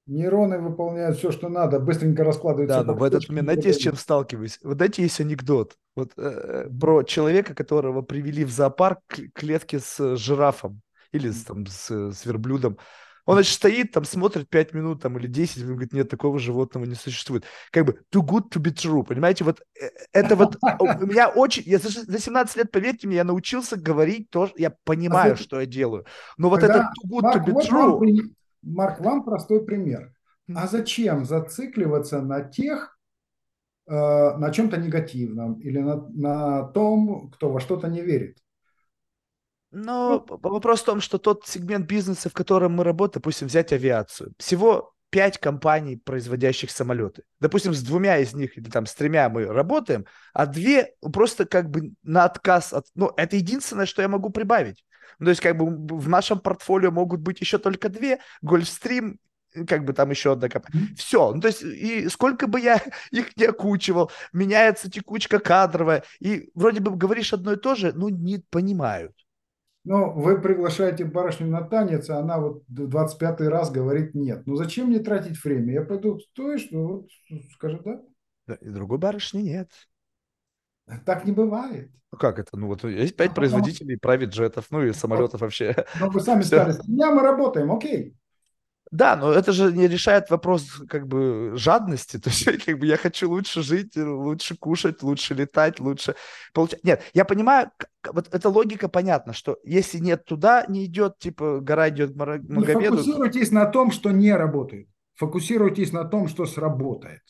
нейроны 0.07 0.59
выполняют 0.59 1.19
все, 1.19 1.31
что 1.31 1.49
надо, 1.49 1.79
быстренько 1.79 2.25
раскладываются. 2.25 2.81
Да, 2.81 2.85
но 2.85 2.99
в 2.99 3.03
этот 3.03 3.29
момент, 3.29 3.47
знаете, 3.47 3.73
с 3.73 3.77
чем 3.77 3.95
сталкиваюсь? 3.95 4.59
Вот 4.63 4.77
знаете, 4.77 5.03
есть 5.03 5.21
анекдот 5.21 5.77
вот, 5.95 6.13
э, 6.17 6.69
про 6.69 7.05
человека, 7.05 7.55
которого 7.55 8.03
привели 8.03 8.45
в 8.45 8.51
зоопарк 8.51 9.01
к 9.07 9.21
клетке 9.33 9.79
с 9.79 10.17
жирафом 10.17 10.81
или 11.13 11.31
с, 11.31 11.45
там, 11.45 11.67
с, 11.67 11.91
с 12.13 12.27
верблюдом. 12.27 12.79
Он, 13.27 13.35
значит, 13.35 13.55
стоит, 13.55 13.93
там, 13.93 14.05
смотрит 14.05 14.49
5 14.49 14.75
минут 14.75 15.03
там, 15.03 15.19
или 15.19 15.27
10, 15.27 15.63
он 15.63 15.73
говорит, 15.73 15.93
нет, 15.93 16.09
такого 16.09 16.39
животного 16.39 16.85
не 16.85 16.95
существует. 16.95 17.45
Как 17.71 17.85
бы 17.87 18.01
too 18.13 18.23
good 18.23 18.51
to 18.51 18.61
be 18.61 18.73
true, 18.73 19.05
понимаете? 19.05 19.45
Вот 19.45 19.61
э, 19.81 19.89
это 20.13 20.37
вот 20.37 20.57
у 20.81 21.07
меня 21.07 21.29
очень... 21.29 21.63
Я 21.67 21.79
за 21.79 22.19
17 22.19 22.57
лет, 22.57 22.71
поверьте 22.71 23.07
мне, 23.07 23.17
я 23.17 23.25
научился 23.25 23.77
говорить 23.77 24.31
тоже, 24.31 24.53
я 24.57 24.75
понимаю, 24.85 25.35
а 25.35 25.37
что 25.37 25.61
я 25.61 25.67
делаю. 25.67 26.07
Но 26.37 26.49
вот 26.49 26.63
это 26.63 26.91
too 27.05 27.09
good 27.09 27.23
Марк, 27.23 27.49
to 27.49 27.53
be 27.53 27.69
true... 27.69 27.99
Вам, 27.99 28.35
Марк, 28.63 29.01
вам 29.01 29.25
простой 29.25 29.65
пример. 29.65 30.13
А 30.55 30.67
зачем 30.67 31.25
зацикливаться 31.25 32.21
на 32.21 32.43
тех, 32.43 32.99
э, 33.87 33.93
на 33.93 34.51
чем-то 34.51 34.77
негативном 34.79 35.61
или 35.61 35.79
на, 35.79 36.09
на 36.09 36.65
том, 36.65 37.31
кто 37.31 37.51
во 37.51 37.61
что-то 37.61 37.89
не 37.89 38.01
верит? 38.01 38.39
Но 39.71 40.25
ну, 40.29 40.39
вопрос 40.49 40.83
в 40.83 40.85
том, 40.85 41.01
что 41.01 41.19
тот 41.19 41.47
сегмент 41.47 41.87
бизнеса, 41.87 42.29
в 42.29 42.33
котором 42.33 42.73
мы 42.73 42.85
работаем, 42.85 43.23
допустим, 43.23 43.47
взять 43.47 43.73
авиацию, 43.73 44.33
всего 44.39 44.93
пять 45.11 45.39
компаний, 45.39 45.97
производящих 45.97 46.71
самолеты. 46.71 47.25
Допустим, 47.41 47.75
с 47.75 47.83
двумя 47.83 48.19
из 48.19 48.33
них 48.33 48.57
или 48.57 48.69
там 48.71 48.87
с 48.87 48.95
тремя 48.95 49.29
мы 49.29 49.45
работаем, 49.45 50.07
а 50.33 50.47
две 50.47 50.95
просто 51.13 51.47
как 51.47 51.69
бы 51.69 51.93
на 52.03 52.25
отказ 52.25 52.73
от... 52.73 52.87
Ну, 52.95 53.13
это 53.17 53.37
единственное, 53.37 53.87
что 53.87 54.03
я 54.03 54.09
могу 54.09 54.31
прибавить. 54.31 54.85
Ну, 55.19 55.27
то 55.27 55.31
есть 55.31 55.41
как 55.41 55.57
бы 55.57 55.67
в 55.97 56.09
нашем 56.09 56.39
портфолио 56.39 56.91
могут 56.91 57.21
быть 57.21 57.41
еще 57.41 57.59
только 57.59 57.89
две, 57.89 58.21
Гольфстрим 58.41 59.19
как 59.67 59.85
бы 59.85 59.93
там 59.93 60.11
еще 60.11 60.33
одна 60.33 60.49
компания. 60.49 60.95
Все. 60.97 61.33
Ну, 61.33 61.41
то 61.41 61.49
есть, 61.49 61.63
и 61.63 62.09
сколько 62.09 62.47
бы 62.47 62.61
я 62.61 62.81
их 63.11 63.37
не 63.37 63.47
окучивал, 63.47 64.11
меняется 64.33 64.91
текучка 64.91 65.41
кадровая, 65.41 66.05
и 66.21 66.51
вроде 66.55 66.81
бы 66.81 66.95
говоришь 66.97 67.33
одно 67.33 67.53
и 67.53 67.57
то 67.57 67.75
же, 67.75 67.93
но 67.93 68.09
не 68.09 68.39
понимают. 68.51 69.13
Но 69.85 70.13
вы 70.13 70.41
приглашаете 70.41 71.05
барышню 71.05 71.49
на 71.49 71.63
танец, 71.63 72.11
а 72.11 72.19
она 72.19 72.39
вот 72.39 72.65
25 72.69 73.41
раз 73.43 73.71
говорит 73.71 74.15
нет. 74.15 74.47
Ну 74.47 74.57
зачем 74.57 74.89
мне 74.89 74.99
тратить 74.99 75.43
время? 75.43 75.73
Я 75.73 75.83
пойду, 75.83 76.21
стоишь, 76.21 76.69
ну 76.71 76.87
вот 76.87 77.09
скажет 77.55 77.83
да. 77.85 78.03
Да, 78.47 78.55
и 78.55 78.69
другой 78.69 78.99
барышни 78.99 79.41
нет. 79.41 79.71
Так 81.07 81.25
не 81.25 81.33
бывает. 81.33 81.91
Ну 82.13 82.19
как 82.19 82.39
это? 82.39 82.57
Ну 82.59 82.67
вот 82.67 82.85
есть 82.85 83.17
пять 83.17 83.31
а 83.31 83.35
производителей 83.35 83.97
правит 83.97 84.31
джетов, 84.31 84.67
ну 84.71 84.83
и 84.83 84.93
самолетов 84.93 85.41
вообще. 85.41 85.75
Ну 85.99 86.11
вы 86.11 86.21
сами 86.21 86.43
сказали, 86.43 86.73
с 86.83 86.87
меня 86.87 87.11
мы 87.13 87.23
работаем, 87.23 87.73
окей. 87.73 88.17
Да, 88.91 89.15
но 89.15 89.33
это 89.33 89.53
же 89.53 89.73
не 89.73 89.87
решает 89.87 90.31
вопрос 90.31 90.83
как 90.89 91.07
бы 91.07 91.53
жадности. 91.55 92.19
То 92.23 92.31
есть 92.31 92.65
как 92.65 92.79
бы 92.79 92.87
я 92.87 92.97
хочу 92.97 93.29
лучше 93.31 93.63
жить, 93.63 93.97
лучше 93.97 94.57
кушать, 94.57 95.03
лучше 95.03 95.35
летать, 95.35 95.79
лучше 95.81 96.17
получать. 96.53 96.83
Нет, 96.85 97.03
я 97.15 97.25
понимаю, 97.25 97.71
вот 98.13 98.29
эта 98.33 98.49
логика 98.49 98.89
понятна, 98.89 99.33
что 99.33 99.59
если 99.65 99.99
нет 99.99 100.25
туда, 100.25 100.65
не 100.69 100.87
идет, 100.87 101.19
типа 101.19 101.61
гора 101.61 101.89
идет 101.91 102.13
к 102.13 102.17
Магомеду. 102.17 102.51
Не 102.51 102.65
фокусируйтесь 102.75 103.51
на 103.53 103.67
том, 103.67 103.93
что 103.93 104.11
не 104.11 104.33
работает. 104.33 104.89
Фокусируйтесь 105.15 105.93
на 105.93 106.05
том, 106.05 106.29
что 106.29 106.47
сработает. 106.47 107.21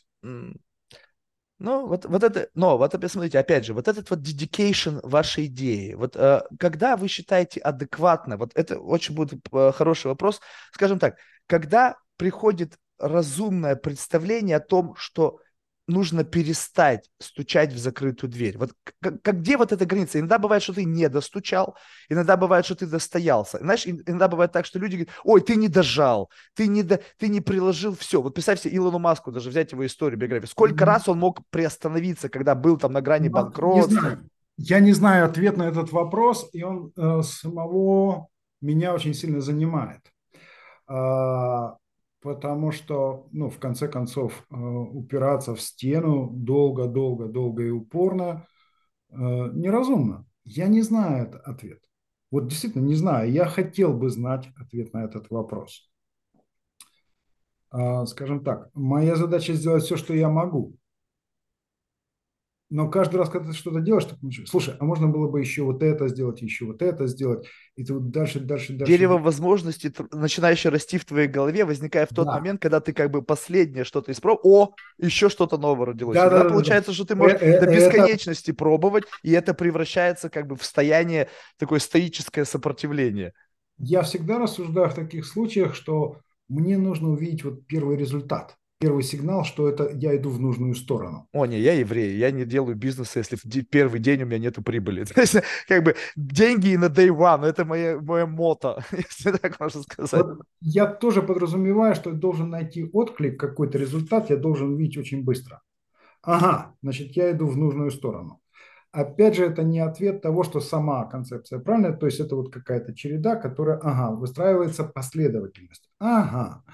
Ну, 1.60 1.86
вот, 1.86 2.06
вот 2.06 2.24
это, 2.24 2.48
но 2.54 2.78
вот 2.78 2.94
опять 2.94 3.12
смотрите, 3.12 3.38
опять 3.38 3.66
же, 3.66 3.74
вот 3.74 3.86
этот 3.86 4.08
вот 4.08 4.20
dedication 4.20 4.98
вашей 5.06 5.44
идеи, 5.44 5.92
вот 5.92 6.16
э, 6.16 6.40
когда 6.58 6.96
вы 6.96 7.06
считаете 7.06 7.60
адекватно, 7.60 8.38
вот 8.38 8.52
это 8.54 8.78
очень 8.78 9.14
будет 9.14 9.40
э, 9.52 9.70
хороший 9.72 10.06
вопрос, 10.06 10.40
скажем 10.72 10.98
так, 10.98 11.18
когда 11.46 11.96
приходит 12.16 12.78
разумное 12.98 13.76
представление 13.76 14.56
о 14.56 14.60
том, 14.60 14.94
что 14.96 15.40
нужно 15.90 16.24
перестать 16.24 17.10
стучать 17.18 17.72
в 17.72 17.78
закрытую 17.78 18.30
дверь. 18.30 18.56
Вот 18.58 18.72
как, 19.00 19.20
как, 19.22 19.40
где 19.40 19.56
вот 19.56 19.72
эта 19.72 19.84
граница? 19.84 20.18
Иногда 20.18 20.38
бывает, 20.38 20.62
что 20.62 20.72
ты 20.72 20.84
не 20.84 21.08
достучал, 21.08 21.76
иногда 22.08 22.36
бывает, 22.36 22.64
что 22.64 22.74
ты 22.74 22.86
достоялся. 22.86 23.58
Знаешь, 23.58 23.86
иногда 23.86 24.28
бывает 24.28 24.52
так, 24.52 24.66
что 24.66 24.78
люди 24.78 24.96
говорят, 24.96 25.14
ой, 25.24 25.40
ты 25.40 25.56
не 25.56 25.68
дожал, 25.68 26.30
ты 26.54 26.66
не, 26.66 26.82
до, 26.82 27.00
ты 27.18 27.28
не 27.28 27.40
приложил 27.40 27.94
все. 27.94 28.22
Вот 28.22 28.34
представь 28.34 28.60
себе 28.60 28.76
Илону 28.76 28.98
Маску, 28.98 29.32
даже 29.32 29.50
взять 29.50 29.72
его 29.72 29.84
историю, 29.84 30.18
биографию. 30.18 30.48
Сколько 30.48 30.84
mm-hmm. 30.84 30.86
раз 30.86 31.08
он 31.08 31.18
мог 31.18 31.40
приостановиться, 31.50 32.28
когда 32.28 32.54
был 32.54 32.78
там 32.78 32.92
на 32.92 33.00
грани 33.00 33.28
банкротства? 33.28 34.18
Я 34.56 34.80
не 34.80 34.92
знаю 34.92 35.26
ответ 35.26 35.56
на 35.56 35.64
этот 35.64 35.90
вопрос, 35.90 36.48
и 36.52 36.62
он 36.62 36.92
э, 36.96 37.22
самого 37.22 38.28
меня 38.60 38.94
очень 38.94 39.14
сильно 39.14 39.40
занимает. 39.40 40.00
А, 40.86 41.76
потому 42.20 42.72
что, 42.72 43.28
ну, 43.32 43.48
в 43.50 43.58
конце 43.58 43.88
концов, 43.88 44.44
э, 44.50 44.54
упираться 44.54 45.54
в 45.54 45.60
стену 45.60 46.30
долго, 46.32 46.86
долго, 46.86 47.26
долго 47.26 47.64
и 47.64 47.70
упорно 47.70 48.46
э, 49.10 49.16
неразумно. 49.16 50.26
Я 50.44 50.68
не 50.68 50.82
знаю 50.82 51.28
этот 51.28 51.42
ответ. 51.42 51.80
Вот 52.30 52.48
действительно 52.48 52.86
не 52.86 52.94
знаю. 52.94 53.30
Я 53.30 53.46
хотел 53.46 53.92
бы 53.92 54.10
знать 54.10 54.48
ответ 54.56 54.92
на 54.92 55.04
этот 55.04 55.30
вопрос. 55.30 55.90
А, 57.70 58.06
скажем 58.06 58.44
так, 58.44 58.70
моя 58.74 59.16
задача 59.16 59.52
сделать 59.54 59.84
все, 59.84 59.96
что 59.96 60.14
я 60.14 60.28
могу 60.28 60.76
но 62.70 62.88
каждый 62.88 63.16
раз, 63.16 63.28
когда 63.28 63.50
ты 63.50 63.56
что-то 63.56 63.80
делаешь, 63.80 64.04
ты 64.04 64.14
понимаешь, 64.14 64.48
слушай, 64.48 64.74
а 64.78 64.84
можно 64.84 65.08
было 65.08 65.28
бы 65.28 65.40
еще 65.40 65.64
вот 65.64 65.82
это 65.82 66.06
сделать, 66.06 66.40
еще 66.40 66.66
вот 66.66 66.82
это 66.82 67.08
сделать, 67.08 67.48
и 67.74 67.84
ты 67.84 67.92
вот 67.92 68.10
дальше, 68.10 68.38
дальше, 68.38 68.72
дальше. 68.74 68.92
Дерево 68.92 69.18
возможностей, 69.18 69.92
начинающее 70.12 70.70
расти 70.70 70.96
в 70.96 71.04
твоей 71.04 71.26
голове, 71.26 71.64
возникает 71.64 72.12
в 72.12 72.14
тот 72.14 72.26
да. 72.26 72.34
момент, 72.34 72.62
когда 72.62 72.78
ты 72.78 72.92
как 72.92 73.10
бы 73.10 73.22
последнее 73.22 73.82
что-то 73.82 74.12
испробовал, 74.12 74.40
о, 74.44 74.74
еще 74.98 75.28
что-то 75.28 75.58
новое 75.58 75.86
родилось. 75.86 76.14
Да, 76.14 76.30
да, 76.30 76.44
да, 76.44 76.50
получается, 76.50 76.92
да. 76.92 76.94
что 76.94 77.04
ты 77.06 77.16
можешь 77.16 77.38
э, 77.40 77.54
э, 77.54 77.60
до 77.60 77.66
бесконечности 77.66 78.52
это... 78.52 78.58
пробовать, 78.58 79.04
и 79.24 79.32
это 79.32 79.52
превращается 79.52 80.30
как 80.30 80.46
бы 80.46 80.54
в 80.54 80.62
состояние 80.62 81.28
такое 81.58 81.80
стоическое 81.80 82.44
сопротивление. 82.44 83.32
Я 83.78 84.02
всегда 84.02 84.38
рассуждаю 84.38 84.90
в 84.90 84.94
таких 84.94 85.26
случаях, 85.26 85.74
что 85.74 86.18
мне 86.48 86.78
нужно 86.78 87.10
увидеть 87.10 87.42
вот 87.42 87.66
первый 87.66 87.96
результат 87.96 88.56
первый 88.80 89.02
сигнал, 89.02 89.44
что 89.44 89.68
это 89.68 89.90
я 89.92 90.16
иду 90.16 90.30
в 90.30 90.40
нужную 90.40 90.74
сторону. 90.74 91.28
О, 91.32 91.44
не, 91.44 91.60
я 91.60 91.74
еврей, 91.74 92.16
я 92.16 92.30
не 92.30 92.46
делаю 92.46 92.76
бизнеса, 92.76 93.18
если 93.18 93.36
в 93.36 93.44
первый 93.66 94.00
день 94.00 94.22
у 94.22 94.26
меня 94.26 94.38
нету 94.38 94.62
прибыли. 94.62 95.04
То 95.14 95.20
есть, 95.20 95.36
как 95.68 95.84
бы, 95.84 95.94
деньги 96.16 96.76
на 96.76 96.86
day 96.86 97.08
one, 97.08 97.44
это 97.44 97.64
мое, 97.66 98.00
мое 98.00 98.26
мото, 98.26 98.82
если 98.92 99.32
так 99.36 99.60
можно 99.60 99.82
сказать. 99.82 100.24
Вот 100.24 100.40
я 100.62 100.86
тоже 100.86 101.22
подразумеваю, 101.22 101.94
что 101.94 102.10
я 102.10 102.16
должен 102.16 102.48
найти 102.48 102.88
отклик, 102.90 103.38
какой-то 103.38 103.76
результат, 103.78 104.30
я 104.30 104.36
должен 104.36 104.76
видеть 104.76 104.96
очень 104.96 105.24
быстро. 105.24 105.60
Ага, 106.22 106.74
значит, 106.82 107.16
я 107.16 107.30
иду 107.32 107.46
в 107.46 107.56
нужную 107.58 107.90
сторону. 107.90 108.40
Опять 108.92 109.36
же, 109.36 109.44
это 109.44 109.62
не 109.62 109.78
ответ 109.78 110.22
того, 110.22 110.42
что 110.42 110.60
сама 110.60 111.04
концепция 111.04 111.60
правильная, 111.60 111.92
то 111.92 112.06
есть 112.06 112.18
это 112.18 112.34
вот 112.34 112.52
какая-то 112.52 112.94
череда, 112.94 113.36
которая, 113.36 113.78
ага, 113.78 114.10
выстраивается 114.10 114.84
последовательность. 114.84 115.88
Ага, 116.00 116.64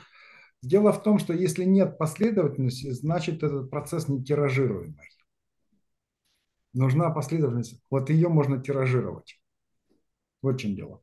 Дело 0.66 0.92
в 0.92 1.00
том, 1.00 1.20
что 1.20 1.32
если 1.32 1.62
нет 1.62 1.96
последовательности, 1.96 2.90
значит 2.90 3.44
этот 3.44 3.70
процесс 3.70 4.08
не 4.08 4.24
тиражируемый. 4.24 4.96
Нужна 6.74 7.10
последовательность. 7.10 7.80
Вот 7.88 8.10
ее 8.10 8.28
можно 8.28 8.60
тиражировать. 8.60 9.40
Вот 10.42 10.56
в 10.56 10.58
чем 10.58 10.74
дело. 10.74 11.02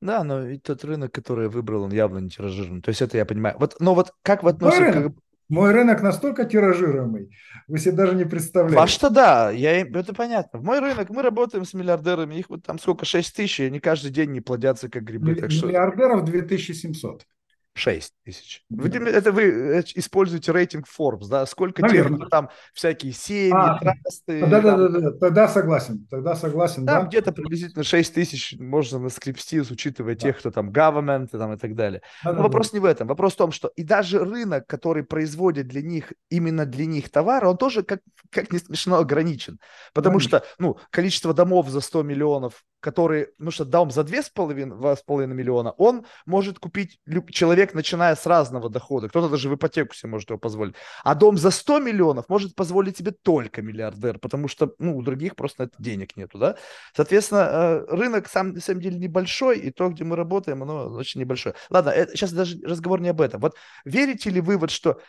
Да, 0.00 0.22
но 0.22 0.48
и 0.48 0.58
тот 0.58 0.84
рынок, 0.84 1.12
который 1.12 1.46
я 1.46 1.50
выбрал, 1.50 1.82
он 1.82 1.92
явно 1.92 2.18
не 2.18 2.30
тиражируемый. 2.30 2.82
То 2.82 2.90
есть 2.90 3.02
это 3.02 3.16
я 3.16 3.26
понимаю. 3.26 3.56
Вот, 3.58 3.76
но 3.80 3.96
вот 3.96 4.14
как 4.22 4.44
вы 4.44 4.50
относитесь... 4.50 4.80
Мой 4.80 4.92
рынок, 4.92 5.16
мой 5.48 5.72
рынок 5.72 6.02
настолько 6.02 6.44
тиражируемый, 6.44 7.36
вы 7.66 7.78
себе 7.80 7.92
даже 7.92 8.14
не 8.14 8.24
представляете. 8.24 8.78
Ваш-то 8.78 9.10
да, 9.10 9.50
я, 9.50 9.80
это 9.80 10.14
понятно. 10.14 10.60
В 10.60 10.62
мой 10.62 10.78
рынок, 10.78 11.10
мы 11.10 11.22
работаем 11.22 11.64
с 11.64 11.74
миллиардерами, 11.74 12.36
их 12.36 12.48
вот 12.48 12.64
там 12.64 12.78
сколько, 12.78 13.04
6 13.04 13.34
тысяч, 13.34 13.58
и 13.58 13.64
они 13.64 13.80
каждый 13.80 14.12
день 14.12 14.30
не 14.30 14.40
плодятся, 14.40 14.88
как 14.88 15.02
грибы. 15.02 15.32
Миллиардеров 15.32 16.24
2700. 16.24 17.26
6 17.74 18.14
тысяч. 18.24 18.64
Вы, 18.68 18.88
это 18.88 19.32
вы 19.32 19.42
э, 19.42 19.82
используете 19.94 20.52
рейтинг 20.52 20.86
Forbes, 20.86 21.28
да? 21.28 21.46
Сколько 21.46 21.82
Наверное. 21.82 22.26
там 22.28 22.50
всякие 22.74 23.12
семьи, 23.12 23.52
а, 23.54 23.78
трасты. 23.78 24.46
Да, 24.46 24.60
да, 24.60 24.76
да, 24.76 24.88
да, 24.88 25.12
тогда 25.12 25.48
согласен, 25.48 26.06
тогда 26.10 26.34
согласен. 26.34 26.84
Там 26.84 27.02
да? 27.02 27.08
где-то 27.08 27.32
приблизительно 27.32 27.84
6 27.84 28.14
тысяч 28.14 28.56
можно 28.58 28.98
наскрепсти, 28.98 29.60
учитывая 29.60 30.14
да. 30.14 30.20
тех, 30.20 30.38
кто 30.38 30.50
там 30.50 30.70
government 30.70 31.28
там, 31.28 31.52
и 31.52 31.56
так 31.56 31.74
далее. 31.74 32.02
Да, 32.24 32.32
Но 32.32 32.38
да, 32.38 32.42
вопрос 32.42 32.70
да. 32.70 32.76
не 32.76 32.80
в 32.80 32.84
этом. 32.84 33.06
Вопрос 33.06 33.34
в 33.34 33.36
том, 33.36 33.52
что 33.52 33.68
и 33.76 33.84
даже 33.84 34.18
рынок, 34.18 34.66
который 34.66 35.04
производит 35.04 35.68
для 35.68 35.82
них, 35.82 36.12
именно 36.28 36.66
для 36.66 36.86
них 36.86 37.08
товары, 37.10 37.46
он 37.46 37.56
тоже, 37.56 37.82
как, 37.82 38.00
как 38.30 38.52
не 38.52 38.58
смешно, 38.58 38.98
ограничен. 38.98 39.58
Потому 39.94 40.18
Конечно. 40.18 40.38
что, 40.38 40.46
ну, 40.58 40.78
количество 40.90 41.32
домов 41.32 41.68
за 41.68 41.80
100 41.80 42.02
миллионов 42.02 42.64
который, 42.80 43.28
ну 43.38 43.50
что, 43.50 43.64
дом 43.64 43.90
за 43.90 44.00
2,5 44.00 45.26
миллиона, 45.26 45.70
он 45.72 46.06
может 46.26 46.58
купить 46.58 46.98
человек, 47.28 47.59
начиная 47.74 48.16
с 48.16 48.26
разного 48.26 48.68
дохода. 48.68 49.08
Кто-то 49.08 49.28
даже 49.28 49.48
в 49.48 49.54
ипотеку 49.54 49.94
себе 49.94 50.10
может 50.10 50.30
его 50.30 50.38
позволить. 50.38 50.74
А 51.04 51.14
дом 51.14 51.36
за 51.36 51.50
100 51.50 51.80
миллионов 51.80 52.28
может 52.28 52.54
позволить 52.54 52.98
себе 52.98 53.12
только 53.12 53.62
миллиардер, 53.62 54.18
потому 54.18 54.48
что, 54.48 54.74
ну, 54.78 54.96
у 54.96 55.02
других 55.02 55.36
просто 55.36 55.64
это 55.64 55.74
денег 55.78 56.16
нету, 56.16 56.38
да. 56.38 56.56
Соответственно, 56.94 57.48
э, 57.50 57.84
рынок 57.94 58.28
сам, 58.28 58.52
на 58.52 58.60
самом 58.60 58.80
деле 58.80 58.98
небольшой, 58.98 59.58
и 59.58 59.70
то, 59.70 59.88
где 59.88 60.04
мы 60.04 60.16
работаем, 60.16 60.62
оно 60.62 60.88
очень 60.88 61.20
небольшое. 61.20 61.54
Ладно, 61.70 61.90
это, 61.90 62.16
сейчас 62.16 62.32
даже 62.32 62.58
разговор 62.62 63.00
не 63.00 63.08
об 63.08 63.20
этом. 63.20 63.40
Вот 63.40 63.56
верите 63.84 64.30
ли 64.30 64.40
вы 64.40 64.56
вот, 64.56 64.70
что 64.70 65.00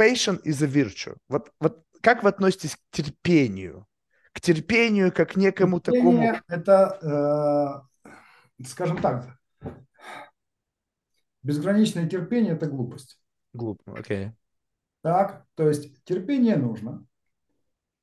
patient 0.00 0.42
is 0.44 0.62
a 0.64 0.68
virtue? 0.68 1.16
Вот, 1.28 1.50
вот 1.60 1.82
как 2.02 2.22
вы 2.22 2.28
относитесь 2.28 2.76
к 2.76 2.80
терпению? 2.90 3.86
к 4.38 4.40
терпению, 4.40 5.12
как 5.12 5.32
к 5.32 5.36
некому 5.36 5.80
Терпение 5.80 6.34
такому... 6.34 6.42
Это, 6.46 7.84
э, 8.04 8.64
скажем 8.64 8.98
так, 8.98 9.37
безграничное 11.48 12.06
терпение– 12.06 12.52
это 12.54 12.66
глупость. 12.66 13.18
Глупо, 13.54 13.94
окей. 13.98 14.26
Okay. 14.26 14.32
Так, 15.00 15.46
то 15.54 15.66
есть 15.66 16.04
терпение 16.04 16.56
нужно. 16.56 17.06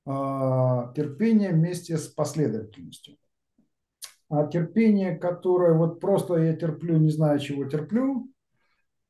Э, 0.08 0.92
терпение 0.96 1.52
вместе 1.52 1.98
с 1.98 2.08
последовательностью. 2.08 3.18
А 4.30 4.48
терпение, 4.48 5.16
которое 5.16 5.78
вот 5.78 6.00
просто 6.00 6.38
я 6.38 6.56
терплю, 6.56 6.98
не 6.98 7.12
знаю, 7.12 7.38
чего 7.40 7.66
терплю, 7.66 8.28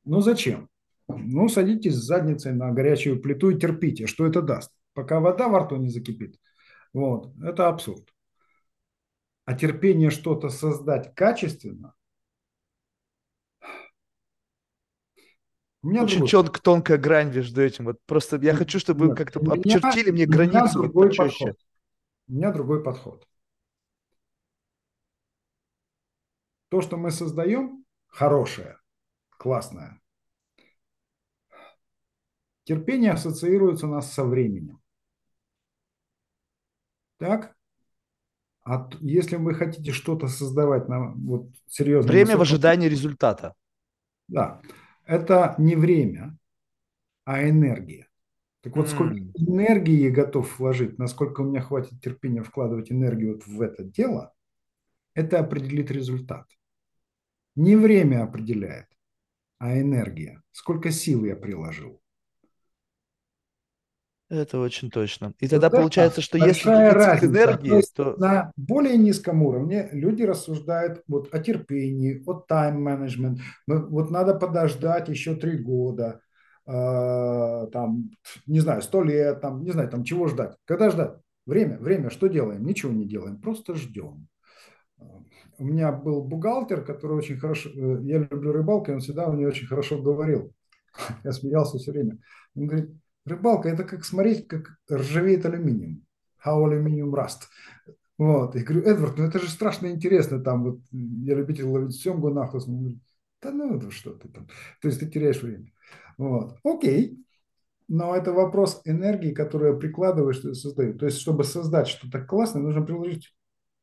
ну 0.04 0.20
зачем? 0.20 0.68
Ну, 1.08 1.48
садитесь 1.48 1.94
с 1.94 2.04
задницей 2.04 2.52
на 2.52 2.72
горячую 2.72 3.22
плиту 3.22 3.50
и 3.50 3.58
терпите. 3.58 4.06
Что 4.06 4.26
это 4.26 4.42
даст? 4.42 4.70
Пока 4.92 5.20
вода 5.20 5.48
во 5.48 5.60
рту 5.60 5.76
не 5.76 5.88
закипит, 5.88 6.38
вот. 6.92 7.32
Это 7.42 7.68
абсурд. 7.68 8.12
А 9.46 9.54
терпение 9.54 10.10
что-то 10.10 10.50
создать 10.50 11.14
качественно 11.14 11.95
У 15.86 15.88
меня 15.88 16.02
Очень 16.02 16.26
четко, 16.26 16.60
тонкая 16.60 16.98
грань 16.98 17.32
между 17.32 17.62
этим. 17.62 17.84
Вот 17.84 18.00
просто 18.06 18.38
я 18.38 18.56
хочу, 18.56 18.80
чтобы 18.80 19.06
вы 19.06 19.14
как-то 19.14 19.38
обчертили 19.38 20.10
мне 20.10 20.26
границу. 20.26 20.80
У 20.80 20.82
меня, 20.82 21.14
подход. 21.16 21.56
у 22.26 22.32
меня 22.32 22.50
другой 22.50 22.82
подход. 22.82 23.24
То, 26.70 26.80
что 26.80 26.96
мы 26.96 27.12
создаем, 27.12 27.84
хорошее, 28.08 28.80
классное. 29.38 30.00
Терпение 32.64 33.12
ассоциируется 33.12 33.86
у 33.86 33.90
нас 33.90 34.12
со 34.12 34.24
временем. 34.24 34.80
Так? 37.18 37.54
А 38.64 38.90
если 38.98 39.36
вы 39.36 39.54
хотите 39.54 39.92
что-то 39.92 40.26
создавать 40.26 40.88
на 40.88 41.12
вот 41.12 41.46
серьезно... 41.68 42.10
Время 42.10 42.36
высоком... 42.36 42.38
в 42.40 42.42
ожидании 42.42 42.88
результата. 42.88 43.54
Да. 44.26 44.60
Это 45.06 45.54
не 45.58 45.76
время, 45.76 46.36
а 47.24 47.48
энергия. 47.48 48.08
Так 48.60 48.76
вот, 48.76 48.88
сколько 48.88 49.14
mm. 49.14 49.32
энергии 49.36 49.94
я 50.02 50.10
готов 50.10 50.58
вложить, 50.58 50.98
насколько 50.98 51.42
у 51.42 51.44
меня 51.44 51.60
хватит 51.60 52.00
терпения 52.00 52.42
вкладывать 52.42 52.90
энергию 52.90 53.34
вот 53.34 53.46
в 53.46 53.62
это 53.62 53.84
дело, 53.84 54.34
это 55.14 55.38
определит 55.38 55.92
результат. 55.92 56.46
Не 57.54 57.76
время 57.76 58.24
определяет, 58.24 58.88
а 59.58 59.80
энергия. 59.80 60.42
Сколько 60.50 60.90
сил 60.90 61.24
я 61.24 61.36
приложил. 61.36 62.02
Это 64.28 64.58
очень 64.58 64.90
точно. 64.90 65.34
И 65.38 65.46
тогда 65.46 65.68
вот 65.68 65.78
получается, 65.78 66.20
что 66.20 66.36
если 66.36 66.68
разница. 66.68 67.26
энергии, 67.26 67.68
то, 67.68 67.76
есть 67.76 67.94
то... 67.94 68.16
На 68.16 68.52
более 68.56 68.96
низком 68.96 69.42
уровне 69.42 69.88
люди 69.92 70.24
рассуждают 70.24 71.02
вот 71.06 71.32
о 71.32 71.38
терпении, 71.38 72.22
о 72.26 72.34
тайм-менеджмент. 72.34 73.38
Вот 73.66 74.10
надо 74.10 74.34
подождать 74.34 75.08
еще 75.08 75.36
три 75.36 75.58
года. 75.58 76.20
э, 76.66 77.66
там, 77.72 78.10
не 78.46 78.58
знаю, 78.60 78.82
сто 78.82 79.02
лет, 79.02 79.40
там, 79.40 79.62
не 79.62 79.70
знаю, 79.70 79.88
там 79.88 80.02
чего 80.02 80.26
ждать. 80.26 80.56
Когда 80.64 80.90
ждать? 80.90 81.14
Время, 81.46 81.78
время, 81.78 82.10
что 82.10 82.26
делаем? 82.26 82.66
Ничего 82.66 82.92
не 82.92 83.06
делаем, 83.06 83.40
просто 83.40 83.76
ждем. 83.76 84.26
У 85.58 85.64
меня 85.64 85.92
был 85.92 86.22
бухгалтер, 86.22 86.84
который 86.84 87.16
очень 87.16 87.38
хорошо, 87.38 87.70
э, 87.70 88.02
я 88.02 88.18
люблю 88.18 88.52
рыбалку, 88.52 88.90
и 88.90 88.94
он 88.94 89.00
всегда 89.00 89.28
мне 89.28 89.46
очень 89.46 89.66
хорошо 89.66 90.02
говорил. 90.02 90.52
Я 91.24 91.32
смеялся 91.32 91.78
все 91.78 91.92
время. 91.92 92.18
Он 92.54 92.66
говорит, 92.66 92.90
рыбалка 93.26 93.68
это 93.68 93.84
как 93.84 94.04
смотреть, 94.04 94.48
как 94.48 94.78
ржавеет 94.90 95.44
алюминиум. 95.44 96.04
How 96.44 96.64
aluminium 96.64 97.12
rust. 97.12 97.48
Вот. 98.18 98.54
Я 98.54 98.62
говорю, 98.62 98.84
Эдвард, 98.86 99.18
ну 99.18 99.24
это 99.24 99.38
же 99.38 99.48
страшно 99.50 99.88
интересно. 99.88 100.40
Там 100.40 100.64
вот 100.64 100.80
я 100.90 101.34
любитель 101.34 101.64
ловить 101.64 101.96
семгу 101.96 102.30
нахлост. 102.30 102.68
Он 102.68 102.78
говорит, 102.78 102.98
да 103.42 103.50
ну 103.50 103.76
это 103.76 103.90
что 103.90 104.12
ты 104.12 104.28
там. 104.28 104.48
То 104.80 104.88
есть 104.88 105.00
ты 105.00 105.06
теряешь 105.06 105.42
время. 105.42 105.70
Вот. 106.16 106.58
Окей. 106.64 107.22
Но 107.88 108.16
это 108.16 108.32
вопрос 108.32 108.80
энергии, 108.84 109.32
которую 109.32 109.78
прикладываешь, 109.78 110.38
что 110.38 110.54
создаю. 110.54 110.98
То 110.98 111.06
есть, 111.06 111.18
чтобы 111.18 111.44
создать 111.44 111.86
что-то 111.86 112.20
классное, 112.20 112.62
нужно 112.62 112.82
приложить 112.82 113.32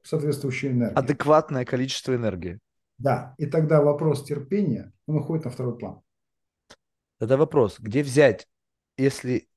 соответствующую 0.02 0.74
энергию. 0.74 1.00
Адекватное 1.00 1.64
количество 1.64 2.14
энергии. 2.14 2.60
Да. 2.98 3.34
И 3.38 3.46
тогда 3.46 3.82
вопрос 3.82 4.24
терпения, 4.26 4.92
он 5.08 5.18
уходит 5.18 5.46
на 5.46 5.52
второй 5.52 5.78
план. 5.78 6.02
Это 7.20 7.38
вопрос, 7.38 7.80
где 7.80 8.04
взять, 8.04 8.48
если 8.98 9.48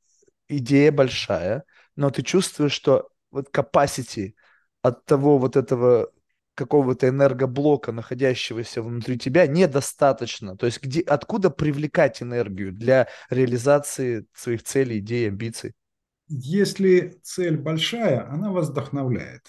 идея 0.49 0.93
большая, 0.93 1.65
но 1.97 2.11
ты 2.11 2.23
чувствуешь, 2.23 2.73
что 2.73 3.09
вот 3.31 3.49
capacity 3.51 4.35
от 4.83 5.05
того 5.05 5.39
вот 5.39 5.57
этого 5.57 6.11
какого-то 6.55 7.09
энергоблока, 7.09 7.93
находящегося 7.93 8.83
внутри 8.83 9.19
тебя, 9.19 9.47
недостаточно. 9.47 10.57
То 10.57 10.67
есть 10.67 10.83
где, 10.83 11.03
откуда 11.03 11.51
привлекать 11.51 12.23
энергию 12.23 12.73
для 12.73 13.09
реализации 13.29 14.27
своих 14.33 14.63
целей, 14.63 14.99
идей, 14.99 15.29
амбиций? 15.29 15.75
Если 16.29 17.21
цель 17.23 17.59
большая, 17.59 18.29
она 18.29 18.51
вас 18.51 18.71
вдохновляет. 18.71 19.43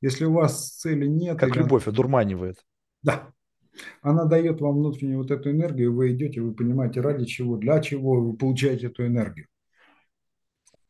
Если 0.00 0.24
у 0.24 0.32
вас 0.32 0.76
цели 0.76 1.06
нет... 1.06 1.38
Как 1.38 1.56
любовь 1.56 1.86
одурманивает. 1.86 2.58
Да. 3.02 3.32
Она 4.02 4.24
дает 4.24 4.60
вам 4.60 4.76
внутреннюю 4.76 5.18
вот 5.18 5.30
эту 5.30 5.50
энергию, 5.50 5.94
вы 5.94 6.12
идете, 6.12 6.40
вы 6.40 6.54
понимаете, 6.54 7.00
ради 7.00 7.24
чего, 7.24 7.56
для 7.56 7.80
чего 7.80 8.20
вы 8.20 8.36
получаете 8.36 8.86
эту 8.86 9.06
энергию. 9.06 9.46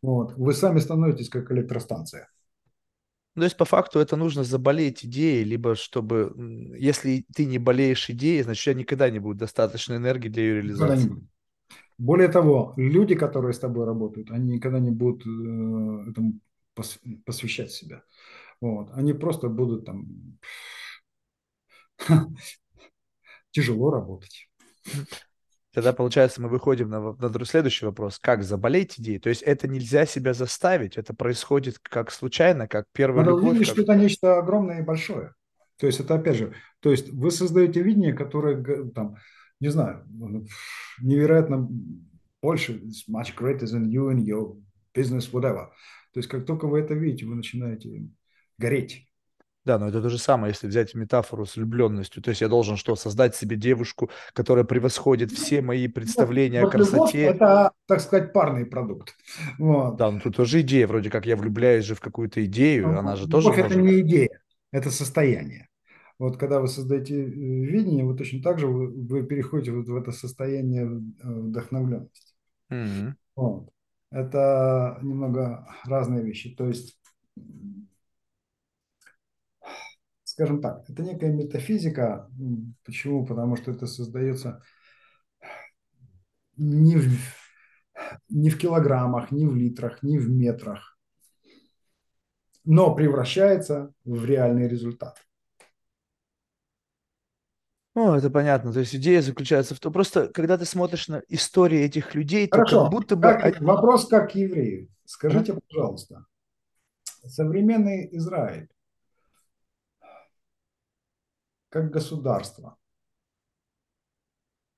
Вот. 0.03 0.35
Вы 0.37 0.53
сами 0.53 0.79
становитесь 0.79 1.29
как 1.29 1.51
электростанция. 1.51 2.29
Ну, 3.35 3.41
то 3.41 3.45
есть, 3.45 3.57
по 3.57 3.65
факту, 3.67 3.99
это 3.99 4.17
нужно 4.17 4.45
заболеть 4.45 5.05
идеей, 5.05 5.45
либо 5.45 5.75
чтобы, 5.75 6.33
если 6.79 7.27
ты 7.35 7.45
не 7.45 7.59
болеешь 7.59 8.09
идеей, 8.09 8.43
значит, 8.43 8.63
у 8.63 8.65
тебя 8.71 8.81
никогда 8.81 9.11
не 9.11 9.19
будет 9.19 9.37
достаточно 9.37 9.95
энергии 9.95 10.31
для 10.31 10.43
ее 10.43 10.55
реализации. 10.55 11.13
Более 11.99 12.29
того, 12.29 12.75
люди, 12.77 13.15
которые 13.15 13.53
с 13.53 13.59
тобой 13.59 13.85
работают, 13.85 14.31
они 14.31 14.55
никогда 14.55 14.79
не 14.79 14.91
будут 14.91 15.27
э, 15.27 16.11
этому 16.11 16.41
посвящать 17.25 17.73
себя. 17.73 18.03
Вот. 18.61 18.91
Они 18.93 19.13
просто 19.13 19.49
будут 19.49 19.87
там 19.87 20.39
тяжело 23.57 23.91
работать. 23.91 24.49
Тогда, 25.73 25.93
получается, 25.93 26.43
мы 26.43 26.49
выходим 26.49 26.89
на, 26.91 27.13
на 27.13 27.45
следующий 27.45 27.87
вопрос. 27.87 28.19
Как 28.19 28.43
заболеть 28.43 28.99
идеей? 28.99 29.19
То 29.19 29.31
есть 29.31 29.43
это 29.43 29.67
нельзя 29.67 30.07
себя 30.07 30.35
заставить, 30.35 30.97
это 30.97 31.15
происходит 31.15 31.79
как 31.79 32.11
случайно, 32.11 32.69
как 32.69 32.87
первая 32.93 33.25
Надо 33.25 33.39
любовь. 33.39 33.51
увидеть, 33.51 33.69
как... 33.69 33.75
что 33.75 33.83
это 33.83 33.95
нечто 33.95 34.39
огромное 34.39 34.81
и 34.81 34.83
большое. 34.83 35.35
То 35.79 35.87
есть 35.87 36.01
это, 36.01 36.15
опять 36.15 36.37
же, 36.37 36.55
то 36.81 36.91
есть 36.91 37.11
вы 37.11 37.31
создаете 37.31 37.83
видение, 37.83 38.13
которое, 38.15 38.63
там, 38.91 39.17
не 39.61 39.69
знаю, 39.69 40.07
невероятно 41.01 41.69
больше, 42.43 42.83
much 43.11 43.35
greater 43.37 43.65
than 43.65 43.87
you 43.87 44.11
and 44.11 44.25
your 44.25 44.59
business, 44.95 45.31
whatever. 45.33 45.69
То 46.13 46.21
есть 46.21 46.29
как 46.29 46.47
только 46.47 46.67
вы 46.67 46.81
это 46.81 46.95
видите, 46.95 47.27
вы 47.27 47.35
начинаете 47.35 48.09
гореть. 48.59 49.06
Да, 49.67 49.81
но 49.81 49.89
это 49.89 50.01
то 50.01 50.09
же 50.09 50.19
самое, 50.19 50.53
если 50.53 50.69
взять 50.69 50.95
метафору 50.95 51.45
с 51.45 51.57
влюбленностью. 51.57 52.23
То 52.23 52.31
есть 52.31 52.41
я 52.41 52.47
должен 52.47 52.77
что, 52.77 52.95
создать 52.95 53.35
себе 53.35 53.57
девушку, 53.57 54.11
которая 54.33 54.65
превосходит 54.65 55.33
все 55.33 55.61
мои 55.61 55.89
представления 55.89 56.63
вот, 56.63 56.69
о 56.69 56.71
красоте. 56.71 57.23
это, 57.23 57.73
так 57.87 58.01
сказать, 58.01 58.33
парный 58.33 58.65
продукт. 58.65 59.17
Вот. 59.59 59.97
Да, 59.97 60.13
но 60.13 60.21
тут 60.21 60.37
тоже 60.37 60.61
идея, 60.61 60.87
вроде 60.87 61.11
как 61.11 61.27
я 61.27 61.37
влюбляюсь 61.37 61.85
же 61.85 61.97
в 61.97 62.01
какую-то 62.01 62.45
идею, 62.45 62.87
ну, 62.87 62.99
она 62.99 63.17
же 63.17 63.29
тоже 63.29 63.49
может... 63.49 63.67
это 63.67 63.75
не 63.75 64.01
идея, 64.03 64.41
это 64.71 64.93
состояние. 64.93 65.69
Вот 66.21 66.37
когда 66.37 66.61
вы 66.61 66.69
создаете 66.69 67.25
э, 67.25 67.27
видение, 67.27 68.05
вы 68.05 68.17
точно 68.17 68.41
так 68.43 68.61
же 68.61 68.69
вы, 68.69 68.87
вы 68.87 69.25
переходите 69.25 69.73
вот 69.73 69.89
в 69.89 69.97
это 69.97 70.13
состояние 70.13 70.85
э, 70.85 71.29
вдохновленности. 71.29 72.35
Mm-hmm. 72.71 73.13
Вот. 73.35 73.69
Это 74.13 75.01
немного 75.03 75.67
разные 75.85 76.23
вещи. 76.23 76.55
То 76.55 76.69
есть 76.69 76.97
скажем 80.37 80.61
так, 80.61 80.85
это 80.91 81.03
некая 81.03 81.33
метафизика. 81.33 82.31
Почему? 82.85 83.25
Потому 83.25 83.57
что 83.57 83.71
это 83.71 83.87
создается 83.87 84.63
не 86.59 86.97
в, 86.97 87.11
не 88.29 88.51
в 88.51 88.59
килограммах, 88.59 89.31
не 89.31 89.47
в 89.47 89.57
литрах, 89.57 90.03
не 90.03 90.19
в 90.19 90.29
метрах, 90.29 90.99
но 92.65 92.95
превращается 92.95 93.95
в 94.05 94.27
реальный 94.27 94.69
результат. 94.69 95.17
Ну, 97.95 98.15
это 98.15 98.29
понятно. 98.29 98.75
То 98.75 98.81
есть 98.81 98.95
идея 98.95 99.23
заключается 99.23 99.75
в 99.75 99.81
том, 99.81 99.91
просто 99.91 100.29
когда 100.29 100.59
ты 100.59 100.67
смотришь 100.67 101.09
на 101.09 101.23
истории 101.29 101.81
этих 101.81 102.15
людей, 102.15 102.47
Хорошо. 102.51 102.77
то 102.77 102.83
как 102.83 102.93
будто 102.93 103.17
бы... 103.17 103.23
Как, 103.23 103.63
вопрос 103.63 104.07
как 104.07 104.35
еврею. 104.35 104.91
Скажите, 105.07 105.59
пожалуйста, 105.67 106.27
современный 107.25 108.15
Израиль 108.15 108.69
как 111.69 111.91
государство. 111.91 112.77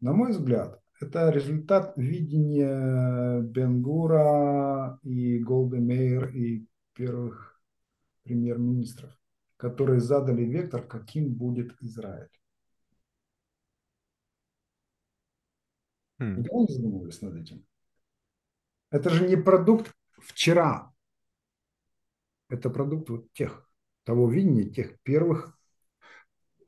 На 0.00 0.12
мой 0.12 0.30
взгляд, 0.30 0.80
это 1.00 1.30
результат 1.30 1.96
видения 1.96 3.40
Бенгура 3.40 4.98
и 5.02 5.38
Голдемейр 5.38 6.28
и 6.28 6.66
первых 6.92 7.60
премьер-министров, 8.22 9.10
которые 9.56 10.00
задали 10.00 10.42
вектор, 10.42 10.86
каким 10.86 11.34
будет 11.34 11.76
Израиль. 11.80 12.30
Никогда 16.18 16.58
не 16.58 16.74
задумывались 16.74 17.22
над 17.22 17.36
этим? 17.36 17.64
Это 18.90 19.10
же 19.10 19.28
не 19.28 19.36
продукт 19.36 19.94
вчера. 20.18 20.92
Это 22.48 22.70
продукт 22.70 23.10
вот 23.10 23.32
тех, 23.32 23.70
того 24.04 24.28
видения, 24.28 24.68
тех 24.68 25.00
первых 25.02 25.57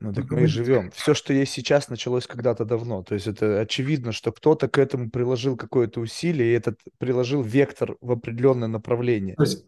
ну 0.01 0.13
так 0.13 0.31
мы 0.31 0.43
и 0.43 0.47
живем. 0.47 0.89
Все, 0.91 1.13
что 1.13 1.31
есть 1.31 1.53
сейчас, 1.53 1.87
началось 1.87 2.25
когда-то 2.25 2.65
давно. 2.65 3.03
То 3.03 3.13
есть 3.13 3.27
это 3.27 3.59
очевидно, 3.59 4.11
что 4.11 4.31
кто-то 4.31 4.67
к 4.67 4.79
этому 4.79 5.11
приложил 5.11 5.55
какое-то 5.55 6.01
усилие, 6.01 6.49
и 6.49 6.55
этот 6.55 6.79
приложил 6.97 7.43
вектор 7.43 7.95
в 8.01 8.11
определенное 8.11 8.67
направление. 8.67 9.35
То 9.35 9.43
есть, 9.43 9.67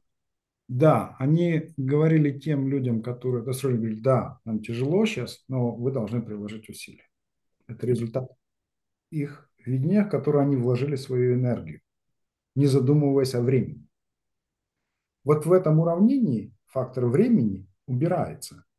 да, 0.68 1.16
они 1.20 1.74
говорили 1.78 2.38
тем 2.40 2.68
людям, 2.68 3.04
которые 3.04 3.44
достроили, 3.44 3.78
говорили, 3.78 4.00
да, 4.02 4.40
нам 4.44 4.60
тяжело 4.60 5.06
сейчас, 5.06 5.44
но 5.48 5.76
вы 5.76 5.92
должны 5.92 6.20
приложить 6.24 6.68
усилия. 6.68 7.08
Это 7.68 7.86
результат 7.86 8.28
их 9.12 9.48
видения, 9.64 10.04
в 10.04 10.10
которые 10.10 10.46
они 10.46 10.56
вложили 10.56 10.96
свою 10.96 11.36
энергию, 11.36 11.82
не 12.56 12.66
задумываясь 12.66 13.36
о 13.36 13.42
времени. 13.42 13.88
Вот 15.24 15.46
в 15.46 15.52
этом 15.52 15.80
уравнении 15.80 16.52
фактор 16.66 17.06
времени 17.06 17.68
убирается– 17.86 18.66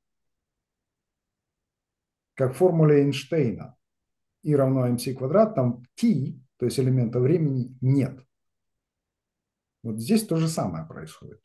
как 2.34 2.54
формуле 2.54 3.02
Эйнштейна. 3.02 3.76
И 4.42 4.54
равно 4.54 4.86
mc 4.88 5.14
квадрат, 5.14 5.54
там 5.54 5.82
t, 5.94 6.38
то 6.58 6.66
есть 6.66 6.78
элемента 6.78 7.18
времени, 7.18 7.76
нет. 7.80 8.20
Вот 9.82 10.00
здесь 10.00 10.26
то 10.26 10.36
же 10.36 10.48
самое 10.48 10.86
происходит. 10.86 11.40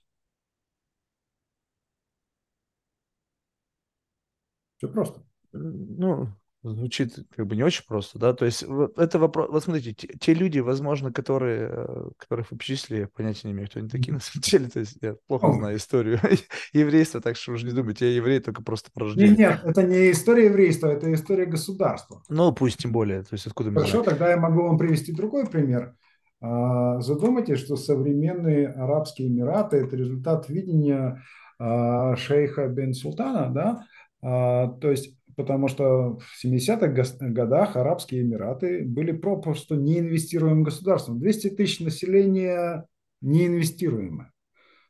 Все 4.78 4.88
просто. 4.88 5.26
Ну, 5.52 6.28
Звучит 6.62 7.16
как 7.34 7.48
бы 7.48 7.56
не 7.56 7.64
очень 7.64 7.86
просто, 7.88 8.20
да, 8.20 8.34
то 8.34 8.44
есть 8.44 8.68
вот 8.68 9.00
это 9.00 9.18
вопрос, 9.18 9.50
вот 9.50 9.64
смотрите, 9.64 9.94
те, 9.94 10.08
те 10.20 10.34
люди, 10.34 10.60
возможно, 10.60 11.10
которые, 11.10 11.70
э, 11.72 12.10
которых 12.18 12.52
вы 12.52 12.58
перечислили, 12.58 13.00
я 13.00 13.08
понятия 13.08 13.48
не 13.48 13.54
имею, 13.54 13.70
кто 13.70 13.80
они 13.80 13.88
такие 13.88 14.14
на 14.14 14.20
самом 14.20 14.42
деле, 14.42 14.70
то 14.74 14.80
есть 14.80 14.98
я 15.02 15.16
плохо 15.28 15.54
знаю 15.54 15.78
историю 15.78 16.20
еврейства, 16.74 17.22
так 17.22 17.38
что 17.38 17.54
уж 17.54 17.64
не 17.64 17.72
думайте, 17.72 18.10
я 18.10 18.16
еврей 18.18 18.42
только 18.42 18.62
просто 18.62 18.92
по 18.92 19.00
рождению. 19.00 19.38
Нет, 19.38 19.40
нет, 19.40 19.62
это 19.64 19.84
не 19.84 20.12
история 20.12 20.48
еврейства, 20.48 20.88
это 20.88 21.14
история 21.14 21.46
государства. 21.46 22.24
Ну, 22.28 22.52
пусть 22.52 22.80
тем 22.80 22.92
более, 22.92 23.22
то 23.22 23.36
есть 23.36 23.48
откуда 23.48 23.72
Хорошо, 23.72 24.04
тогда 24.04 24.30
я 24.30 24.36
могу 24.36 24.64
вам 24.64 24.78
привести 24.78 25.14
другой 25.14 25.48
пример. 25.48 25.96
А, 26.42 27.00
задумайтесь, 27.00 27.60
что 27.60 27.78
современные 27.78 28.68
Арабские 28.68 29.30
Эмираты– 29.30 29.78
это 29.78 29.96
результат 29.96 30.50
видения 30.50 31.24
а, 31.58 32.16
шейха 32.16 32.68
бен 32.68 32.94
Султана, 32.94 33.50
да, 33.54 33.86
а, 34.22 34.68
то 34.68 34.90
есть 34.92 35.19
потому 35.40 35.70
что 35.70 36.18
в 36.18 36.46
70-х 36.46 37.30
годах 37.30 37.78
Арабские 37.78 38.24
Эмираты 38.24 38.84
были 38.84 39.14
просто 39.14 39.78
неинвестируемым 39.78 40.64
государством. 40.64 41.18
200 41.18 41.52
тысяч 41.52 41.80
населения 41.80 42.86
неинвестируемое. 43.22 44.34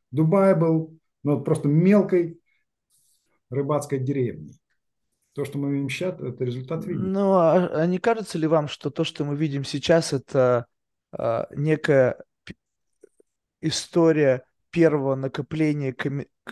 Дубай 0.09 0.55
был 0.55 0.97
ну, 1.21 1.39
просто 1.41 1.67
мелкой 1.67 2.39
рыбацкой 3.51 3.99
деревней. 3.99 4.59
То, 5.33 5.45
что 5.45 5.59
мы 5.59 5.71
видим 5.71 5.87
сейчас, 5.87 6.19
это 6.19 6.43
результат 6.43 6.83
видим. 6.83 7.13
Ну, 7.13 7.33
а, 7.33 7.67
а 7.67 7.85
не 7.85 7.99
кажется 7.99 8.39
ли 8.39 8.47
вам, 8.47 8.67
что 8.67 8.89
то, 8.89 9.03
что 9.03 9.25
мы 9.25 9.35
видим 9.35 9.63
сейчас, 9.63 10.13
это 10.13 10.65
а, 11.11 11.47
некая 11.55 12.17
история 13.61 14.43
первого 14.71 15.15
накопления 15.15 15.95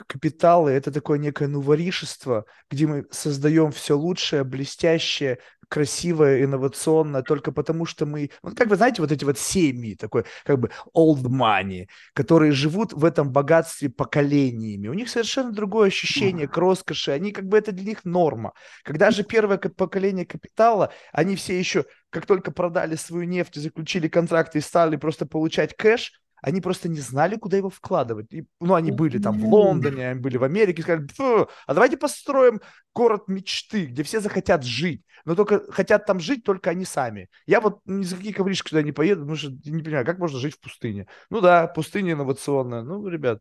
капитала, 0.08 0.70
это 0.70 0.92
такое 0.92 1.18
некое 1.18 1.48
новоришество, 1.48 2.46
где 2.70 2.88
мы 2.88 3.06
создаем 3.12 3.72
все 3.72 3.98
лучшее, 3.98 4.44
блестящее, 4.44 5.40
красивое, 5.70 6.44
инновационное, 6.44 7.24
только 7.24 7.52
потому 7.52 7.86
что 7.86 8.06
мы, 8.06 8.30
ну, 8.42 8.56
как 8.56 8.68
вы 8.68 8.76
знаете, 8.76 9.02
вот 9.02 9.12
эти 9.12 9.26
вот 9.26 9.38
семьи, 9.38 9.96
такой 9.96 10.24
как 10.46 10.60
бы 10.60 10.72
old 10.96 11.24
money, 11.24 11.88
которые 12.14 12.52
живут 12.52 12.94
в 12.94 13.04
этом 13.04 13.32
богатстве 13.32 13.90
поколениями. 13.90 14.88
У 14.88 14.94
них 14.94 15.10
совершенно 15.10 15.52
другое 15.52 15.88
ощущение 15.88 16.48
к 16.48 16.58
роскоши, 16.58 17.12
они 17.12 17.32
как 17.32 17.46
бы 17.46 17.58
это 17.58 17.72
для 17.72 17.86
них 17.86 18.06
норма. 18.06 18.54
Когда 18.84 19.12
же 19.12 19.24
первое 19.24 19.58
поколение 19.58 20.26
капитала, 20.26 20.94
они 21.12 21.36
все 21.36 21.58
еще, 21.58 21.86
как 22.10 22.26
только 22.26 22.52
продали 22.52 22.96
свою 22.96 23.26
нефть, 23.26 23.56
заключили 23.56 24.08
контракты 24.08 24.60
и 24.60 24.62
стали 24.62 24.96
просто 24.96 25.26
получать 25.26 25.76
кэш, 25.76 26.14
они 26.48 26.62
просто 26.62 26.88
не 26.88 27.00
знали, 27.00 27.36
куда 27.36 27.58
его 27.58 27.70
вкладывать. 27.70 28.32
И, 28.32 28.46
ну, 28.62 28.74
они 28.74 28.92
были 28.92 29.20
там 29.20 29.38
в 29.38 29.46
Лондоне, 29.46 30.12
они 30.12 30.20
были 30.22 30.38
в 30.38 30.44
Америке, 30.46 30.82
сказали, 30.82 31.06
а 31.20 31.74
давайте 31.74 31.98
построим 31.98 32.62
город 32.96 33.24
мечты, 33.28 33.88
где 33.88 34.02
все 34.04 34.22
захотят 34.22 34.64
жить, 34.64 35.04
но 35.26 35.36
только 35.36 35.70
хотят 35.72 36.06
там 36.06 36.22
жить 36.22 36.46
только 36.46 36.70
они 36.70 36.86
сами. 36.86 37.28
Я 37.48 37.60
вот 37.60 37.82
ни 37.86 38.04
за 38.04 38.16
какие 38.16 38.32
ковришки 38.32 38.70
туда 38.70 38.82
не 38.82 38.94
поеду, 38.94 39.22
потому 39.22 39.36
что 39.36 39.50
не 39.50 39.84
понимаю, 39.84 40.06
как 40.06 40.20
можно 40.20 40.40
жить 40.40 40.56
в 40.56 40.62
пустыне. 40.62 41.06
Ну 41.30 41.42
да, 41.42 41.68
пустыня 41.68 42.14
инновационная, 42.14 42.82
ну, 42.82 43.06
ребят. 43.10 43.40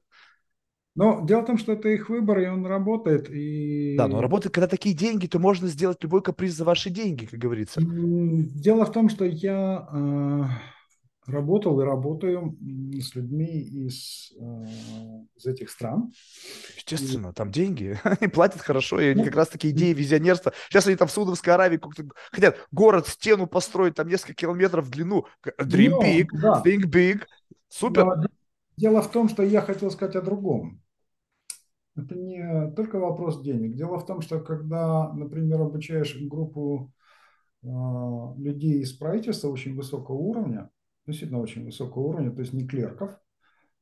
Но 0.97 1.25
дело 1.25 1.43
в 1.43 1.47
том, 1.47 1.59
что 1.59 1.75
это 1.75 1.89
их 1.91 2.09
выбор, 2.09 2.41
и 2.41 2.47
он 2.49 2.67
работает. 2.67 3.31
И... 3.31 3.95
Да, 3.97 4.09
но 4.09 4.21
работает, 4.21 4.53
когда 4.53 4.67
такие 4.67 4.97
деньги, 4.97 5.29
то 5.29 5.39
можно 5.39 5.69
сделать 5.69 6.03
любой 6.03 6.23
каприз 6.23 6.55
за 6.55 6.65
ваши 6.65 6.91
деньги, 6.91 7.27
как 7.27 7.39
говорится. 7.39 7.81
Дело 7.83 8.85
в 8.85 8.93
том, 8.93 9.11
что 9.11 9.27
я 9.27 9.89
э, 9.93 10.45
работал 11.27 11.81
и 11.81 11.85
работаю 11.85 12.57
с 13.01 13.15
людьми 13.15 13.61
из, 13.61 14.33
э, 14.39 14.65
из 15.37 15.47
этих 15.47 15.71
стран. 15.71 16.13
Естественно, 16.77 17.29
и... 17.29 17.33
там 17.33 17.51
деньги, 17.51 17.99
они 18.05 18.29
платят 18.29 18.61
хорошо, 18.61 19.01
и 19.01 19.15
ну, 19.15 19.25
как 19.25 19.35
раз 19.35 19.49
таки 19.49 19.71
идеи 19.71 19.93
визионерства. 19.93 20.53
Сейчас 20.69 20.87
они 20.87 20.97
там 20.97 21.09
в 21.09 21.13
Саудовской 21.13 21.55
Аравии 21.55 21.81
хотят 22.31 22.57
город, 22.71 23.09
стену 23.09 23.47
построить 23.47 23.95
там 23.95 24.09
несколько 24.09 24.35
километров 24.35 24.87
в 24.87 24.91
длину. 24.91 25.27
Dream 25.61 25.91
Но, 25.91 26.03
big, 26.03 26.27
да. 26.33 26.63
think 26.65 26.85
big, 26.85 27.23
супер. 27.69 28.05
Но 28.05 28.27
дело 28.77 29.03
в 29.03 29.11
том, 29.11 29.29
что 29.29 29.43
я 29.43 29.61
хотел 29.61 29.91
сказать 29.91 30.17
о 30.17 30.23
другом. 30.23 30.81
Это 31.97 32.15
не 32.15 32.71
только 32.77 32.99
вопрос 32.99 33.43
денег. 33.43 33.75
Дело 33.75 33.99
в 33.99 34.07
том, 34.07 34.21
что 34.21 34.39
когда, 34.41 35.13
например, 35.15 35.63
обучаешь 35.63 36.15
группу 36.21 36.93
э, 37.63 37.69
людей 38.37 38.81
из 38.83 38.93
правительства 38.93 39.49
очень 39.49 39.75
высокого 39.75 40.17
уровня, 40.17 40.69
действительно 41.07 41.41
очень 41.41 41.65
высокого 41.65 42.03
уровня, 42.05 42.31
то 42.31 42.41
есть 42.41 42.53
не 42.53 42.67
клерков, 42.67 43.11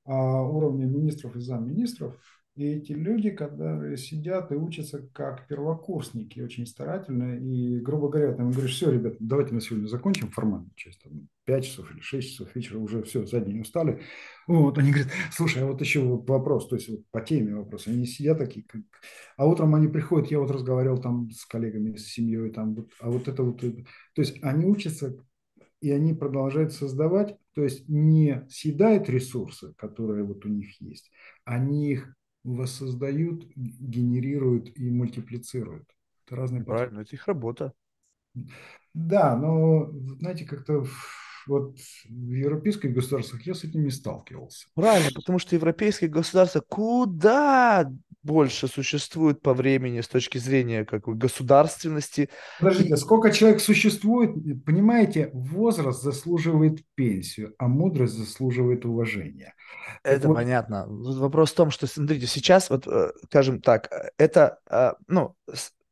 а 0.05 0.43
уровня 0.43 0.87
министров 0.87 1.37
и 1.37 1.41
замминистров. 1.41 2.17
И 2.57 2.65
эти 2.67 2.93
люди, 2.93 3.31
которые 3.31 3.97
сидят 3.97 4.53
и 4.53 4.55
учатся 4.55 5.05
как 5.13 5.49
первокурсники, 5.49 6.39
очень 6.39 6.67
старательно, 6.67 7.37
и, 7.37 7.81
грубо 7.81 8.09
говоря, 8.09 8.33
там 8.33 8.53
говоришь, 8.53 8.77
все, 8.77 8.93
ребят, 8.93 9.17
давайте 9.19 9.55
на 9.55 9.61
сегодня 9.61 9.89
закончим 9.89 10.31
формальную 10.31 10.71
часть, 10.77 11.03
там, 11.03 11.29
5 11.47 11.65
часов 11.65 11.91
или 11.93 12.01
6 12.01 12.31
часов 12.31 12.55
вечера, 12.55 12.79
уже 12.79 13.03
все, 13.03 13.27
за 13.27 13.41
день 13.41 13.61
устали. 13.61 14.03
Вот, 14.47 14.79
они 14.79 14.93
говорят, 14.93 15.11
слушай, 15.33 15.65
а 15.65 15.67
вот 15.67 15.81
еще 15.81 16.01
вопрос, 16.03 16.69
то 16.69 16.77
есть 16.77 16.89
вот 16.89 17.01
по 17.11 17.21
теме 17.23 17.57
вопрос, 17.57 17.89
они 17.89 18.07
сидят 18.07 18.39
такие, 18.39 18.65
как... 18.65 18.83
а 19.37 19.49
утром 19.49 19.75
они 19.75 19.89
приходят, 19.89 20.31
я 20.31 20.39
вот 20.39 20.53
разговаривал 20.53 20.99
там 20.99 21.31
с 21.33 21.45
коллегами, 21.47 21.97
с 21.97 22.07
семьей, 22.07 22.53
там, 22.53 22.77
вот, 22.77 22.93
а 23.01 23.11
вот 23.11 23.27
это 23.27 23.43
вот, 23.43 23.63
то 23.63 23.67
есть 24.23 24.39
они 24.45 24.65
учатся 24.65 25.17
и 25.85 25.91
они 25.91 26.15
продолжают 26.15 26.73
создавать, 26.73 27.37
то 27.55 27.63
есть 27.63 27.89
не 27.91 28.47
съедают 28.49 29.11
ресурсы, 29.11 29.75
которые 29.75 30.25
вот 30.25 30.47
у 30.47 30.49
них 30.49 30.81
есть, 30.81 31.11
они 31.45 31.93
их 31.93 32.17
воссоздают, 32.43 33.45
генерируют 33.55 34.77
и 34.79 34.91
мультиплицируют. 34.91 35.89
Это 36.27 36.37
разные 36.37 36.65
Правильно, 36.67 37.01
подходы. 37.01 37.01
это 37.01 37.17
их 37.17 37.27
работа. 37.27 37.73
Да, 38.95 39.37
но, 39.37 39.91
знаете, 40.21 40.45
как-то 40.45 40.87
вот 41.47 41.77
в 42.09 42.33
европейских 42.33 42.93
государствах 42.93 43.43
я 43.47 43.55
с 43.55 43.65
этим 43.65 43.85
не 43.85 43.91
сталкивался. 43.91 44.67
Правильно, 44.75 45.11
потому 45.15 45.39
что 45.39 45.55
европейские 45.55 46.11
государства 46.11 46.63
куда 46.67 47.91
больше 48.25 48.69
существует 48.69 49.43
по 49.43 49.55
времени 49.55 50.01
с 50.01 50.09
точки 50.09 50.39
зрения 50.39 50.85
как 50.85 51.05
бы, 51.05 51.15
государственности. 51.15 52.31
Подождите, 52.59 52.97
сколько 52.97 53.31
человек 53.31 53.61
существует, 53.61 54.65
понимаете, 54.65 55.31
возраст 55.33 56.03
заслуживает 56.03 56.81
пенсию, 56.95 57.55
а 57.59 57.69
мудрость 57.69 58.15
заслуживает 58.15 58.85
уважения. 58.87 59.55
Это 60.03 60.29
вот... 60.29 60.35
понятно. 60.35 60.87
Вопрос 60.89 61.53
в 61.53 61.55
том, 61.55 61.71
что, 61.71 61.87
смотрите, 61.87 62.27
сейчас, 62.27 62.71
вот, 62.71 62.87
э, 62.87 63.13
скажем 63.27 63.61
так, 63.61 63.91
это, 64.17 64.59
э, 64.71 64.93
ну, 65.07 65.35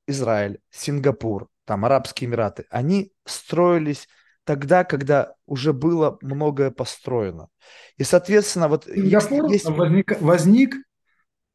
Израиль, 0.07 0.59
Сингапур, 0.71 1.49
там, 1.65 1.85
Арабские 1.85 2.29
Эмираты, 2.29 2.65
они 2.71 3.13
строились 3.27 4.09
тогда, 4.45 4.85
когда 4.85 5.35
уже 5.47 5.73
было 5.73 6.19
многое 6.23 6.71
построено. 6.71 7.49
И, 7.97 8.05
соответственно, 8.05 8.69
вот... 8.69 8.85
Сингапур 8.85 9.51
есть... 9.51 9.69
возник, 9.69 10.21
возник 10.21 10.75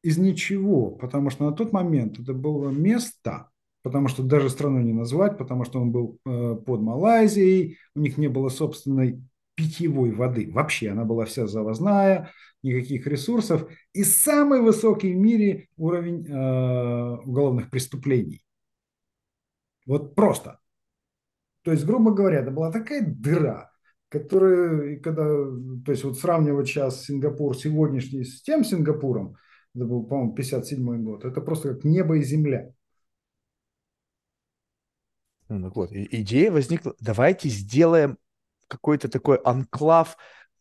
из 0.03 0.17
ничего, 0.17 0.91
потому 0.91 1.29
что 1.29 1.49
на 1.49 1.51
тот 1.51 1.73
момент 1.73 2.19
это 2.19 2.33
было 2.33 2.69
место, 2.69 3.49
потому 3.83 4.07
что 4.07 4.23
даже 4.23 4.49
страну 4.49 4.79
не 4.79 4.93
назвать, 4.93 5.37
потому 5.37 5.65
что 5.65 5.81
он 5.81 5.91
был 5.91 6.19
э, 6.25 6.55
под 6.55 6.81
Малайзией, 6.81 7.77
у 7.95 7.99
них 7.99 8.17
не 8.17 8.27
было 8.27 8.49
собственной 8.49 9.21
питьевой 9.55 10.11
воды. 10.11 10.51
Вообще 10.51 10.89
она 10.89 11.03
была 11.03 11.25
вся 11.25 11.47
завозная, 11.47 12.31
никаких 12.61 13.07
ресурсов. 13.07 13.67
И 13.93 14.03
самый 14.03 14.61
высокий 14.61 15.13
в 15.13 15.17
мире 15.17 15.67
уровень 15.77 16.25
э, 16.27 17.17
уголовных 17.25 17.69
преступлений. 17.69 18.43
Вот 19.85 20.15
просто. 20.15 20.59
То 21.67 21.73
есть, 21.73 21.85
грубо 21.85 22.11
говоря, 22.13 22.39
это 22.39 22.49
была 22.49 22.71
такая 22.71 23.03
дыра, 23.05 23.69
которая, 24.07 25.01
когда, 25.01 25.25
то 25.25 25.91
есть 25.91 26.05
вот 26.05 26.17
сравнивать 26.17 26.65
сейчас 26.65 27.03
Сингапур 27.03 27.57
сегодняшний 27.57 28.23
с 28.23 28.41
тем 28.41 28.63
Сингапуром, 28.63 29.35
это 29.75 29.83
был, 29.83 30.05
по-моему, 30.05 30.33
57 30.33 31.03
год. 31.03 31.25
Это 31.25 31.41
просто 31.41 31.73
как 31.73 31.83
небо 31.83 32.15
и 32.15 32.23
земля. 32.23 32.71
Ну, 35.49 35.57
ну 35.57 35.71
вот, 35.75 35.91
идея 35.91 36.53
возникла, 36.53 36.95
давайте 37.01 37.49
сделаем 37.49 38.17
какой-то 38.69 39.09
такой 39.09 39.35
анклав 39.35 40.15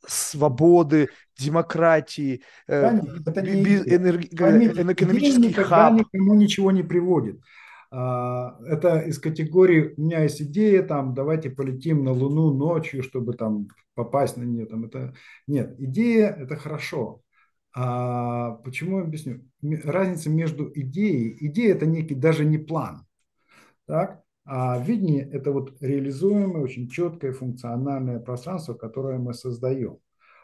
свободы, 0.09 1.11
демократии, 1.39 2.43
нет, 2.67 3.05
это 3.25 3.43
не 3.43 3.63
без, 3.63 3.87
энерги... 3.87 4.27
экономический 4.27 5.53
хаб. 5.53 6.01
никому 6.01 6.35
ничего 6.35 6.73
не 6.73 6.83
приводит. 6.83 7.39
А, 7.91 8.59
это 8.67 9.01
из 9.01 9.19
категории 9.19 9.95
«у 9.97 10.03
меня 10.03 10.23
есть 10.23 10.43
идея, 10.43 10.83
там, 10.83 11.15
давайте 11.15 11.51
полетим 11.51 12.05
на 12.05 12.13
Луну 12.13 12.53
ночью, 12.53 13.03
чтобы 13.03 13.35
там 13.35 13.69
попасть 13.95 14.37
на 14.37 14.43
нее». 14.45 14.67
Там, 14.67 14.85
это... 14.85 15.15
Нет, 15.47 15.75
идея– 15.79 16.31
это 16.39 16.57
хорошо. 16.57 17.23
А 17.75 18.53
почему 18.65 18.99
я 18.99 19.05
объясню? 19.05 19.43
Разница 19.63 20.31
между 20.31 20.71
идеей, 20.75 21.37
идея 21.49 21.75
это 21.75 21.87
некий 21.87 22.15
даже 22.15 22.45
не 22.45 22.59
план, 22.59 23.07
так? 23.87 24.23
а 24.47 24.79
видение 24.79 25.29
это 25.29 25.51
вот 25.51 25.77
реализуемое, 25.81 26.63
очень 26.63 26.89
четкое 26.89 27.33
функциональное 27.33 28.21
пространство, 28.21 28.75
которое 28.75 29.19
мы 29.19 29.35
создаем. 29.35 29.99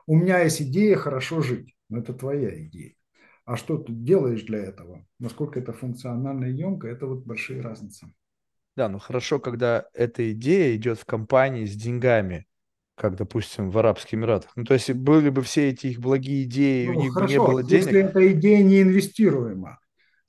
У 0.07 0.17
меня 0.17 0.41
есть 0.41 0.61
идея 0.61 0.97
хорошо 0.97 1.41
жить, 1.41 1.75
но 1.89 1.99
это 1.99 2.13
твоя 2.13 2.53
идея. 2.67 2.95
А 3.53 3.57
что 3.59 3.77
ты 3.77 3.93
делаешь 3.93 4.45
для 4.45 4.61
этого? 4.61 5.07
Насколько 5.19 5.61
это 5.61 5.75
функционально 5.75 6.47
и 6.47 6.55
емко, 6.55 6.89
это 6.89 7.05
вот 7.05 7.27
большие 7.27 7.61
разницы. 7.61 8.11
Да, 8.77 8.89
ну 8.89 8.99
хорошо, 8.99 9.39
когда 9.41 9.85
эта 9.93 10.33
идея 10.33 10.75
идет 10.75 10.99
в 10.99 11.05
компании 11.05 11.67
с 11.67 11.77
деньгами, 11.77 12.47
как, 12.95 13.15
допустим, 13.15 13.69
в 13.69 13.77
Арабских 13.77 14.15
Эмиратах. 14.15 14.53
Ну, 14.57 14.65
то 14.65 14.73
есть 14.73 14.91
были 14.93 15.29
бы 15.29 15.43
все 15.43 15.69
эти 15.69 15.89
их 15.89 16.01
благие 16.01 16.45
идеи, 16.45 16.87
ну, 16.87 16.99
у 16.99 17.03
них 17.03 17.13
хорошо, 17.13 17.27
бы 17.27 17.33
не 17.33 17.47
было 17.47 17.63
денег. 17.63 17.85
Если 17.85 18.01
эта 18.01 18.33
идея 18.33 18.63
не 18.65 18.81
инвестируема. 18.81 19.81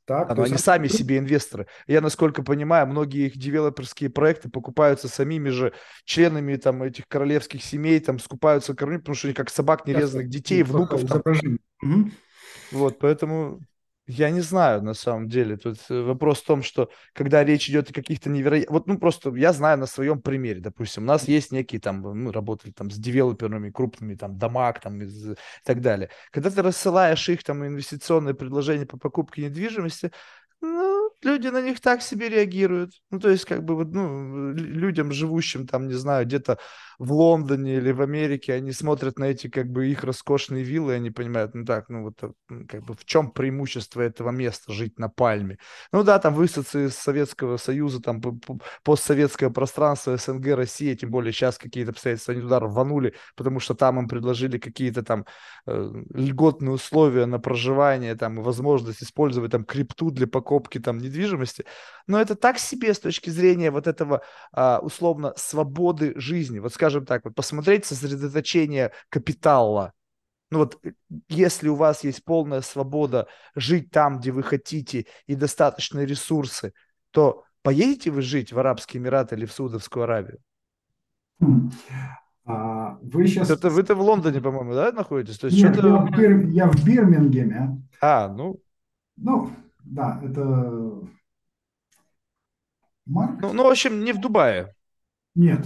Так, 0.03 0.29
а, 0.29 0.35
но 0.35 0.43
они 0.43 0.57
сами 0.57 0.89
себе 0.89 1.17
инвесторы. 1.17 1.67
Я, 1.87 2.01
насколько 2.01 2.43
понимаю, 2.43 2.87
многие 2.87 3.27
их 3.27 3.37
девелоперские 3.37 4.09
проекты 4.09 4.49
покупаются 4.49 5.07
самими 5.07 5.47
же 5.47 5.71
членами 6.03 6.57
там, 6.57 6.83
этих 6.83 7.07
королевских 7.07 7.63
семей, 7.63 8.01
там 8.01 8.19
скупаются 8.19 8.75
кормить, 8.75 8.99
потому 8.99 9.15
что 9.15 9.29
они 9.29 9.33
как 9.33 9.49
собак 9.49 9.87
нерезанных 9.87 10.27
детей, 10.27 10.61
внуков. 10.63 11.05
Там. 11.05 11.21
Угу. 11.81 12.11
Вот, 12.73 12.99
поэтому 12.99 13.61
Я 14.05 14.31
не 14.31 14.41
знаю, 14.41 14.81
на 14.83 14.93
самом 14.93 15.29
деле. 15.29 15.55
Тут 15.55 15.77
э, 15.89 16.01
вопрос 16.01 16.41
в 16.41 16.45
том, 16.45 16.61
что 16.61 16.89
когда 17.13 17.41
речь 17.45 17.69
идет 17.69 17.89
о 17.89 17.93
каких-то 17.93 18.29
невероятных... 18.29 18.71
Вот, 18.71 18.87
ну, 18.87 18.97
просто 18.99 19.33
я 19.35 19.53
знаю 19.53 19.77
на 19.77 19.85
своем 19.85 20.21
примере, 20.21 20.59
допустим, 20.59 21.03
у 21.03 21.05
нас 21.05 21.25
есть 21.29 21.53
некие 21.53 21.79
там, 21.79 22.01
мы 22.01 22.33
работали 22.33 22.71
там 22.71 22.91
с 22.91 22.97
девелоперами 22.97 23.71
крупными, 23.71 24.15
там, 24.15 24.37
Домак, 24.37 24.81
там, 24.81 25.01
и 25.01 25.07
так 25.63 25.79
далее. 25.79 26.09
Когда 26.31 26.49
ты 26.49 26.61
рассылаешь 26.61 27.29
их 27.29 27.43
там 27.45 27.65
инвестиционные 27.65 28.33
предложения 28.33 28.85
по 28.85 28.97
покупке 28.97 29.43
недвижимости, 29.43 30.11
ну, 30.61 31.11
люди 31.23 31.47
на 31.47 31.61
них 31.61 31.79
так 31.81 32.01
себе 32.01 32.29
реагируют. 32.29 32.91
Ну, 33.09 33.19
то 33.19 33.29
есть, 33.29 33.45
как 33.45 33.63
бы, 33.63 33.75
вот, 33.75 33.93
ну, 33.93 34.51
людям, 34.53 35.13
живущим 35.13 35.67
там, 35.67 35.87
не 35.87 35.93
знаю, 35.93 36.25
где-то 36.25 36.57
в 36.99 37.11
Лондоне 37.11 37.77
или 37.77 37.91
в 37.91 38.01
Америке, 38.01 38.53
они 38.53 38.71
смотрят 38.71 39.19
на 39.19 39.25
эти, 39.25 39.47
как 39.47 39.69
бы, 39.69 39.87
их 39.87 40.03
роскошные 40.03 40.63
виллы, 40.63 40.93
и 40.93 40.95
они 40.95 41.11
понимают, 41.11 41.53
ну, 41.53 41.65
так, 41.65 41.89
ну, 41.89 42.03
вот, 42.03 42.23
э, 42.23 42.31
как 42.67 42.83
бы, 42.83 42.93
в 42.93 43.05
чем 43.05 43.31
преимущество 43.31 44.01
этого 44.01 44.31
места 44.31 44.71
жить 44.71 44.99
на 44.99 45.09
Пальме? 45.09 45.57
Ну, 45.91 46.03
да, 46.03 46.19
там 46.19 46.33
высадцы 46.33 46.85
из 46.85 46.95
Советского 46.95 47.57
Союза, 47.57 48.01
там, 48.01 48.21
постсоветское 48.83 49.49
пространство, 49.49 50.17
СНГ, 50.17 50.55
Россия, 50.55 50.95
тем 50.95 51.09
более 51.09 51.33
сейчас 51.33 51.57
какие-то 51.57 51.91
обстоятельства, 51.91 52.33
они 52.33 52.41
туда 52.41 52.59
рванули, 52.59 53.13
потому 53.35 53.59
что 53.59 53.73
там 53.73 53.99
им 53.99 54.07
предложили 54.07 54.57
какие-то 54.57 55.03
там 55.03 55.25
э, 55.65 55.91
льготные 56.13 56.71
условия 56.71 57.25
на 57.25 57.39
проживание, 57.39 58.15
там, 58.15 58.41
возможность 58.41 59.03
использовать 59.03 59.51
там 59.51 59.63
крипту 59.65 60.11
для 60.11 60.27
покупки 60.27 60.79
там 60.79 60.97
недвижимости. 60.97 61.65
Но 62.07 62.19
это 62.19 62.35
так 62.35 62.59
себе 62.59 62.93
с 62.93 62.99
точки 62.99 63.29
зрения 63.29 63.71
вот 63.71 63.87
этого, 63.87 64.21
а, 64.51 64.79
условно, 64.81 65.33
свободы 65.37 66.13
жизни. 66.15 66.59
Вот 66.59 66.73
скажем 66.83 67.05
так, 67.05 67.23
вот 67.23 67.33
посмотреть 67.33 67.85
сосредоточение 67.85 68.91
капитала. 69.07 69.93
Ну 70.51 70.59
вот, 70.59 70.77
э, 70.83 70.91
если 71.29 71.69
у 71.69 71.75
вас 71.75 72.03
есть 72.03 72.25
полная 72.25 72.59
свобода 72.59 73.27
жить 73.55 73.89
там, 73.89 74.19
где 74.19 74.31
вы 74.31 74.43
хотите, 74.43 75.05
и 75.25 75.35
достаточные 75.35 76.05
ресурсы, 76.05 76.73
то 77.11 77.45
поедете 77.61 78.11
вы 78.11 78.21
жить 78.21 78.51
в 78.51 78.59
Арабские 78.59 79.01
Эмираты 79.01 79.35
или 79.35 79.45
в 79.45 79.53
Саудовскую 79.53 80.03
Аравию? 80.03 80.39
Хм. 81.39 81.71
А, 82.45 82.97
вы 83.01 83.27
сейчас... 83.27 83.49
Это 83.49 83.69
вы-то 83.69 83.95
в 83.95 84.01
Лондоне, 84.01 84.41
по-моему, 84.41 84.73
да, 84.73 84.91
находитесь? 84.91 85.39
То 85.39 85.47
есть 85.47 85.63
Нет, 85.63 85.77
я 85.77 85.95
в, 85.95 86.11
Бир... 86.11 86.47
я 86.47 86.69
в 86.69 86.83
Бирмингеме. 86.83 87.81
А, 88.01 88.27
ну... 88.27 88.59
Ну, 89.15 89.49
да, 89.85 90.19
это 90.21 90.41
Марк? 93.05 93.39
Ну, 93.41 93.53
ну, 93.53 93.63
в 93.63 93.67
общем, 93.67 94.03
не 94.03 94.11
в 94.11 94.19
Дубае. 94.19 94.75
Нет, 95.33 95.65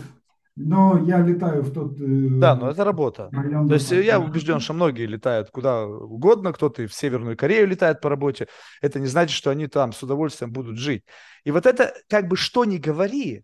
но 0.59 0.99
я 1.05 1.21
летаю 1.21 1.61
в 1.61 1.71
тот... 1.71 1.93
Э, 1.99 2.29
да, 2.39 2.55
но 2.55 2.71
это 2.71 2.83
работа. 2.83 3.29
То 3.31 3.73
есть 3.75 3.91
я 3.91 4.19
убежден, 4.19 4.59
что 4.59 4.73
многие 4.73 5.05
летают 5.05 5.51
куда 5.51 5.85
угодно, 5.85 6.51
кто-то 6.51 6.81
и 6.81 6.87
в 6.87 6.93
Северную 6.93 7.37
Корею 7.37 7.67
летает 7.67 8.01
по 8.01 8.09
работе. 8.09 8.47
Это 8.81 8.99
не 8.99 9.05
значит, 9.05 9.35
что 9.35 9.51
они 9.51 9.67
там 9.67 9.93
с 9.93 10.01
удовольствием 10.01 10.51
будут 10.51 10.77
жить. 10.77 11.03
И 11.43 11.51
вот 11.51 11.67
это, 11.67 11.93
как 12.09 12.27
бы 12.27 12.35
что 12.35 12.65
ни 12.65 12.77
говори, 12.77 13.43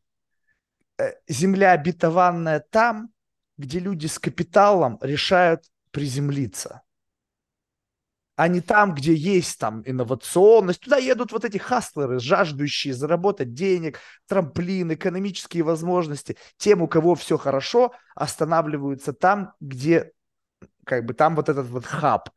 э, 0.98 1.12
земля 1.28 1.74
обетованная 1.74 2.66
там, 2.72 3.10
где 3.58 3.80
люди 3.80 4.08
с 4.08 4.18
капиталом 4.18 4.98
решают 5.02 5.62
приземлиться 5.92 6.83
а 8.36 8.48
не 8.48 8.62
там, 8.62 8.96
где 8.96 9.14
есть 9.14 9.60
там 9.60 9.84
инновационность. 9.86 10.82
Туда 10.82 10.98
едут 10.98 11.32
вот 11.32 11.46
эти 11.46 11.58
хастлеры, 11.58 12.20
жаждущие 12.20 12.94
заработать 12.94 13.54
денег, 13.54 14.00
трамплин, 14.28 14.94
экономические 14.94 15.64
возможности. 15.64 16.38
Тем, 16.58 16.82
у 16.82 16.88
кого 16.88 17.16
все 17.16 17.38
хорошо, 17.38 17.94
останавливаются 18.16 19.14
там, 19.14 19.54
где 19.60 20.12
как 20.86 21.06
бы 21.06 21.14
там 21.14 21.36
вот 21.36 21.50
этот 21.50 21.68
вот 21.68 21.86
хаб. 21.86 22.30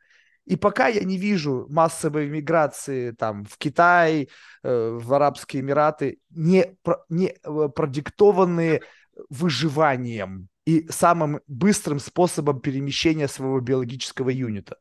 И 0.44 0.56
пока 0.56 0.86
я 0.86 1.02
не 1.02 1.18
вижу 1.18 1.66
массовой 1.68 2.28
миграции 2.28 3.10
там 3.10 3.44
в 3.44 3.58
Китай, 3.58 4.28
э, 4.62 4.98
в 5.00 5.12
Арабские 5.12 5.62
Эмираты, 5.62 6.18
не, 6.30 6.76
не 7.08 7.34
э, 7.42 7.68
продиктованные 7.74 8.82
выживанием 9.28 10.48
и 10.64 10.86
самым 10.88 11.40
быстрым 11.48 11.98
способом 11.98 12.60
перемещения 12.60 13.28
своего 13.28 13.58
биологического 13.60 14.30
юнита. 14.30 14.76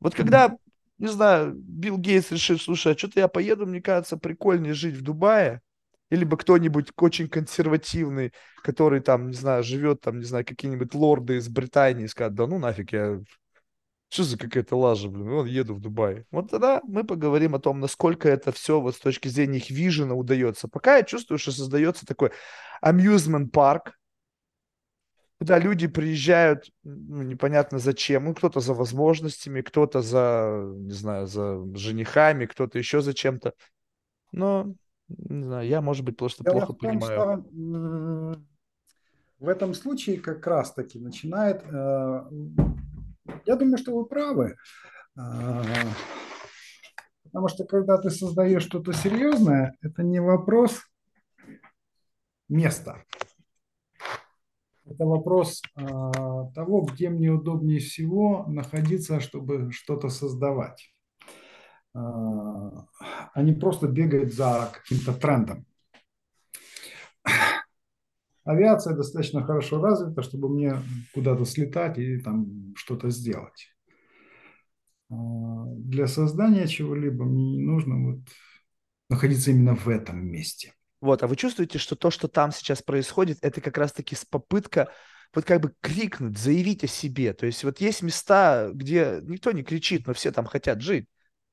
Вот 0.00 0.14
когда, 0.14 0.56
не 0.98 1.08
знаю, 1.08 1.54
Билл 1.54 1.98
Гейтс 1.98 2.30
решит, 2.32 2.60
слушай, 2.60 2.94
а 2.94 2.98
что-то 2.98 3.20
я 3.20 3.28
поеду, 3.28 3.66
мне 3.66 3.80
кажется, 3.80 4.16
прикольнее 4.16 4.74
жить 4.74 4.96
в 4.96 5.02
Дубае, 5.02 5.60
или 6.10 6.24
бы 6.24 6.36
кто-нибудь 6.36 6.88
очень 6.96 7.28
консервативный, 7.28 8.32
который 8.62 9.00
там, 9.00 9.28
не 9.28 9.36
знаю, 9.36 9.62
живет 9.62 10.00
там, 10.00 10.18
не 10.18 10.24
знаю, 10.24 10.44
какие-нибудь 10.44 10.94
лорды 10.94 11.36
из 11.36 11.48
Британии, 11.48 12.06
скажут, 12.06 12.34
да 12.34 12.46
ну 12.46 12.58
нафиг, 12.58 12.92
я 12.92 13.20
что 14.10 14.24
за 14.24 14.36
какая-то 14.36 14.76
лажа, 14.76 15.08
блин, 15.08 15.28
вон 15.30 15.46
еду 15.46 15.74
в 15.74 15.80
Дубай. 15.80 16.24
Вот 16.32 16.50
тогда 16.50 16.82
мы 16.84 17.04
поговорим 17.04 17.54
о 17.54 17.60
том, 17.60 17.78
насколько 17.78 18.28
это 18.28 18.50
все 18.50 18.80
вот 18.80 18.96
с 18.96 18.98
точки 18.98 19.28
зрения 19.28 19.58
их 19.58 19.70
вижена 19.70 20.14
удается. 20.14 20.66
Пока 20.66 20.96
я 20.96 21.04
чувствую, 21.04 21.38
что 21.38 21.52
создается 21.52 22.06
такой 22.06 22.32
amusement 22.84 23.50
парк, 23.50 23.99
куда 25.40 25.58
люди 25.58 25.86
приезжают, 25.86 26.70
ну, 26.82 27.22
непонятно 27.22 27.78
зачем, 27.78 28.26
ну, 28.26 28.34
кто-то 28.34 28.60
за 28.60 28.74
возможностями, 28.74 29.62
кто-то 29.62 30.02
за, 30.02 30.70
не 30.76 30.92
знаю, 30.92 31.26
за 31.26 31.64
женихами, 31.76 32.44
кто-то 32.44 32.76
еще 32.78 33.00
за 33.00 33.14
чем-то. 33.14 33.54
Но, 34.32 34.74
не 35.08 35.44
знаю, 35.44 35.66
я, 35.66 35.80
может 35.80 36.04
быть, 36.04 36.18
просто 36.18 36.44
Дело 36.44 36.52
плохо 36.52 36.66
том, 36.66 36.76
понимаю. 36.76 37.42
Что, 37.42 38.42
в 39.38 39.48
этом 39.48 39.72
случае 39.72 40.20
как 40.20 40.46
раз-таки 40.46 40.98
начинает... 40.98 41.64
Э, 41.72 42.28
я 43.46 43.56
думаю, 43.56 43.78
что 43.78 43.96
вы 43.96 44.04
правы. 44.04 44.56
Э, 45.16 45.62
потому 47.24 47.48
что 47.48 47.64
когда 47.64 47.96
ты 47.96 48.10
создаешь 48.10 48.64
что-то 48.64 48.92
серьезное, 48.92 49.74
это 49.80 50.02
не 50.02 50.20
вопрос 50.20 50.82
места. 52.50 53.02
Это 54.90 55.04
вопрос 55.04 55.62
э, 55.76 55.86
того, 55.86 56.82
где 56.82 57.10
мне 57.10 57.30
удобнее 57.30 57.78
всего 57.78 58.44
находиться, 58.48 59.20
чтобы 59.20 59.70
что-то 59.70 60.08
создавать, 60.08 60.92
э, 61.94 61.98
а 61.98 63.42
не 63.42 63.52
просто 63.52 63.86
бегать 63.86 64.34
за 64.34 64.72
каким-то 64.72 65.14
трендом. 65.14 65.64
Авиация 68.42 68.96
достаточно 68.96 69.44
хорошо 69.44 69.80
развита, 69.80 70.22
чтобы 70.22 70.48
мне 70.48 70.74
куда-то 71.14 71.44
слетать 71.44 71.96
и 71.98 72.18
там 72.18 72.74
что-то 72.74 73.10
сделать. 73.10 73.68
Э, 75.08 75.14
для 75.14 76.08
создания 76.08 76.66
чего-либо 76.66 77.24
мне 77.24 77.58
не 77.58 77.62
нужно 77.62 78.10
вот 78.10 78.20
находиться 79.08 79.52
именно 79.52 79.76
в 79.76 79.86
этом 79.88 80.26
месте. 80.26 80.72
Вот, 81.00 81.22
а 81.22 81.26
вы 81.26 81.36
чувствуете, 81.36 81.78
что 81.78 81.96
то, 81.96 82.10
что 82.10 82.28
там 82.28 82.52
сейчас 82.52 82.82
происходит, 82.82 83.38
это 83.42 83.60
как 83.60 83.78
раз-таки 83.78 84.16
попытка 84.30 84.92
вот 85.34 85.44
как 85.44 85.60
бы 85.60 85.74
крикнуть, 85.80 86.38
заявить 86.38 86.84
о 86.84 86.88
себе. 86.88 87.32
То 87.32 87.46
есть 87.46 87.64
вот 87.64 87.80
есть 87.80 88.02
места, 88.02 88.70
где 88.72 89.20
никто 89.22 89.52
не 89.52 89.62
кричит, 89.62 90.06
но 90.06 90.14
все 90.14 90.32
там 90.32 90.44
хотят 90.46 90.80
жить. 90.82 91.06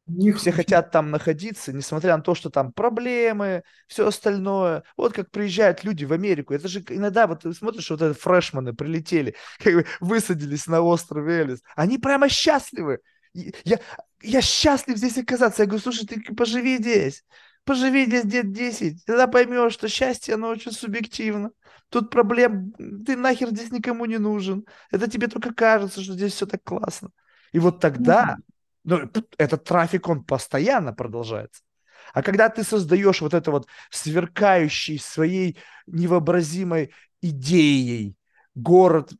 Не 0.08 0.32
все 0.32 0.54
хотят 0.54 0.92
там 0.92 1.12
находиться, 1.12 1.74
несмотря 1.74 2.16
на 2.16 2.24
то, 2.24 2.34
что 2.34 2.50
там 2.50 2.72
проблемы, 2.72 3.64
все 3.88 4.08
остальное. 4.08 4.84
Вот 4.96 5.12
как 5.14 5.30
приезжают 5.32 5.84
люди 5.84 6.06
в 6.06 6.14
Америку. 6.14 6.54
Это 6.54 6.70
же 6.70 6.82
иногда, 6.90 7.28
вот 7.28 7.42
ты 7.42 7.54
смотришь, 7.54 7.90
вот 7.90 8.02
эти 8.02 8.18
фрешманы 8.18 8.74
прилетели, 8.74 9.36
как 9.60 9.74
бы 9.74 9.86
высадились 10.00 10.66
на 10.68 10.82
острове 10.82 11.42
Элис. 11.42 11.60
Они 11.76 11.98
прямо 11.98 12.30
счастливы. 12.30 13.00
Я, 13.34 13.80
я 14.22 14.42
счастлив 14.42 14.98
здесь 14.98 15.18
оказаться. 15.18 15.64
Я 15.64 15.68
говорю, 15.68 15.84
слушай, 15.84 16.08
ты 16.08 16.22
поживи 16.34 16.78
здесь. 16.78 17.24
Поживи 17.68 18.06
здесь 18.06 18.24
лет 18.24 18.54
10, 18.54 19.04
тогда 19.06 19.28
поймешь, 19.28 19.74
что 19.74 19.90
счастье, 19.90 20.36
оно 20.36 20.48
очень 20.48 20.72
субъективно. 20.72 21.52
Тут 21.90 22.10
проблем, 22.10 22.72
ты 23.06 23.18
нахер 23.18 23.50
здесь 23.50 23.72
никому 23.72 24.06
не 24.06 24.18
нужен. 24.18 24.66
Это 24.90 25.10
тебе 25.10 25.28
только 25.28 25.54
кажется, 25.54 26.02
что 26.02 26.14
здесь 26.14 26.32
все 26.34 26.46
так 26.46 26.64
классно. 26.64 27.10
И 27.52 27.60
вот 27.60 27.82
тогда, 27.82 28.38
ну, 28.86 29.02
этот 29.38 29.66
трафик, 29.66 30.08
он 30.08 30.24
постоянно 30.24 30.94
продолжается. 30.94 31.62
А 32.14 32.24
когда 32.24 32.48
ты 32.48 32.64
создаешь 32.64 33.20
вот 33.20 33.34
это 33.34 33.52
вот 33.52 33.68
сверкающий 33.92 34.98
своей 34.98 35.58
невообразимой 35.88 36.94
идеей 37.22 38.16
город 38.56 39.12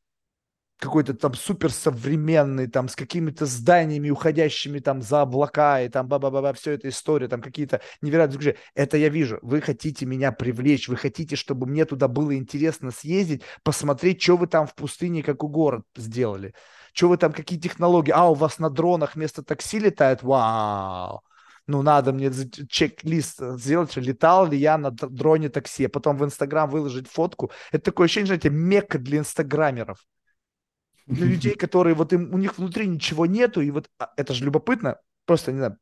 какой-то 0.78 1.14
там 1.14 1.34
суперсовременный, 1.34 2.68
там 2.68 2.88
с 2.88 2.96
какими-то 2.96 3.46
зданиями, 3.46 4.10
уходящими 4.10 4.80
там 4.80 5.02
за 5.02 5.22
облака, 5.22 5.82
и 5.82 5.90
там 5.90 6.08
ба-ба-ба, 6.08 6.54
все 6.54 6.74
это 6.74 6.90
история, 6.90 7.28
там 7.28 7.42
какие-то 7.42 7.82
невероятные 8.02 8.58
Это 8.76 8.98
я 8.98 9.10
вижу. 9.10 9.40
Вы 9.42 9.62
хотите 9.62 10.06
меня 10.06 10.32
привлечь, 10.32 10.88
вы 10.88 10.96
хотите, 10.96 11.36
чтобы 11.36 11.66
мне 11.68 11.86
туда 11.86 12.08
было 12.08 12.36
интересно 12.36 12.92
съездить, 12.92 13.44
посмотреть, 13.64 14.22
что 14.22 14.38
вы 14.38 14.48
там 14.48 14.68
в 14.68 14.76
пустыне, 14.76 15.24
как 15.24 15.44
у 15.44 15.48
город 15.48 15.84
сделали. 15.96 16.54
Что 16.94 17.10
вы 17.10 17.18
там, 17.18 17.34
какие 17.34 17.60
технологии. 17.60 18.12
А, 18.12 18.30
у 18.30 18.34
вас 18.34 18.60
на 18.60 18.70
дронах 18.70 19.16
вместо 19.16 19.44
такси 19.44 19.80
летает? 19.80 20.24
Вау! 20.24 21.22
ну, 21.68 21.82
надо 21.82 22.14
мне 22.14 22.32
чек-лист 22.70 23.40
сделать, 23.58 23.96
летал 23.98 24.48
ли 24.48 24.58
я 24.58 24.78
на 24.78 24.90
дроне 24.92 25.50
такси, 25.50 25.86
а 25.86 25.90
потом 25.90 26.18
в 26.18 26.24
Инстаграм 26.24 26.70
выложить 26.70 27.10
фотку. 27.10 27.52
Это 27.72 27.86
такое 27.86 28.06
ощущение, 28.06 28.28
знаете, 28.28 28.50
мекка 28.50 28.98
для 28.98 29.18
инстаграмеров 29.18 30.00
для 31.08 31.26
людей, 31.26 31.56
которые 31.56 31.96
вот 31.96 32.14
им, 32.14 32.34
у 32.34 32.38
них 32.38 32.58
внутри 32.58 32.88
ничего 32.88 33.26
нету, 33.26 33.62
и 33.62 33.72
вот 33.72 33.90
а, 34.00 34.14
это 34.18 34.34
же 34.34 34.46
любопытно, 34.46 35.00
просто, 35.26 35.52
не 35.52 35.60
знаю, 35.60 35.78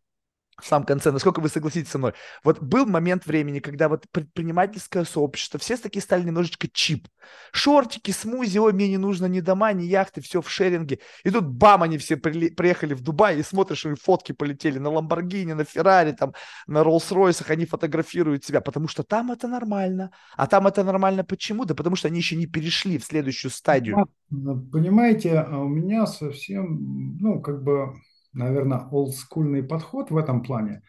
в 0.62 0.66
самом 0.66 0.86
конце, 0.86 1.12
насколько 1.12 1.42
вы 1.42 1.50
согласитесь 1.50 1.92
со 1.92 1.98
мной, 1.98 2.14
вот 2.44 2.62
был 2.62 2.86
момент 2.86 3.26
времени, 3.26 3.60
когда 3.60 3.90
вот 3.90 4.06
предпринимательское 4.12 5.04
сообщество, 5.04 5.60
все 5.60 5.76
такие 5.76 6.02
стали 6.02 6.24
немножечко 6.24 6.68
чип. 6.72 7.08
Шортики, 7.52 8.12
смузи, 8.12 8.58
ой, 8.58 8.72
мне 8.72 8.88
не 8.88 8.98
нужно 8.98 9.26
ни 9.26 9.42
дома, 9.42 9.74
ни 9.74 9.84
яхты, 9.84 10.22
все 10.22 10.42
в 10.42 10.50
шеринге. 10.50 11.00
И 11.24 11.30
тут 11.30 11.46
бам, 11.46 11.84
они 11.84 11.98
все 11.98 12.16
при, 12.16 12.50
приехали 12.50 12.94
в 12.94 13.02
Дубай, 13.02 13.38
и 13.40 13.44
смотришь, 13.44 13.86
и 13.86 13.96
фотки 13.96 14.32
полетели 14.32 14.80
на 14.80 14.90
Ламборгини, 14.90 15.54
на 15.54 15.66
Феррари, 15.66 16.14
там, 16.14 16.34
на 16.68 16.84
Роллс-Ройсах, 16.84 17.52
они 17.52 17.66
фотографируют 17.66 18.46
себя, 18.46 18.62
потому 18.62 18.88
что 18.88 19.04
там 19.04 19.32
это 19.32 19.48
нормально. 19.48 20.12
А 20.38 20.48
там 20.48 20.68
это 20.68 20.84
нормально 20.84 21.24
почему? 21.24 21.66
Да 21.66 21.76
потому 21.76 21.96
что 21.96 22.08
они 22.08 22.20
еще 22.20 22.36
не 22.36 22.46
перешли 22.46 22.98
в 22.98 23.04
следующую 23.04 23.52
стадию. 23.52 24.08
Понимаете, 24.30 25.40
а 25.40 25.60
у 25.60 25.68
меня 25.68 26.06
совсем, 26.06 27.18
ну, 27.20 27.42
как 27.42 27.64
бы 27.64 27.94
наверное, 28.36 28.88
олдскульный 28.92 29.64
подход 29.64 30.12
в 30.12 30.18
этом 30.18 30.44
плане. 30.44 30.84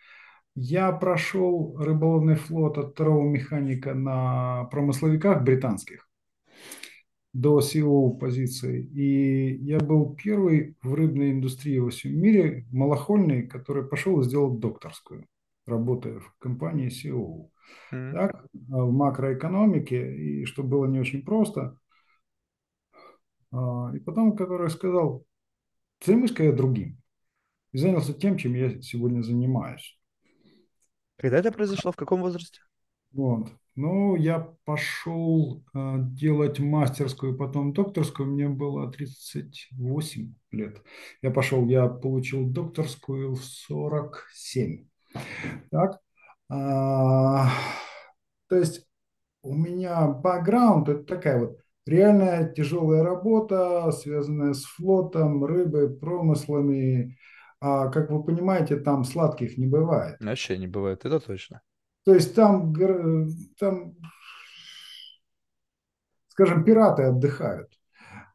Я 0.54 0.92
прошел 0.92 1.76
рыболовный 1.78 2.34
флот 2.34 2.78
от 2.78 2.92
второго 2.92 3.28
механика 3.28 3.94
на 3.94 4.64
промысловиках 4.64 5.42
британских 5.42 6.08
до 7.32 7.60
CEO 7.60 8.18
позиции. 8.18 8.82
И 8.84 9.56
я 9.56 9.78
был 9.78 10.14
первый 10.14 10.76
в 10.82 10.94
рыбной 10.94 11.32
индустрии 11.32 11.78
во 11.78 11.90
всем 11.90 12.18
мире, 12.18 12.66
малохольный, 12.72 13.46
который 13.46 13.86
пошел 13.86 14.20
и 14.20 14.24
сделал 14.24 14.56
докторскую, 14.56 15.26
работая 15.66 16.20
в 16.20 16.34
компании 16.38 16.88
CEO. 16.88 17.50
Mm-hmm. 17.92 18.12
Так, 18.12 18.46
в 18.54 18.90
макроэкономике, 18.90 20.16
и 20.16 20.44
что 20.46 20.62
было 20.62 20.86
не 20.86 20.98
очень 20.98 21.22
просто. 21.22 21.78
А, 23.52 23.92
и 23.94 23.98
потом, 23.98 24.34
который 24.34 24.70
сказал, 24.70 25.26
займусь-ка 26.02 26.44
я 26.44 26.52
другим 26.52 26.98
и 27.72 27.78
занялся 27.78 28.12
тем, 28.12 28.38
чем 28.38 28.54
я 28.54 28.80
сегодня 28.80 29.22
занимаюсь. 29.22 29.98
Когда 31.16 31.38
это 31.38 31.52
произошло? 31.52 31.92
В 31.92 31.96
каком 31.96 32.20
возрасте? 32.20 32.60
Вот. 33.12 33.48
Ну, 33.74 34.16
я 34.16 34.40
пошел 34.64 35.62
э, 35.74 35.96
делать 35.98 36.58
мастерскую, 36.58 37.36
потом 37.36 37.72
докторскую. 37.72 38.28
Мне 38.28 38.48
было 38.48 38.90
38 38.90 40.34
лет. 40.50 40.82
Я 41.22 41.30
пошел, 41.30 41.66
я 41.66 41.86
получил 41.88 42.46
докторскую 42.46 43.34
в 43.34 43.44
47. 43.44 44.86
Так. 45.70 46.00
А, 46.48 47.50
то 48.48 48.56
есть 48.56 48.86
у 49.42 49.54
меня 49.54 50.06
бэкграунд 50.08 50.88
это 50.88 51.04
такая 51.04 51.40
вот 51.40 51.58
реальная 51.86 52.52
тяжелая 52.52 53.02
работа, 53.02 53.90
связанная 53.92 54.54
с 54.54 54.64
флотом, 54.64 55.44
рыбой, 55.44 55.88
промыслами, 55.90 57.16
а, 57.60 57.88
как 57.88 58.10
вы 58.10 58.22
понимаете, 58.22 58.76
там 58.76 59.04
сладких 59.04 59.58
не 59.58 59.66
бывает. 59.66 60.16
Вообще 60.20 60.58
не 60.58 60.66
бывает, 60.66 61.04
это 61.04 61.20
точно. 61.20 61.62
То 62.04 62.14
есть 62.14 62.34
там, 62.34 62.74
там 63.58 63.94
скажем, 66.28 66.64
пираты 66.64 67.04
отдыхают 67.04 67.68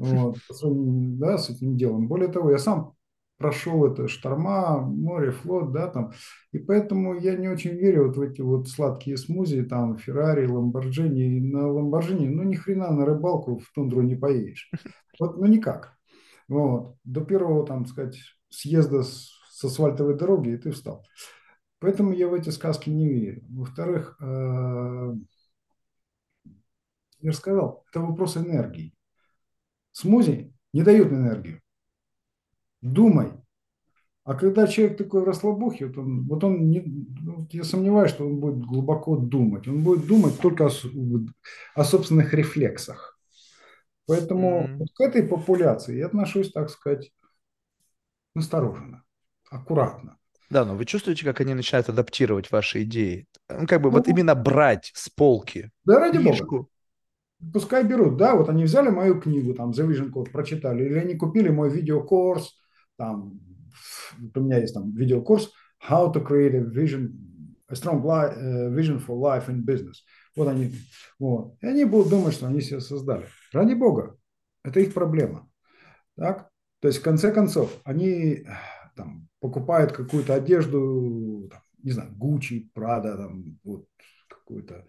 вот, 0.01 0.37
да, 1.19 1.37
с 1.37 1.49
этим 1.49 1.77
делом. 1.77 2.07
Более 2.07 2.29
того, 2.29 2.51
я 2.51 2.57
сам 2.57 2.93
прошел 3.37 3.85
это 3.85 4.07
шторма, 4.07 4.79
море, 4.81 5.31
флот, 5.31 5.71
да, 5.71 5.87
там, 5.87 6.11
и 6.51 6.59
поэтому 6.59 7.15
я 7.15 7.35
не 7.35 7.47
очень 7.47 7.71
верю 7.71 8.07
вот 8.07 8.17
в 8.17 8.21
эти 8.21 8.41
вот 8.41 8.69
сладкие 8.69 9.17
смузи, 9.17 9.63
там, 9.63 9.97
Феррари, 9.97 10.45
Ламборджини, 10.45 11.39
на 11.39 11.67
Ламборджини, 11.67 12.27
ну, 12.27 12.43
ни 12.43 12.55
хрена 12.55 12.91
на 12.91 13.05
рыбалку 13.05 13.57
в 13.57 13.71
тундру 13.73 14.01
не 14.01 14.15
поедешь. 14.15 14.69
Вот, 15.19 15.37
ну, 15.37 15.45
никак. 15.45 15.97
Вот. 16.47 16.95
До 17.03 17.21
первого, 17.21 17.63
там, 17.63 17.85
сказать, 17.85 18.17
съезда 18.51 19.03
с, 19.03 19.31
с 19.49 19.63
асфальтовой 19.63 20.17
дороги, 20.17 20.49
и 20.49 20.57
ты 20.57 20.71
встал. 20.71 21.05
Поэтому 21.79 22.13
я 22.13 22.27
в 22.27 22.33
эти 22.33 22.49
сказки 22.49 22.89
не 22.89 23.07
верю. 23.07 23.43
Во-вторых, 23.49 24.15
э, 24.21 25.13
я 27.21 27.31
же 27.31 27.37
сказал, 27.37 27.85
это 27.89 28.01
вопрос 28.01 28.37
энергии. 28.37 28.93
Смузи 29.91 30.53
не 30.73 30.83
дают 30.83 31.11
энергию. 31.11 31.59
Думай. 32.81 33.31
А 34.23 34.35
когда 34.35 34.67
человек 34.67 34.97
такой 34.97 35.21
в 35.21 35.25
расслабухе, 35.25 35.87
вот 35.87 35.97
он, 35.97 36.27
вот 36.27 36.43
он 36.43 36.69
не, 36.69 36.81
ну, 36.81 37.47
я 37.51 37.63
сомневаюсь, 37.63 38.11
что 38.11 38.27
он 38.27 38.39
будет 38.39 38.59
глубоко 38.59 39.17
думать. 39.17 39.67
Он 39.67 39.81
будет 39.81 40.05
думать 40.05 40.39
только 40.39 40.67
о, 40.67 40.71
о 41.73 41.83
собственных 41.83 42.33
рефлексах. 42.33 43.19
Поэтому 44.05 44.61
mm-hmm. 44.61 44.77
вот 44.77 44.87
к 44.93 45.01
этой 45.01 45.23
популяции 45.23 45.97
я 45.97 46.05
отношусь, 46.05 46.51
так 46.51 46.69
сказать, 46.69 47.11
настороженно, 48.35 49.03
аккуратно. 49.49 50.17
Да, 50.49 50.65
но 50.65 50.75
вы 50.75 50.85
чувствуете, 50.85 51.23
как 51.23 51.39
они 51.41 51.53
начинают 51.53 51.87
адаптировать 51.89 52.51
ваши 52.51 52.83
идеи? 52.83 53.25
Ну, 53.49 53.65
как 53.67 53.81
бы 53.81 53.89
ну, 53.89 53.97
вот 53.97 54.07
именно 54.07 54.35
брать 54.35 54.91
с 54.93 55.09
полки 55.09 55.71
Да, 55.85 55.99
ради 55.99 56.19
книжку. 56.19 56.57
бога. 56.57 56.67
Пускай 57.53 57.83
берут, 57.83 58.17
да, 58.17 58.35
вот 58.35 58.49
они 58.49 58.65
взяли 58.65 58.89
мою 58.89 59.19
книгу, 59.19 59.53
там, 59.55 59.71
The 59.71 59.87
Vision 59.87 60.11
Code, 60.11 60.29
прочитали, 60.31 60.85
или 60.85 60.99
они 60.99 61.15
купили 61.15 61.49
мой 61.49 61.71
видеокурс, 61.71 62.55
там, 62.97 63.39
у 64.35 64.39
меня 64.39 64.59
есть 64.59 64.73
там 64.73 64.91
видеокурс 64.91 65.51
How 65.89 66.13
to 66.13 66.23
create 66.23 66.53
a 66.53 66.61
vision, 66.61 67.09
a 67.67 67.73
strong 67.73 68.03
э, 68.05 68.69
vision 68.69 68.99
for 68.99 69.17
life 69.17 69.47
and 69.47 69.65
business. 69.65 70.03
Вот 70.35 70.47
они, 70.47 70.71
вот. 71.17 71.55
И 71.61 71.65
они 71.65 71.85
будут 71.85 72.09
думать, 72.09 72.35
что 72.35 72.45
они 72.45 72.61
себя 72.61 72.79
создали. 72.79 73.25
Ради 73.51 73.73
бога, 73.73 74.15
это 74.63 74.79
их 74.79 74.93
проблема. 74.93 75.49
Так? 76.15 76.50
То 76.81 76.87
есть, 76.87 76.99
в 76.99 77.03
конце 77.03 77.31
концов, 77.31 77.79
они 77.83 78.45
там, 78.95 79.29
покупают 79.39 79.91
какую-то 79.91 80.33
одежду, 80.33 81.47
там, 81.51 81.61
не 81.83 81.91
знаю, 81.91 82.11
Гуччи, 82.15 82.69
Прада, 82.73 83.17
там, 83.17 83.59
вот, 83.63 83.85
какую-то... 84.27 84.85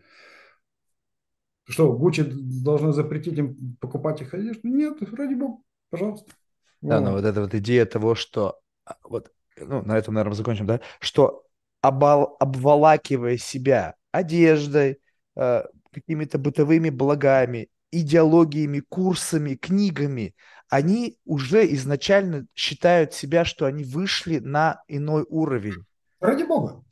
Что, 1.68 1.92
Гуччи 1.92 2.24
должны 2.24 2.92
запретить 2.92 3.38
им 3.38 3.76
покупать 3.80 4.22
их 4.22 4.34
одежду? 4.34 4.66
Нет, 4.68 5.02
ради 5.12 5.34
бога, 5.34 5.62
пожалуйста. 5.90 6.32
Да, 6.80 7.00
но 7.00 7.12
вот 7.12 7.24
эта 7.24 7.40
вот 7.42 7.54
идея 7.54 7.86
того, 7.86 8.14
что 8.14 8.58
а, 8.84 8.96
вот, 9.04 9.30
ну, 9.56 9.82
на 9.82 9.96
этом, 9.96 10.14
наверное, 10.14 10.34
закончим, 10.34 10.66
да, 10.66 10.80
что 10.98 11.44
обал, 11.82 12.36
обволакивая 12.40 13.36
себя 13.36 13.94
одеждой, 14.10 14.98
э, 15.36 15.62
какими-то 15.92 16.38
бытовыми 16.38 16.90
благами, 16.90 17.68
идеологиями, 17.92 18.80
курсами, 18.80 19.54
книгами, 19.54 20.34
они 20.72 21.18
уже 21.26 21.70
изначально 21.74 22.46
считают 22.54 23.12
себя, 23.12 23.44
что 23.44 23.66
они 23.66 23.84
вышли 23.84 24.38
на 24.38 24.82
иной 24.88 25.26
уровень. 25.28 25.84
Ради 26.18 26.44
бога. 26.44 26.82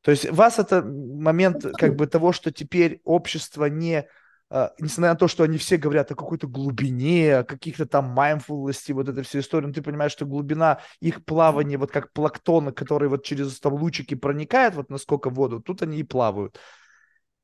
То 0.00 0.10
есть 0.10 0.28
вас 0.28 0.58
это 0.58 0.82
момент 0.82 1.64
как 1.78 1.94
бы 1.94 2.08
того, 2.08 2.32
что 2.32 2.50
теперь 2.50 3.00
общество 3.04 3.66
не, 3.66 4.08
Uh, 4.50 4.70
несмотря 4.80 5.10
на 5.12 5.18
то, 5.18 5.28
что 5.28 5.44
они 5.44 5.58
все 5.58 5.76
говорят 5.76 6.10
о 6.10 6.14
какой-то 6.14 6.46
глубине, 6.46 7.36
о 7.36 7.44
каких-то 7.44 7.84
там 7.84 8.06
майндфулности, 8.06 8.92
вот 8.92 9.06
этой 9.06 9.22
всей 9.22 9.42
истории, 9.42 9.66
но 9.66 9.74
ты 9.74 9.82
понимаешь, 9.82 10.12
что 10.12 10.24
глубина 10.24 10.80
их 11.00 11.22
плавания, 11.26 11.76
вот 11.76 11.90
как 11.90 12.14
плактона, 12.14 12.72
который 12.72 13.10
вот 13.10 13.26
через 13.26 13.60
там 13.60 13.74
лучики 13.74 14.14
проникает 14.14 14.74
вот 14.74 14.88
насколько 14.88 15.28
в 15.28 15.34
воду, 15.34 15.60
тут 15.60 15.82
они 15.82 15.98
и 15.98 16.02
плавают. 16.02 16.58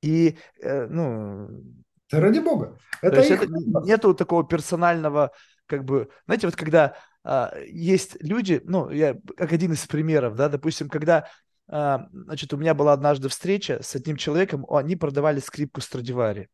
И, 0.00 0.38
э, 0.62 0.86
ну... 0.86 1.50
Да 2.10 2.20
ради 2.20 2.38
бога. 2.38 2.78
Это, 3.02 3.20
их... 3.20 3.42
это 3.42 3.52
нету 3.84 4.14
такого 4.14 4.42
персонального 4.42 5.30
как 5.66 5.84
бы, 5.84 6.08
знаете, 6.26 6.46
вот 6.46 6.56
когда 6.56 6.96
а, 7.24 7.52
есть 7.66 8.16
люди, 8.22 8.60
ну, 8.64 8.90
я 8.90 9.16
как 9.36 9.52
один 9.52 9.72
из 9.72 9.86
примеров, 9.86 10.36
да, 10.36 10.48
допустим, 10.48 10.88
когда, 10.88 11.28
а, 11.68 12.06
значит, 12.12 12.52
у 12.52 12.56
меня 12.56 12.74
была 12.74 12.92
однажды 12.92 13.28
встреча 13.28 13.80
с 13.82 13.94
одним 13.94 14.16
человеком, 14.16 14.66
они 14.68 14.96
продавали 14.96 15.40
скрипку 15.40 15.80
Страдивари. 15.80 16.48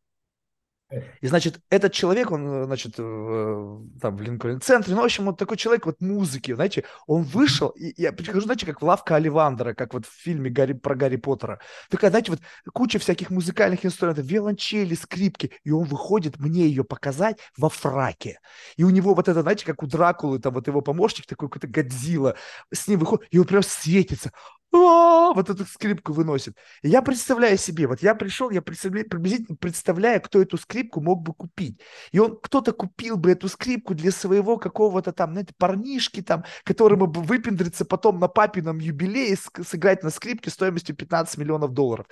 И, 1.21 1.27
значит, 1.27 1.61
этот 1.69 1.93
человек, 1.93 2.31
он, 2.31 2.65
значит, 2.65 2.95
там 2.95 4.15
в 4.15 4.21
Линкольн-центре, 4.21 4.93
ну, 4.93 5.01
в 5.01 5.05
общем, 5.05 5.25
вот 5.25 5.37
такой 5.37 5.57
человек 5.57 5.85
вот 5.85 6.01
музыки, 6.01 6.53
знаете, 6.53 6.83
он 7.07 7.23
вышел, 7.23 7.69
и 7.69 7.93
я 8.01 8.11
прихожу, 8.11 8.41
знаете, 8.41 8.65
как 8.65 8.81
в 8.81 8.85
лавка 8.85 9.15
Оливандера, 9.15 9.73
как 9.73 9.93
вот 9.93 10.05
в 10.05 10.11
фильме 10.11 10.49
Гарри, 10.49 10.73
про 10.73 10.95
Гарри 10.95 11.15
Поттера. 11.15 11.59
Такая, 11.89 12.09
знаете, 12.09 12.31
вот 12.31 12.41
куча 12.73 12.99
всяких 12.99 13.29
музыкальных 13.29 13.85
инструментов, 13.85 14.25
виолончели, 14.25 14.95
скрипки, 14.95 15.51
и 15.63 15.71
он 15.71 15.85
выходит 15.85 16.39
мне 16.39 16.65
ее 16.65 16.83
показать 16.83 17.37
во 17.57 17.69
фраке. 17.69 18.39
И 18.75 18.83
у 18.83 18.89
него 18.89 19.13
вот 19.13 19.29
это, 19.29 19.41
знаете, 19.41 19.65
как 19.65 19.83
у 19.83 19.87
Дракулы, 19.87 20.39
там 20.39 20.53
вот 20.53 20.67
его 20.67 20.81
помощник, 20.81 21.25
такой 21.25 21.49
какой-то 21.49 21.67
Годзилла, 21.67 22.35
с 22.73 22.87
ним 22.87 22.99
выходит, 22.99 23.27
и 23.31 23.39
он 23.39 23.45
прям 23.45 23.63
светится 23.63 24.31
вот 24.71 25.49
эту 25.49 25.65
скрипку 25.65 26.13
выносит. 26.13 26.57
И 26.81 26.89
я 26.89 27.01
представляю 27.01 27.57
себе, 27.57 27.87
вот 27.87 28.01
я 28.01 28.15
пришел, 28.15 28.49
я 28.49 28.61
представляю, 28.61 29.09
приблизительно 29.09 29.57
представляю, 29.57 30.21
кто 30.21 30.41
эту 30.41 30.57
скрипку 30.57 31.01
мог 31.01 31.21
бы 31.21 31.33
купить. 31.33 31.81
И 32.11 32.19
он, 32.19 32.39
кто-то 32.39 32.71
купил 32.71 33.17
бы 33.17 33.31
эту 33.31 33.49
скрипку 33.49 33.93
для 33.93 34.11
своего 34.11 34.57
какого-то 34.57 35.11
там, 35.11 35.31
знаете, 35.31 35.53
парнишки 35.57 36.21
там, 36.21 36.45
которому 36.63 37.07
бы 37.07 37.21
выпендриться 37.21 37.85
потом 37.85 38.19
на 38.19 38.27
папином 38.27 38.79
юбилее, 38.79 39.37
сыграть 39.65 40.03
на 40.03 40.09
скрипке 40.09 40.49
стоимостью 40.49 40.95
15 40.95 41.37
миллионов 41.37 41.73
долларов. 41.73 42.07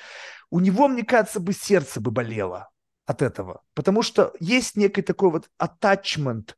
У 0.49 0.60
него, 0.60 0.88
мне 0.88 1.03
кажется, 1.03 1.40
бы 1.40 1.53
сердце 1.53 2.02
бы 2.02 2.11
болело 2.11 2.69
от 3.06 3.22
этого. 3.22 3.64
Потому 3.73 4.03
что 4.03 4.34
есть 4.40 4.76
некий 4.76 5.02
такой 5.02 5.31
вот 5.31 5.49
attachment 5.60 6.52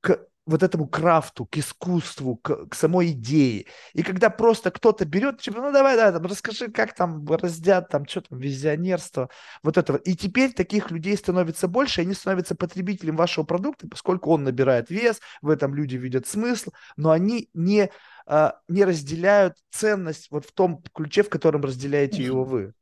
к 0.00 0.26
вот 0.44 0.62
этому 0.62 0.88
крафту, 0.88 1.46
к 1.46 1.56
искусству, 1.56 2.36
к, 2.36 2.66
к 2.66 2.74
самой 2.74 3.12
идее. 3.12 3.66
И 3.92 4.02
когда 4.02 4.28
просто 4.28 4.70
кто-то 4.70 5.04
берет, 5.04 5.40
типа, 5.40 5.60
ну 5.60 5.72
давай, 5.72 5.96
да, 5.96 6.10
там, 6.12 6.24
расскажи, 6.24 6.68
как 6.68 6.94
там 6.94 7.24
раздят, 7.26 7.88
там, 7.88 8.06
что 8.06 8.22
там, 8.22 8.38
визионерство, 8.38 9.28
вот 9.62 9.78
этого. 9.78 9.96
И 9.98 10.16
теперь 10.16 10.52
таких 10.52 10.90
людей 10.90 11.16
становится 11.16 11.68
больше, 11.68 12.00
и 12.00 12.04
они 12.04 12.14
становятся 12.14 12.56
потребителем 12.56 13.16
вашего 13.16 13.44
продукта, 13.44 13.86
поскольку 13.88 14.32
он 14.32 14.42
набирает 14.42 14.90
вес, 14.90 15.20
в 15.42 15.48
этом 15.48 15.74
люди 15.74 15.96
видят 15.96 16.26
смысл, 16.26 16.70
но 16.96 17.12
они 17.12 17.48
не, 17.54 17.90
а, 18.26 18.58
не 18.68 18.84
разделяют 18.84 19.56
ценность 19.70 20.28
вот 20.30 20.44
в 20.44 20.52
том 20.52 20.82
ключе, 20.92 21.22
в 21.22 21.28
котором 21.28 21.62
разделяете 21.62 22.22
его 22.22 22.44
вы. 22.44 22.74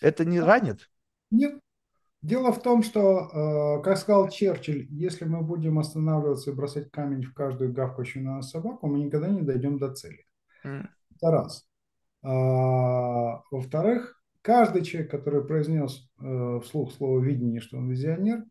Это 0.00 0.24
не 0.24 0.40
ранит? 0.40 0.90
Нет, 1.30 1.58
Дело 2.24 2.52
в 2.52 2.62
том, 2.62 2.82
что, 2.82 3.28
э, 3.78 3.82
как 3.82 3.98
сказал 3.98 4.30
Черчилль, 4.30 4.86
если 4.88 5.26
мы 5.26 5.42
будем 5.42 5.78
останавливаться 5.78 6.50
и 6.50 6.54
бросать 6.54 6.90
камень 6.90 7.22
в 7.22 7.34
каждую 7.34 7.70
гавкающую 7.70 8.24
на 8.24 8.36
нас 8.36 8.48
собаку, 8.48 8.86
мы 8.86 8.98
никогда 9.00 9.28
не 9.28 9.42
дойдем 9.42 9.78
до 9.78 9.92
цели. 9.92 10.24
Mm. 10.64 10.88
Это 11.14 11.30
раз. 11.30 11.68
А, 12.22 13.42
во-вторых, 13.50 14.22
каждый 14.40 14.84
человек, 14.84 15.10
который 15.10 15.44
произнес 15.44 16.08
э, 16.18 16.60
вслух 16.64 16.94
слово 16.94 17.20
«видение», 17.20 17.60
что 17.60 17.76
он 17.76 17.90
визионер, 17.90 18.42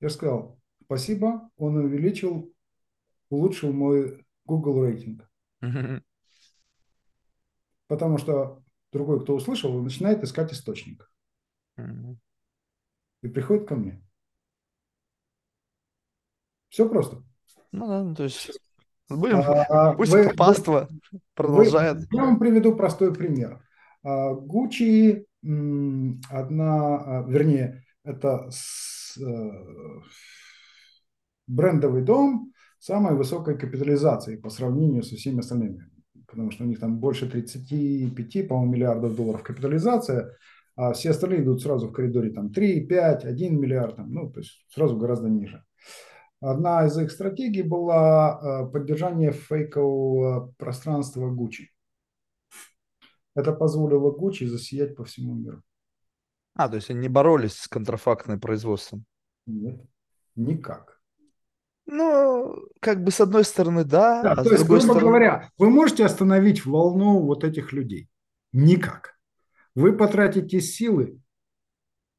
я 0.00 0.08
сказал 0.08 0.58
спасибо, 0.82 1.48
он 1.56 1.76
увеличил, 1.76 2.52
улучшил 3.28 3.72
мой 3.72 4.26
Google 4.44 4.82
рейтинг. 4.82 5.30
Mm-hmm. 5.62 6.02
Потому 7.86 8.18
что 8.18 8.64
другой, 8.90 9.20
кто 9.20 9.36
услышал, 9.36 9.80
начинает 9.80 10.24
искать 10.24 10.52
источник. 10.52 11.08
Mm-hmm 11.78 12.16
и 13.22 13.28
приходит 13.28 13.68
ко 13.68 13.76
мне. 13.76 14.02
Все 16.68 16.88
просто. 16.88 17.22
Ну 17.72 17.86
да, 17.88 18.02
ну, 18.02 18.14
то 18.14 18.24
есть 18.24 18.50
будем, 19.08 19.40
а, 19.40 19.94
пусть 19.94 20.12
вы, 20.12 20.32
паства 20.34 20.88
вы, 21.10 21.20
продолжает. 21.34 21.98
Вы, 21.98 22.06
я 22.12 22.24
вам 22.24 22.38
приведу 22.38 22.74
простой 22.74 23.12
пример. 23.12 23.62
Гуччи, 24.02 25.26
одна, 25.42 26.96
а, 26.96 27.24
вернее, 27.28 27.84
это 28.04 28.48
с, 28.50 29.18
э, 29.18 29.50
брендовый 31.46 32.02
дом 32.02 32.52
самой 32.78 33.14
высокой 33.14 33.58
капитализации 33.58 34.36
по 34.36 34.48
сравнению 34.48 35.02
со 35.02 35.16
всеми 35.16 35.40
остальными. 35.40 35.90
Потому 36.26 36.50
что 36.50 36.64
у 36.64 36.66
них 36.66 36.80
там 36.80 36.98
больше 36.98 37.28
35, 37.28 38.48
по-моему, 38.48 38.72
миллиардов 38.72 39.16
долларов 39.16 39.42
капитализация 39.42 40.36
а 40.82 40.94
все 40.94 41.10
остальные 41.10 41.42
идут 41.42 41.62
сразу 41.62 41.88
в 41.88 41.92
коридоре 41.92 42.30
там 42.30 42.50
3, 42.50 42.86
5, 42.86 43.24
1 43.26 43.60
миллиард, 43.60 43.96
там, 43.96 44.14
ну, 44.14 44.30
то 44.30 44.40
есть 44.40 44.64
сразу 44.70 44.96
гораздо 44.96 45.28
ниже. 45.28 45.62
Одна 46.40 46.86
из 46.86 46.96
их 46.96 47.10
стратегий 47.10 47.60
была 47.60 48.40
э, 48.40 48.72
поддержание 48.72 49.32
фейкового 49.32 50.54
пространства 50.56 51.30
Gucci. 51.30 51.66
Это 53.34 53.52
позволило 53.52 54.10
Gucci 54.10 54.46
засиять 54.46 54.96
по 54.96 55.04
всему 55.04 55.34
миру. 55.34 55.62
А, 56.54 56.66
то 56.66 56.76
есть 56.76 56.88
они 56.88 57.00
не 57.00 57.08
боролись 57.10 57.56
с 57.56 57.68
контрафактным 57.68 58.40
производством? 58.40 59.04
Нет, 59.46 59.82
никак. 60.34 60.98
Ну, 61.84 62.56
как 62.80 63.04
бы 63.04 63.10
с 63.10 63.20
одной 63.20 63.44
стороны, 63.44 63.84
да. 63.84 64.22
да 64.22 64.32
а 64.32 64.36
то 64.36 64.44
с 64.44 64.52
есть, 64.52 64.64
грубо 64.64 64.80
стороны... 64.80 65.00
говоря, 65.02 65.50
вы 65.58 65.68
можете 65.68 66.06
остановить 66.06 66.64
волну 66.64 67.20
вот 67.20 67.44
этих 67.44 67.74
людей? 67.74 68.08
Никак 68.52 69.19
вы 69.74 69.96
потратите 69.96 70.60
силы 70.60 71.20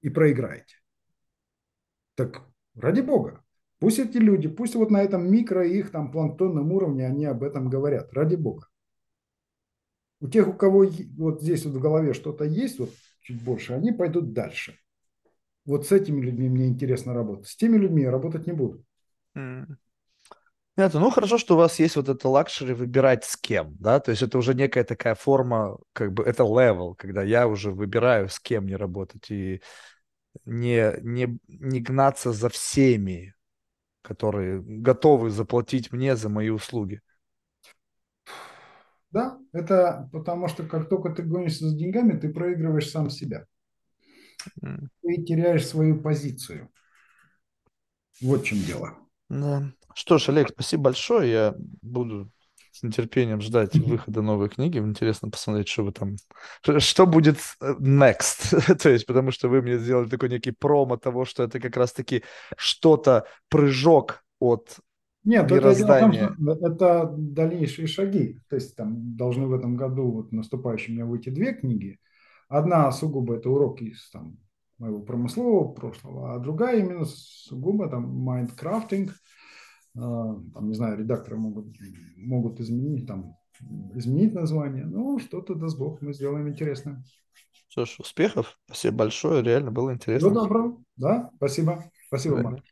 и 0.02 0.10
проиграете. 0.10 0.76
Так 2.16 2.44
ради 2.76 3.02
бога, 3.02 3.44
пусть 3.80 4.00
эти 4.00 4.18
люди, 4.18 4.48
пусть 4.48 4.76
вот 4.76 4.92
на 4.92 5.02
этом 5.02 5.32
микро 5.32 5.66
их 5.66 5.92
там 5.92 6.12
планктонном 6.12 6.72
уровне 6.72 7.06
они 7.06 7.26
об 7.26 7.44
этом 7.44 7.70
говорят, 7.70 8.14
ради 8.14 8.36
бога. 8.36 8.68
У 10.20 10.28
тех, 10.28 10.48
у 10.48 10.54
кого 10.54 10.86
вот 11.18 11.42
здесь 11.42 11.66
вот 11.66 11.74
в 11.74 11.80
голове 11.80 12.14
что-то 12.14 12.44
есть, 12.44 12.80
вот 12.80 12.92
чуть 13.22 13.44
больше, 13.44 13.74
они 13.74 13.92
пойдут 13.92 14.34
дальше. 14.34 14.78
Вот 15.66 15.88
с 15.88 15.92
этими 15.92 16.22
людьми 16.22 16.50
мне 16.50 16.68
интересно 16.68 17.14
работать. 17.14 17.48
С 17.48 17.56
теми 17.56 17.78
людьми 17.78 18.04
я 18.04 18.12
работать 18.12 18.46
не 18.48 18.54
буду. 18.54 18.84
Это, 20.78 21.00
ну, 21.00 21.12
хорошо, 21.12 21.38
что 21.38 21.56
у 21.56 21.58
вас 21.58 21.80
есть 21.80 21.98
вот 21.98 22.08
это 22.08 22.30
luxury 22.30 22.74
выбирать 22.74 23.26
с 23.26 23.36
кем, 23.36 23.76
да, 23.78 24.00
то 24.00 24.12
есть 24.12 24.24
это 24.24 24.38
уже 24.38 24.54
некая 24.54 24.86
такая 24.86 25.16
форма, 25.16 25.78
как 25.92 26.14
бы, 26.14 26.24
это 26.24 26.44
level, 26.44 26.96
когда 26.96 27.24
я 27.24 27.48
уже 27.48 27.72
выбираю, 27.72 28.30
с 28.30 28.40
кем 28.40 28.64
мне 28.64 28.78
работать, 28.78 29.30
и 29.30 29.62
не, 30.46 30.94
не, 31.02 31.40
не 31.48 31.82
гнаться 31.82 32.32
за 32.32 32.48
всеми, 32.48 33.36
которые 34.02 34.62
готовы 34.62 35.30
заплатить 35.30 35.92
мне 35.92 36.16
за 36.16 36.30
мои 36.30 36.50
услуги. 36.50 37.02
Да, 39.12 39.38
это 39.52 40.10
потому 40.14 40.48
что 40.48 40.64
как 40.64 40.88
только 40.88 41.10
ты 41.10 41.24
гонишься 41.24 41.68
за 41.68 41.78
деньгами, 41.78 42.18
ты 42.18 42.30
проигрываешь 42.30 42.90
сам 42.90 43.10
себя. 43.10 43.46
Mm. 44.64 44.88
Ты 45.02 45.24
теряешь 45.24 45.68
свою 45.68 46.02
позицию. 46.02 46.70
Вот 48.22 48.42
в 48.42 48.46
чем 48.46 48.60
дело. 48.60 48.98
Да. 49.30 49.74
Что 49.96 50.18
ж, 50.18 50.30
Олег, 50.30 50.50
спасибо 50.50 50.84
большое. 50.84 51.32
Я 51.32 51.56
буду 51.82 52.30
с 52.72 52.84
нетерпением 52.84 53.42
ждать 53.42 53.76
выхода 53.76 54.22
новой 54.22 54.50
книги. 54.50 54.78
Интересно 54.78 55.30
посмотреть, 55.30 55.68
что 55.68 55.84
вы 55.84 55.92
там... 55.92 56.16
Что 56.80 57.06
будет 57.06 57.38
э, 57.60 57.74
next? 57.80 58.76
То 58.82 58.90
есть, 58.90 59.06
потому 59.06 59.32
что 59.32 59.50
вы 59.50 59.62
мне 59.62 59.78
сделали 59.78 60.08
такой 60.08 60.30
некий 60.30 60.52
промо 60.52 60.98
того, 60.98 61.26
что 61.26 61.44
это 61.44 61.60
как 61.60 61.76
раз-таки 61.78 62.24
что-то, 62.58 63.26
прыжок 63.50 64.24
от 64.40 64.80
нет. 65.24 66.32
Это, 66.48 66.68
это 66.68 67.14
дальнейшие 67.16 67.88
шаги. 67.88 68.40
То 68.50 68.56
есть 68.56 68.76
там 68.76 69.16
должны 69.16 69.46
в 69.46 69.54
этом 69.54 69.76
году, 69.76 70.12
вот 70.12 70.32
наступающем, 70.32 70.94
у 70.94 70.96
меня 70.96 71.06
выйти 71.06 71.30
две 71.30 71.54
книги. 71.54 72.00
Одна 72.48 72.92
сугубо 72.92 73.36
это 73.36 73.50
уроки 73.50 73.84
из 73.84 74.10
там, 74.10 74.38
моего 74.80 75.00
промыслового 75.00 75.74
прошлого, 75.74 76.34
а 76.34 76.40
другая 76.40 76.80
именно 76.80 77.06
сугубо 77.06 77.88
там 77.88 78.10
mindcrafting. 78.10 79.12
А, 79.96 80.36
там, 80.54 80.68
не 80.68 80.74
знаю, 80.74 80.98
редакторы 80.98 81.38
могут, 81.38 81.68
могут 82.18 82.60
изменить, 82.60 83.08
там, 83.08 83.36
изменить 83.94 84.34
название, 84.34 84.86
но 84.86 85.20
что-то, 85.20 85.56
даст 85.56 85.78
Бог, 85.78 86.02
мы 86.02 86.14
сделаем 86.14 86.48
интересное. 86.50 87.04
Что 87.70 87.86
ж, 87.86 87.96
успехов. 88.00 88.60
Спасибо 88.66 88.98
большое, 88.98 89.44
реально 89.44 89.72
было 89.72 89.94
интересно. 89.94 90.30
Всего 90.30 90.42
доброго. 90.42 90.84
Да, 90.98 91.30
спасибо. 91.38 91.84
Спасибо, 92.08 92.38
Марк. 92.38 92.71